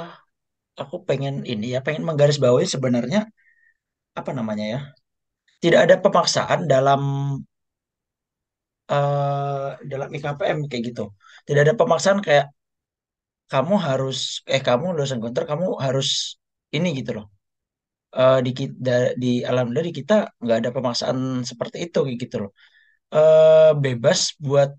aku 0.81 0.95
pengen 1.09 1.35
ini 1.51 1.65
ya 1.75 1.79
pengen 1.85 2.03
menggarisbawahi 2.09 2.67
sebenarnya 2.75 3.19
apa 4.19 4.31
namanya 4.37 4.65
ya 4.73 4.79
tidak 5.65 5.81
ada 5.89 5.97
pemaksaan 6.05 6.61
dalam 6.73 7.01
eh 8.93 9.67
dalam 9.91 10.09
IKPM 10.17 10.59
kayak 10.69 10.83
gitu. 10.93 11.03
Tidak 11.47 11.61
ada 11.65 11.73
pemaksaan 11.79 12.19
kayak 12.25 12.45
kamu 13.51 13.75
harus 13.87 14.17
eh 14.53 14.61
kamu 14.67 14.85
lulusan 14.95 15.19
konter 15.23 15.43
kamu 15.51 15.65
harus 15.85 16.07
ini 16.75 16.87
gitu 16.99 17.11
loh. 17.17 17.25
Eh, 18.19 18.37
di 18.45 18.51
kita 18.59 18.91
di 19.23 19.27
alhamdulillah 19.49 19.87
di 19.91 19.95
kita 20.01 20.13
nggak 20.43 20.57
ada 20.61 20.71
pemaksaan 20.77 21.17
seperti 21.49 21.77
itu 21.85 21.97
kayak 22.05 22.19
gitu 22.23 22.35
loh. 22.43 22.51
Eh 23.15 23.71
bebas 23.83 24.19
buat 24.47 24.69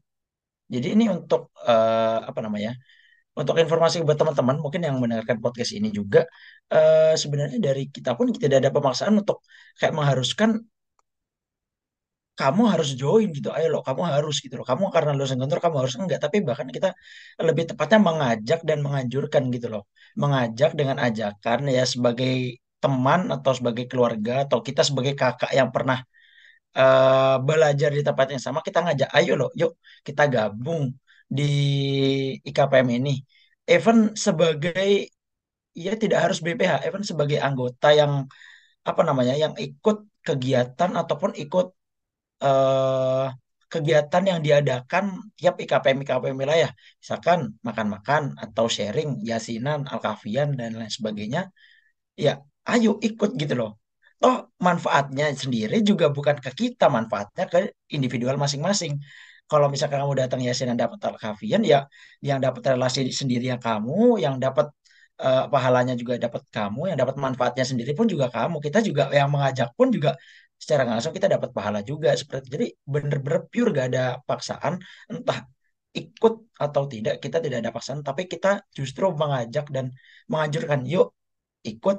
jadi 0.75 0.89
ini 0.95 1.05
untuk 1.17 1.41
eh, 1.71 2.19
apa 2.31 2.41
namanya 2.47 2.71
untuk 3.41 3.57
informasi 3.65 3.97
buat 4.07 4.19
teman-teman 4.21 4.57
mungkin 4.65 4.83
yang 4.87 4.97
mendengarkan 5.03 5.39
podcast 5.45 5.73
ini 5.79 5.89
juga 5.99 6.21
eh, 6.75 7.15
sebenarnya 7.23 7.59
dari 7.69 7.83
kita 7.97 8.11
pun 8.19 8.27
tidak 8.45 8.59
ada 8.63 8.71
pemaksaan 8.77 9.15
untuk 9.23 9.39
kayak 9.79 9.95
mengharuskan 9.99 10.51
kamu 12.41 12.63
harus 12.73 12.89
join 13.01 13.27
gitu 13.37 13.49
ayo 13.57 13.67
loh 13.75 13.83
kamu 13.89 14.03
harus 14.15 14.35
gitu 14.45 14.55
loh. 14.59 14.67
Kamu 14.71 14.85
karena 14.95 15.11
lulusan 15.17 15.39
kantor 15.43 15.59
kamu 15.65 15.77
harus 15.83 15.95
enggak. 16.01 16.19
Tapi 16.25 16.37
bahkan 16.49 16.69
kita 16.77 16.89
lebih 17.49 17.65
tepatnya 17.71 17.99
mengajak 18.09 18.61
dan 18.69 18.79
menganjurkan 18.87 19.43
gitu 19.55 19.67
loh. 19.75 19.83
Mengajak 20.23 20.71
dengan 20.79 20.97
ajakan 21.07 21.59
ya 21.77 21.83
sebagai 21.89 22.61
teman 22.83 23.21
atau 23.35 23.53
sebagai 23.59 23.85
keluarga 23.91 24.33
atau 24.45 24.59
kita 24.69 24.83
sebagai 24.89 25.15
kakak 25.21 25.51
yang 25.59 25.69
pernah 25.75 25.99
eh, 26.79 27.37
belajar 27.49 27.91
di 27.97 28.03
tempat 28.09 28.27
yang 28.33 28.43
sama 28.47 28.61
kita 28.67 28.79
ngajak 28.85 29.11
ayo 29.19 29.33
loh 29.41 29.51
yuk 29.61 29.73
kita 30.07 30.23
gabung 30.35 30.83
di 31.39 31.43
IKPM 32.49 32.89
ini. 32.99 33.11
Even 33.67 33.97
sebagai 34.27 35.11
ya 35.85 35.93
tidak 36.03 36.19
harus 36.25 36.39
BPH 36.45 36.75
even 36.89 37.03
sebagai 37.11 37.39
anggota 37.47 37.87
yang 38.01 38.13
apa 38.91 39.03
namanya 39.09 39.35
yang 39.45 39.55
ikut 39.67 39.97
kegiatan 40.27 40.91
ataupun 41.01 41.33
ikut 41.43 41.67
eh, 42.45 43.27
kegiatan 43.73 44.23
yang 44.31 44.41
diadakan 44.47 45.05
tiap 45.39 45.55
IKPM 45.63 45.99
IKPM 46.05 46.37
wilayah 46.43 46.71
misalkan 47.03 47.39
makan-makan 47.67 48.23
atau 48.39 48.67
sharing 48.71 49.19
yasinan 49.27 49.81
alkafian 49.91 50.55
dan 50.59 50.71
lain 50.79 50.93
sebagainya 50.93 51.51
ya 52.25 52.33
ayo 52.73 52.91
ikut 53.09 53.31
gitu 53.41 53.55
loh. 53.61 53.71
Toh 54.23 54.49
manfaatnya 54.67 55.25
sendiri 55.37 55.77
juga 55.85 56.07
bukan 56.17 56.37
ke 56.45 56.51
kita, 56.61 56.89
manfaatnya 56.97 57.45
ke 57.53 57.59
individual 57.93 58.37
masing-masing. 58.41 58.97
Kalau 59.51 59.67
misalkan 59.71 60.03
kamu 60.03 60.15
datang 60.27 60.41
yasin 60.43 60.67
dan 60.75 60.79
dapat 60.85 60.99
al-kafian, 61.07 61.63
ya 61.63 61.87
yang 62.25 62.39
dapat 62.43 62.63
relasi 62.75 63.13
sendiri 63.15 63.45
yang 63.53 63.63
kamu, 63.63 64.19
yang 64.25 64.35
dapat 64.43 64.67
eh, 65.23 65.45
pahalanya 65.53 65.95
juga 66.01 66.19
dapat 66.19 66.43
kamu, 66.51 66.81
yang 66.91 66.99
dapat 67.03 67.17
manfaatnya 67.25 67.65
sendiri 67.71 67.93
pun 67.99 68.07
juga 68.11 68.27
kamu. 68.33 68.57
Kita 68.65 68.79
juga 68.89 69.03
yang 69.15 69.29
mengajak 69.35 69.69
pun 69.79 69.89
juga 69.95 70.17
secara 70.63 70.83
langsung 70.89 71.13
kita 71.17 71.29
dapat 71.35 71.51
pahala 71.57 71.81
juga 71.91 72.11
seperti. 72.21 72.47
Jadi 72.55 72.67
bener-bener 72.93 73.41
pure 73.53 73.71
gak 73.77 73.87
ada 73.93 74.05
paksaan, 74.29 74.75
entah 75.13 75.39
ikut 75.97 76.35
atau 76.65 76.83
tidak, 76.93 77.15
kita 77.25 77.39
tidak 77.45 77.59
ada 77.65 77.73
paksaan, 77.77 78.01
tapi 78.05 78.23
kita 78.33 78.49
justru 78.77 79.05
mengajak 79.17 79.67
dan 79.73 79.87
menganjurkan, 80.31 80.81
yuk 80.85 81.17
ikut. 81.65 81.99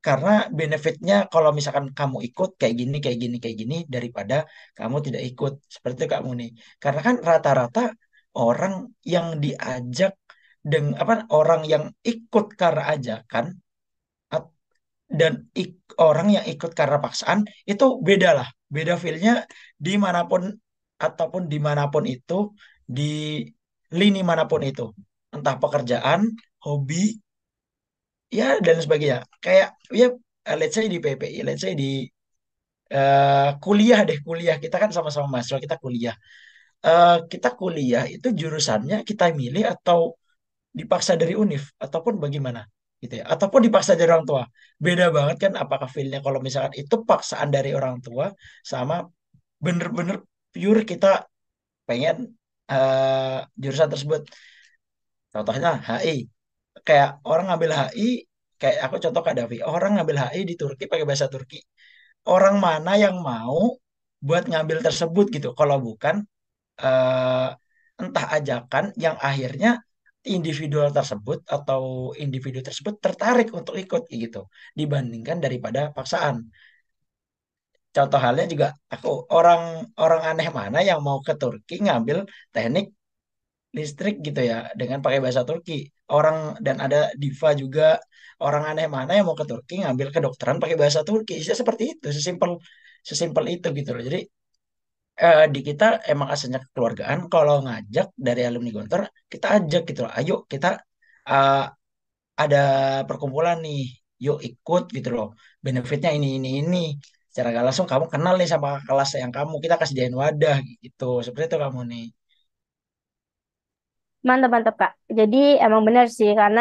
Karena 0.00 0.48
benefitnya 0.48 1.28
kalau 1.28 1.52
misalkan 1.52 1.92
kamu 1.92 2.24
ikut 2.32 2.56
kayak 2.56 2.74
gini 2.80 2.96
kayak 3.04 3.18
gini 3.20 3.36
kayak 3.36 3.56
gini 3.60 3.76
daripada 3.84 4.48
kamu 4.72 4.96
tidak 5.06 5.22
ikut. 5.28 5.52
Seperti 5.68 5.96
itu 6.00 6.06
kamu 6.16 6.30
nih 6.40 6.50
karena 6.80 7.00
kan 7.06 7.16
rata-rata 7.20 7.80
orang 8.32 8.74
yang 9.04 9.26
diajak 9.44 10.16
dengan 10.64 10.96
apa 11.02 11.14
orang 11.32 11.62
yang 11.72 11.84
ikut 12.00 12.46
karena 12.60 12.82
ajakan 12.96 13.46
dan 15.10 15.32
ik- 15.60 15.94
orang 15.98 16.28
yang 16.36 16.44
ikut 16.52 16.70
karena 16.78 16.98
paksaan 17.04 17.38
itu 17.70 17.84
beda 18.08 18.28
lah 18.38 18.48
beda 18.70 18.94
feelnya 19.02 19.32
di 19.86 19.98
mana 20.04 20.20
pun 20.30 20.42
ataupun 21.06 21.42
di 21.52 21.58
mana 21.66 21.82
pun 21.92 22.04
itu 22.06 22.54
di 22.96 23.02
lini 23.98 24.20
mana 24.30 24.44
pun 24.50 24.62
itu. 24.70 24.82
Entah 25.34 25.56
pekerjaan 25.62 26.20
hobi 26.66 27.18
ya 28.38 28.44
dan 28.66 28.76
sebagainya. 28.82 29.18
Kayak 29.44 29.68
ya 30.00 30.06
let's 30.58 30.74
say 30.76 30.86
di 30.92 30.98
PPI 31.04 31.40
let's 31.46 31.62
say 31.64 31.72
di 31.82 32.06
eh, 32.94 33.48
kuliah 33.64 34.00
deh 34.08 34.18
kuliah. 34.26 34.56
Kita 34.62 34.76
kan 34.82 34.90
sama-sama 34.96 35.26
mahasiswa 35.32 35.60
kita 35.64 35.76
kuliah. 35.84 36.14
Eh, 36.86 37.16
kita 37.32 37.48
kuliah 37.60 38.04
itu 38.14 38.28
jurusannya 38.40 38.96
kita 39.08 39.24
milih 39.40 39.64
atau 39.74 40.00
dipaksa 40.78 41.12
dari 41.20 41.34
univ 41.44 41.62
ataupun 41.84 42.14
bagaimana 42.24 42.60
gitu 43.02 43.14
ya. 43.20 43.24
Ataupun 43.32 43.60
dipaksa 43.66 43.92
dari 43.98 44.10
orang 44.14 44.26
tua. 44.30 44.42
Beda 44.84 45.04
banget 45.16 45.36
kan 45.44 45.52
apakah 45.62 45.88
feelnya 45.94 46.18
kalau 46.26 46.38
misalkan 46.46 46.74
itu 46.80 46.94
paksaan 47.08 47.48
dari 47.56 47.70
orang 47.78 47.96
tua 48.06 48.26
sama 48.72 48.94
bener-bener 49.64 50.16
pure 50.52 50.82
kita 50.90 51.08
pengen 51.88 52.16
eh, 52.72 53.38
jurusan 53.62 53.90
tersebut. 53.92 54.22
Contohnya 55.34 55.70
HI 55.86 56.16
kayak 56.86 57.10
orang 57.30 57.44
ngambil 57.50 57.70
HI 57.78 58.08
kayak 58.60 58.76
aku 58.86 58.96
contoh 59.04 59.22
Kak 59.26 59.34
Davi. 59.38 59.56
Orang 59.64 59.90
ngambil 59.96 60.16
HI 60.22 60.40
di 60.50 60.54
Turki 60.60 60.84
pakai 60.90 61.06
bahasa 61.08 61.26
Turki. 61.32 61.58
Orang 62.28 62.56
mana 62.66 62.92
yang 63.04 63.16
mau 63.22 63.60
buat 64.26 64.44
ngambil 64.50 64.78
tersebut 64.86 65.26
gitu. 65.36 65.48
Kalau 65.58 65.76
bukan 65.86 66.16
eh, 66.84 67.48
entah 68.02 68.26
ajakan 68.36 68.84
yang 69.04 69.16
akhirnya 69.28 69.70
individual 70.36 70.88
tersebut 70.98 71.38
atau 71.56 71.82
individu 72.24 72.58
tersebut 72.66 72.94
tertarik 73.04 73.48
untuk 73.58 73.74
ikut 73.82 74.02
gitu 74.24 74.40
dibandingkan 74.78 75.38
daripada 75.44 75.80
paksaan 75.96 76.36
contoh 77.96 78.18
halnya 78.24 78.44
juga 78.52 78.66
aku 78.94 79.08
orang 79.36 79.62
orang 80.02 80.22
aneh 80.30 80.48
mana 80.58 80.78
yang 80.88 81.00
mau 81.06 81.18
ke 81.26 81.32
Turki 81.40 81.74
ngambil 81.86 82.18
teknik 82.54 82.84
listrik 83.78 84.14
gitu 84.26 84.40
ya 84.50 84.56
dengan 84.80 84.98
pakai 85.04 85.18
bahasa 85.24 85.42
Turki. 85.48 85.74
Orang 86.14 86.36
dan 86.66 86.76
ada 86.84 86.98
diva 87.22 87.50
juga 87.62 87.82
orang 88.44 88.64
aneh 88.70 88.86
mana 88.96 89.10
yang 89.16 89.26
mau 89.28 89.38
ke 89.40 89.46
Turki 89.50 89.74
ngambil 89.82 90.08
kedokteran 90.14 90.56
pakai 90.62 90.76
bahasa 90.82 91.00
Turki. 91.08 91.34
Ya, 91.48 91.54
seperti 91.62 91.84
itu, 91.94 92.06
sesimpel 92.18 92.50
sesimpel 93.08 93.44
itu 93.54 93.66
gitu 93.78 93.90
loh. 93.96 94.02
Jadi 94.08 94.18
eh, 95.24 95.40
di 95.54 95.60
kita 95.68 95.84
emang 96.12 96.28
asalnya 96.34 96.58
kekeluargaan. 96.64 97.18
Kalau 97.32 97.54
ngajak 97.64 98.06
dari 98.26 98.40
alumni 98.48 98.70
Gontor, 98.76 99.00
kita 99.32 99.46
ajak 99.56 99.80
gitu 99.88 100.00
loh. 100.04 100.12
Ayo 100.18 100.34
kita 100.52 100.68
eh, 101.30 101.54
ada 102.42 102.58
perkumpulan 103.08 103.56
nih, 103.66 103.80
yuk 104.24 104.38
ikut 104.48 104.82
gitu 104.96 105.08
loh. 105.16 105.26
Benefitnya 105.66 106.10
ini 106.16 106.28
ini 106.38 106.48
ini. 106.62 106.78
Secara 107.30 107.48
gak 107.56 107.66
langsung 107.68 107.88
kamu 107.92 108.06
kenal 108.14 108.34
nih 108.40 108.48
sama 108.54 108.68
kelas 108.88 109.10
yang 109.22 109.32
kamu, 109.36 109.54
kita 109.64 109.74
kasih 109.80 109.96
jain 110.00 110.16
wadah 110.22 110.56
gitu. 110.84 111.04
Seperti 111.26 111.44
itu 111.50 111.58
kamu 111.64 111.80
nih. 111.92 112.04
Mantap, 114.28 114.50
mantap, 114.54 114.74
Kak. 114.80 114.92
Jadi 115.18 115.36
emang 115.64 115.82
benar 115.88 116.06
sih, 116.18 116.30
karena 116.40 116.60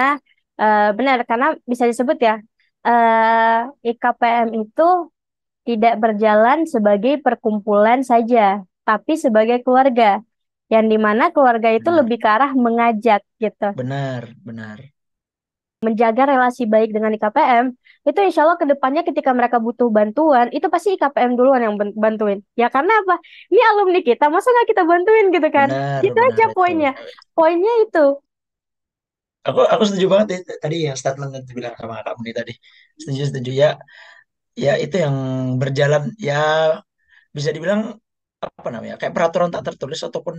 eh, 0.62 0.90
benar, 0.98 1.18
karena 1.30 1.46
bisa 1.72 1.84
disebut 1.92 2.18
ya, 2.28 2.34
eh, 2.88 3.90
IKPM 3.90 4.50
itu 4.60 4.84
tidak 5.70 5.94
berjalan 6.04 6.60
sebagai 6.74 7.14
perkumpulan 7.26 8.00
saja, 8.12 8.66
tapi 8.88 9.14
sebagai 9.26 9.58
keluarga. 9.66 10.10
Yang 10.74 10.86
di 10.94 10.98
mana 11.06 11.24
keluarga 11.36 11.70
itu 11.78 11.90
Benar, 11.90 12.00
lebih 12.00 12.18
ke 12.24 12.28
arah 12.36 12.52
mengajak 12.66 13.22
gitu. 13.44 13.66
benar, 13.78 14.36
benar. 14.46 14.80
Menjaga 15.80 16.24
relasi 16.28 16.68
baik 16.74 16.92
dengan 16.96 17.16
IKPM, 17.16 17.66
itu 18.04 18.20
insya 18.28 18.44
Allah 18.44 18.60
ke 18.60 18.68
depannya 18.68 19.00
ketika 19.08 19.32
mereka 19.32 19.58
butuh 19.64 19.88
bantuan, 19.98 20.52
itu 20.52 20.68
pasti 20.74 20.90
IKPM 21.00 21.32
duluan 21.40 21.62
yang 21.64 21.76
bantuin. 22.04 22.40
Ya 22.60 22.68
karena 22.68 22.92
apa? 23.00 23.16
Ini 23.48 23.62
alumni 23.72 24.00
kita, 24.04 24.28
masa 24.28 24.52
nggak 24.52 24.68
kita 24.76 24.84
bantuin 24.92 25.26
gitu 25.32 25.48
kan? 25.58 25.70
Benar, 25.70 26.04
Itu 26.04 26.20
benar 26.20 26.36
aja 26.36 26.46
itu. 26.52 26.56
poinnya. 26.56 26.92
Poinnya 27.32 27.72
itu. 27.88 28.20
Aku 29.48 29.60
aku 29.74 29.84
setuju 29.88 30.06
banget 30.14 30.28
ya, 30.36 30.38
tadi 30.64 30.76
yang 30.88 30.98
statement 31.02 31.32
yang 31.36 31.46
dibilang 31.50 31.74
sama 31.80 31.96
kamu 32.06 32.20
nih 32.28 32.36
tadi. 32.40 32.54
Setuju, 33.00 33.22
setuju 33.32 33.52
ya. 33.64 33.70
Ya 34.58 34.74
itu 34.84 34.96
yang 35.06 35.16
berjalan 35.62 36.04
ya 36.20 36.34
bisa 37.36 37.50
dibilang 37.56 37.82
apa 38.44 38.70
namanya? 38.74 38.96
Kayak 39.00 39.14
peraturan 39.18 39.50
tak 39.54 39.64
tertulis 39.68 40.02
ataupun 40.08 40.36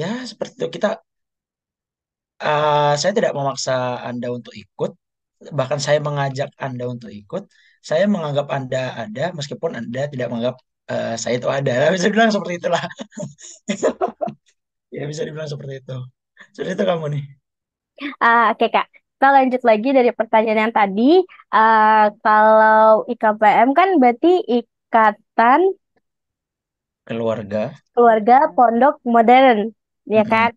ya 0.00 0.10
seperti 0.30 0.54
itu 0.60 0.68
kita 0.76 0.88
eh, 2.42 2.92
saya 3.00 3.12
tidak 3.18 3.32
memaksa 3.38 3.72
Anda 4.08 4.26
untuk 4.36 4.52
ikut, 4.62 4.90
bahkan 5.58 5.80
saya 5.86 5.98
mengajak 6.06 6.48
Anda 6.66 6.84
untuk 6.94 7.10
ikut. 7.20 7.42
Saya 7.88 8.04
menganggap 8.14 8.46
Anda 8.56 8.78
ada 9.02 9.22
meskipun 9.38 9.70
Anda 9.80 10.00
tidak 10.12 10.26
menganggap 10.30 10.56
eh, 10.90 11.14
saya 11.22 11.34
itu 11.38 11.48
ada. 11.58 11.72
Bisa 11.94 12.06
dibilang 12.10 12.32
seperti 12.34 12.54
itulah. 12.60 12.82
Ya 14.96 15.04
bisa 15.10 15.22
dibilang 15.26 15.50
seperti 15.52 15.74
itu. 15.82 15.96
Seperti 16.54 16.72
itu 16.76 16.84
kamu 16.90 17.04
nih. 17.14 17.24
Ah, 18.20 18.52
oke 18.52 18.66
Kak, 18.72 18.88
kita 19.16 19.26
lanjut 19.36 19.62
lagi 19.64 19.88
dari 19.96 20.10
pertanyaan 20.12 20.60
yang 20.68 20.74
tadi. 20.76 21.02
Ah, 21.54 22.12
kalau 22.20 23.08
IKPM 23.08 23.68
kan 23.78 23.88
berarti 24.00 24.28
Ikatan 24.44 25.60
Keluarga. 27.04 27.74
Keluarga 27.94 28.36
Pondok 28.56 28.94
Modern, 29.14 29.58
ya 30.16 30.22
kan? 30.32 30.50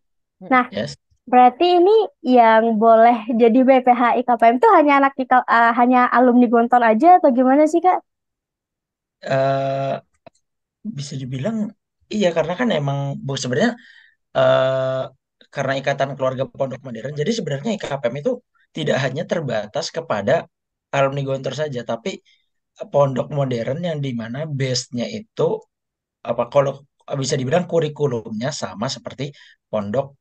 Nah, 0.54 0.66
Yes. 0.72 0.98
berarti 1.32 1.66
ini 1.80 1.96
yang 2.38 2.64
boleh 2.84 3.18
jadi 3.42 3.60
BPH 3.68 4.04
IKPM 4.20 4.56
itu 4.60 4.70
hanya 4.78 4.94
anak 5.00 5.14
IK, 5.22 5.34
ah, 5.58 5.72
hanya 5.80 6.00
alumni 6.18 6.48
Gontor 6.54 6.82
aja 6.92 7.08
atau 7.20 7.30
gimana 7.38 7.64
sih 7.72 7.82
Kak? 7.86 8.00
eh 9.22 9.94
bisa 10.98 11.14
dibilang 11.22 11.58
iya 12.14 12.28
karena 12.38 12.54
kan 12.60 12.70
emang 12.80 13.00
bu 13.26 13.32
sebenarnya 13.42 13.72
eh 14.38 15.02
karena 15.50 15.74
ikatan 15.82 16.14
keluarga 16.18 16.44
pondok 16.46 16.82
modern 16.86 17.14
jadi 17.18 17.32
sebenarnya 17.38 17.72
IKPM 17.78 18.16
itu 18.22 18.32
tidak 18.78 18.98
hanya 19.04 19.24
terbatas 19.26 19.90
kepada 19.90 20.46
alumni 20.94 21.22
Gontor 21.26 21.54
saja 21.58 21.82
tapi 21.82 22.22
pondok 22.94 23.28
modern 23.34 23.80
yang 23.84 24.00
di 24.00 24.12
mana 24.14 24.46
base-nya 24.46 25.06
itu 25.10 25.60
apa 26.24 26.48
kalau 26.54 26.86
bisa 27.18 27.36
dibilang 27.40 27.66
kurikulumnya 27.66 28.54
sama 28.54 28.88
seperti 28.88 29.34
pondok 29.68 30.16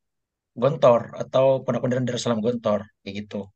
Gontor 0.57 1.13
atau 1.15 1.61
pondok 1.63 1.81
modern 1.85 2.03
Darussalam 2.09 2.41
Gontor 2.41 2.89
kayak 3.05 3.13
gitu 3.25 3.47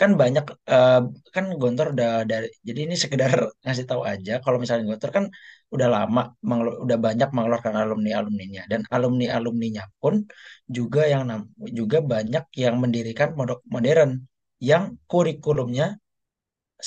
kan 0.00 0.10
banyak 0.20 0.44
eh, 0.72 0.98
kan 1.34 1.44
Gontor 1.60 1.86
udah 1.94 2.10
dari 2.30 2.46
jadi 2.68 2.80
ini 2.86 2.94
sekedar 3.02 3.32
ngasih 3.64 3.86
tahu 3.90 4.02
aja 4.12 4.32
kalau 4.44 4.56
misalnya 4.62 4.84
Gontor 4.90 5.10
kan 5.16 5.24
udah 5.74 5.88
lama 5.94 6.20
udah 6.84 6.98
banyak 7.06 7.28
mengeluarkan 7.36 7.74
alumni 7.82 8.10
alumninya 8.20 8.62
dan 8.70 8.80
alumni 8.94 9.26
alumninya 9.36 9.82
pun 10.00 10.14
juga 10.76 11.00
yang 11.12 11.22
juga 11.78 11.98
banyak 12.12 12.44
yang 12.62 12.74
mendirikan 12.82 13.28
pondok 13.36 13.60
modern 13.74 14.10
yang 14.70 14.82
kurikulumnya 15.10 15.86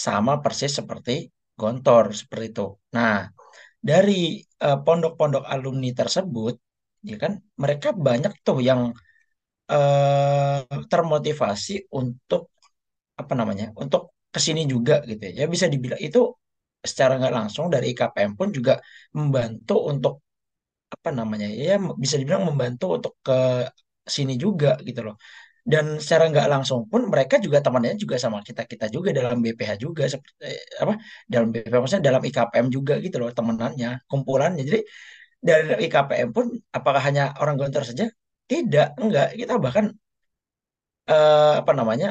sama 0.05 0.33
persis 0.43 0.71
seperti 0.79 1.31
Gontor 1.55 2.11
seperti 2.11 2.45
itu. 2.51 2.67
Nah 2.95 3.31
dari 3.79 4.43
eh, 4.43 4.77
pondok-pondok 4.85 5.43
alumni 5.53 5.89
tersebut 5.95 6.55
ya 7.09 7.15
kan 7.23 7.33
mereka 7.63 7.89
banyak 8.07 8.33
tuh 8.47 8.59
yang 8.69 8.81
eh, 9.71 10.59
termotivasi 10.91 11.73
untuk 12.01 12.54
apa 13.21 13.33
namanya 13.39 13.65
untuk 13.83 14.01
ke 14.33 14.39
sini 14.45 14.61
juga 14.73 14.93
gitu 15.09 15.21
ya. 15.27 15.31
Ya 15.41 15.45
bisa 15.53 15.65
dibilang 15.73 16.01
itu 16.07 16.19
secara 16.91 17.11
nggak 17.19 17.33
langsung 17.37 17.65
dari 17.73 17.85
IKPM 17.93 18.31
pun 18.39 18.49
juga 18.57 18.73
membantu 19.17 19.73
untuk 19.91 20.13
apa 20.95 21.09
namanya 21.19 21.47
ya 21.67 21.73
bisa 22.03 22.15
dibilang 22.21 22.43
membantu 22.49 22.85
untuk 22.97 23.13
ke 23.25 23.33
sini 24.15 24.33
juga 24.43 24.69
gitu 24.87 25.01
loh. 25.07 25.15
Dan 25.71 25.85
secara 26.03 26.23
nggak 26.31 26.47
langsung 26.53 26.79
pun 26.91 27.01
mereka 27.13 27.35
juga 27.45 27.59
temannya 27.65 27.93
juga 28.03 28.15
sama 28.23 28.39
kita 28.47 28.63
kita 28.71 28.85
juga 28.95 29.09
dalam 29.19 29.37
BPH 29.45 29.73
juga 29.85 30.03
seperti 30.13 30.35
eh, 30.47 30.61
apa 30.83 30.93
dalam 31.33 31.47
BPH 31.53 31.79
maksudnya 31.83 32.05
dalam 32.09 32.21
IKPM 32.29 32.67
juga 32.77 32.93
gitu 33.05 33.17
loh 33.21 33.29
temenannya 33.37 33.89
kumpulannya. 34.09 34.61
Jadi 34.69 34.79
dari 35.47 35.67
IKPM 35.87 36.29
pun 36.37 36.47
apakah 36.77 37.01
hanya 37.07 37.23
orang 37.41 37.55
Gontor 37.61 37.83
saja? 37.89 38.05
Tidak, 38.51 38.87
enggak. 39.01 39.27
Kita 39.39 39.53
bahkan 39.65 39.85
eh, 41.09 41.51
apa 41.61 41.71
namanya 41.79 42.07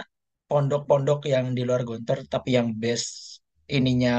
pondok-pondok 0.50 1.18
yang 1.32 1.46
di 1.56 1.62
luar 1.68 1.82
Gontor 1.88 2.18
tapi 2.34 2.48
yang 2.58 2.68
base 2.82 3.40
ininya 3.76 4.12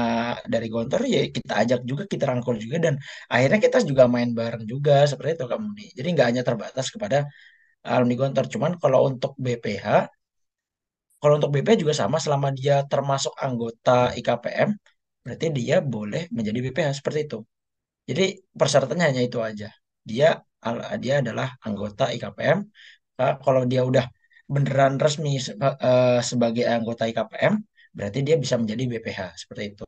dari 0.52 0.66
Gontor 0.74 1.00
ya 1.14 1.20
kita 1.36 1.52
ajak 1.62 1.80
juga 1.90 2.02
kita 2.12 2.24
rangkul 2.30 2.56
juga 2.64 2.76
dan 2.86 2.94
akhirnya 3.32 3.58
kita 3.66 3.78
juga 3.90 4.04
main 4.14 4.30
bareng 4.38 4.64
juga 4.72 4.92
seperti 5.10 5.30
itu 5.38 5.44
kamu 5.52 5.66
nih 5.78 5.88
jadi 5.98 6.08
nggak 6.14 6.26
hanya 6.30 6.42
terbatas 6.48 6.86
kepada 6.94 7.18
alumni 7.86 8.14
Gontor 8.20 8.44
cuman 8.54 8.72
kalau 8.82 9.00
untuk 9.10 9.32
BPH 9.44 9.86
kalau 11.20 11.34
untuk 11.38 11.50
BPH 11.54 11.76
juga 11.82 11.94
sama 12.00 12.16
selama 12.24 12.48
dia 12.58 12.74
termasuk 12.92 13.32
anggota 13.46 14.12
IKPM 14.18 14.70
berarti 15.24 15.46
dia 15.58 15.76
boleh 15.94 16.22
menjadi 16.36 16.58
BPH 16.64 16.88
seperti 17.00 17.20
itu. 17.26 17.38
Jadi 18.08 18.24
persyaratannya 18.60 19.06
hanya 19.10 19.22
itu 19.28 19.38
aja. 19.48 19.68
Dia 20.10 20.28
dia 21.02 21.14
adalah 21.22 21.48
anggota 21.66 22.04
IKPM 22.14 22.58
kalau 23.44 23.62
dia 23.70 23.82
udah 23.90 24.04
beneran 24.54 24.94
resmi 25.04 25.30
se- 25.46 25.56
eh, 25.90 26.18
sebagai 26.30 26.64
anggota 26.74 27.02
IKPM, 27.10 27.54
berarti 27.96 28.18
dia 28.26 28.36
bisa 28.44 28.56
menjadi 28.60 28.82
BPH 28.90 29.20
seperti 29.42 29.64
itu. 29.74 29.84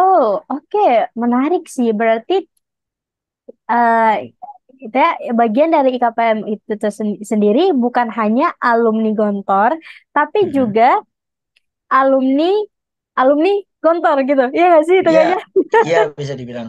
Oh, 0.00 0.26
oke, 0.54 0.84
Menarik 1.22 1.62
sih. 1.76 1.88
Berarti 2.00 2.34
eh 3.70 4.12
kita 4.80 5.00
bagian 5.40 5.70
dari 5.76 5.88
IKPM 5.96 6.40
itu 6.52 6.72
sendiri 7.32 7.72
bukan 7.82 8.08
hanya 8.18 8.52
alumni 8.60 9.10
Gontor, 9.18 9.72
tapi 10.16 10.40
Mm-mm. 10.42 10.56
juga 10.56 11.00
alumni 11.92 12.50
alumni 13.20 13.50
Gontor 13.82 14.16
gitu. 14.28 14.42
Iya 14.56 14.64
nggak 14.70 14.84
sih 14.88 14.96
itu 15.02 15.10
Ya, 15.12 15.16
kayaknya? 15.16 15.38
ya 15.90 15.96
bisa 16.20 16.34
dibilang 16.40 16.68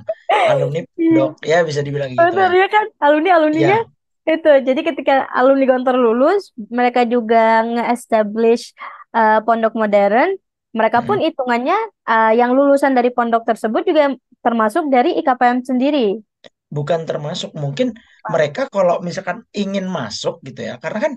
alumni 0.50 0.80
Iya, 1.02 1.16
dok, 1.16 1.30
ya 1.50 1.56
bisa 1.70 1.82
dibilang 1.86 2.12
gitu 2.22 2.34
benar 2.34 2.50
ya. 2.50 2.52
ya 2.62 2.68
kan? 2.74 2.86
Alumni-alumninya 3.06 3.78
Ya, 3.78 3.88
itu. 4.28 4.52
Jadi 4.68 4.82
ketika 4.84 5.26
alumni 5.32 5.66
Gontor 5.66 5.96
lulus, 5.96 6.52
mereka 6.58 7.08
juga 7.08 7.64
nge-establish 7.64 8.76
eh, 9.16 9.40
pondok 9.48 9.74
modern. 9.74 10.36
Mereka 10.76 11.08
pun 11.08 11.18
mm-mm. 11.18 11.28
hitungannya 11.32 11.78
eh, 12.06 12.34
yang 12.36 12.52
lulusan 12.54 12.94
dari 12.94 13.10
pondok 13.10 13.48
tersebut 13.48 13.88
juga 13.88 14.14
termasuk 14.44 14.92
dari 14.92 15.16
IKPM 15.18 15.64
sendiri. 15.64 16.20
Bukan 16.68 17.08
termasuk 17.08 17.56
mungkin 17.56 17.96
mereka 18.28 18.68
kalau 18.68 19.00
misalkan 19.00 19.48
ingin 19.56 19.88
masuk 19.88 20.44
gitu 20.44 20.68
ya, 20.68 20.76
karena 20.78 21.00
kan 21.00 21.14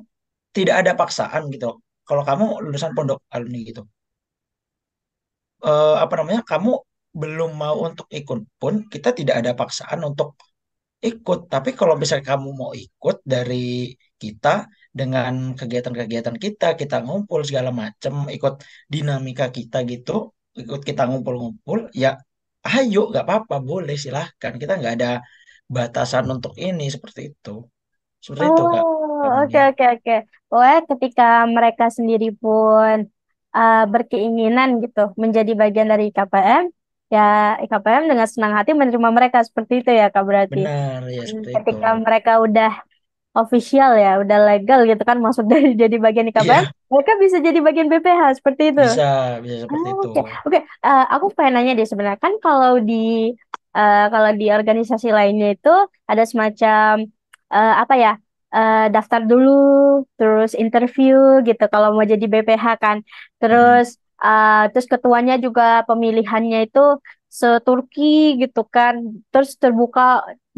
tidak 0.55 0.87
ada 0.87 0.93
paksaan 0.95 1.51
gitu. 1.51 1.83
Kalau 2.07 2.23
kamu 2.23 2.63
lulusan 2.63 2.95
pondok 2.95 3.19
alumni 3.35 3.61
gitu, 3.67 3.83
eh, 5.67 5.97
apa 5.99 6.15
namanya, 6.23 6.43
kamu 6.47 6.79
belum 7.11 7.59
mau 7.59 7.91
untuk 7.91 8.07
ikut 8.07 8.39
pun 8.63 8.87
kita 8.87 9.11
tidak 9.11 9.43
ada 9.43 9.51
paksaan 9.59 9.99
untuk 10.07 10.39
ikut. 11.09 11.39
Tapi 11.53 11.71
kalau 11.79 11.95
misalnya 12.01 12.27
kamu 12.37 12.49
mau 12.61 12.73
ikut 12.77 13.17
dari 13.25 13.97
kita 14.23 14.69
dengan 14.93 15.57
kegiatan-kegiatan 15.59 16.37
kita, 16.45 16.67
kita 16.81 16.97
ngumpul 17.05 17.41
segala 17.49 17.71
macam, 17.73 18.29
ikut 18.29 18.55
dinamika 18.93 19.49
kita 19.57 19.83
gitu, 19.89 20.13
ikut 20.61 20.81
kita 20.85 21.09
ngumpul-ngumpul, 21.09 21.89
ya 21.97 22.21
ayo 22.67 23.09
nggak 23.09 23.25
apa-apa 23.25 23.57
boleh 23.65 23.97
silahkan 23.97 24.53
kita 24.61 24.77
nggak 24.77 24.95
ada 25.01 25.11
batasan 25.65 26.29
untuk 26.29 26.53
ini 26.61 26.93
seperti 26.93 27.33
itu 27.33 27.65
seperti 28.21 28.45
itu 28.53 28.63
kak 28.69 28.85
Oh, 29.21 29.45
oke 29.45 29.59
oke 29.71 29.85
oke. 30.01 30.17
Pokoknya 30.49 30.81
ketika 30.89 31.45
mereka 31.45 31.85
sendiri 31.93 32.33
pun 32.33 33.05
uh, 33.53 33.85
berkeinginan 33.93 34.81
gitu 34.81 35.13
menjadi 35.21 35.53
bagian 35.53 35.89
dari 35.93 36.09
IKPM, 36.09 36.73
ya 37.15 37.21
IKPM 37.65 38.05
dengan 38.11 38.27
senang 38.33 38.53
hati 38.59 38.71
menerima 38.81 39.11
mereka 39.19 39.39
seperti 39.49 39.73
itu 39.83 39.91
ya 40.01 40.07
Kak 40.15 40.25
berarti. 40.31 40.61
benar 40.61 41.03
ya 41.17 41.23
Hmm, 41.23 41.31
seperti 41.31 41.51
itu 41.63 41.75
Ketika 41.75 41.87
mereka 42.05 42.33
udah 42.47 42.71
official 43.41 43.91
ya, 44.05 44.09
udah 44.23 44.39
legal 44.49 44.81
gitu 44.91 45.03
kan 45.11 45.19
masuk 45.27 45.45
dari 45.53 45.69
jadi 45.83 45.97
bagian 46.05 46.29
IKPM, 46.31 46.65
iya 46.65 46.71
mereka 46.93 47.13
bisa 47.23 47.37
jadi 47.47 47.59
bagian 47.67 47.89
BPH 47.93 48.23
seperti 48.39 48.63
itu. 48.75 48.83
bisa 48.83 49.05
bisa 49.45 49.57
seperti 49.65 49.87
Ah, 49.87 49.93
itu 49.95 50.09
Oke, 50.09 50.21
oke. 50.47 50.59
Eh, 50.87 51.03
aku 51.15 51.27
pengen 51.37 51.53
nanya 51.57 51.73
deh 51.79 51.87
sebenarnya 51.91 52.21
kan 52.27 52.35
kalau 52.45 52.73
di 52.89 52.95
eh, 53.77 53.99
kalau 54.13 54.31
di 54.41 54.45
organisasi 54.57 55.09
lainnya 55.17 55.47
itu 55.55 55.71
ada 56.11 56.23
semacam 56.31 56.93
eh, 57.55 57.73
apa 57.83 57.95
ya 58.05 58.11
eh, 58.57 58.85
daftar 58.95 59.21
dulu, 59.31 59.51
terus 60.19 60.51
interview 60.63 61.15
gitu 61.47 61.63
kalau 61.73 61.89
mau 61.95 62.05
jadi 62.13 62.25
BPH 62.33 62.67
kan. 62.83 62.97
Mm. 63.49 63.81
Terus 63.81 64.00
eh, 64.27 64.63
terus 64.73 64.87
ketuanya 64.93 65.35
juga 65.45 65.63
pemilihannya 65.89 66.59
itu 66.67 66.81
seturki 67.41 68.03
gitu 68.43 68.61
kan. 68.75 68.95
Terus 69.33 69.51
terbuka 69.63 70.01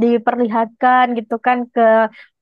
diperlihatkan 0.02 1.04
gitu 1.18 1.34
kan 1.46 1.58
ke 1.74 1.80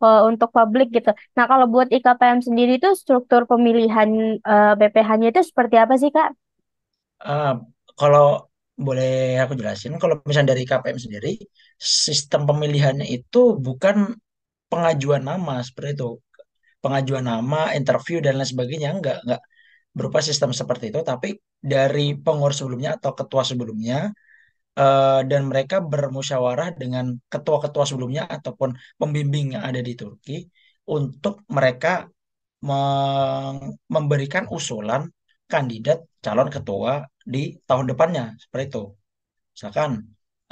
eh, 0.04 0.20
untuk 0.30 0.48
publik 0.56 0.86
gitu. 0.96 1.10
Nah 1.36 1.44
kalau 1.50 1.66
buat 1.72 1.88
IKPM 1.96 2.40
sendiri 2.46 2.72
itu 2.78 2.88
struktur 3.02 3.40
pemilihan 3.50 4.08
eh, 4.50 4.72
BPH-nya 4.78 5.26
itu 5.32 5.40
seperti 5.50 5.76
apa 5.84 5.94
sih 6.02 6.10
Kak? 6.16 6.30
Ah, 7.32 7.50
kalau 8.00 8.24
boleh 8.86 9.08
aku 9.42 9.52
jelasin, 9.60 9.92
kalau 10.02 10.14
misalnya 10.28 10.50
dari 10.56 10.64
KPM 10.70 10.98
sendiri, 11.06 11.30
sistem 12.06 12.40
pemilihannya 12.48 13.06
itu 13.16 13.38
bukan 13.66 13.96
pengajuan 14.72 15.22
nama 15.30 15.54
seperti 15.68 15.90
itu. 15.96 16.08
Pengajuan 16.84 17.24
nama, 17.32 17.58
interview 17.78 18.16
dan 18.24 18.34
lain 18.38 18.48
sebagainya 18.52 18.90
enggak, 18.96 19.18
enggak 19.24 19.40
berupa 19.97 20.18
sistem 20.28 20.51
seperti 20.61 20.84
itu, 20.91 21.01
tapi 21.11 21.28
dari 21.72 22.14
pengurus 22.24 22.57
sebelumnya 22.62 22.91
atau 22.99 23.12
ketua 23.18 23.43
sebelumnya 23.51 23.97
eh, 24.80 25.20
dan 25.30 25.43
mereka 25.51 25.76
bermusyawarah 25.93 26.68
dengan 26.80 27.05
ketua-ketua 27.32 27.84
sebelumnya 27.91 28.22
ataupun 28.36 28.70
pembimbing 29.01 29.47
yang 29.59 29.64
ada 29.68 29.80
di 29.88 29.95
Turki 30.01 30.36
untuk 30.97 31.34
mereka 31.57 32.07
memberikan 33.95 34.45
usulan 34.53 35.09
kandidat 35.49 36.05
calon 36.20 36.49
ketua 36.53 37.09
di 37.24 37.57
tahun 37.68 37.86
depannya 37.91 38.36
seperti 38.43 38.64
itu. 38.70 38.82
Misalkan 39.55 39.91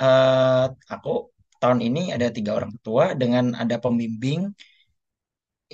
eh, 0.01 0.66
aku 0.95 1.12
tahun 1.61 1.80
ini 1.86 2.01
ada 2.16 2.26
tiga 2.36 2.51
orang 2.59 2.72
ketua 2.76 3.05
dengan 3.20 3.45
ada 3.62 3.76
pembimbing 3.84 4.41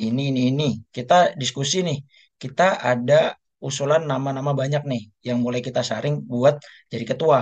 ini 0.04 0.22
ini 0.30 0.40
ini. 0.50 0.68
Kita 0.96 1.14
diskusi 1.40 1.76
nih. 1.86 1.98
Kita 2.42 2.82
ada 2.82 3.32
usulan 3.68 4.02
nama-nama 4.10 4.52
banyak 4.60 4.82
nih 4.92 5.02
yang 5.28 5.38
mulai 5.44 5.60
kita 5.68 5.80
saring 5.90 6.14
buat 6.32 6.56
jadi 6.92 7.04
ketua, 7.10 7.38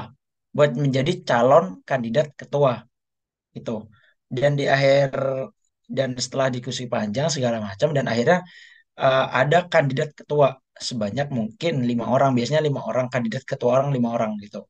buat 0.57 0.71
menjadi 0.85 1.13
calon 1.29 1.65
kandidat 1.89 2.27
ketua 2.41 2.73
itu. 3.59 3.75
Dan 4.37 4.51
di 4.61 4.65
akhir 4.75 5.11
dan 5.97 6.11
setelah 6.25 6.49
diskusi 6.55 6.85
panjang 6.95 7.29
segala 7.35 7.59
macam 7.69 7.89
dan 7.97 8.05
akhirnya 8.13 8.39
eh, 8.97 9.27
ada 9.41 9.59
kandidat 9.75 10.11
ketua 10.19 10.49
sebanyak 10.89 11.29
mungkin 11.39 11.73
lima 11.91 12.05
orang 12.15 12.31
biasanya 12.37 12.63
lima 12.69 12.81
orang 12.91 13.07
kandidat 13.13 13.43
ketua 13.51 13.71
orang 13.79 13.91
lima 13.97 14.09
orang 14.17 14.33
gitu 14.45 14.61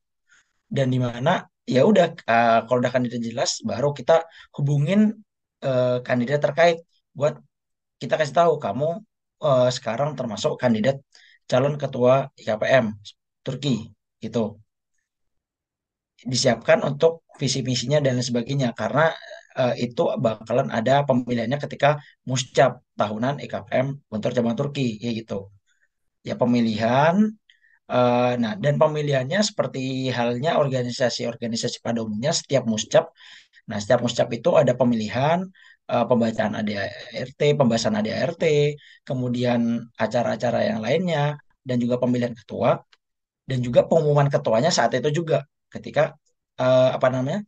dan 0.67 0.87
di 0.93 0.99
mana 1.05 1.45
ya 1.63 1.81
udah 1.89 2.05
eh, 2.11 2.59
kalau 2.67 2.79
udah 2.83 2.91
kandidat 2.95 3.21
jelas 3.23 3.51
baru 3.63 3.89
kita 3.99 4.13
hubungin 4.57 4.99
eh, 5.63 5.97
kandidat 6.07 6.39
terkait 6.45 6.77
buat 7.15 7.39
kita 8.01 8.13
kasih 8.19 8.35
tahu 8.35 8.53
kamu 8.65 8.87
eh, 9.47 9.69
sekarang 9.77 10.09
termasuk 10.19 10.59
kandidat 10.59 10.99
calon 11.49 11.75
ketua 11.81 12.13
IKPM 12.39 12.85
Turki 13.45 13.91
gitu. 14.23 14.57
Disiapkan 16.23 16.79
untuk 16.87 17.27
visi 17.39 17.59
misinya 17.67 17.99
dan 17.99 18.15
sebagainya 18.23 18.71
karena 18.79 19.11
eh, 19.59 19.75
itu 19.85 20.03
bakalan 20.25 20.69
ada 20.71 21.03
pemilihannya 21.07 21.59
ketika 21.59 21.99
muscap 22.29 22.79
tahunan 22.95 23.43
IKPM 23.43 23.87
Guntur 24.09 24.31
Cabang 24.35 24.55
Turki 24.59 24.97
kayak 25.01 25.15
gitu. 25.25 25.51
Ya 26.23 26.35
pemilihan 26.39 27.15
eh, 27.91 28.33
nah 28.41 28.53
dan 28.63 28.75
pemilihannya 28.81 29.39
seperti 29.43 30.07
halnya 30.17 30.51
organisasi-organisasi 30.63 31.77
pada 31.83 31.99
umumnya 32.05 32.31
setiap 32.31 32.63
muscap 32.67 33.11
nah 33.63 33.79
setiap 33.79 34.03
muscap 34.03 34.27
itu 34.35 34.49
ada 34.59 34.75
pemilihan 34.75 35.39
eh, 35.91 36.05
pembacaan 36.09 36.53
ADART 36.59 37.41
pembahasan 37.59 37.95
ADART 37.99 38.43
kemudian 39.07 39.61
acara-acara 40.03 40.59
yang 40.69 40.79
lainnya 40.85 41.35
dan 41.67 41.77
juga 41.83 41.95
pemilihan 42.03 42.35
ketua 42.35 42.79
dan 43.49 43.59
juga 43.65 43.83
pengumuman 43.89 44.27
ketuanya 44.31 44.71
saat 44.71 44.91
itu 44.95 45.09
juga 45.19 45.43
ketika 45.73 46.15
eh, 46.61 46.89
apa 46.97 47.07
namanya 47.13 47.39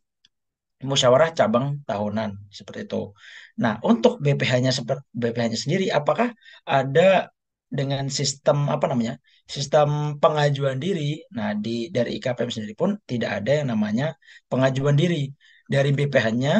musyawarah 0.84 1.30
cabang 1.38 1.80
tahunan 1.88 2.30
seperti 2.52 2.80
itu. 2.84 3.16
Nah, 3.62 3.80
untuk 3.80 4.20
BPH-nya 4.24 4.70
BPH-nya 5.16 5.58
sendiri 5.64 5.88
apakah 5.88 6.28
ada 6.68 7.32
dengan 7.72 8.04
sistem 8.12 8.68
apa 8.68 8.84
namanya? 8.90 9.16
Sistem 9.48 10.20
pengajuan 10.22 10.76
diri. 10.76 11.24
Nah, 11.36 11.56
di 11.56 11.88
dari 11.88 12.20
IKPM 12.20 12.50
sendiri 12.52 12.74
pun 12.76 12.90
tidak 13.10 13.40
ada 13.40 13.50
yang 13.64 13.68
namanya 13.72 14.04
pengajuan 14.50 14.96
diri. 15.00 15.32
Dari 15.66 15.90
BPH-nya 15.96 16.54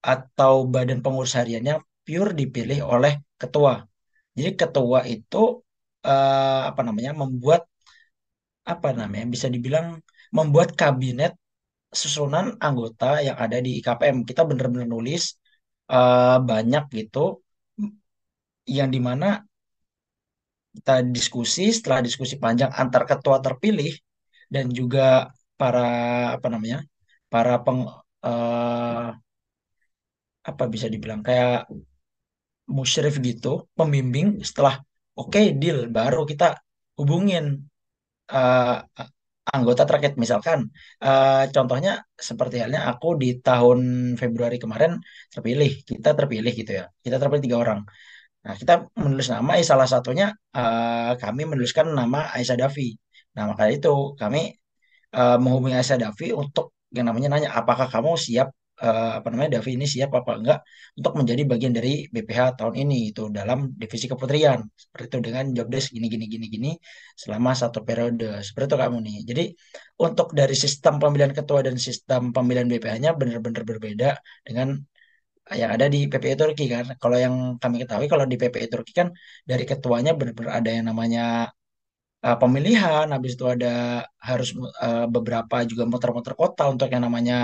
atau 0.00 0.54
badan 0.74 1.00
pengurus 1.04 1.34
hariannya 1.38 1.74
pure 2.04 2.32
dipilih 2.40 2.80
oleh 2.94 3.12
ketua. 3.40 3.84
Jadi 4.36 4.50
ketua 4.60 5.00
itu 5.06 5.36
eh, 6.06 6.60
apa 6.70 6.80
namanya? 6.86 7.12
membuat 7.22 7.60
apa 8.72 8.88
namanya? 8.98 9.26
bisa 9.34 9.46
dibilang 9.54 9.86
membuat 10.36 10.68
kabinet 10.80 11.32
susunan 12.02 12.46
anggota 12.66 13.06
yang 13.26 13.36
ada 13.44 13.56
di 13.64 13.70
IKPM. 13.80 14.18
Kita 14.28 14.42
bener-bener 14.48 14.86
nulis 14.94 15.22
eh, 15.92 16.36
banyak 16.50 16.84
gitu, 16.98 17.18
yang 18.68 18.88
di 18.94 19.00
mana 19.02 19.42
kita 20.74 20.92
diskusi, 21.16 21.62
setelah 21.76 22.00
diskusi 22.06 22.34
panjang 22.44 22.70
antar 22.80 23.02
ketua 23.10 23.36
terpilih 23.44 23.92
dan 24.54 24.70
juga 24.78 25.30
para 25.60 25.80
apa 26.36 26.46
namanya, 26.52 26.78
para 27.32 27.52
peng 27.64 27.80
eh, 28.26 29.08
apa 30.50 30.64
bisa 30.74 30.86
dibilang 30.92 31.20
kayak 31.26 31.66
musyrif 32.76 33.14
gitu, 33.28 33.48
pembimbing. 33.78 34.28
Setelah 34.48 34.74
oke 35.18 35.40
deal, 35.60 35.78
baru 35.96 36.22
kita 36.30 36.44
hubungin 36.98 37.44
eh, 38.34 38.76
anggota 39.56 39.82
terkait 39.90 40.14
misalkan 40.24 40.58
eh, 41.04 41.44
contohnya 41.54 41.92
seperti 42.28 42.56
halnya 42.62 42.80
aku 42.90 43.08
di 43.22 43.28
tahun 43.46 43.80
Februari 44.20 44.56
kemarin 44.64 44.92
terpilih 45.32 45.70
kita 45.90 46.10
terpilih 46.18 46.52
gitu 46.60 46.72
ya 46.80 46.84
kita 47.04 47.16
terpilih 47.20 47.44
tiga 47.46 47.58
orang 47.64 47.80
nah 48.44 48.54
kita 48.60 48.72
menulis 49.04 49.28
nama 49.34 49.50
eh, 49.60 49.66
salah 49.72 49.88
satunya 49.94 50.26
eh, 50.58 51.12
kami 51.22 51.42
menuliskan 51.50 51.86
nama 52.00 52.18
Aisyah 52.36 52.58
Dafi 52.62 52.88
nah 53.36 53.44
maka 53.50 53.64
itu 53.76 53.90
kami 54.20 54.40
eh, 55.16 55.36
menghubungi 55.42 55.76
Aisyah 55.80 55.98
Dafi 56.04 56.26
untuk 56.42 56.66
yang 56.96 57.06
namanya 57.10 57.28
nanya 57.34 57.50
apakah 57.60 57.86
kamu 57.94 58.10
siap 58.26 58.48
eh, 58.84 59.10
apa 59.18 59.26
namanya 59.32 59.50
Davi 59.56 59.70
ini 59.78 59.86
siap 59.94 60.10
apa 60.18 60.30
enggak 60.38 60.58
untuk 60.98 61.12
menjadi 61.18 61.42
bagian 61.50 61.72
dari 61.78 61.90
BPH 62.14 62.40
tahun 62.58 62.74
ini 62.82 62.94
itu 63.10 63.22
dalam 63.38 63.58
divisi 63.80 64.06
keputrian 64.12 64.60
seperti 64.82 65.04
itu 65.10 65.18
dengan 65.28 65.44
job 65.56 65.66
desk 65.72 65.88
gini 65.96 66.06
gini 66.12 66.24
gini 66.32 66.46
gini 66.54 66.70
selama 67.22 67.50
satu 67.62 67.78
periode. 67.86 68.24
Seperti 68.46 68.66
itu 68.70 68.76
kamu 68.82 68.98
nih 69.06 69.16
jadi 69.30 69.42
untuk 70.06 70.26
dari 70.38 70.54
sistem 70.64 70.94
pemilihan 71.02 71.32
ketua 71.38 71.60
dan 71.66 71.76
sistem 71.86 72.22
pemilihan 72.36 72.66
BPH-nya 72.70 73.10
benar-benar 73.20 73.62
berbeda 73.70 74.08
dengan 74.46 74.68
yang 75.60 75.70
ada 75.76 75.86
di 75.94 75.98
PPI 76.10 76.36
Turki 76.40 76.64
kan. 76.74 76.86
Kalau 77.02 77.16
yang 77.24 77.34
kami 77.62 77.76
ketahui 77.82 78.06
kalau 78.12 78.24
di 78.30 78.36
PPI 78.40 78.66
Turki 78.72 78.92
kan 79.00 79.08
dari 79.50 79.64
ketuanya 79.70 80.12
benar-benar 80.18 80.52
ada 80.62 80.70
yang 80.76 80.86
namanya 80.90 81.22
eh, 82.26 82.36
pemilihan. 82.42 83.06
Habis 83.14 83.32
itu 83.36 83.44
ada 83.54 83.68
harus 84.28 84.48
eh, 84.84 85.04
beberapa 85.14 85.56
juga 85.70 85.84
muter-muter 85.90 86.34
kota 86.40 86.62
untuk 86.72 86.88
yang 86.94 87.02
namanya 87.06 87.34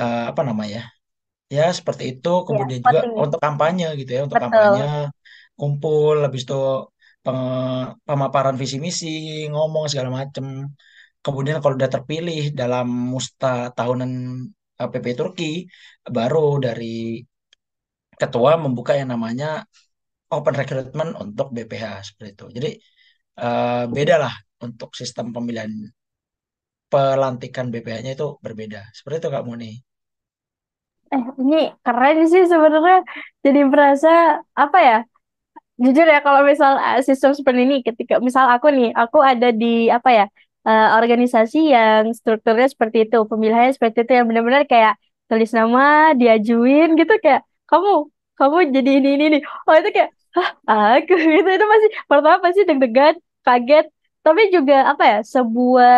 eh, 0.00 0.18
apa 0.30 0.42
namanya 0.48 0.78
ya 1.56 1.62
seperti 1.78 2.04
itu 2.12 2.28
Ya, 2.48 2.48
kemudian 2.48 2.80
juga 2.86 3.00
voting. 3.02 3.24
untuk 3.24 3.40
kampanye 3.44 3.84
gitu 4.00 4.10
ya 4.16 4.20
untuk 4.26 4.40
kampanye 4.44 4.82
Betul. 4.82 5.12
kumpul 5.58 6.14
habis 6.24 6.42
itu 6.46 6.54
peng- 7.24 7.92
pemaparan 8.08 8.56
visi 8.62 8.76
misi 8.86 9.06
ngomong 9.52 9.84
segala 9.90 10.10
macem 10.20 10.46
kemudian 11.24 11.56
kalau 11.62 11.74
udah 11.78 11.92
terpilih 11.96 12.40
dalam 12.60 12.86
musta 13.14 13.46
tahunan 13.76 14.10
eh, 14.80 14.88
PP 14.92 15.06
Turki 15.20 15.44
baru 16.16 16.40
dari 16.66 16.84
ketua 18.20 18.52
membuka 18.64 18.92
yang 19.00 19.10
namanya 19.14 19.46
open 20.34 20.54
recruitment 20.60 21.12
untuk 21.24 21.48
BPH 21.56 21.86
seperti 22.08 22.30
itu 22.36 22.46
jadi 22.56 22.70
eh, 23.42 23.84
beda 23.96 24.16
lah 24.24 24.34
untuk 24.66 24.90
sistem 25.00 25.26
pemilihan 25.36 25.72
pelantikan 26.92 27.66
BPH-nya 27.72 28.12
itu 28.16 28.26
berbeda. 28.44 28.80
Seperti 28.96 29.16
itu 29.20 29.28
Kak 29.34 29.44
Muni. 29.48 29.70
Eh, 31.14 31.24
ini 31.42 31.56
keren 31.84 32.16
sih 32.32 32.42
sebenarnya. 32.52 32.96
Jadi 33.44 33.60
berasa 33.72 34.08
apa 34.62 34.78
ya? 34.88 34.96
Jujur 35.84 36.06
ya 36.14 36.18
kalau 36.26 36.40
misal 36.50 36.72
uh, 36.86 37.00
sistem 37.08 37.32
seperti 37.38 37.60
ini, 37.66 37.76
ketika 37.86 38.14
misal 38.26 38.46
aku 38.54 38.66
nih, 38.78 38.88
aku 39.02 39.18
ada 39.30 39.48
di 39.62 39.66
apa 39.96 40.08
ya 40.18 40.24
uh, 40.68 40.86
organisasi 41.00 41.58
yang 41.74 42.04
strukturnya 42.18 42.68
seperti 42.74 42.98
itu, 43.08 43.16
pemilihannya 43.30 43.72
seperti 43.76 43.98
itu 44.04 44.12
yang 44.18 44.26
benar-benar 44.30 44.64
kayak 44.72 44.94
tulis 45.28 45.50
nama, 45.58 46.12
diajuin 46.20 46.88
gitu 47.00 47.14
kayak 47.24 47.40
kamu, 47.70 47.90
kamu 48.38 48.56
jadi 48.76 48.90
ini 48.98 49.08
ini 49.16 49.24
nih. 49.38 49.40
Oh 49.68 49.74
itu 49.80 49.90
kayak 49.96 50.10
Hah, 50.36 50.48
aku 51.02 51.12
gitu 51.34 51.48
itu 51.56 51.66
masih 51.74 51.90
pertama 52.10 52.36
pasti 52.44 52.60
deg-degan, 52.68 53.14
kaget, 53.46 53.84
tapi 54.24 54.42
juga 54.54 54.74
apa 54.92 55.02
ya 55.12 55.18
sebuah 55.34 55.94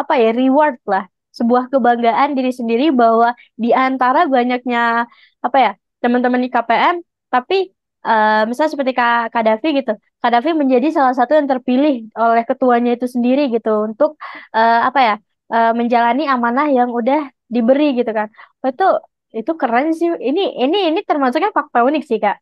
apa 0.00 0.12
ya 0.22 0.28
reward 0.40 0.76
lah, 0.92 1.04
sebuah 1.38 1.70
kebanggaan 1.72 2.34
diri 2.36 2.50
sendiri 2.50 2.84
bahwa 3.00 3.28
di 3.62 3.70
antara 3.70 4.26
banyaknya 4.26 5.06
apa 5.46 5.56
ya 5.64 5.70
teman-teman 6.02 6.40
di 6.44 6.48
KPM, 6.54 6.96
tapi 7.30 7.70
uh, 8.06 8.42
misalnya 8.48 8.70
seperti 8.74 8.92
Kak 8.98 9.30
Kadafi 9.34 9.68
gitu, 9.78 9.92
Kadafi 10.22 10.50
menjadi 10.56 10.86
salah 10.96 11.14
satu 11.14 11.32
yang 11.38 11.46
terpilih 11.46 12.10
oleh 12.18 12.42
ketuanya 12.48 12.90
itu 12.96 13.06
sendiri 13.14 13.52
gitu 13.54 13.70
untuk 13.88 14.10
uh, 14.56 14.80
apa 14.88 15.00
ya 15.06 15.14
uh, 15.54 15.72
menjalani 15.78 16.22
amanah 16.26 16.66
yang 16.70 16.90
udah 16.90 17.30
diberi 17.54 17.94
gitu 17.98 18.10
kan. 18.10 18.28
Oh, 18.62 18.68
itu 18.72 18.84
itu 19.30 19.52
keren 19.60 19.86
sih. 19.98 20.08
Ini 20.10 20.40
ini 20.64 20.78
ini 20.90 21.00
termasuknya 21.06 21.50
fakta 21.54 21.86
unik 21.86 22.02
sih 22.08 22.18
Kak. 22.18 22.36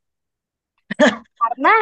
Karena 1.41 1.73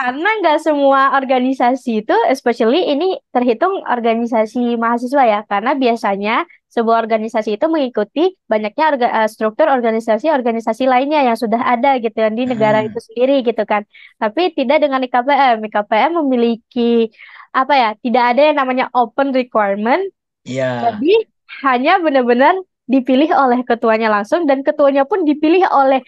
karena 0.00 0.28
nggak 0.40 0.58
semua 0.64 1.12
organisasi 1.20 2.00
itu, 2.00 2.16
especially 2.32 2.88
ini 2.88 3.20
terhitung 3.36 3.84
organisasi 3.84 4.80
mahasiswa 4.80 5.22
ya, 5.28 5.40
karena 5.44 5.76
biasanya 5.76 6.48
sebuah 6.72 7.04
organisasi 7.04 7.60
itu 7.60 7.66
mengikuti 7.68 8.32
banyaknya 8.48 8.84
orga, 8.96 9.06
uh, 9.12 9.28
struktur 9.28 9.68
organisasi-organisasi 9.68 10.88
lainnya 10.88 11.20
yang 11.28 11.36
sudah 11.36 11.60
ada 11.60 12.00
gitu 12.00 12.16
di 12.32 12.48
negara 12.48 12.80
Hmm. 12.80 12.88
itu 12.88 12.98
sendiri 13.12 13.44
gitu 13.44 13.60
kan. 13.68 13.84
Tapi 14.16 14.56
tidak 14.56 14.80
dengan 14.88 15.04
IKPM. 15.04 15.60
IKPM 15.68 16.16
memiliki 16.24 17.12
apa 17.52 17.74
ya? 17.76 17.90
Tidak 18.00 18.24
ada 18.24 18.40
yang 18.40 18.56
namanya 18.56 18.88
open 18.96 19.36
requirement. 19.36 20.00
Iya. 20.48 20.96
Jadi 20.96 21.28
hanya 21.60 22.00
benar-benar 22.00 22.56
dipilih 22.88 23.36
oleh 23.36 23.60
ketuanya 23.68 24.08
langsung 24.08 24.48
dan 24.48 24.64
ketuanya 24.64 25.04
pun 25.04 25.28
dipilih 25.28 25.68
oleh 25.68 26.00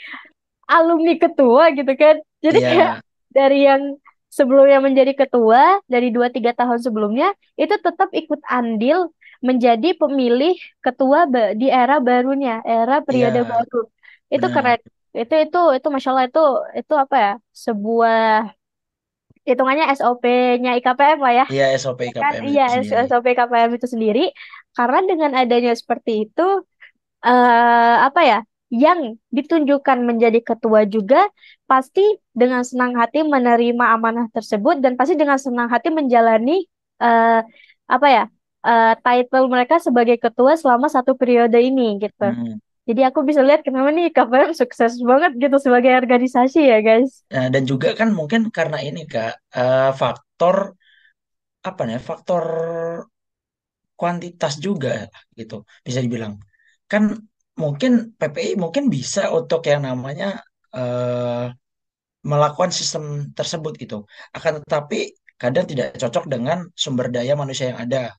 alumni 0.70 1.18
ketua 1.20 1.76
gitu 1.76 1.92
kan. 1.98 2.22
Jadi 2.40 2.58
Iya. 2.62 2.70
kayak 2.72 2.92
dari 3.36 3.56
yang 3.68 3.82
sebelumnya 4.38 4.78
menjadi 4.86 5.12
ketua 5.20 5.60
dari 5.92 6.08
dua 6.16 6.28
tiga 6.34 6.50
tahun 6.58 6.78
sebelumnya 6.86 7.26
itu 7.62 7.74
tetap 7.86 8.08
ikut 8.20 8.40
andil 8.56 8.98
menjadi 9.48 9.88
pemilih 10.00 10.54
ketua 10.84 11.18
di 11.60 11.66
era 11.80 11.94
barunya, 12.06 12.52
era 12.72 12.94
periode 13.06 13.38
Iya, 13.38 13.50
baru. 13.52 13.76
Itu 14.34 14.46
benar. 14.46 14.54
keren. 14.54 14.80
Itu 15.20 15.34
itu 15.44 15.58
itu 15.76 15.86
masya 15.92 16.08
Allah 16.12 16.26
itu 16.30 16.40
itu 16.80 16.92
apa 17.04 17.16
ya? 17.24 17.30
Sebuah 17.64 18.16
hitungannya 19.48 19.84
SOP-nya 19.98 20.70
IKPM 20.78 21.18
lah 21.24 21.32
ya. 21.40 21.46
Iya, 21.52 21.64
SOP 21.82 22.00
Ya 22.06 22.10
kan? 22.20 22.32
KPM 22.32 22.46
Iya, 22.48 22.62
itu 22.62 22.68
sendiri. 22.74 23.04
SOP 23.08 23.26
KPM 23.38 23.70
itu 23.78 23.86
sendiri. 23.94 24.20
Karena 24.76 24.98
dengan 25.10 25.30
adanya 25.40 25.72
seperti 25.80 26.10
itu 26.28 26.42
eh 27.26 27.94
apa 28.08 28.20
ya 28.30 28.38
yang 28.72 29.20
ditunjukkan 29.28 30.00
menjadi 30.00 30.40
ketua 30.40 30.88
juga 30.88 31.28
pasti 31.68 32.00
dengan 32.32 32.64
senang 32.64 32.96
hati 32.96 33.20
menerima 33.20 33.84
amanah 33.92 34.32
tersebut 34.32 34.80
dan 34.80 34.96
pasti 34.96 35.12
dengan 35.12 35.36
senang 35.36 35.68
hati 35.68 35.92
menjalani 35.92 36.64
eh 36.96 37.40
apa 37.84 38.06
ya 38.08 38.24
eh 38.64 38.94
title 39.04 39.52
mereka 39.52 39.76
sebagai 39.76 40.16
ketua 40.16 40.56
selama 40.56 40.88
satu 40.88 41.12
periode 41.20 41.60
ini 41.60 42.00
gitu. 42.00 42.24
Hmm. 42.24 42.56
Jadi 42.82 43.00
aku 43.06 43.22
bisa 43.22 43.44
lihat 43.46 43.62
kenapa 43.62 43.94
nih 43.94 44.10
KPM 44.10 44.52
sukses 44.58 44.98
banget 45.04 45.38
gitu 45.38 45.54
sebagai 45.60 45.92
organisasi 46.02 46.66
ya 46.66 46.82
guys. 46.82 47.22
Nah, 47.30 47.46
dan 47.46 47.62
juga 47.62 47.94
kan 47.94 48.10
mungkin 48.10 48.50
karena 48.50 48.82
ini 48.82 49.06
Kak, 49.06 49.54
eh, 49.54 49.90
faktor 49.94 50.74
apa 51.62 51.80
nih? 51.86 52.02
Faktor 52.02 52.44
kuantitas 53.94 54.58
juga 54.58 55.06
gitu 55.38 55.62
bisa 55.86 56.02
dibilang. 56.02 56.42
Kan 56.90 57.22
mungkin 57.58 58.16
PPI 58.16 58.56
mungkin 58.56 58.88
bisa 58.88 59.28
untuk 59.32 59.60
yang 59.68 59.84
namanya 59.88 60.40
eh, 60.76 61.46
melakukan 62.22 62.70
sistem 62.70 63.34
tersebut 63.34 63.72
gitu. 63.82 64.06
Akan 64.36 64.62
tetapi 64.62 65.12
kadang 65.36 65.66
tidak 65.66 65.98
cocok 65.98 66.24
dengan 66.30 66.58
sumber 66.78 67.10
daya 67.10 67.34
manusia 67.34 67.74
yang 67.74 67.80
ada. 67.82 68.14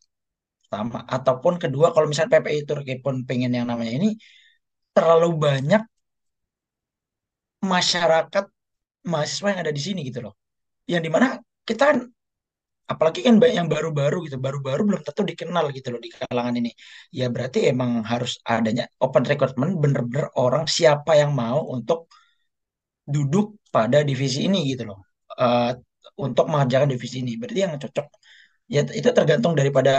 Pertama, 0.68 1.06
ataupun 1.08 1.62
kedua 1.62 1.94
kalau 1.94 2.08
misalnya 2.10 2.32
PPI 2.40 2.60
Turki 2.68 2.94
pun 3.00 3.24
pengen 3.30 3.54
yang 3.58 3.68
namanya 3.72 3.94
ini 4.00 4.10
terlalu 4.96 5.30
banyak 5.46 5.82
masyarakat 7.64 8.46
mahasiswa 9.08 9.48
yang 9.56 9.62
ada 9.64 9.74
di 9.74 9.82
sini 9.82 10.00
gitu 10.10 10.20
loh. 10.26 10.34
Yang 10.92 11.02
di 11.08 11.12
mana 11.16 11.28
kita 11.64 11.84
kan 11.90 11.98
apalagi 12.94 13.20
kan 13.28 13.36
ba- 13.42 13.54
yang 13.60 13.68
baru-baru 13.74 14.16
gitu, 14.26 14.38
baru-baru 14.46 14.82
belum 14.90 15.02
tentu 15.08 15.22
dikenal 15.32 15.66
gitu 15.78 15.88
loh 15.94 16.02
di 16.06 16.10
kalangan 16.16 16.56
ini. 16.60 16.72
Ya 17.20 17.26
berarti 17.34 17.58
emang 17.72 17.92
harus 18.12 18.32
adanya 18.54 18.84
open 19.04 19.24
recruitment 19.30 19.72
bener-bener 19.84 20.26
orang 20.44 20.64
siapa 20.76 21.12
yang 21.22 21.32
mau 21.42 21.60
untuk 21.76 22.00
duduk 23.14 23.46
pada 23.76 24.00
divisi 24.10 24.40
ini 24.48 24.58
gitu 24.72 24.84
loh. 24.90 25.00
Eh, 25.40 25.72
untuk 26.26 26.46
mengerjakan 26.52 26.90
divisi 26.94 27.18
ini. 27.24 27.32
Berarti 27.40 27.60
yang 27.66 27.74
cocok 27.82 28.06
ya 28.76 28.82
itu 29.00 29.10
tergantung 29.18 29.54
daripada 29.60 29.92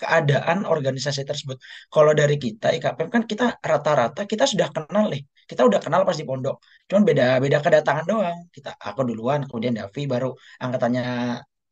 keadaan 0.00 0.58
organisasi 0.66 1.22
tersebut. 1.30 1.56
Kalau 1.94 2.12
dari 2.20 2.34
kita 2.44 2.66
IKPM 2.74 3.08
kan 3.14 3.22
kita 3.30 3.44
rata-rata 3.70 4.20
kita 4.32 4.44
sudah 4.52 4.68
kenal 4.74 5.04
nih. 5.14 5.22
Kita 5.46 5.62
udah 5.68 5.78
kenal 5.84 6.02
pas 6.08 6.16
di 6.20 6.24
pondok. 6.26 6.56
Cuman 6.90 7.02
beda 7.08 7.24
beda 7.44 7.58
kedatangan 7.64 8.04
doang. 8.10 8.38
Kita 8.54 8.70
aku 8.88 9.00
duluan, 9.08 9.40
kemudian 9.46 9.74
Davi 9.78 10.02
baru 10.12 10.28
angkatannya 10.64 11.04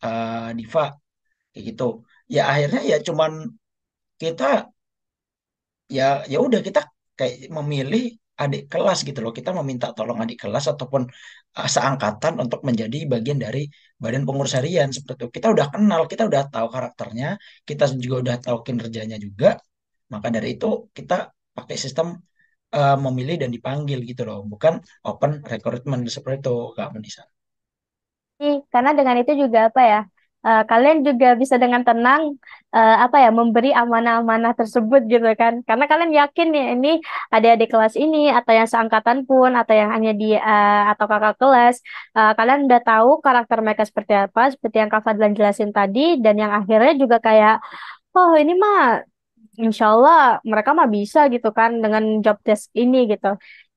eh, 0.04 0.48
Diva 0.58 0.84
kayak 1.52 1.64
gitu. 1.68 1.84
Ya 2.34 2.42
akhirnya 2.52 2.80
ya 2.90 2.96
cuman 3.08 3.32
kita 4.22 4.44
ya 5.96 6.04
ya 6.32 6.38
udah 6.46 6.60
kita 6.66 6.80
kayak 7.18 7.36
memilih 7.56 8.02
adik 8.42 8.62
kelas 8.72 8.98
gitu 9.08 9.18
loh. 9.24 9.32
Kita 9.38 9.50
meminta 9.58 9.86
tolong 9.96 10.18
adik 10.24 10.38
kelas 10.48 10.64
ataupun 10.72 11.02
uh, 11.58 11.68
seangkatan 11.74 12.34
untuk 12.44 12.60
menjadi 12.68 12.98
bagian 13.12 13.38
dari 13.44 13.68
badan 14.02 14.22
pengurus 14.26 14.54
harian 14.58 14.88
seperti 14.96 15.18
itu. 15.20 15.26
Kita 15.36 15.46
udah 15.54 15.66
kenal, 15.74 16.00
kita 16.12 16.22
udah 16.30 16.42
tahu 16.54 16.66
karakternya, 16.74 17.28
kita 17.68 17.84
juga 18.04 18.16
udah 18.24 18.36
tahu 18.46 18.58
kinerjanya 18.66 19.16
juga. 19.26 19.60
Maka 20.12 20.26
dari 20.34 20.48
itu 20.56 20.68
kita 20.96 21.14
pakai 21.56 21.76
sistem 21.84 22.06
uh, 22.76 22.96
memilih 23.04 23.36
dan 23.42 23.50
dipanggil 23.56 23.98
gitu 24.10 24.22
loh, 24.28 24.40
bukan 24.52 24.74
open 25.06 25.30
recruitment 25.52 26.02
seperti 26.08 26.36
itu 26.42 26.54
Kak 26.76 26.90
Menisa. 26.96 27.22
Karena 28.72 28.90
dengan 28.98 29.16
itu 29.20 29.32
juga 29.42 29.58
apa 29.68 29.82
ya? 29.92 30.00
eh, 30.46 30.62
kalian 30.70 30.98
juga 31.08 31.26
bisa 31.42 31.56
dengan 31.62 31.82
tenang 31.88 32.22
eh, 32.76 32.94
apa 33.04 33.16
ya 33.24 33.28
memberi 33.38 33.68
amanah-amanah 33.80 34.52
tersebut 34.58 35.00
gitu 35.12 35.26
kan. 35.40 35.54
Karena 35.68 35.84
kalian 35.90 36.12
yakin 36.20 36.46
nih 36.54 36.64
ini 36.74 36.88
adik-adik 37.34 37.68
kelas 37.72 37.94
ini 38.02 38.18
atau 38.38 38.52
yang 38.58 38.64
seangkatan 38.72 39.18
pun 39.28 39.50
atau 39.60 39.74
yang 39.80 39.90
hanya 39.94 40.10
di 40.20 40.26
eh, 40.32 40.80
atau 40.92 41.04
kakak 41.12 41.34
kelas, 41.40 41.74
eh, 42.16 42.32
kalian 42.38 42.60
udah 42.68 42.80
tahu 42.88 43.10
karakter 43.24 43.58
mereka 43.64 43.82
seperti 43.88 44.12
apa, 44.24 44.42
seperti 44.54 44.76
yang 44.80 44.90
Kak 44.92 45.02
Fadlan 45.06 45.32
jelasin 45.38 45.70
tadi 45.76 46.00
dan 46.24 46.34
yang 46.42 46.52
akhirnya 46.58 46.92
juga 47.02 47.16
kayak 47.26 47.54
oh 48.16 48.32
ini 48.42 48.52
mah 48.64 48.78
Insya 49.60 49.84
Allah 49.92 50.18
mereka 50.50 50.70
mah 50.78 50.88
bisa 50.96 51.20
gitu 51.34 51.48
kan 51.58 51.70
dengan 51.84 52.04
job 52.24 52.36
desk 52.46 52.70
ini 52.82 52.98
gitu. 53.12 53.28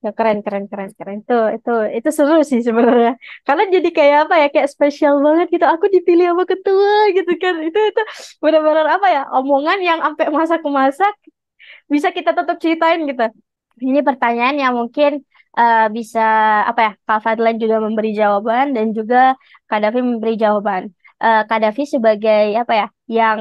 Ya 0.03 0.11
keren 0.17 0.37
keren 0.45 0.65
keren 0.71 0.89
keren 0.99 1.17
itu 1.23 1.35
itu 1.55 1.71
itu 1.97 2.09
seru 2.17 2.35
sih 2.49 2.59
sebenarnya. 2.67 3.11
Karena 3.47 3.63
jadi 3.75 3.89
kayak 3.97 4.17
apa 4.27 4.35
ya 4.41 4.47
kayak 4.53 4.69
spesial 4.73 5.13
banget 5.25 5.47
gitu. 5.53 5.65
Aku 5.73 5.85
dipilih 5.95 6.25
sama 6.31 6.43
ketua 6.51 6.93
gitu 7.17 7.31
kan. 7.43 7.55
Itu 7.67 7.79
itu 7.89 8.01
benar-benar 8.43 8.85
apa 8.95 9.07
ya 9.15 9.21
omongan 9.37 9.77
yang 9.87 9.99
sampai 10.05 10.25
masa 10.37 10.55
ke 10.63 10.69
masa 10.79 11.05
bisa 11.93 12.09
kita 12.17 12.31
tetap 12.37 12.57
ceritain 12.63 13.01
gitu. 13.09 13.23
Ini 13.87 13.99
pertanyaan 14.07 14.55
yang 14.63 14.73
mungkin 14.79 15.11
eh, 15.59 15.85
bisa 15.97 16.21
apa 16.69 16.79
ya 16.87 16.91
Kak 17.07 17.19
Fadlan 17.25 17.55
juga 17.63 17.75
memberi 17.85 18.09
jawaban 18.19 18.65
dan 18.75 18.85
juga 18.97 19.17
Kak 19.69 19.79
Davi 19.83 19.99
memberi 20.03 20.33
jawaban. 20.43 20.83
Eh 21.23 21.41
Kak 21.49 21.59
Davi 21.63 21.83
sebagai 21.95 22.43
apa 22.61 22.73
ya 22.79 22.87
yang 23.17 23.39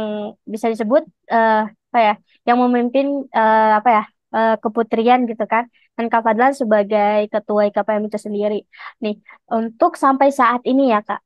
bisa 0.52 0.66
disebut 0.72 1.02
eh, 1.32 1.62
apa 1.92 1.98
ya 2.06 2.14
yang 2.48 2.58
memimpin 2.62 3.06
eh, 3.30 3.70
apa 3.78 3.88
ya 3.96 4.02
eh, 4.36 4.54
keputrian 4.62 5.20
gitu 5.30 5.44
kan 5.52 5.64
dan 5.96 6.06
Kak 6.12 6.22
Fadlan 6.24 6.52
sebagai 6.56 7.28
ketua 7.28 7.68
IKPM 7.68 8.08
itu 8.08 8.18
sendiri. 8.18 8.58
Nih 9.04 9.14
untuk 9.52 9.94
sampai 10.00 10.28
saat 10.32 10.64
ini 10.64 10.92
ya 10.92 11.00
Kak, 11.04 11.20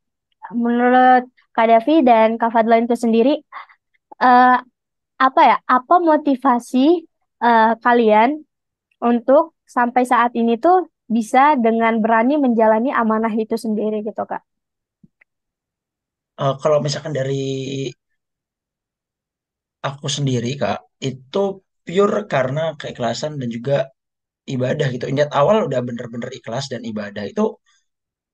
menurut 0.54 1.30
Kak 1.54 1.66
Davi 1.70 2.02
dan 2.02 2.28
Kak 2.40 2.50
Fadlan 2.54 2.84
itu 2.86 2.96
sendiri 2.98 3.34
eh, 4.22 4.56
apa 5.16 5.40
ya 5.48 5.56
apa 5.64 5.94
motivasi 6.02 6.86
eh, 7.42 7.72
kalian 7.84 8.30
untuk 9.00 9.56
sampai 9.66 10.02
saat 10.06 10.32
ini 10.34 10.58
tuh 10.58 10.88
bisa 11.06 11.54
dengan 11.54 12.02
berani 12.02 12.34
menjalani 12.38 12.90
amanah 12.90 13.30
itu 13.30 13.54
sendiri 13.54 14.02
gitu 14.02 14.22
Kak. 14.26 14.42
Uh, 16.36 16.52
kalau 16.60 16.84
misalkan 16.84 17.16
dari 17.16 17.88
aku 19.80 20.06
sendiri 20.10 20.58
Kak, 20.58 21.00
itu 21.00 21.62
pure 21.86 22.26
karena 22.26 22.74
keikhlasan 22.74 23.38
dan 23.38 23.48
juga 23.48 23.95
ibadah 24.54 24.86
gitu. 24.94 25.04
Niat 25.16 25.30
awal 25.40 25.56
udah 25.68 25.80
bener-bener 25.88 26.30
ikhlas 26.38 26.64
dan 26.72 26.82
ibadah 26.90 27.24
itu 27.30 27.42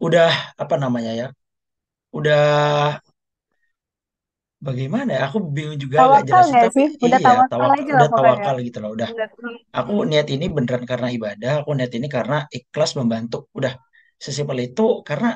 udah 0.06 0.28
apa 0.62 0.74
namanya 0.82 1.12
ya? 1.20 1.26
Udah 2.16 2.40
bagaimana 4.66 5.08
ya? 5.16 5.20
Aku 5.28 5.38
bingung 5.56 5.78
juga 5.84 5.96
agak 6.06 6.22
Tawakal 6.26 6.28
jelasin 6.28 6.56
nggak 6.56 6.66
tapi 6.66 6.76
sih? 6.76 6.88
Udah 7.04 7.20
iya 7.26 7.26
tawakal 7.26 7.48
tawakal 7.50 7.78
aja 7.78 7.92
lah 7.98 8.06
udah 8.06 8.08
pokoknya. 8.12 8.46
tawakal 8.46 8.54
gitu 8.66 8.78
loh. 8.82 8.90
Udah 8.96 9.08
aku 9.78 9.92
niat 10.10 10.28
ini 10.34 10.46
beneran 10.56 10.84
karena 10.92 11.08
ibadah, 11.16 11.52
aku 11.62 11.70
niat 11.78 11.92
ini 11.98 12.08
karena 12.16 12.36
ikhlas 12.58 12.92
membantu. 13.00 13.36
Udah 13.58 13.72
sesimpel 14.24 14.58
itu 14.68 14.82
karena 15.08 15.28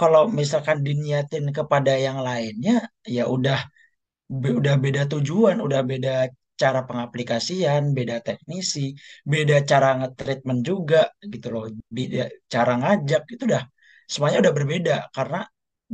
kalau 0.00 0.22
misalkan 0.40 0.78
diniatin 0.86 1.46
kepada 1.58 1.92
yang 2.06 2.18
lainnya 2.28 2.72
ya 3.16 3.22
udah 3.36 3.58
be- 4.42 4.56
udah 4.60 4.74
beda 4.84 5.02
tujuan, 5.12 5.56
udah 5.66 5.80
beda 5.90 6.10
cara 6.62 6.80
pengaplikasian, 6.88 7.82
beda 7.96 8.16
teknisi, 8.26 8.80
beda 9.32 9.54
cara 9.70 9.86
nge-treatment 9.98 10.60
juga 10.70 10.96
gitu 11.32 11.46
loh, 11.54 11.64
beda 11.96 12.18
cara 12.54 12.72
ngajak 12.80 13.20
itu 13.32 13.42
udah 13.50 13.62
semuanya 14.12 14.38
udah 14.44 14.54
berbeda 14.58 14.92
karena 15.16 15.38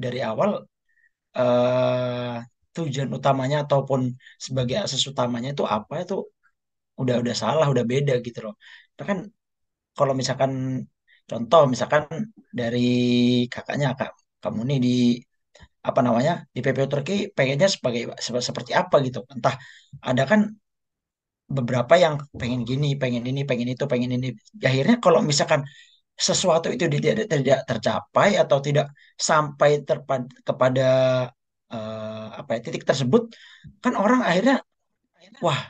dari 0.02 0.18
awal 0.30 0.50
eh 1.38 2.34
tujuan 2.76 3.10
utamanya 3.18 3.56
ataupun 3.64 4.00
sebagai 4.46 4.76
asas 4.84 5.02
utamanya 5.12 5.48
itu 5.54 5.64
apa 5.76 5.94
itu 6.04 6.14
udah 7.02 7.14
udah 7.22 7.34
salah, 7.42 7.66
udah 7.72 7.84
beda 7.92 8.12
gitu 8.26 8.38
loh. 8.44 8.54
Nah 8.96 9.04
kan 9.10 9.18
kalau 9.98 10.14
misalkan 10.20 10.52
contoh 11.30 11.60
misalkan 11.72 12.04
dari 12.60 12.78
kakaknya 13.52 13.86
kak 13.98 14.10
kamu 14.42 14.60
nih 14.70 14.78
di 14.86 14.90
apa 15.88 16.00
namanya 16.06 16.32
di 16.54 16.60
PPO 16.64 16.88
Turki 16.92 17.14
pengennya 17.36 17.68
sebagai 17.74 18.02
sep- 18.26 18.44
seperti 18.48 18.72
apa 18.80 18.96
gitu. 19.06 19.18
Entah 19.34 19.54
ada 20.08 20.22
kan 20.30 20.40
beberapa 21.56 21.94
yang 22.04 22.14
pengen 22.40 22.62
gini 22.68 22.94
pengen 23.02 23.24
ini 23.30 23.40
pengen 23.48 23.68
itu 23.74 23.84
pengen 23.92 24.10
ini. 24.16 24.26
Akhirnya 24.68 24.96
kalau 25.04 25.20
misalkan 25.30 25.60
sesuatu 26.28 26.68
itu 26.74 26.84
tidak 26.94 27.26
tidak 27.34 27.60
tercapai 27.70 28.30
atau 28.42 28.58
tidak 28.66 28.86
sampai 29.28 29.70
terpad, 29.88 30.22
kepada 30.48 30.82
eh, 31.74 32.26
apa 32.40 32.50
ya 32.56 32.60
titik 32.66 32.84
tersebut 32.90 33.22
kan 33.84 33.94
orang 34.02 34.20
akhirnya 34.28 34.56
wah 35.44 35.60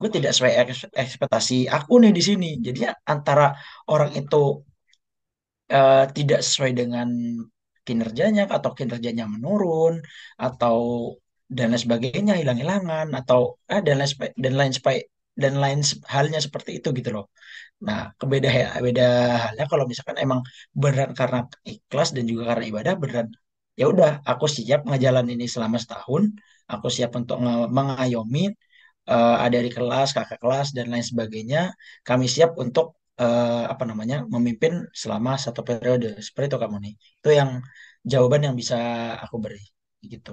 gue 0.00 0.10
tidak 0.16 0.30
sesuai 0.34 0.54
eks- 0.62 0.92
ekspektasi 1.04 1.56
aku 1.76 1.92
nih 2.02 2.12
di 2.18 2.22
sini. 2.28 2.48
Jadinya 2.66 2.90
antara 3.12 3.44
orang 3.92 4.12
itu 4.20 4.36
eh, 5.70 6.04
tidak 6.16 6.40
sesuai 6.46 6.72
dengan 6.80 7.08
kinerjanya 7.86 8.42
atau 8.56 8.70
kinerjanya 8.78 9.24
menurun 9.34 9.94
atau 10.44 10.76
dan 11.56 11.66
lain 11.70 11.82
sebagainya 11.84 12.32
hilang-hilangan 12.40 13.06
atau 13.18 13.40
eh, 13.72 13.80
dan 13.86 13.96
lain 14.00 14.10
dan 14.44 14.54
lain 14.60 14.72
dan 15.42 15.54
lain 15.62 15.80
halnya 16.14 16.38
seperti 16.46 16.70
itu 16.78 16.88
gitu 16.98 17.10
loh. 17.16 17.24
Nah, 17.86 18.00
kebeda 18.20 18.48
beda 18.86 19.04
halnya 19.44 19.64
kalau 19.72 19.84
misalkan 19.90 20.16
emang 20.24 20.40
beneran 20.82 21.12
karena 21.20 21.38
ikhlas 21.72 22.08
dan 22.16 22.24
juga 22.30 22.42
karena 22.50 22.64
ibadah 22.72 22.94
beneran 23.02 23.28
ya 23.80 23.84
udah 23.92 24.10
aku 24.30 24.46
siap 24.56 24.80
ngejalan 24.88 25.26
ini 25.34 25.44
selama 25.54 25.76
setahun, 25.82 26.22
aku 26.72 26.86
siap 26.96 27.10
untuk 27.20 27.36
mengayomi 27.76 28.40
eh, 29.12 29.36
adik 29.44 29.74
kelas, 29.78 30.08
kakak 30.16 30.38
kelas 30.42 30.68
dan 30.76 30.86
lain 30.92 31.06
sebagainya. 31.10 31.60
Kami 32.08 32.26
siap 32.34 32.50
untuk 32.64 32.86
eh, 33.22 33.62
apa 33.72 33.84
namanya 33.90 34.16
memimpin 34.34 34.72
selama 35.02 35.30
satu 35.44 35.60
periode. 35.68 36.06
Seperti 36.26 36.46
itu 36.50 36.58
kamu 36.64 36.76
nih. 36.84 36.94
Itu 37.20 37.28
yang 37.40 37.50
jawaban 38.12 38.40
yang 38.46 38.54
bisa 38.60 38.76
aku 39.24 39.36
beri 39.44 39.60
gitu. 40.12 40.30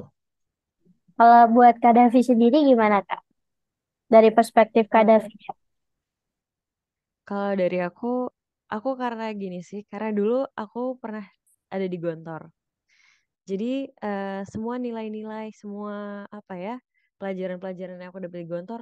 Kalau 1.18 1.42
buat 1.56 1.76
Kak 1.82 1.94
Davi 1.98 2.22
sendiri 2.30 2.58
gimana 2.70 2.98
Kak? 3.08 3.22
Dari 4.14 4.30
perspektif 4.38 4.86
Kak 4.94 5.06
Davi. 5.10 5.36
Kalau 7.28 7.52
dari 7.62 7.78
aku, 7.90 8.12
aku 8.76 8.90
karena 9.02 9.26
gini 9.42 9.60
sih, 9.70 9.82
karena 9.92 10.10
dulu 10.20 10.38
aku 10.64 10.82
pernah 11.02 11.26
ada 11.74 11.86
di 11.94 11.98
Gontor. 12.04 12.42
Jadi 13.50 13.92
eh, 13.92 14.42
semua 14.48 14.76
nilai-nilai, 14.80 15.52
semua 15.52 16.24
apa 16.32 16.54
ya, 16.56 16.76
pelajaran-pelajaran 17.20 18.00
yang 18.00 18.10
aku 18.12 18.22
dapat 18.24 18.40
di 18.44 18.48
Gontor, 18.48 18.82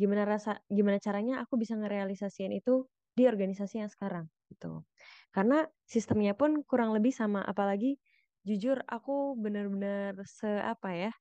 gimana 0.00 0.24
rasa, 0.28 0.52
gimana 0.70 0.98
caranya 1.02 1.34
aku 1.44 1.54
bisa 1.62 1.74
ngerealisasiin 1.80 2.52
itu 2.60 2.84
di 3.20 3.28
organisasi 3.28 3.84
yang 3.84 3.92
sekarang 3.92 4.24
gitu. 4.48 4.82
Karena 5.30 5.68
sistemnya 5.84 6.32
pun 6.32 6.64
kurang 6.64 6.96
lebih 6.96 7.12
sama, 7.12 7.44
apalagi 7.44 8.00
jujur 8.48 8.80
aku 8.88 9.36
benar-benar 9.36 10.16
se 10.24 10.48
apa 10.48 10.90
ya, 10.96 11.12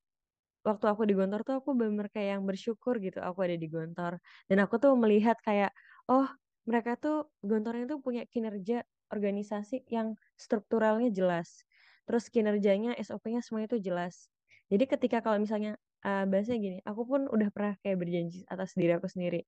waktu 0.64 0.86
aku 0.88 1.04
di 1.04 1.14
Gontor 1.14 1.44
tuh 1.44 1.60
aku 1.60 1.76
bener 1.76 2.08
kayak 2.08 2.40
yang 2.40 2.44
bersyukur 2.48 2.98
gitu 3.04 3.20
aku 3.20 3.44
ada 3.44 3.56
di 3.60 3.68
Gontor. 3.68 4.18
Dan 4.48 4.64
aku 4.64 4.80
tuh 4.80 4.96
melihat 4.96 5.36
kayak 5.44 5.76
oh 6.08 6.28
mereka 6.64 6.96
tuh 6.96 7.28
Gontornya 7.44 7.86
tuh 7.86 8.00
punya 8.00 8.24
kinerja 8.26 8.88
organisasi 9.12 9.84
yang 9.92 10.16
strukturalnya 10.40 11.12
jelas. 11.12 11.68
Terus 12.08 12.32
kinerjanya 12.34 12.98
SOP-nya 12.98 13.44
semuanya 13.46 13.76
itu 13.76 13.80
jelas. 13.92 14.32
Jadi 14.70 14.86
ketika 14.90 15.22
kalau 15.22 15.38
misalnya 15.42 15.78
uh, 16.06 16.26
bahasanya 16.30 16.60
gini 16.62 16.78
aku 16.86 17.02
pun 17.06 17.22
udah 17.28 17.50
pernah 17.52 17.74
kayak 17.84 17.98
berjanji 18.00 18.46
atas 18.48 18.76
diri 18.78 18.94
aku 18.96 19.08
sendiri 19.10 19.44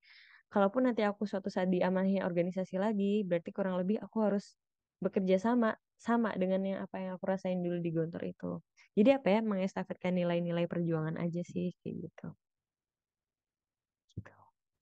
kalaupun 0.52 0.92
nanti 0.92 1.02
aku 1.08 1.24
suatu 1.24 1.48
saat 1.48 1.72
diamanahi 1.72 2.22
organisasi 2.22 2.76
lagi 2.78 3.24
berarti 3.24 3.50
kurang 3.56 3.80
lebih 3.80 3.98
aku 4.04 4.18
harus 4.22 4.60
bekerja 5.02 5.40
sama 5.40 5.74
sama 5.98 6.36
dengan 6.38 6.62
yang 6.62 6.80
apa 6.86 6.96
yang 7.02 7.12
aku 7.16 7.26
rasain 7.32 7.64
dulu 7.64 7.80
di 7.80 7.90
Gontor 7.90 8.24
itu 8.28 8.60
jadi 8.92 9.10
apa 9.18 9.28
ya 9.32 9.40
mengestafetkan 9.40 10.12
nilai-nilai 10.20 10.68
perjuangan 10.68 11.16
aja 11.16 11.42
sih 11.48 11.72
kayak 11.80 11.96
gitu. 12.12 12.28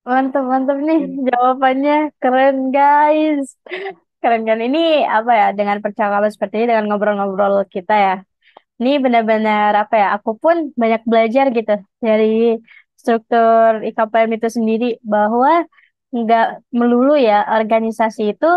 Mantap, 0.10 0.44
mantap 0.50 0.78
nih 0.82 1.00
Dan 1.06 1.22
jawabannya. 1.30 1.96
Keren 2.18 2.58
guys. 2.74 3.54
Keren 4.22 4.42
kan 4.50 4.60
ini 4.66 5.06
apa 5.06 5.32
ya 5.32 5.48
dengan 5.54 5.78
percakapan 5.86 6.32
seperti 6.34 6.54
ini 6.58 6.66
dengan 6.74 6.86
ngobrol-ngobrol 6.90 7.70
kita 7.70 7.94
ya. 7.94 8.16
Ini 8.80 8.98
benar-benar 9.04 9.72
apa 9.78 9.96
ya? 10.02 10.08
Aku 10.18 10.32
pun 10.42 10.74
banyak 10.74 11.02
belajar 11.06 11.46
gitu 11.54 11.74
dari 12.02 12.58
struktur 13.00 13.70
IKPM 13.88 14.32
itu 14.38 14.48
sendiri 14.58 14.86
bahwa 15.14 15.64
nggak 16.12 16.46
melulu 16.78 17.14
ya 17.16 17.46
organisasi 17.58 18.22
itu 18.34 18.50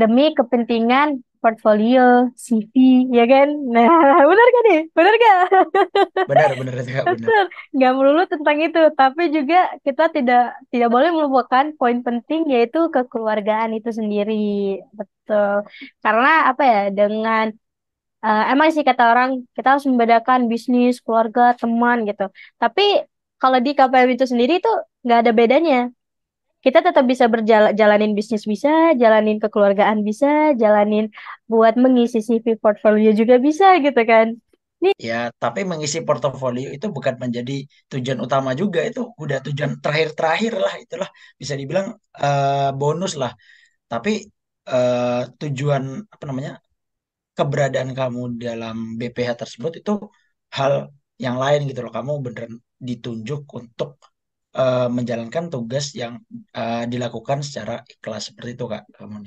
demi 0.00 0.22
kepentingan 0.38 1.08
portfolio, 1.46 2.26
CV, 2.34 2.74
ya 3.14 3.24
kan? 3.32 3.48
Nah, 3.74 3.86
benar 4.30 4.48
kan 4.54 4.62
nih? 4.68 4.80
Benar 4.96 5.14
gak? 5.24 5.38
Benar, 6.26 6.50
benar 6.58 6.74
benar. 6.74 7.02
Betul, 7.14 7.42
nggak 7.76 7.92
melulu 7.94 8.22
tentang 8.26 8.56
itu, 8.66 8.80
tapi 8.98 9.22
juga 9.30 9.58
kita 9.86 10.10
tidak 10.10 10.42
tidak 10.74 10.88
boleh 10.90 11.10
melupakan 11.14 11.64
poin 11.78 11.98
penting 12.02 12.50
yaitu 12.50 12.90
kekeluargaan 12.90 13.78
itu 13.78 13.90
sendiri. 13.94 14.82
Betul. 14.98 15.70
Karena 16.02 16.50
apa 16.50 16.62
ya? 16.66 16.80
Dengan 16.90 17.44
eh, 18.26 18.42
emang 18.52 18.68
sih 18.74 18.82
kata 18.82 19.02
orang 19.12 19.30
kita 19.56 19.68
harus 19.78 19.86
membedakan 19.86 20.40
bisnis, 20.50 20.98
keluarga, 21.04 21.54
teman 21.54 22.02
gitu. 22.10 22.26
Tapi 22.58 23.06
kalau 23.42 23.58
di 23.64 23.70
KPM 23.78 24.10
itu 24.16 24.24
sendiri 24.32 24.52
itu 24.60 24.70
nggak 25.04 25.18
ada 25.22 25.32
bedanya. 25.38 25.78
Kita 26.64 26.78
tetap 26.86 27.04
bisa 27.12 27.24
berjalan 27.32 27.72
jalanin 27.80 28.12
bisnis 28.18 28.44
bisa, 28.52 28.70
jalanin 29.02 29.38
kekeluargaan 29.42 29.98
bisa, 30.08 30.56
jalanin 30.62 31.04
buat 31.52 31.74
mengisi 31.78 32.18
CV 32.26 32.46
portfolio 32.58 33.10
juga 33.20 33.36
bisa 33.46 33.66
gitu 33.84 34.02
kan. 34.02 34.26
Ya, 35.08 35.14
tapi 35.42 35.60
mengisi 35.70 35.98
portofolio 36.06 36.68
itu 36.76 36.86
bukan 36.96 37.14
menjadi 37.22 37.52
tujuan 37.90 38.18
utama 38.26 38.50
juga. 38.60 38.78
Itu 38.88 39.00
udah 39.22 39.38
tujuan 39.46 39.72
terakhir-terakhir 39.82 40.52
lah. 40.64 40.74
Itulah 40.84 41.08
bisa 41.40 41.54
dibilang 41.60 41.86
eh, 42.22 42.70
bonus 42.80 43.12
lah. 43.22 43.32
Tapi 43.90 44.10
eh, 44.72 45.20
tujuan 45.40 45.84
apa 46.14 46.24
namanya 46.30 46.52
keberadaan 47.38 47.90
kamu 47.98 48.20
dalam 48.46 48.76
BPH 48.98 49.30
tersebut 49.42 49.72
itu 49.80 49.92
hal 50.58 50.72
yang 51.24 51.36
lain 51.42 51.60
gitu 51.68 51.80
loh. 51.84 51.92
Kamu 51.96 52.12
beneran 52.24 52.54
ditunjuk 52.76 53.42
untuk 53.56 53.98
eh, 54.54 54.88
menjalankan 54.88 55.52
tugas 55.52 55.96
yang 55.96 56.20
eh, 56.52 56.84
dilakukan 56.86 57.40
secara 57.40 57.82
ikhlas 57.84 58.32
seperti 58.32 58.50
itu 58.56 58.64
Kak. 58.68 58.84
Kamu. 58.92 59.18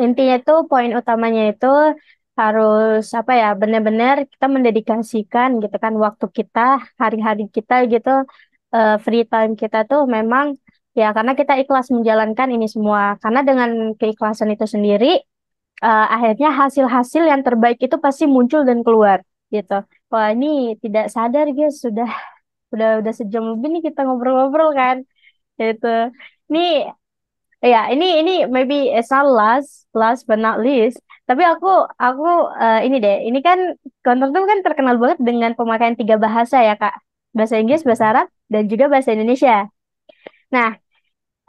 Intinya 0.00 0.36
tuh 0.40 0.64
poin 0.70 0.90
utamanya 0.94 1.50
itu 1.50 1.68
harus 2.40 3.04
apa 3.12 3.32
ya 3.36 3.48
benar-benar 3.52 4.24
kita 4.32 4.46
mendedikasikan 4.48 5.60
gitu 5.60 5.76
kan 5.76 5.92
waktu 6.04 6.26
kita 6.38 6.80
hari-hari 6.96 7.44
kita 7.52 7.84
gitu 7.92 8.24
eh, 8.74 8.96
free 9.04 9.24
time 9.28 9.52
kita 9.60 9.84
tuh 9.90 10.08
memang 10.08 10.56
ya 10.96 11.12
karena 11.16 11.32
kita 11.36 11.52
ikhlas 11.62 11.86
menjalankan 11.92 12.48
ini 12.56 12.66
semua 12.74 13.20
karena 13.22 13.40
dengan 13.48 13.70
keikhlasan 14.00 14.48
itu 14.56 14.64
sendiri 14.64 15.20
eh, 15.84 16.06
akhirnya 16.16 16.48
hasil-hasil 16.60 17.22
yang 17.28 17.42
terbaik 17.46 17.78
itu 17.86 17.96
pasti 18.00 18.24
muncul 18.24 18.64
dan 18.68 18.80
keluar 18.86 19.18
gitu. 19.54 19.74
Wah 20.10 20.28
ini 20.34 20.78
tidak 20.82 21.10
sadar 21.14 21.46
guys 21.56 21.82
sudah 21.84 22.08
udah 22.74 22.88
udah 23.00 23.12
sejam 23.20 23.42
lebih 23.52 23.68
nih 23.72 23.82
kita 23.88 24.00
ngobrol-ngobrol 24.06 24.70
kan 24.80 24.96
gitu. 25.60 25.86
Ini 26.50 26.60
Ya, 27.60 27.92
ini 27.92 28.04
ini 28.24 28.32
maybe 28.48 28.88
it's 28.88 29.12
not 29.12 29.28
last, 29.28 29.84
last 29.92 30.24
but 30.28 30.40
not 30.40 30.56
least. 30.64 30.96
Tapi 31.28 31.42
aku 31.44 31.68
aku 32.00 32.24
eh, 32.62 32.78
ini 32.88 32.96
deh, 33.04 33.16
ini 33.28 33.38
kan 33.44 33.58
Gontor 34.04 34.28
tuh 34.34 34.44
kan 34.50 34.58
terkenal 34.66 34.96
banget 35.02 35.18
dengan 35.28 35.52
pemakaian 35.58 35.96
tiga 36.00 36.16
bahasa 36.24 36.56
ya, 36.68 36.74
Kak. 36.80 36.94
bahasa 37.36 37.54
Inggris, 37.62 37.86
bahasa 37.86 38.04
Arab, 38.10 38.26
dan 38.52 38.66
juga 38.66 38.84
bahasa 38.92 39.14
Indonesia. 39.14 39.70
Nah, 40.54 40.68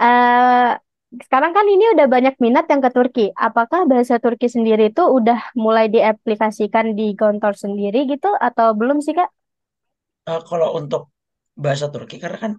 uh, 0.04 0.72
sekarang 1.26 1.52
kan 1.58 1.66
ini 1.68 1.86
udah 1.96 2.08
banyak 2.16 2.36
minat 2.44 2.66
yang 2.72 2.82
ke 2.86 2.90
Turki. 2.96 3.26
Apakah 3.36 3.86
bahasa 3.92 4.16
Turki 4.24 4.48
sendiri 4.52 4.92
itu 4.94 5.04
udah 5.18 5.40
mulai 5.58 5.88
diaplikasikan 5.96 6.94
di 7.00 7.14
Gontor 7.20 7.54
sendiri 7.58 8.08
gitu 8.12 8.30
atau 8.48 8.74
belum 8.80 9.00
sih 9.06 9.16
Kak? 9.20 9.30
Uh, 10.30 10.42
kalau 10.50 10.70
untuk 10.80 11.02
bahasa 11.58 11.86
Turki 11.94 12.16
karena 12.24 12.38
kan 12.46 12.54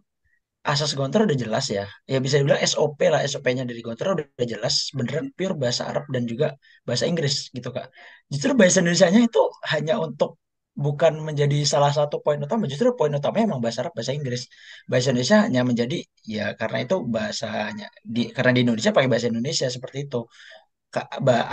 asas 0.72 0.92
Gontor 0.98 1.20
udah 1.26 1.38
jelas 1.44 1.66
ya. 1.76 1.84
Ya 2.12 2.18
bisa 2.24 2.36
dibilang 2.40 2.62
SOP 2.62 3.00
lah, 3.12 3.20
SOP-nya 3.26 3.64
dari 3.70 3.80
Gontor 3.86 4.06
udah 4.16 4.46
jelas, 4.54 4.74
beneran 4.96 5.26
pure 5.36 5.54
bahasa 5.62 5.82
Arab 5.90 6.04
dan 6.14 6.22
juga 6.30 6.46
bahasa 6.86 7.04
Inggris 7.10 7.34
gitu 7.56 7.68
Kak. 7.76 7.86
Justru 8.32 8.50
bahasa 8.58 8.78
Indonesia-nya 8.82 9.20
itu 9.28 9.40
hanya 9.74 9.94
untuk 10.06 10.38
bukan 10.72 11.20
menjadi 11.28 11.56
salah 11.68 11.92
satu 11.92 12.16
poin 12.24 12.40
utama, 12.40 12.64
justru 12.70 12.88
poin 12.98 13.12
utamanya 13.12 13.44
emang 13.50 13.60
bahasa 13.64 13.78
Arab, 13.84 13.92
bahasa 13.98 14.12
Inggris. 14.18 14.42
Bahasa 14.90 15.06
Indonesia 15.12 15.38
hanya 15.46 15.62
menjadi 15.70 15.96
ya 16.24 16.44
karena 16.60 16.78
itu 16.86 16.96
bahasanya 17.14 17.86
di 18.14 18.20
karena 18.36 18.50
di 18.56 18.60
Indonesia 18.64 18.92
pakai 18.96 19.08
bahasa 19.12 19.28
Indonesia 19.32 19.66
seperti 19.68 19.98
itu 20.08 20.20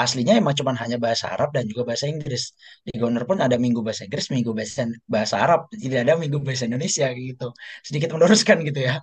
aslinya 0.03 0.33
emang 0.41 0.55
cuma 0.59 0.71
hanya 0.83 0.97
bahasa 1.05 1.25
Arab 1.33 1.49
dan 1.55 1.63
juga 1.71 1.81
bahasa 1.89 2.05
Inggris. 2.13 2.43
Di 2.87 2.91
Goner 3.01 3.23
pun 3.29 3.37
ada 3.45 3.55
minggu 3.63 3.79
bahasa 3.85 4.03
Inggris, 4.07 4.27
minggu 4.35 4.51
bahasa 4.57 4.83
bahasa 5.13 5.35
Arab, 5.43 5.59
tidak 5.83 5.99
ada 6.03 6.13
minggu 6.21 6.37
bahasa 6.45 6.63
Indonesia 6.69 7.05
gitu. 7.15 7.45
Sedikit 7.87 8.09
meluruskan 8.15 8.57
gitu 8.67 8.79
ya. 8.89 8.95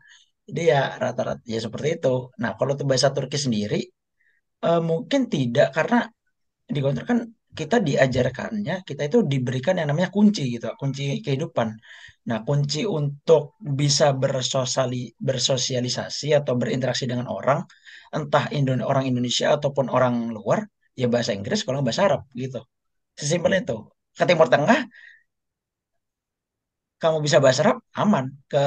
Jadi 0.48 0.60
ya 0.72 0.80
rata-rata 1.02 1.42
ya 1.54 1.58
seperti 1.66 1.88
itu. 1.98 2.08
Nah, 2.42 2.50
kalau 2.58 2.72
tuh 2.78 2.86
bahasa 2.90 3.08
Turki 3.16 3.38
sendiri 3.46 3.76
uh, 4.66 4.80
mungkin 4.90 5.20
tidak 5.32 5.66
karena 5.76 5.96
di 6.74 6.78
Goner 6.84 7.04
kan 7.10 7.18
kita 7.58 7.76
diajarkannya, 7.88 8.74
kita 8.88 9.02
itu 9.08 9.18
diberikan 9.32 9.74
yang 9.80 9.88
namanya 9.90 10.10
kunci 10.16 10.42
gitu, 10.54 10.68
kunci 10.80 11.02
kehidupan. 11.24 11.68
Nah, 12.28 12.38
kunci 12.46 12.80
untuk 12.98 13.42
bisa 13.80 14.06
bersosiali, 14.22 14.96
bersosialisasi 15.28 16.26
atau 16.38 16.52
berinteraksi 16.60 17.04
dengan 17.10 17.26
orang, 17.36 17.60
entah 18.16 18.44
Indon 18.56 18.80
orang 18.90 19.04
Indonesia 19.10 19.46
ataupun 19.56 19.86
orang 19.96 20.14
luar, 20.36 20.60
ya 21.00 21.06
bahasa 21.12 21.32
Inggris 21.38 21.60
kalau 21.66 21.80
bahasa 21.86 22.02
Arab 22.08 22.22
gitu. 22.42 22.60
Sesimpel 23.20 23.52
itu. 23.62 23.76
Ke 24.16 24.24
Timur 24.28 24.48
Tengah, 24.52 24.78
kamu 27.02 27.18
bisa 27.26 27.38
bahasa 27.44 27.60
Arab, 27.64 27.78
aman. 28.02 28.24
Ke 28.48 28.62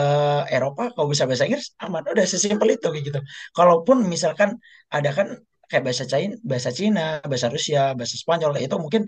Eropa, 0.54 0.84
kamu 0.94 1.08
bisa 1.14 1.26
bahasa 1.30 1.44
Inggris, 1.50 1.68
aman. 1.82 2.02
Udah 2.14 2.26
sesimpel 2.30 2.78
itu 2.78 2.88
gitu. 3.02 3.20
Kalaupun 3.58 3.98
misalkan 4.14 4.50
ada 4.94 5.10
kan 5.18 5.28
kayak 5.70 5.84
bahasa 5.88 6.06
China, 6.12 6.34
bahasa 6.52 6.72
Cina, 6.80 7.02
bahasa 7.30 7.48
Rusia, 7.56 7.82
bahasa 7.98 8.16
Spanyol 8.24 8.52
itu 8.66 8.76
mungkin 8.84 9.04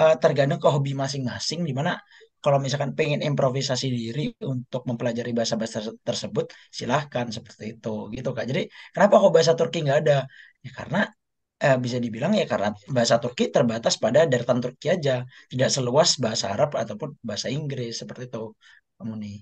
uh, 0.00 0.14
tergantung 0.22 0.60
ke 0.62 0.68
hobi 0.74 0.92
masing-masing 1.02 1.60
di 1.68 1.72
mana 1.78 1.92
kalau 2.44 2.58
misalkan 2.64 2.94
pengen 2.98 3.20
improvisasi 3.28 3.86
diri 3.90 4.24
untuk 4.52 4.86
mempelajari 4.88 5.30
bahasa-bahasa 5.34 5.80
tersebut 6.08 6.46
silahkan 6.70 7.26
seperti 7.36 7.64
itu 7.76 7.94
gitu 8.14 8.28
kak 8.36 8.46
jadi 8.50 8.62
kenapa 8.94 9.14
kok 9.22 9.32
bahasa 9.34 9.52
Turki 9.58 9.78
nggak 9.84 9.98
ada 10.06 10.18
ya 10.64 10.70
karena 10.78 10.98
eh, 11.64 11.76
bisa 11.84 11.98
dibilang 12.04 12.32
ya 12.40 12.46
karena 12.52 12.68
bahasa 12.96 13.16
Turki 13.22 13.44
terbatas 13.54 13.94
pada 14.04 14.20
daratan 14.30 14.58
Turki 14.64 14.86
aja 14.96 15.26
tidak 15.50 15.68
seluas 15.74 16.10
bahasa 16.24 16.46
Arab 16.54 16.70
ataupun 16.82 17.18
bahasa 17.28 17.48
Inggris 17.50 17.92
seperti 18.00 18.30
itu 18.30 18.54
kamu 18.98 19.14
nih 19.22 19.36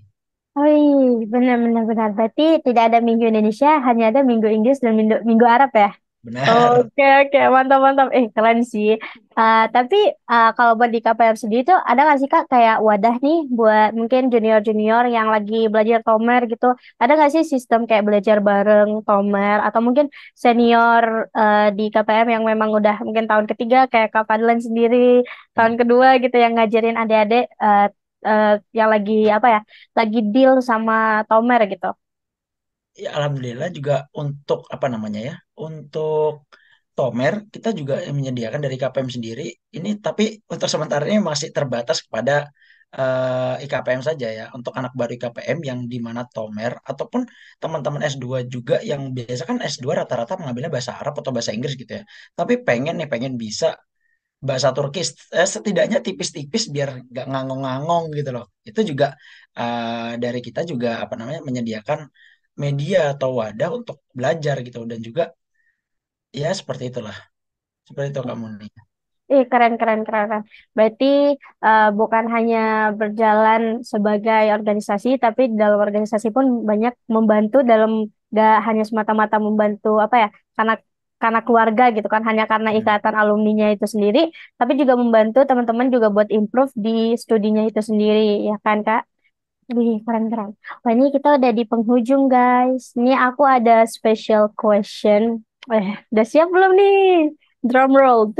Oh 0.57 1.21
benar-benar 1.33 1.83
benar. 1.89 2.09
Berarti 2.17 2.41
tidak 2.65 2.83
ada 2.89 2.97
minggu 3.07 3.23
Indonesia, 3.31 3.69
hanya 3.87 4.03
ada 4.09 4.21
minggu 4.29 4.47
Inggris 4.55 4.77
dan 4.83 4.93
minggu, 4.99 5.15
minggu 5.29 5.45
Arab 5.55 5.69
ya? 5.83 5.89
Benar. 6.27 6.43
Oke, 6.83 7.07
oke, 7.23 7.39
mantap, 7.55 7.79
mantap. 7.79 8.07
Eh, 8.11 8.27
keren 8.35 8.59
sih. 8.67 8.99
Uh, 9.31 9.63
tapi 9.71 10.11
uh, 10.27 10.51
kalau 10.59 10.75
buat 10.75 10.91
di 10.91 10.99
KPM 10.99 11.39
sendiri 11.39 11.63
tuh 11.63 11.79
ada 11.79 12.03
nggak 12.03 12.19
sih 12.19 12.27
Kak 12.27 12.51
kayak 12.51 12.83
wadah 12.83 13.15
nih 13.23 13.47
buat 13.47 13.95
mungkin 13.95 14.27
junior-junior 14.27 15.07
yang 15.07 15.31
lagi 15.31 15.71
belajar 15.71 16.03
Tomer 16.03 16.43
gitu. 16.51 16.75
Ada 16.99 17.15
nggak 17.15 17.31
sih 17.31 17.43
sistem 17.47 17.87
kayak 17.87 18.03
belajar 18.03 18.43
bareng 18.43 19.07
Tomer 19.07 19.63
atau 19.63 19.79
mungkin 19.79 20.11
senior 20.35 21.31
uh, 21.31 21.71
di 21.71 21.87
KPM 21.95 22.27
yang 22.27 22.43
memang 22.43 22.75
udah 22.75 22.99
mungkin 23.07 23.23
tahun 23.31 23.47
ketiga 23.47 23.87
kayak 23.87 24.11
Kak 24.11 24.27
Fadlan 24.27 24.59
sendiri, 24.59 25.23
tahun 25.55 25.73
hmm. 25.77 25.79
kedua 25.79 26.19
gitu 26.19 26.35
yang 26.35 26.59
ngajarin 26.59 26.99
adik-adik 26.99 27.47
uh, 27.55 27.87
uh, 28.27 28.59
yang 28.75 28.91
lagi 28.91 29.31
apa 29.31 29.47
ya, 29.47 29.61
lagi 29.95 30.19
deal 30.27 30.59
sama 30.59 31.23
Tomer 31.31 31.63
gitu. 31.71 31.95
Ya, 32.99 33.15
alhamdulillah 33.15 33.71
juga 33.71 34.11
untuk 34.11 34.67
apa 34.67 34.91
namanya 34.91 35.21
ya, 35.23 35.35
untuk 35.65 36.47
Tomer 36.97 37.45
kita 37.53 37.69
juga 37.77 38.01
menyediakan 38.09 38.57
dari 38.65 38.75
KPM 38.81 39.09
sendiri. 39.15 39.45
Ini 39.77 40.01
tapi 40.01 40.23
untuk 40.49 40.65
sementara 40.65 41.05
ini 41.05 41.21
masih 41.21 41.53
terbatas 41.53 42.01
kepada 42.05 42.49
uh, 42.97 43.53
eh, 43.61 43.65
IKPM 43.69 44.01
saja 44.01 44.27
ya. 44.33 44.45
Untuk 44.57 44.73
anak 44.79 44.97
baru 44.97 45.13
IKPM 45.17 45.57
yang 45.69 45.79
di 45.85 45.97
mana 46.01 46.25
Tomer 46.25 46.73
ataupun 46.81 47.21
teman-teman 47.61 48.01
S2 48.01 48.49
juga 48.49 48.81
yang 48.81 49.13
biasa 49.13 49.43
kan 49.49 49.57
S2 49.61 49.93
rata-rata 49.93 50.41
mengambilnya 50.41 50.73
bahasa 50.73 50.97
Arab 50.97 51.13
atau 51.21 51.29
bahasa 51.35 51.53
Inggris 51.53 51.77
gitu 51.77 52.01
ya. 52.01 52.03
Tapi 52.33 52.53
pengen 52.65 52.97
nih 52.97 53.09
pengen 53.13 53.33
bisa 53.37 53.77
bahasa 54.47 54.69
Turki 54.73 55.01
eh, 55.37 55.49
setidaknya 55.53 55.97
tipis-tipis 56.05 56.63
biar 56.73 56.89
gak 57.13 57.25
ngangong-ngangong 57.29 58.05
gitu 58.17 58.29
loh. 58.35 58.45
Itu 58.65 58.81
juga 58.89 59.13
uh, 59.53 60.17
dari 60.23 60.39
kita 60.47 60.61
juga 60.71 61.05
apa 61.05 61.13
namanya 61.19 61.41
menyediakan 61.47 61.99
media 62.63 63.13
atau 63.13 63.29
wadah 63.39 63.69
untuk 63.77 63.97
belajar 64.17 64.55
gitu 64.65 64.81
dan 64.89 64.99
juga 65.07 65.23
ya 66.41 66.49
seperti 66.59 66.83
itulah 66.91 67.17
seperti 67.87 68.07
itu 68.13 68.21
kamu 68.29 68.45
nih 68.61 68.71
Eh, 69.27 69.43
keren, 69.51 69.73
keren, 69.79 70.07
keren, 70.07 70.25
keren. 70.31 70.43
Berarti 70.75 71.35
uh, 71.67 71.91
bukan 71.99 72.25
hanya 72.35 72.95
berjalan 72.99 73.83
sebagai 73.91 74.43
organisasi, 74.55 75.19
tapi 75.19 75.51
dalam 75.51 75.79
organisasi 75.83 76.27
pun 76.31 76.63
banyak 76.63 76.95
membantu 77.11 77.59
dalam 77.71 78.07
gak 78.31 78.63
hanya 78.67 78.83
semata-mata 78.87 79.35
membantu 79.47 79.99
apa 79.99 80.15
ya, 80.23 80.29
karena 80.55 80.73
karena 81.19 81.39
keluarga 81.43 81.83
gitu 81.95 82.07
kan, 82.07 82.23
hanya 82.29 82.43
karena 82.51 82.69
hmm. 82.71 82.79
ikatan 82.79 83.15
alumninya 83.19 83.67
itu 83.75 83.83
sendiri, 83.93 84.19
tapi 84.59 84.71
juga 84.79 84.93
membantu 84.95 85.43
teman-teman 85.49 85.87
juga 85.91 86.07
buat 86.15 86.29
improve 86.31 86.71
di 86.85 87.17
studinya 87.19 87.67
itu 87.67 87.81
sendiri, 87.83 88.47
ya 88.47 88.55
kan 88.63 88.79
Kak? 88.87 89.03
Wih, 89.75 89.99
keren-keren. 90.07 90.55
Wah, 90.83 90.91
ini 90.95 91.11
kita 91.11 91.35
udah 91.35 91.51
di 91.51 91.63
penghujung, 91.67 92.31
guys. 92.31 92.95
Ini 92.95 93.11
aku 93.27 93.43
ada 93.43 93.83
special 93.83 94.55
question. 94.55 95.43
Eh, 95.67 95.87
udah 96.11 96.25
siap 96.31 96.47
belum 96.53 96.71
nih? 96.79 96.95
Drum 97.67 97.91
roll. 97.99 98.31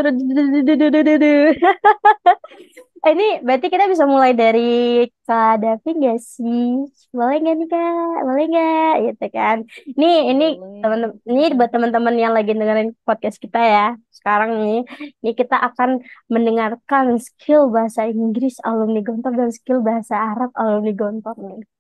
ini 3.11 3.25
berarti 3.45 3.67
kita 3.67 3.86
bisa 3.91 4.05
mulai 4.07 4.32
dari 4.32 5.03
Kak 5.28 5.59
Davi 5.59 5.89
gak 6.07 6.19
sih? 6.23 6.88
Boleh 7.11 7.36
gak 7.43 7.55
nih 7.59 7.67
Kak? 7.67 8.17
Boleh 8.28 8.45
gak? 8.55 8.93
Gitu 9.05 9.25
kan. 9.36 9.57
Ini 9.91 10.07
ini 10.32 10.45
teman-teman 10.80 11.15
ini 11.28 11.43
buat 11.59 11.71
teman-teman 11.75 12.15
yang 12.15 12.32
lagi 12.38 12.51
dengerin 12.55 12.95
podcast 13.03 13.38
kita 13.43 13.59
ya. 13.59 13.86
Sekarang 14.15 14.63
nih, 14.63 14.88
ini 15.23 15.32
kita 15.36 15.55
akan 15.67 15.99
mendengarkan 16.32 17.19
skill 17.19 17.68
bahasa 17.76 18.07
Inggris 18.07 18.56
alumni 18.64 18.99
Gontor 19.03 19.34
dan 19.35 19.52
skill 19.52 19.84
bahasa 19.84 20.15
Arab 20.15 20.52
alumni 20.56 20.91
Gontor 20.95 21.35
nih. 21.43 21.77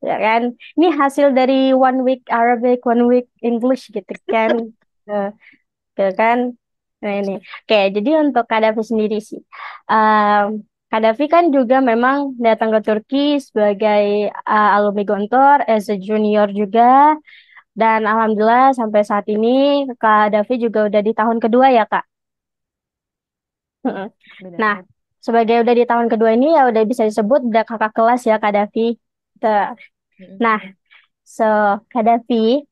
Ya 0.00 0.16
kan? 0.16 0.42
Ini 0.76 0.86
hasil 0.96 1.36
dari 1.36 1.76
one 1.76 2.00
week 2.06 2.24
Arabic, 2.32 2.84
one 2.88 3.04
week 3.10 3.28
English 3.44 3.92
gitu 3.92 4.14
kan. 4.32 4.72
gitu 5.96 6.10
kan. 6.16 6.56
Nah 7.00 7.12
ini, 7.20 7.40
oke. 7.40 7.78
Jadi 7.96 8.10
untuk 8.16 8.44
Kadafi 8.48 8.82
sendiri 8.84 9.20
sih, 9.20 9.40
um, 9.88 10.60
Kadafi 10.90 11.24
kan 11.32 11.48
juga 11.52 11.80
memang 11.80 12.36
datang 12.40 12.70
ke 12.74 12.80
Turki 12.84 13.40
sebagai 13.40 14.28
uh, 14.44 14.70
alumni 14.76 15.04
Gontor, 15.08 15.64
as 15.64 15.88
a 15.88 15.96
junior 15.96 16.48
juga, 16.52 17.16
dan 17.72 18.04
alhamdulillah 18.04 18.76
sampai 18.76 19.00
saat 19.06 19.24
ini 19.32 19.86
Kadafi 19.96 20.60
juga 20.60 20.88
udah 20.88 21.00
di 21.00 21.12
tahun 21.16 21.38
kedua 21.40 21.72
ya 21.72 21.84
kak. 21.88 22.04
Nah, 24.60 24.76
sebagai 25.24 25.56
udah 25.64 25.74
di 25.76 25.84
tahun 25.88 26.08
kedua 26.12 26.30
ini 26.36 26.52
ya 26.56 26.68
udah 26.70 26.82
bisa 26.84 27.02
disebut 27.08 27.40
udah 27.48 27.64
kakak 27.64 27.92
kelas 27.96 28.20
ya 28.28 28.36
Kadafi. 29.42 29.76
Nah, 30.40 30.60
so 31.24 31.80
Kadafi 31.94 32.62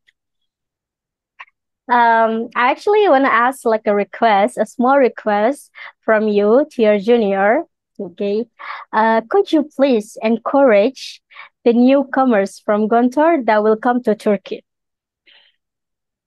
Um, 1.89 2.51
I 2.55 2.70
actually 2.70 3.09
want 3.09 3.24
to 3.24 3.32
ask 3.32 3.65
like 3.65 3.86
a 3.86 3.95
request, 3.95 4.59
a 4.59 4.66
small 4.66 4.99
request 4.99 5.70
from 6.01 6.28
you 6.28 6.66
to 6.73 6.82
your 6.82 6.99
junior. 6.99 7.62
Okay. 7.99 8.47
Uh, 8.93 9.23
could 9.28 9.51
you 9.51 9.65
please 9.74 10.19
encourage 10.23 11.23
the 11.65 11.73
newcomers 11.73 12.59
from 12.61 12.89
Gontor 12.89 13.45
that 13.47 13.62
will 13.62 13.77
come 13.77 14.03
to 14.03 14.15
Turkey? 14.15 14.65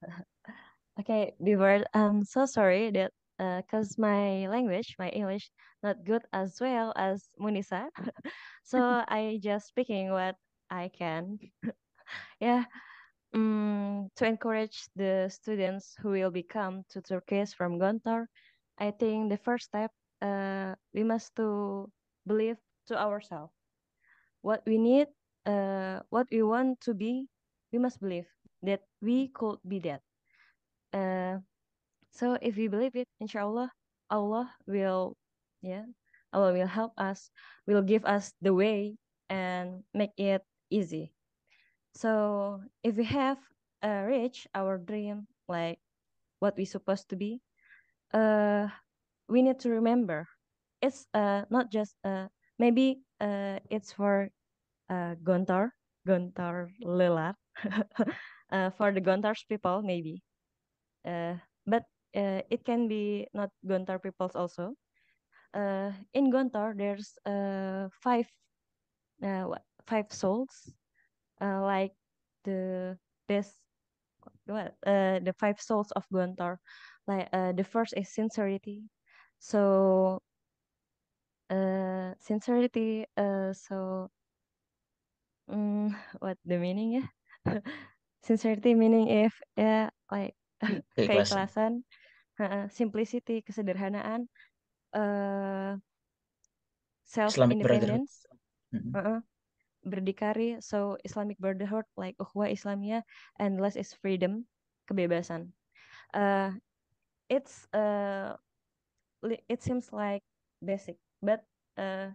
Okay, 0.99 1.33
before 1.43 1.83
I'm 1.93 2.23
so 2.25 2.45
sorry 2.45 2.91
that 2.91 3.11
because 3.61 3.97
uh, 3.97 4.01
my 4.01 4.47
language, 4.47 4.95
my 4.99 5.09
English, 5.09 5.51
not 5.83 6.03
good 6.05 6.21
as 6.33 6.57
well 6.61 6.93
as 6.95 7.29
Munisa. 7.39 7.89
so 8.63 8.79
I 9.07 9.39
just 9.41 9.67
speaking 9.67 10.11
what 10.11 10.35
I 10.69 10.89
can. 10.93 11.39
yeah 12.39 12.65
um, 13.33 14.09
to 14.15 14.25
encourage 14.25 14.87
the 14.95 15.29
students 15.29 15.95
who 16.01 16.09
will 16.09 16.31
become 16.31 16.83
to 16.89 17.01
Turkey 17.01 17.45
from 17.45 17.79
Gontor, 17.79 18.27
I 18.77 18.91
think 18.91 19.29
the 19.29 19.37
first 19.37 19.65
step 19.65 19.91
uh, 20.21 20.75
we 20.93 21.03
must 21.03 21.35
to 21.37 21.89
believe 22.27 22.57
to 22.87 22.97
ourselves. 22.99 23.53
what 24.41 24.61
we 24.65 24.77
need, 24.77 25.07
uh, 25.45 25.99
what 26.09 26.27
we 26.31 26.41
want 26.43 26.79
to 26.81 26.93
be, 26.93 27.27
we 27.71 27.79
must 27.79 27.99
believe 27.99 28.27
that 28.63 28.81
we 29.01 29.27
could 29.29 29.59
be 29.67 29.79
that. 29.79 30.01
Uh, 30.93 31.39
so 32.11 32.37
if 32.41 32.55
we 32.55 32.67
believe 32.67 32.95
it, 32.95 33.07
inshallah, 33.19 33.71
Allah 34.09 34.53
will, 34.67 35.15
yeah, 35.61 35.85
Allah 36.33 36.53
will 36.53 36.67
help 36.67 36.93
us, 36.97 37.29
will 37.67 37.81
give 37.81 38.05
us 38.05 38.33
the 38.41 38.53
way 38.53 38.95
and 39.29 39.83
make 39.93 40.11
it 40.17 40.43
easy. 40.69 41.13
So 41.95 42.61
if 42.83 42.95
we 42.95 43.05
have 43.05 43.37
uh, 43.83 44.03
reached 44.07 44.47
our 44.55 44.77
dream, 44.77 45.27
like 45.47 45.79
what 46.39 46.57
we 46.57 46.65
supposed 46.65 47.09
to 47.09 47.15
be, 47.15 47.41
uh, 48.13 48.67
we 49.27 49.41
need 49.41 49.59
to 49.59 49.69
remember 49.69 50.27
it's 50.81 51.05
uh 51.13 51.45
not 51.49 51.71
just 51.71 51.95
uh 52.03 52.27
maybe 52.59 53.01
uh 53.21 53.59
it's 53.69 53.93
for 53.93 54.29
uh 54.89 55.15
Gontar, 55.23 55.69
Gontar 56.07 56.69
Lelar, 56.83 57.35
uh, 58.51 58.69
for 58.71 58.91
the 58.91 59.01
Gontars 59.01 59.45
people 59.47 59.81
maybe, 59.81 60.21
uh, 61.05 61.35
but 61.65 61.83
uh, 62.15 62.41
it 62.49 62.63
can 62.65 62.87
be 62.87 63.27
not 63.33 63.51
Gontar 63.65 64.01
peoples 64.01 64.35
also. 64.35 64.75
Uh, 65.53 65.91
in 66.13 66.31
Gontar 66.31 66.75
there's 66.77 67.17
uh 67.25 67.89
five 68.01 68.27
uh 69.23 69.43
what, 69.43 69.63
five 69.87 70.11
souls, 70.11 70.73
uh 71.41 71.61
like 71.61 71.93
the 72.43 72.97
best 73.27 73.61
what 74.45 74.75
uh 74.85 75.19
the 75.19 75.33
five 75.37 75.59
souls 75.61 75.91
of 75.91 76.07
Gontar. 76.13 76.57
Like 77.07 77.29
uh 77.33 77.53
the 77.53 77.63
first 77.63 77.93
is 77.97 78.09
sincerity. 78.13 78.89
So 79.39 80.21
uh 81.49 82.13
sincerity 82.19 83.05
uh 83.17 83.53
so 83.53 84.09
mm, 85.49 85.89
what 86.19 86.37
the 86.45 86.57
meaning 86.57 86.91
ya 86.97 87.03
sincerity 88.27 88.73
meaning 88.75 89.07
if 89.07 89.33
ya 89.57 89.89
like 90.11 90.35
Keikhlasan. 91.07 91.83
Simplicity 92.69 93.41
kesederhanaan 93.41 94.27
uh, 94.93 95.77
self 97.05 97.33
Islamic 97.33 97.59
Brotherhood. 97.61 98.01
independence. 98.01 98.25
Uh, 98.93 99.19
berdikari 99.85 100.61
so 100.61 100.97
Islamic 101.03 101.37
Brotherhood 101.39 101.85
like 101.97 102.13
ukhuwah 102.21 102.51
Islamiyah 102.51 103.01
and 103.39 103.57
less 103.59 103.75
is 103.75 103.93
freedom 103.97 104.45
kebebasan. 104.85 105.51
Uh 106.13 106.53
it's 107.29 107.65
uh 107.73 108.35
li- 109.23 109.43
it 109.49 109.63
seems 109.63 109.89
like 109.93 110.21
basic 110.61 110.97
but 111.23 111.41
uh 111.79 112.13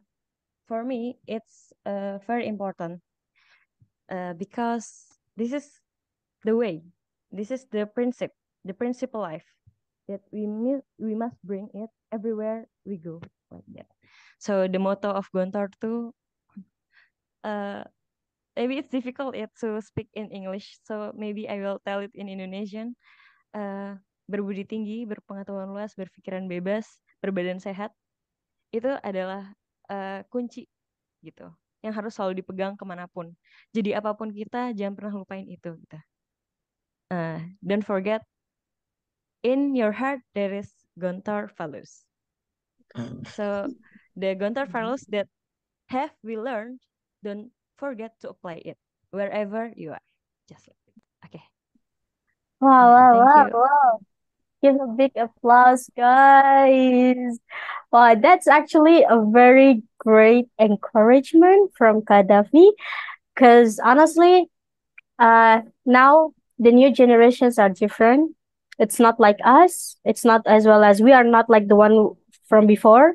for 0.69 0.85
me 0.85 1.19
it's 1.27 1.73
uh 1.89 2.19
very 2.27 2.47
important. 2.47 3.03
Uh, 4.07 4.35
because 4.39 5.19
this 5.35 5.51
is 5.53 5.83
the 6.45 6.55
way 6.55 6.79
this 7.35 7.51
is 7.51 7.67
the 7.75 7.87
principle 7.91 8.37
the 8.63 8.71
principle 8.75 9.19
life 9.21 9.56
that 10.09 10.23
we 10.31 10.47
we 10.99 11.15
must 11.15 11.37
bring 11.43 11.71
it 11.75 11.91
everywhere 12.11 12.67
we 12.87 12.97
go 12.97 13.21
like 13.51 13.67
that. 13.75 13.89
So 14.39 14.67
the 14.69 14.79
motto 14.79 15.11
of 15.11 15.29
Gontar 15.33 15.73
too 15.81 16.15
uh 17.47 17.85
maybe 18.59 18.81
it's 18.81 18.91
difficult 18.91 19.37
yet 19.37 19.53
to 19.63 19.79
speak 19.79 20.11
in 20.17 20.33
English 20.35 20.81
so 20.83 21.15
maybe 21.15 21.47
I 21.47 21.63
will 21.63 21.79
tell 21.85 22.01
it 22.01 22.15
in 22.15 22.29
Indonesian. 22.31 22.95
Uh 23.55 23.99
berbudi 24.27 24.67
tinggi 24.67 25.07
berpengetahuan 25.07 25.71
luas 25.71 25.95
berpikiran 25.95 26.51
bebas 26.51 26.99
berbadan 27.23 27.63
sehat 27.63 27.95
itu 28.75 28.91
adalah 29.07 29.55
uh, 29.87 30.27
kunci 30.27 30.67
gitu 31.23 31.47
yang 31.87 31.95
harus 31.95 32.19
selalu 32.19 32.43
dipegang 32.43 32.75
ke 32.75 32.83
mana 32.83 33.07
pun. 33.07 33.31
Jadi 33.71 33.95
apa 33.95 34.11
pun 34.19 34.35
kita 34.35 34.75
jangan 34.75 34.99
pernah 34.99 35.15
lupain 35.23 35.47
itu 35.47 35.79
gitu. 35.79 35.99
Uh, 37.15 37.39
don't 37.63 37.87
forget 37.87 38.27
in 39.47 39.77
your 39.77 39.93
heart 39.93 40.21
there 40.35 40.53
is 40.53 40.73
Gontar 40.99 41.51
values 41.57 42.05
Hmm. 42.95 43.23
so 43.25 43.69
the 44.17 44.35
Gontar 44.35 44.69
values 44.69 45.05
that 45.09 45.29
have 45.89 46.11
we 46.23 46.37
learned 46.39 46.81
don't 47.23 47.51
forget 47.77 48.19
to 48.21 48.31
apply 48.31 48.63
it 48.65 48.79
wherever 49.11 49.73
you 49.77 49.93
are 49.93 50.03
just 50.49 50.69
like 50.69 50.77
it. 50.87 51.03
okay 51.27 51.45
Wow, 52.61 52.91
Yeah, 52.97 53.07
wow, 53.13 53.13
thank 53.13 53.35
wow, 53.35 53.49
you. 53.49 53.53
wow. 53.53 54.01
Give 54.63 54.77
a 54.81 54.87
big 54.89 55.13
applause, 55.17 55.91
guys. 55.97 57.39
Wow, 57.93 58.15
that's 58.17 58.49
actually 58.49 59.05
a 59.05 59.23
very 59.31 59.83
great 59.99 60.49
encouragement 60.61 61.73
from 61.77 62.03
Gaddafi. 62.03 62.73
Because 63.35 63.81
honestly, 63.81 64.51
uh, 65.19 65.63
now 65.87 66.33
the 66.59 66.73
new 66.73 66.93
generations 66.93 67.59
are 67.59 67.71
different. 67.71 68.36
It's 68.79 69.01
not 69.01 69.19
like 69.21 69.39
us. 69.45 69.97
It's 70.05 70.25
not 70.25 70.43
as 70.47 70.67
well 70.67 70.85
as 70.85 71.01
we 71.01 71.13
are 71.13 71.25
not 71.25 71.49
like 71.49 71.69
the 71.69 71.77
one 71.77 72.11
from 72.49 72.67
before. 72.67 73.15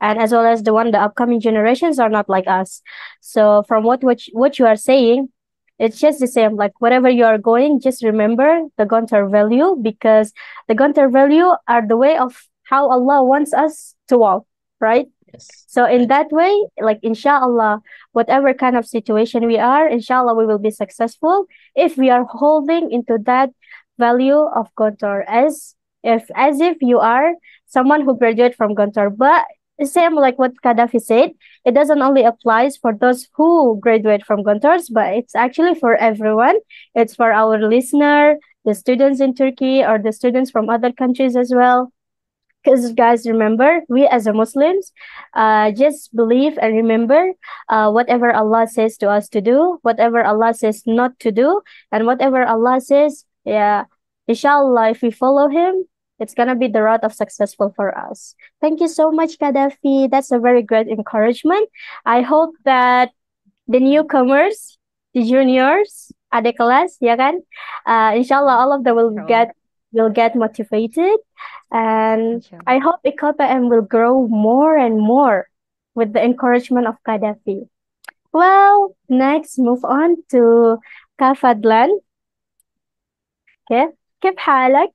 And 0.00 0.18
as 0.18 0.32
well 0.32 0.44
as 0.44 0.62
the 0.62 0.74
one 0.74 0.90
the 0.90 1.00
upcoming 1.00 1.40
generations 1.40 1.98
are 1.98 2.10
not 2.10 2.28
like 2.28 2.46
us. 2.46 2.82
So 3.20 3.62
from 3.66 3.84
what 3.84 4.02
what, 4.04 4.26
you- 4.26 4.34
what 4.38 4.58
you 4.58 4.66
are 4.66 4.76
saying, 4.76 5.30
it's 5.78 5.98
just 6.00 6.20
the 6.20 6.26
same. 6.26 6.56
Like 6.56 6.72
whatever 6.80 7.08
you 7.08 7.24
are 7.24 7.38
going, 7.38 7.80
just 7.80 8.02
remember 8.04 8.62
the 8.78 8.86
Gunter 8.86 9.26
value 9.28 9.76
because 9.80 10.32
the 10.68 10.74
Gunter 10.74 11.08
value 11.08 11.48
are 11.68 11.86
the 11.86 11.96
way 11.96 12.16
of 12.16 12.46
how 12.64 12.90
Allah 12.90 13.22
wants 13.24 13.52
us 13.54 13.94
to 14.08 14.18
walk, 14.18 14.44
right? 14.80 15.06
Yes. 15.32 15.48
So 15.68 15.84
in 15.86 16.08
that 16.08 16.30
way, 16.30 16.52
like 16.80 17.00
inshallah, 17.02 17.80
whatever 18.12 18.54
kind 18.54 18.76
of 18.76 18.86
situation 18.86 19.46
we 19.46 19.58
are, 19.58 19.86
inshallah 19.88 20.34
we 20.34 20.46
will 20.46 20.58
be 20.58 20.70
successful 20.70 21.46
if 21.74 21.96
we 21.96 22.10
are 22.10 22.24
holding 22.24 22.90
into 22.90 23.18
that 23.26 23.50
value 23.98 24.40
of 24.54 24.74
Gontor 24.74 25.24
as 25.26 25.74
if 26.02 26.30
as 26.34 26.60
if 26.60 26.76
you 26.80 26.98
are 26.98 27.32
someone 27.66 28.02
who 28.02 28.16
graduated 28.16 28.56
from 28.56 28.74
Gontor. 28.74 29.16
But 29.16 29.44
same 29.84 30.14
like 30.14 30.38
what 30.38 30.54
Gaddafi 30.64 31.00
said, 31.00 31.32
it 31.64 31.74
doesn't 31.74 32.00
only 32.00 32.24
applies 32.24 32.76
for 32.78 32.94
those 32.94 33.28
who 33.34 33.78
graduate 33.80 34.24
from 34.24 34.42
Gontors, 34.42 34.88
but 34.88 35.12
it's 35.12 35.34
actually 35.34 35.74
for 35.74 35.94
everyone. 35.96 36.56
It's 36.94 37.14
for 37.14 37.30
our 37.30 37.58
listener, 37.60 38.38
the 38.64 38.74
students 38.74 39.20
in 39.20 39.34
Turkey 39.34 39.84
or 39.84 39.98
the 39.98 40.12
students 40.12 40.50
from 40.50 40.70
other 40.70 40.92
countries 40.92 41.36
as 41.36 41.52
well. 41.54 41.92
Because 42.64 42.92
guys, 42.94 43.28
remember, 43.28 43.82
we 43.88 44.06
as 44.06 44.26
a 44.26 44.32
Muslims, 44.32 44.92
uh, 45.34 45.70
just 45.72 46.14
believe 46.16 46.58
and 46.58 46.74
remember, 46.74 47.32
uh, 47.68 47.90
whatever 47.92 48.32
Allah 48.32 48.66
says 48.66 48.96
to 48.98 49.08
us 49.08 49.28
to 49.28 49.40
do, 49.40 49.78
whatever 49.82 50.24
Allah 50.24 50.52
says 50.54 50.82
not 50.84 51.16
to 51.20 51.30
do, 51.30 51.60
and 51.92 52.06
whatever 52.06 52.44
Allah 52.44 52.80
says, 52.80 53.24
yeah, 53.46 53.84
inshallah, 54.26 54.90
if 54.90 55.00
we 55.02 55.10
follow 55.10 55.48
Him, 55.48 55.86
it's 56.18 56.34
gonna 56.34 56.56
be 56.56 56.68
the 56.68 56.82
road 56.82 57.00
of 57.02 57.14
successful 57.14 57.72
for 57.76 57.96
us. 57.96 58.34
Thank 58.60 58.80
you 58.80 58.88
so 58.88 59.10
much, 59.10 59.38
Gaddafi. 59.38 60.10
That's 60.10 60.32
a 60.32 60.38
very 60.38 60.62
great 60.62 60.88
encouragement. 60.88 61.68
I 62.04 62.22
hope 62.22 62.54
that 62.64 63.12
the 63.68 63.80
newcomers, 63.80 64.78
the 65.14 65.22
juniors, 65.22 66.12
adik 66.32 66.56
kelas, 66.56 66.96
ya 67.00 67.16
kan? 67.16 67.40
Uh, 67.86 68.12
inshallah, 68.16 68.56
all 68.58 68.72
of 68.72 68.84
them 68.84 68.96
will 68.96 69.14
Inshallah. 69.14 69.28
get 69.28 69.48
will 69.92 70.10
get 70.10 70.34
motivated, 70.36 71.16
and 71.70 72.42
Inshallah. 72.42 72.66
I 72.66 72.78
hope 72.78 73.00
IKPM 73.06 73.70
will 73.70 73.86
grow 73.86 74.26
more 74.28 74.76
and 74.76 75.00
more 75.00 75.48
with 75.94 76.12
the 76.12 76.22
encouragement 76.22 76.86
of 76.86 76.96
Gaddafi. 77.06 77.68
Well, 78.32 78.96
next 79.08 79.56
move 79.58 79.84
on 79.84 80.20
to 80.32 80.76
Kafadlan. 81.20 82.04
Okay, 83.70 83.92
كيف 84.20 84.34
حالك؟ 84.38 84.92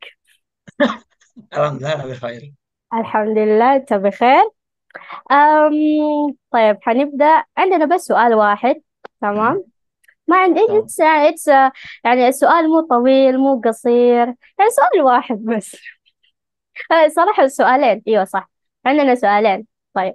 Alhamdulillah 1.53 1.95
أنا 1.95 2.05
بخير. 2.05 2.53
الحمد 2.93 3.37
لله 3.37 3.75
أنت 3.75 3.93
بخير. 3.93 4.49
أم 5.31 5.71
طيب 6.51 6.77
حنبدأ. 6.81 7.43
عندنا 7.57 7.85
بس 7.95 8.01
سؤال 8.01 8.33
واحد 8.33 8.81
تمام؟ 9.21 9.63
ما 10.27 10.37
عندي 10.37 10.59
it's, 10.61 10.95
it's 11.33 11.47
يعني 12.05 12.27
السؤال 12.27 12.69
مو 12.69 12.81
طويل 12.81 13.37
مو 13.37 13.61
قصير 13.65 14.25
يعني 14.59 14.69
سؤال 14.71 15.01
واحد 15.01 15.35
بس. 15.37 15.75
آه، 16.91 17.07
صراحة 17.07 17.47
سؤالين 17.47 18.01
أيوه 18.07 18.23
صح. 18.25 18.51
عندنا 18.85 19.15
سؤالين. 19.15 19.67
طيب. 19.93 20.13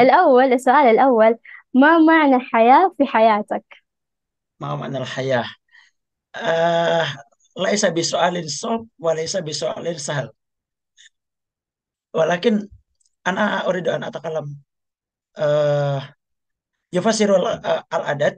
الأول 0.00 0.52
السؤال 0.52 0.86
الأول 0.86 1.38
ما 1.74 1.98
معنى 1.98 2.38
حياة 2.40 2.94
في 2.98 3.06
حياتك؟ 3.06 3.64
ما 4.60 4.76
معنى 4.76 4.98
الحياة؟ 4.98 5.44
آه 6.36 7.06
laisa 7.56 7.88
bisoalin 7.92 8.48
sob 8.48 8.88
wa 8.98 9.12
laisa 9.16 9.40
bisoalin 9.44 9.98
sahal. 9.98 10.28
Walakin 12.12 12.68
ana 13.24 13.64
uridu 13.68 13.90
an 13.94 14.02
atakalam 14.04 14.46
eh, 15.38 15.44
uh, 15.44 16.00
yufasiru 16.92 17.36
eh, 17.40 17.80
al 17.96 18.04
adat 18.12 18.34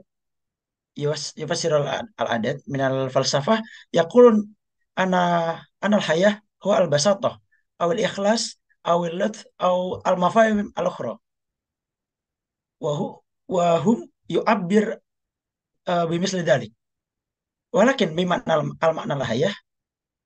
yufasiru 0.95 1.83
al 2.21 2.29
adat 2.35 2.57
min 2.71 2.81
al 2.81 3.09
falsafah 3.11 3.59
yaqulun 3.91 4.47
ana 4.95 5.21
ana 5.83 5.95
al 5.99 6.05
hayah 6.07 6.33
huwa 6.63 6.75
al 6.79 6.87
basata 6.87 7.31
aw 7.81 7.89
al 7.91 7.99
ikhlas 7.99 8.55
aw 8.87 9.03
al 9.03 9.15
ladh 9.19 9.37
aw 9.59 9.99
al 10.07 10.17
mafahim 10.23 10.71
al 10.79 10.87
ukhra 10.87 11.13
wa 12.79 12.91
hu 12.95 13.07
wa 13.51 13.65
hum 13.83 13.99
yu'abbir 14.29 15.01
uh, 15.89 16.05
bimisli 16.09 16.41
dhalik. 16.47 16.71
Walakin 17.75 18.15
bimakna 18.15 18.63
al-makna 18.79 19.19
al-hayah 19.19 19.51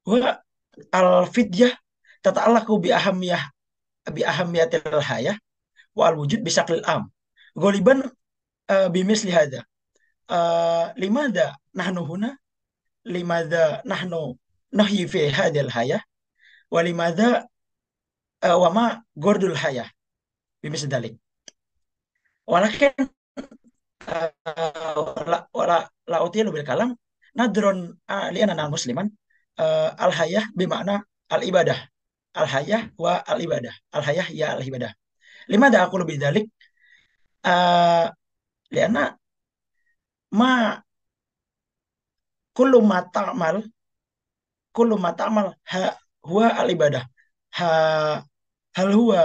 wa 0.05 0.38
al-fidyah 0.93 1.73
tata'allaqu 2.21 2.77
bi 2.77 2.93
ahamiyah 2.93 3.41
bi 4.13 4.21
ahamiyatil 4.21 5.01
hayah 5.01 5.34
wa 5.97 6.13
al-wujud 6.13 6.45
bi 6.45 6.53
syaklil 6.53 6.85
am. 6.85 7.09
Goliban 7.57 8.05
uh, 8.69 8.88
bimisli 8.93 9.34
hadha. 9.34 9.65
Uh, 10.30 10.93
limada 10.93 11.57
nahnu 11.73 12.05
huna 12.05 12.38
limada 13.01 13.81
nahnu 13.81 14.38
nahyi 14.69 15.09
fi 15.09 15.34
hadhil 15.34 15.73
hayah 15.73 16.05
wa 16.69 16.85
limada 16.85 17.49
uh, 18.45 18.57
wa 18.61 18.69
ma 18.69 18.85
gordul 19.17 19.57
hayah 19.57 19.89
bimisli 20.61 20.85
dhalik. 20.85 21.17
Walakin 22.45 22.93
wala 24.05 25.49
wala 25.49 25.77
la 26.05 26.17
bil 26.30 26.65
kalam 26.65 26.93
nadron 27.38 27.80
li 28.34 28.39
anana 28.43 28.69
musliman 28.69 29.07
al 30.03 30.11
hayah 30.19 30.45
bimakna 30.57 30.95
al 31.30 31.41
ibadah 31.49 31.80
al 32.39 32.47
hayah 32.53 32.81
wa 32.97 33.14
al 33.31 33.39
ibadah 33.45 33.73
al 33.95 34.03
hayah 34.07 34.27
ya 34.39 34.47
al 34.56 34.64
ibadah 34.64 34.91
lima 35.51 35.68
dah 35.73 35.81
aku 35.85 35.95
lebih 36.01 36.18
dalik 36.22 36.45
liana 38.73 39.03
ma 40.39 40.77
kullu 42.57 42.80
ma 42.85 43.01
ta'mal 43.15 43.57
kullu 44.76 44.95
ma 45.03 45.11
ta'mal 45.19 45.47
ha 45.72 45.97
huwa 46.30 46.47
al 46.61 46.69
ibadah 46.69 47.03
ha 47.57 47.68
hal 48.77 48.91
huwa 48.93 49.22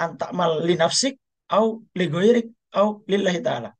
an 0.00 0.10
ta'mal 0.16 0.64
li 0.64 0.74
nafsik 0.80 1.14
au 1.56 1.84
li 1.98 2.06
ghairik 2.14 2.46
au 2.80 3.04
lillahi 3.10 3.40
ta'ala. 3.46 3.70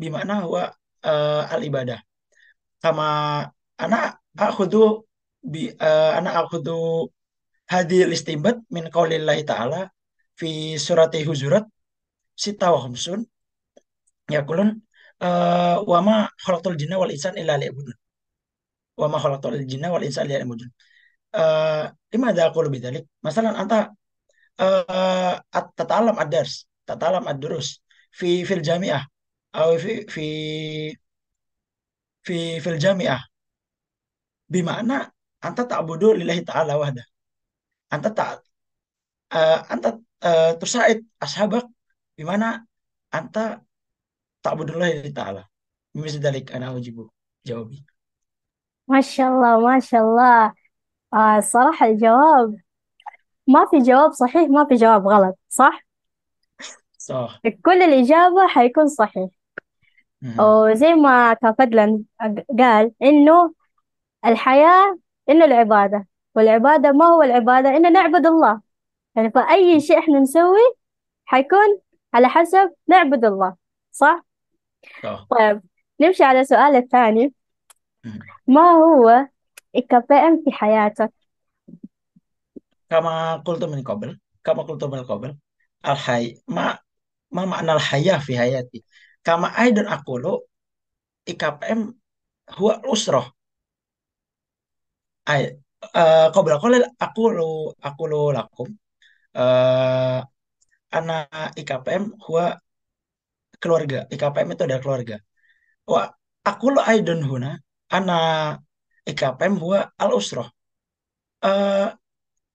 Bimana 0.00 0.34
huwa 0.46 0.62
uh, 1.10 1.42
al 1.54 1.62
ibadah 1.68 1.98
kama 2.82 3.08
anak 3.84 4.18
akhudhu 4.46 5.06
bi 5.52 5.62
uh, 5.88 6.12
anak 6.18 6.34
akhudhu 6.42 7.08
hadil 7.72 8.10
istimbat 8.16 8.56
min 8.74 8.84
qaulillahi 8.96 9.42
ta'ala 9.50 9.80
fi 10.38 10.50
surati 10.86 11.24
hujurat 11.28 11.64
sita 12.36 12.66
wa 12.74 12.78
khamsun 12.84 13.20
kulun 14.48 14.70
uh, 15.26 15.76
wa 15.90 15.98
ma 16.06 16.16
khalaqtul 16.44 16.76
jinna 16.80 16.96
wal 17.00 17.10
insan 17.10 17.34
illa 17.40 17.54
liya'budun. 17.56 17.96
Wa 19.00 19.06
ma 19.08 19.18
khalaqtul 19.22 19.64
jinna 19.70 19.88
wal 19.94 20.04
insan 20.04 20.26
illa 20.26 20.42
liya'budun. 20.42 20.70
Uh, 21.36 21.84
limadha 22.12 22.48
aqulu 22.48 22.68
bidzalik 22.72 23.04
masalan 23.20 23.54
anta 23.60 23.92
uh, 24.64 25.34
at-tatalam 25.58 26.16
ad-dars 26.16 26.64
tatalam 26.88 27.24
ad-durus 27.28 27.82
fi 28.18 28.40
fil 28.48 28.62
jami'ah 28.64 29.04
atau 29.51 29.75
fi 29.83 29.93
fi 30.13 30.25
fi 32.25 32.35
fil 32.63 32.79
jami'ah 32.79 33.21
bimana 34.53 35.11
anta 35.43 35.63
ta'budu 35.67 36.15
lillahi 36.19 36.43
ta'ala 36.47 36.79
wahda 36.81 37.03
anta 37.91 38.09
tak 38.15 38.39
uh, 39.35 39.59
anta 39.73 39.89
uh, 40.23 40.51
tusaid 40.59 41.03
ashabak 41.19 41.65
bimana 42.17 42.63
anta 43.11 43.59
ta'budu 44.43 44.71
lillahi 44.75 45.11
ta'ala 45.11 45.43
misal 45.95 46.21
dalik 46.23 46.51
ana 46.55 46.71
ujibu 46.75 47.11
jawabi 47.47 47.79
ما 48.91 49.01
شاء 49.01 49.27
الله 49.31 49.59
ما 49.59 49.79
شاء 49.79 50.01
الله 50.01 50.53
آه 51.13 51.37
الصراحة 51.37 51.85
الجواب 51.85 52.55
ما 53.47 53.65
في 53.71 53.77
جواب 53.79 54.11
صحيح 54.11 54.49
ما 54.49 54.65
في 54.65 54.75
جواب 54.75 55.07
غلط 55.07 55.39
صح؟ 55.49 55.85
صح 56.97 57.39
كل 57.65 57.81
الإجابة 57.81 58.47
حيكون 58.47 58.87
صحيح 58.87 59.29
مهم. 60.22 60.40
وزي 60.40 60.94
ما 60.94 61.34
كافدلان 61.34 62.04
قال 62.58 62.92
إنه 63.02 63.54
الحياة 64.26 64.98
إنه 65.28 65.44
العبادة 65.44 66.06
والعبادة 66.34 66.92
ما 66.92 67.04
هو 67.04 67.22
العبادة 67.22 67.76
إنه 67.76 67.88
نعبد 67.88 68.26
الله 68.26 68.60
يعني 69.16 69.30
فأي 69.30 69.80
شيء 69.80 69.98
إحنا 69.98 70.18
نسوي 70.18 70.74
حيكون 71.24 71.78
على 72.14 72.28
حسب 72.28 72.74
نعبد 72.88 73.24
الله 73.24 73.56
صح؟ 73.92 74.24
صح 75.02 75.26
طيب 75.30 75.62
نمشي 76.00 76.24
على 76.24 76.40
السؤال 76.40 76.76
الثاني. 76.76 77.34
ما 78.46 78.70
هو 78.70 79.26
الكفاءة 79.76 80.42
في 80.44 80.52
حياتك؟ 80.52 81.12
min 82.90 83.82
qabl 83.82 84.10
kama 84.46 84.62
qultu 84.68 84.86
min 84.88 85.02
qabl 85.10 85.30
al 85.82 85.98
hayy 86.06 86.38
ma 86.46 86.78
ma 87.34 87.42
makna 87.46 87.72
al 87.76 87.82
hayah 87.88 88.18
fi 88.26 88.32
hayati 88.38 88.78
kama 89.26 89.48
aidan 89.62 89.86
aqulu 89.94 90.32
IKPM 91.32 91.80
huwa 92.56 92.74
usroh. 92.94 93.26
Ay 95.26 95.42
uh, 96.00 96.28
qabla 96.34 96.56
qala 96.62 96.78
aqulu 97.06 97.74
aqulu 97.88 98.20
lakum 98.36 98.68
uh, 99.34 100.20
ana 100.96 101.16
IKPM 101.60 102.04
huwa 102.24 102.44
keluarga. 103.62 103.98
IKPM 104.14 104.48
itu 104.54 104.62
adalah 104.66 104.82
keluarga. 104.84 105.16
Wa 105.90 106.02
aqulu 106.50 106.78
aidan 106.92 107.20
huna 107.26 107.50
ana 107.96 108.16
IKPM 109.10 109.54
huwa 109.62 109.78
al 109.98 110.10
usroh. 110.14 110.48
Uh, 111.42 111.90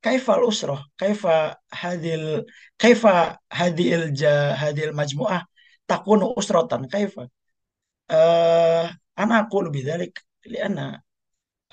kaifa 0.01 0.33
al-usrah 0.37 0.81
kaifa 0.97 1.55
hadil 1.69 2.43
kaifa 2.81 3.37
hadil 3.53 4.09
ja 4.17 4.57
hadil 4.57 4.91
majmu'ah 4.97 5.45
takunu 5.91 6.25
usratan 6.39 6.83
kaifa 6.93 7.23
uh, 8.15 8.85
ana 9.21 9.33
aqulu 9.43 9.67
bidzalik 9.75 10.13
lianna 10.51 10.85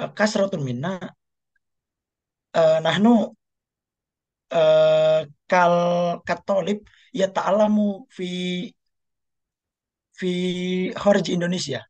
uh, 0.00 0.10
kasratun 0.18 0.62
minna 0.68 0.92
uh, 2.58 2.78
nahnu 2.86 3.12
uh, 4.58 5.20
kal 5.50 5.74
katolib 6.28 6.78
ya 7.20 7.26
ta'alamu 7.36 7.86
fi 8.16 8.28
fi 10.18 10.30
kharij 11.02 11.26
Indonesia 11.36 11.80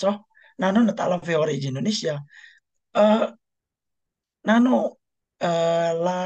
so 0.00 0.08
nahnu 0.60 0.78
nata'alam 0.88 1.20
fi 1.26 1.32
kharij 1.38 1.62
Indonesia 1.70 2.14
uh, 3.00 3.26
nahnu 4.48 4.74
uh, 5.46 5.90
la 6.04 6.18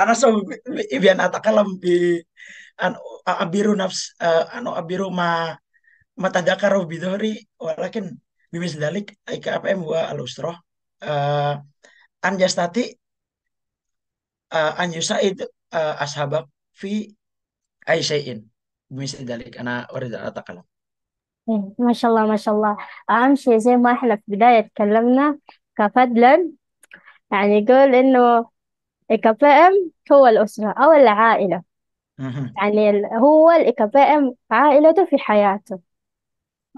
ana 0.00 0.14
so 0.14 0.44
bian 1.00 1.20
atakalam 1.20 1.80
bi 1.80 2.20
an 2.80 2.92
abiru 3.24 3.72
nafs 3.78 4.12
uh, 4.20 4.44
anu 4.56 4.74
abiru 4.74 5.08
ma 5.08 5.56
matadakaru 6.18 6.84
bidhori 6.90 7.42
walakin 7.58 8.18
bimis 8.52 8.76
dalik 8.78 9.16
IKFM 9.26 9.80
wa 9.82 10.10
al-usroh 10.12 10.54
uh, 11.02 11.54
an 12.22 12.34
jastati 12.38 12.94
uh, 14.54 14.72
an 14.78 14.92
yusaid 14.94 15.42
uh, 15.72 15.94
ashabak 16.04 16.46
fi 16.74 17.10
aisya'in 17.86 18.44
bimis 18.90 19.18
dalik 19.24 19.56
ana 19.58 19.86
warida 19.90 20.22
atakalam 20.28 20.66
إيه، 21.48 21.76
ما 21.78 21.92
شاء 21.92 22.10
الله 22.10 22.26
ما 22.26 22.36
شاء 22.36 22.54
الله 22.54 22.76
أهم 23.10 23.34
شيء 23.36 23.58
زي 23.58 23.76
ما 23.76 23.92
إحنا 23.92 24.16
في 24.16 24.22
بداية 24.28 24.60
تكلمنا 24.60 25.38
كفضلا 25.76 26.50
يعني 27.32 27.58
يقول 27.58 27.94
إنه 27.94 28.48
الكفاءم 29.11 29.91
هو 30.11 30.27
الأسرة 30.27 30.71
أو 30.71 30.91
العائلة 30.93 31.63
مهم. 32.17 32.59
يعني 32.61 32.89
ال- 32.89 33.05
هو 33.05 33.51
الكفاءم 33.51 34.33
عائلته 34.51 35.05
في 35.05 35.17
حياته 35.17 35.79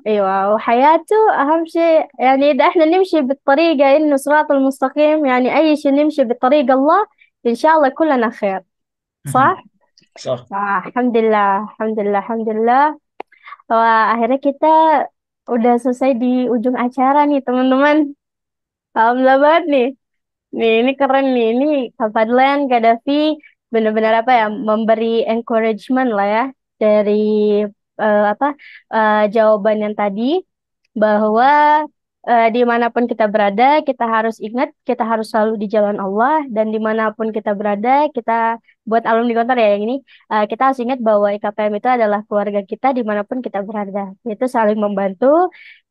أيوة 0.07 0.53
وحياته 0.53 1.15
أهم 1.41 1.65
شيء 1.65 2.07
يعني 2.19 2.51
إذا 2.51 2.67
إحنا 2.67 2.85
نمشي 2.85 3.21
بالطريقة 3.21 3.95
إنه 3.95 4.15
صراط 4.15 4.51
المستقيم 4.51 5.25
يعني 5.25 5.57
أي 5.57 5.75
شيء 5.77 5.91
نمشي 5.91 6.23
بطريق 6.23 6.71
الله 6.71 7.05
إن 7.47 7.55
شاء 7.55 7.77
الله 7.77 7.89
كلنا 7.89 8.29
خير 8.29 8.61
مهم. 9.25 9.33
صح؟ 9.33 9.63
صح 10.17 10.47
Ah, 10.53 10.81
Alhamdulillah, 10.87 11.65
Alhamdulillah, 11.79 12.21
Alhamdulillah. 12.25 12.83
Wah, 13.69 14.03
akhirnya 14.13 14.39
kita 14.47 14.67
udah 15.49 15.73
selesai 15.83 16.11
di 16.21 16.47
ujung 16.53 16.77
acara 16.79 17.19
nih, 17.29 17.39
teman-teman. 17.47 17.97
Alhamdulillah 18.97 19.37
banget 19.45 19.63
nih. 19.73 19.87
Nih, 20.57 20.71
ini 20.81 20.91
keren 20.99 21.25
nih. 21.35 21.45
Ini 21.53 21.65
Kak 21.97 22.09
Fadlan, 22.15 22.57
Kak 22.69 22.81
Davi, 22.85 23.11
benar-benar 23.73 24.13
apa 24.21 24.31
ya, 24.39 24.45
memberi 24.69 25.05
encouragement 25.31 26.09
lah 26.17 26.27
ya 26.35 26.43
dari 26.81 27.13
eh, 28.03 28.21
apa 28.33 28.45
eh, 28.95 29.15
jawaban 29.35 29.77
yang 29.83 29.95
tadi 30.01 30.21
bahwa 31.01 31.47
eh, 32.29 32.45
di 32.55 32.61
mana 32.71 32.85
pun 32.93 33.03
kita 33.11 33.25
berada, 33.33 33.63
kita 33.87 34.03
harus 34.15 34.35
ingat 34.47 34.69
kita 34.89 35.03
harus 35.11 35.27
selalu 35.31 35.53
di 35.63 35.67
jalan 35.75 35.97
Allah 36.05 36.33
dan 36.55 36.65
di 36.73 36.79
mana 36.87 37.03
pun 37.17 37.27
kita 37.37 37.51
berada, 37.59 37.89
kita 38.15 38.33
buat 38.89 39.03
alumni 39.09 39.31
Gontor 39.37 39.57
ya 39.63 39.67
yang 39.75 39.83
ini, 39.87 39.95
eh, 40.33 40.43
kita 40.51 40.61
harus 40.67 40.79
ingat 40.83 40.99
bahwa 41.07 41.27
IKPM 41.35 41.73
itu 41.79 41.89
adalah 41.97 42.19
keluarga 42.27 42.61
kita 42.71 42.87
di 42.97 43.01
mana 43.09 43.21
pun 43.29 43.39
kita 43.45 43.59
berada. 43.67 43.99
Itu 44.33 44.45
saling 44.55 44.77
membantu 44.85 45.25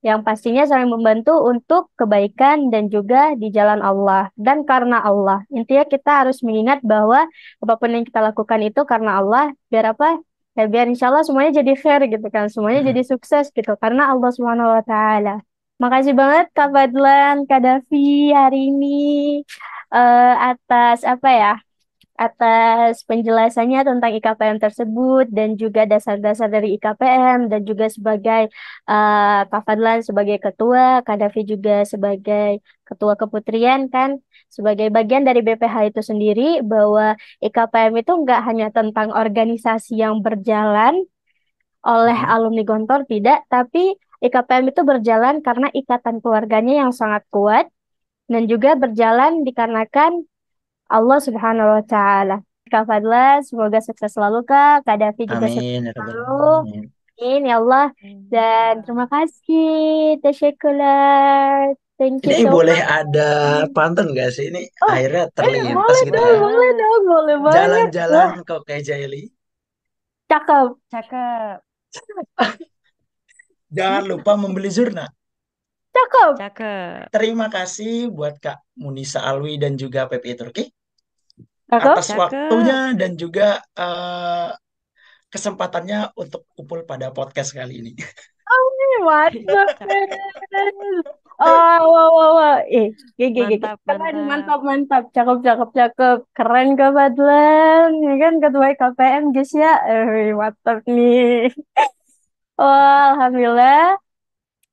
yang 0.01 0.21
pastinya 0.25 0.65
saling 0.65 0.89
membantu 0.89 1.33
untuk 1.45 1.93
kebaikan 2.01 2.73
dan 2.73 2.89
juga 2.89 3.37
di 3.37 3.53
jalan 3.53 3.81
Allah 3.85 4.33
dan 4.37 4.65
karena 4.65 4.97
Allah. 5.05 5.45
Intinya 5.53 5.85
kita 5.85 6.25
harus 6.25 6.41
mengingat 6.41 6.81
bahwa 6.81 7.29
apa 7.63 7.75
pun 7.77 7.89
yang 7.93 8.05
kita 8.09 8.21
lakukan 8.25 8.61
itu 8.65 8.81
karena 8.89 9.21
Allah, 9.21 9.53
biar 9.69 9.93
apa? 9.93 10.21
Ya 10.59 10.65
biar 10.73 10.87
insya 10.91 11.13
Allah 11.13 11.23
semuanya 11.23 11.63
jadi 11.63 11.73
fair 11.77 12.01
gitu 12.09 12.27
kan, 12.33 12.49
semuanya 12.49 12.81
jadi 12.91 13.03
sukses 13.07 13.53
gitu 13.53 13.73
karena 13.77 14.11
Allah 14.13 14.31
Subhanahu 14.33 14.73
Wa 14.81 14.83
Taala. 14.89 15.35
Makasih 15.81 16.13
banget 16.13 16.45
Kak 16.57 16.69
Fadlan, 16.75 17.37
Kak 17.49 17.61
Davi 17.65 18.33
hari 18.37 18.69
ini 18.73 19.41
eh, 19.95 20.35
atas 20.51 20.99
apa 21.05 21.29
ya? 21.33 21.53
Atas 22.27 23.01
penjelasannya 23.09 23.81
tentang 23.89 24.11
IKPM 24.19 24.59
tersebut 24.61 25.25
dan 25.33 25.57
juga 25.57 25.89
dasar-dasar 25.89 26.49
dari 26.53 26.77
IKPM 26.77 27.49
dan 27.49 27.61
juga 27.65 27.87
sebagai 27.89 28.53
uh, 28.85 29.49
Kak 29.51 29.63
Fadlan 29.67 29.99
sebagai 30.05 30.37
ketua, 30.45 31.01
Kak 31.07 31.17
Davi 31.21 31.43
juga 31.53 31.77
sebagai 31.89 32.61
ketua 32.89 33.15
keputrian 33.17 33.89
kan 33.95 34.21
sebagai 34.53 34.93
bagian 34.97 35.23
dari 35.25 35.41
BPH 35.47 35.77
itu 35.95 36.01
sendiri 36.11 36.61
bahwa 36.61 37.17
IKPM 37.41 37.95
itu 38.03 38.13
nggak 38.23 38.41
hanya 38.49 38.67
tentang 38.69 39.09
organisasi 39.17 39.93
yang 40.05 40.21
berjalan 40.27 40.95
oleh 41.81 42.19
Hmm. 42.19 42.33
alumni 42.35 42.63
Gontor 42.69 43.01
tidak, 43.09 43.49
tapi 43.49 43.97
IKPM 44.21 44.65
itu 44.69 44.83
berjalan 44.85 45.41
karena 45.41 45.69
ikatan 45.73 46.21
keluarganya 46.21 46.85
yang 46.85 46.93
sangat 46.93 47.25
kuat 47.33 47.67
dan 48.29 48.43
juga 48.53 48.77
berjalan 48.77 49.43
dikarenakan 49.49 50.29
Allah 50.91 51.19
Subhanahu 51.27 51.69
wa 51.79 51.83
taala. 51.87 52.37
Kak 52.71 52.87
Fadla, 52.87 53.43
semoga 53.43 53.79
sukses 53.83 54.11
selalu 54.15 54.47
Kak. 54.47 54.87
Kak 54.87 54.97
Davi 55.03 55.23
juga 55.27 55.47
sukses 55.51 55.75
Amin 55.75 55.83
ya 55.87 55.93
Rabbal 55.95 56.15
selalu. 56.15 56.55
Amin 57.21 57.43
ya 57.51 57.55
Allah. 57.61 57.87
Dan 58.33 58.73
terima 58.87 59.07
kasih. 59.11 59.69
Teşekkürler. 60.23 61.75
Thank 62.01 62.25
you 62.25 62.33
Ini 62.33 62.49
so 62.49 62.53
boleh 62.57 62.81
much. 62.81 62.97
ada 62.97 63.29
pantun 63.77 64.17
gak 64.17 64.33
sih? 64.33 64.49
Ini 64.49 64.63
Oh, 64.81 64.89
akhirnya 64.89 65.29
eh, 65.29 65.33
terlintas 65.37 65.77
boleh 65.77 66.01
gitu 66.09 66.17
dong, 66.17 66.33
ya. 66.33 66.39
boleh 66.41 66.71
dong, 66.81 67.03
boleh 67.05 67.37
banget. 67.45 67.45
Wah, 67.45 67.57
Jalan-jalan 67.61 68.29
kok 68.49 68.61
kayak 68.65 68.83
Jaili. 68.89 69.23
cakep. 70.31 70.69
Cakep. 70.89 71.57
Jangan 73.77 74.03
lupa 74.09 74.33
membeli 74.35 74.71
Zurna. 74.73 75.07
Cakep. 75.93 76.31
Cakep. 76.41 77.03
Terima 77.13 77.47
kasih 77.53 78.09
buat 78.09 78.39
Kak 78.41 78.63
Munisa 78.81 79.21
Alwi 79.21 79.59
dan 79.61 79.77
juga 79.77 80.07
PPI 80.09 80.35
Turki 80.39 80.65
Cakep. 81.71 81.95
atas 81.95 82.07
Cakep. 82.11 82.21
waktunya 82.21 82.79
dan 82.99 83.11
juga 83.15 83.63
eh, 83.79 84.51
kesempatannya 85.31 85.99
untuk 86.19 86.43
kumpul 86.59 86.83
pada 86.83 87.15
podcast 87.15 87.55
kali 87.55 87.81
ini. 87.81 87.93
Mantap. 89.07 89.79
Oh, 91.41 91.79
wah, 91.89 92.09
wah, 92.13 92.31
wah. 92.37 92.57
Eh, 92.69 92.93
gigi, 93.17 93.49
gigi. 93.49 93.57
Mantap, 93.65 93.81
Keren, 93.89 94.29
mantap. 94.29 94.29
mantap, 94.29 94.61
mantap. 94.69 95.03
Cakep, 95.17 95.39
cakep, 95.47 95.69
cakep. 95.79 96.19
Keren, 96.37 96.69
Kak 96.77 96.91
Fadlan. 96.93 97.91
Ya 98.05 98.15
kan, 98.21 98.35
ketua 98.45 98.69
KPM, 98.77 99.25
guys 99.33 99.53
ya. 99.57 99.73
Eh, 99.89 100.37
mantap 100.37 100.85
nih. 100.95 101.49
Oh, 102.61 103.17
Alhamdulillah. 103.17 103.97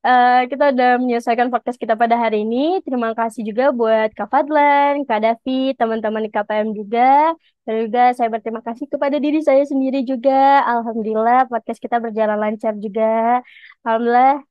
Eh, 0.08 0.42
kita 0.48 0.72
udah 0.72 0.90
menyelesaikan 1.04 1.52
podcast 1.52 1.76
kita 1.76 2.00
pada 2.00 2.16
hari 2.16 2.48
ini. 2.48 2.80
Terima 2.86 3.12
kasih 3.12 3.44
juga 3.44 3.76
buat 3.76 4.16
Kak 4.16 4.32
Fadlan, 4.32 5.04
Kak 5.04 5.20
Davi, 5.20 5.76
teman-teman 5.76 6.24
di 6.24 6.32
KPM 6.32 6.72
juga. 6.80 7.36
Dan 7.68 7.76
juga 7.84 8.16
saya 8.16 8.32
berterima 8.32 8.64
kasih 8.64 8.88
kepada 8.88 9.20
diri 9.20 9.44
saya 9.44 9.68
sendiri 9.68 10.08
juga. 10.08 10.64
Alhamdulillah 10.64 11.52
podcast 11.52 11.84
kita 11.84 12.00
berjalan 12.00 12.40
lancar 12.40 12.74
juga. 12.80 13.44
Alhamdulillah. 13.84 14.48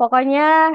Pokoknya 0.00 0.72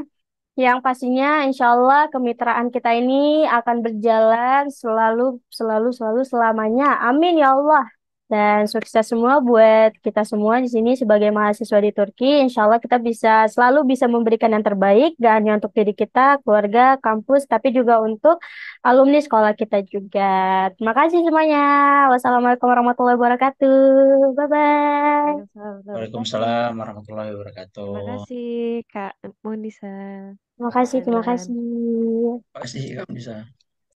yang 0.53 0.77
pastinya 0.85 1.41
insya 1.49 1.73
Allah 1.73 2.05
kemitraan 2.13 2.69
kita 2.69 2.93
ini 2.93 3.49
akan 3.49 3.81
berjalan 3.81 4.69
selalu, 4.69 5.41
selalu, 5.49 5.89
selalu 5.97 6.21
selamanya. 6.21 7.01
Amin 7.01 7.41
ya 7.41 7.57
Allah. 7.57 7.96
Dan 8.27 8.67
sukses 8.67 9.07
semua 9.07 9.39
buat 9.39 9.95
kita 10.03 10.27
semua 10.27 10.59
di 10.59 10.67
sini 10.67 10.99
sebagai 10.99 11.31
mahasiswa 11.31 11.79
di 11.79 11.95
Turki. 11.95 12.43
Insya 12.43 12.67
Allah 12.67 12.83
kita 12.83 12.99
bisa 12.99 13.47
selalu 13.47 13.87
bisa 13.87 14.03
memberikan 14.11 14.51
yang 14.51 14.67
terbaik, 14.67 15.15
gak 15.15 15.33
hanya 15.39 15.55
untuk 15.55 15.71
diri 15.71 15.95
kita, 15.95 16.43
keluarga, 16.43 16.99
kampus, 16.99 17.47
tapi 17.47 17.71
juga 17.71 18.03
untuk 18.03 18.43
alumni 18.83 19.23
sekolah 19.23 19.55
kita 19.55 19.79
juga. 19.87 20.67
Terima 20.75 20.91
kasih 20.91 21.23
semuanya. 21.23 21.65
Wassalamualaikum 22.11 22.67
warahmatullahi 22.67 23.15
wabarakatuh. 23.15 23.79
Bye-bye. 24.35 25.33
Waalaikumsalam 25.87 26.75
warahmatullahi 26.75 27.31
wabarakatuh. 27.31 27.91
Terima 27.95 28.15
kasih 28.27 28.83
Kak 28.91 29.13
Munisa. 29.39 29.95
Terima 30.35 30.71
kasih, 30.75 30.99
terima 30.99 31.23
kasih. 31.23 31.55
Terima 32.43 32.59
kasih 32.59 32.81
Kak 32.99 33.05
Munisa. 33.07 33.56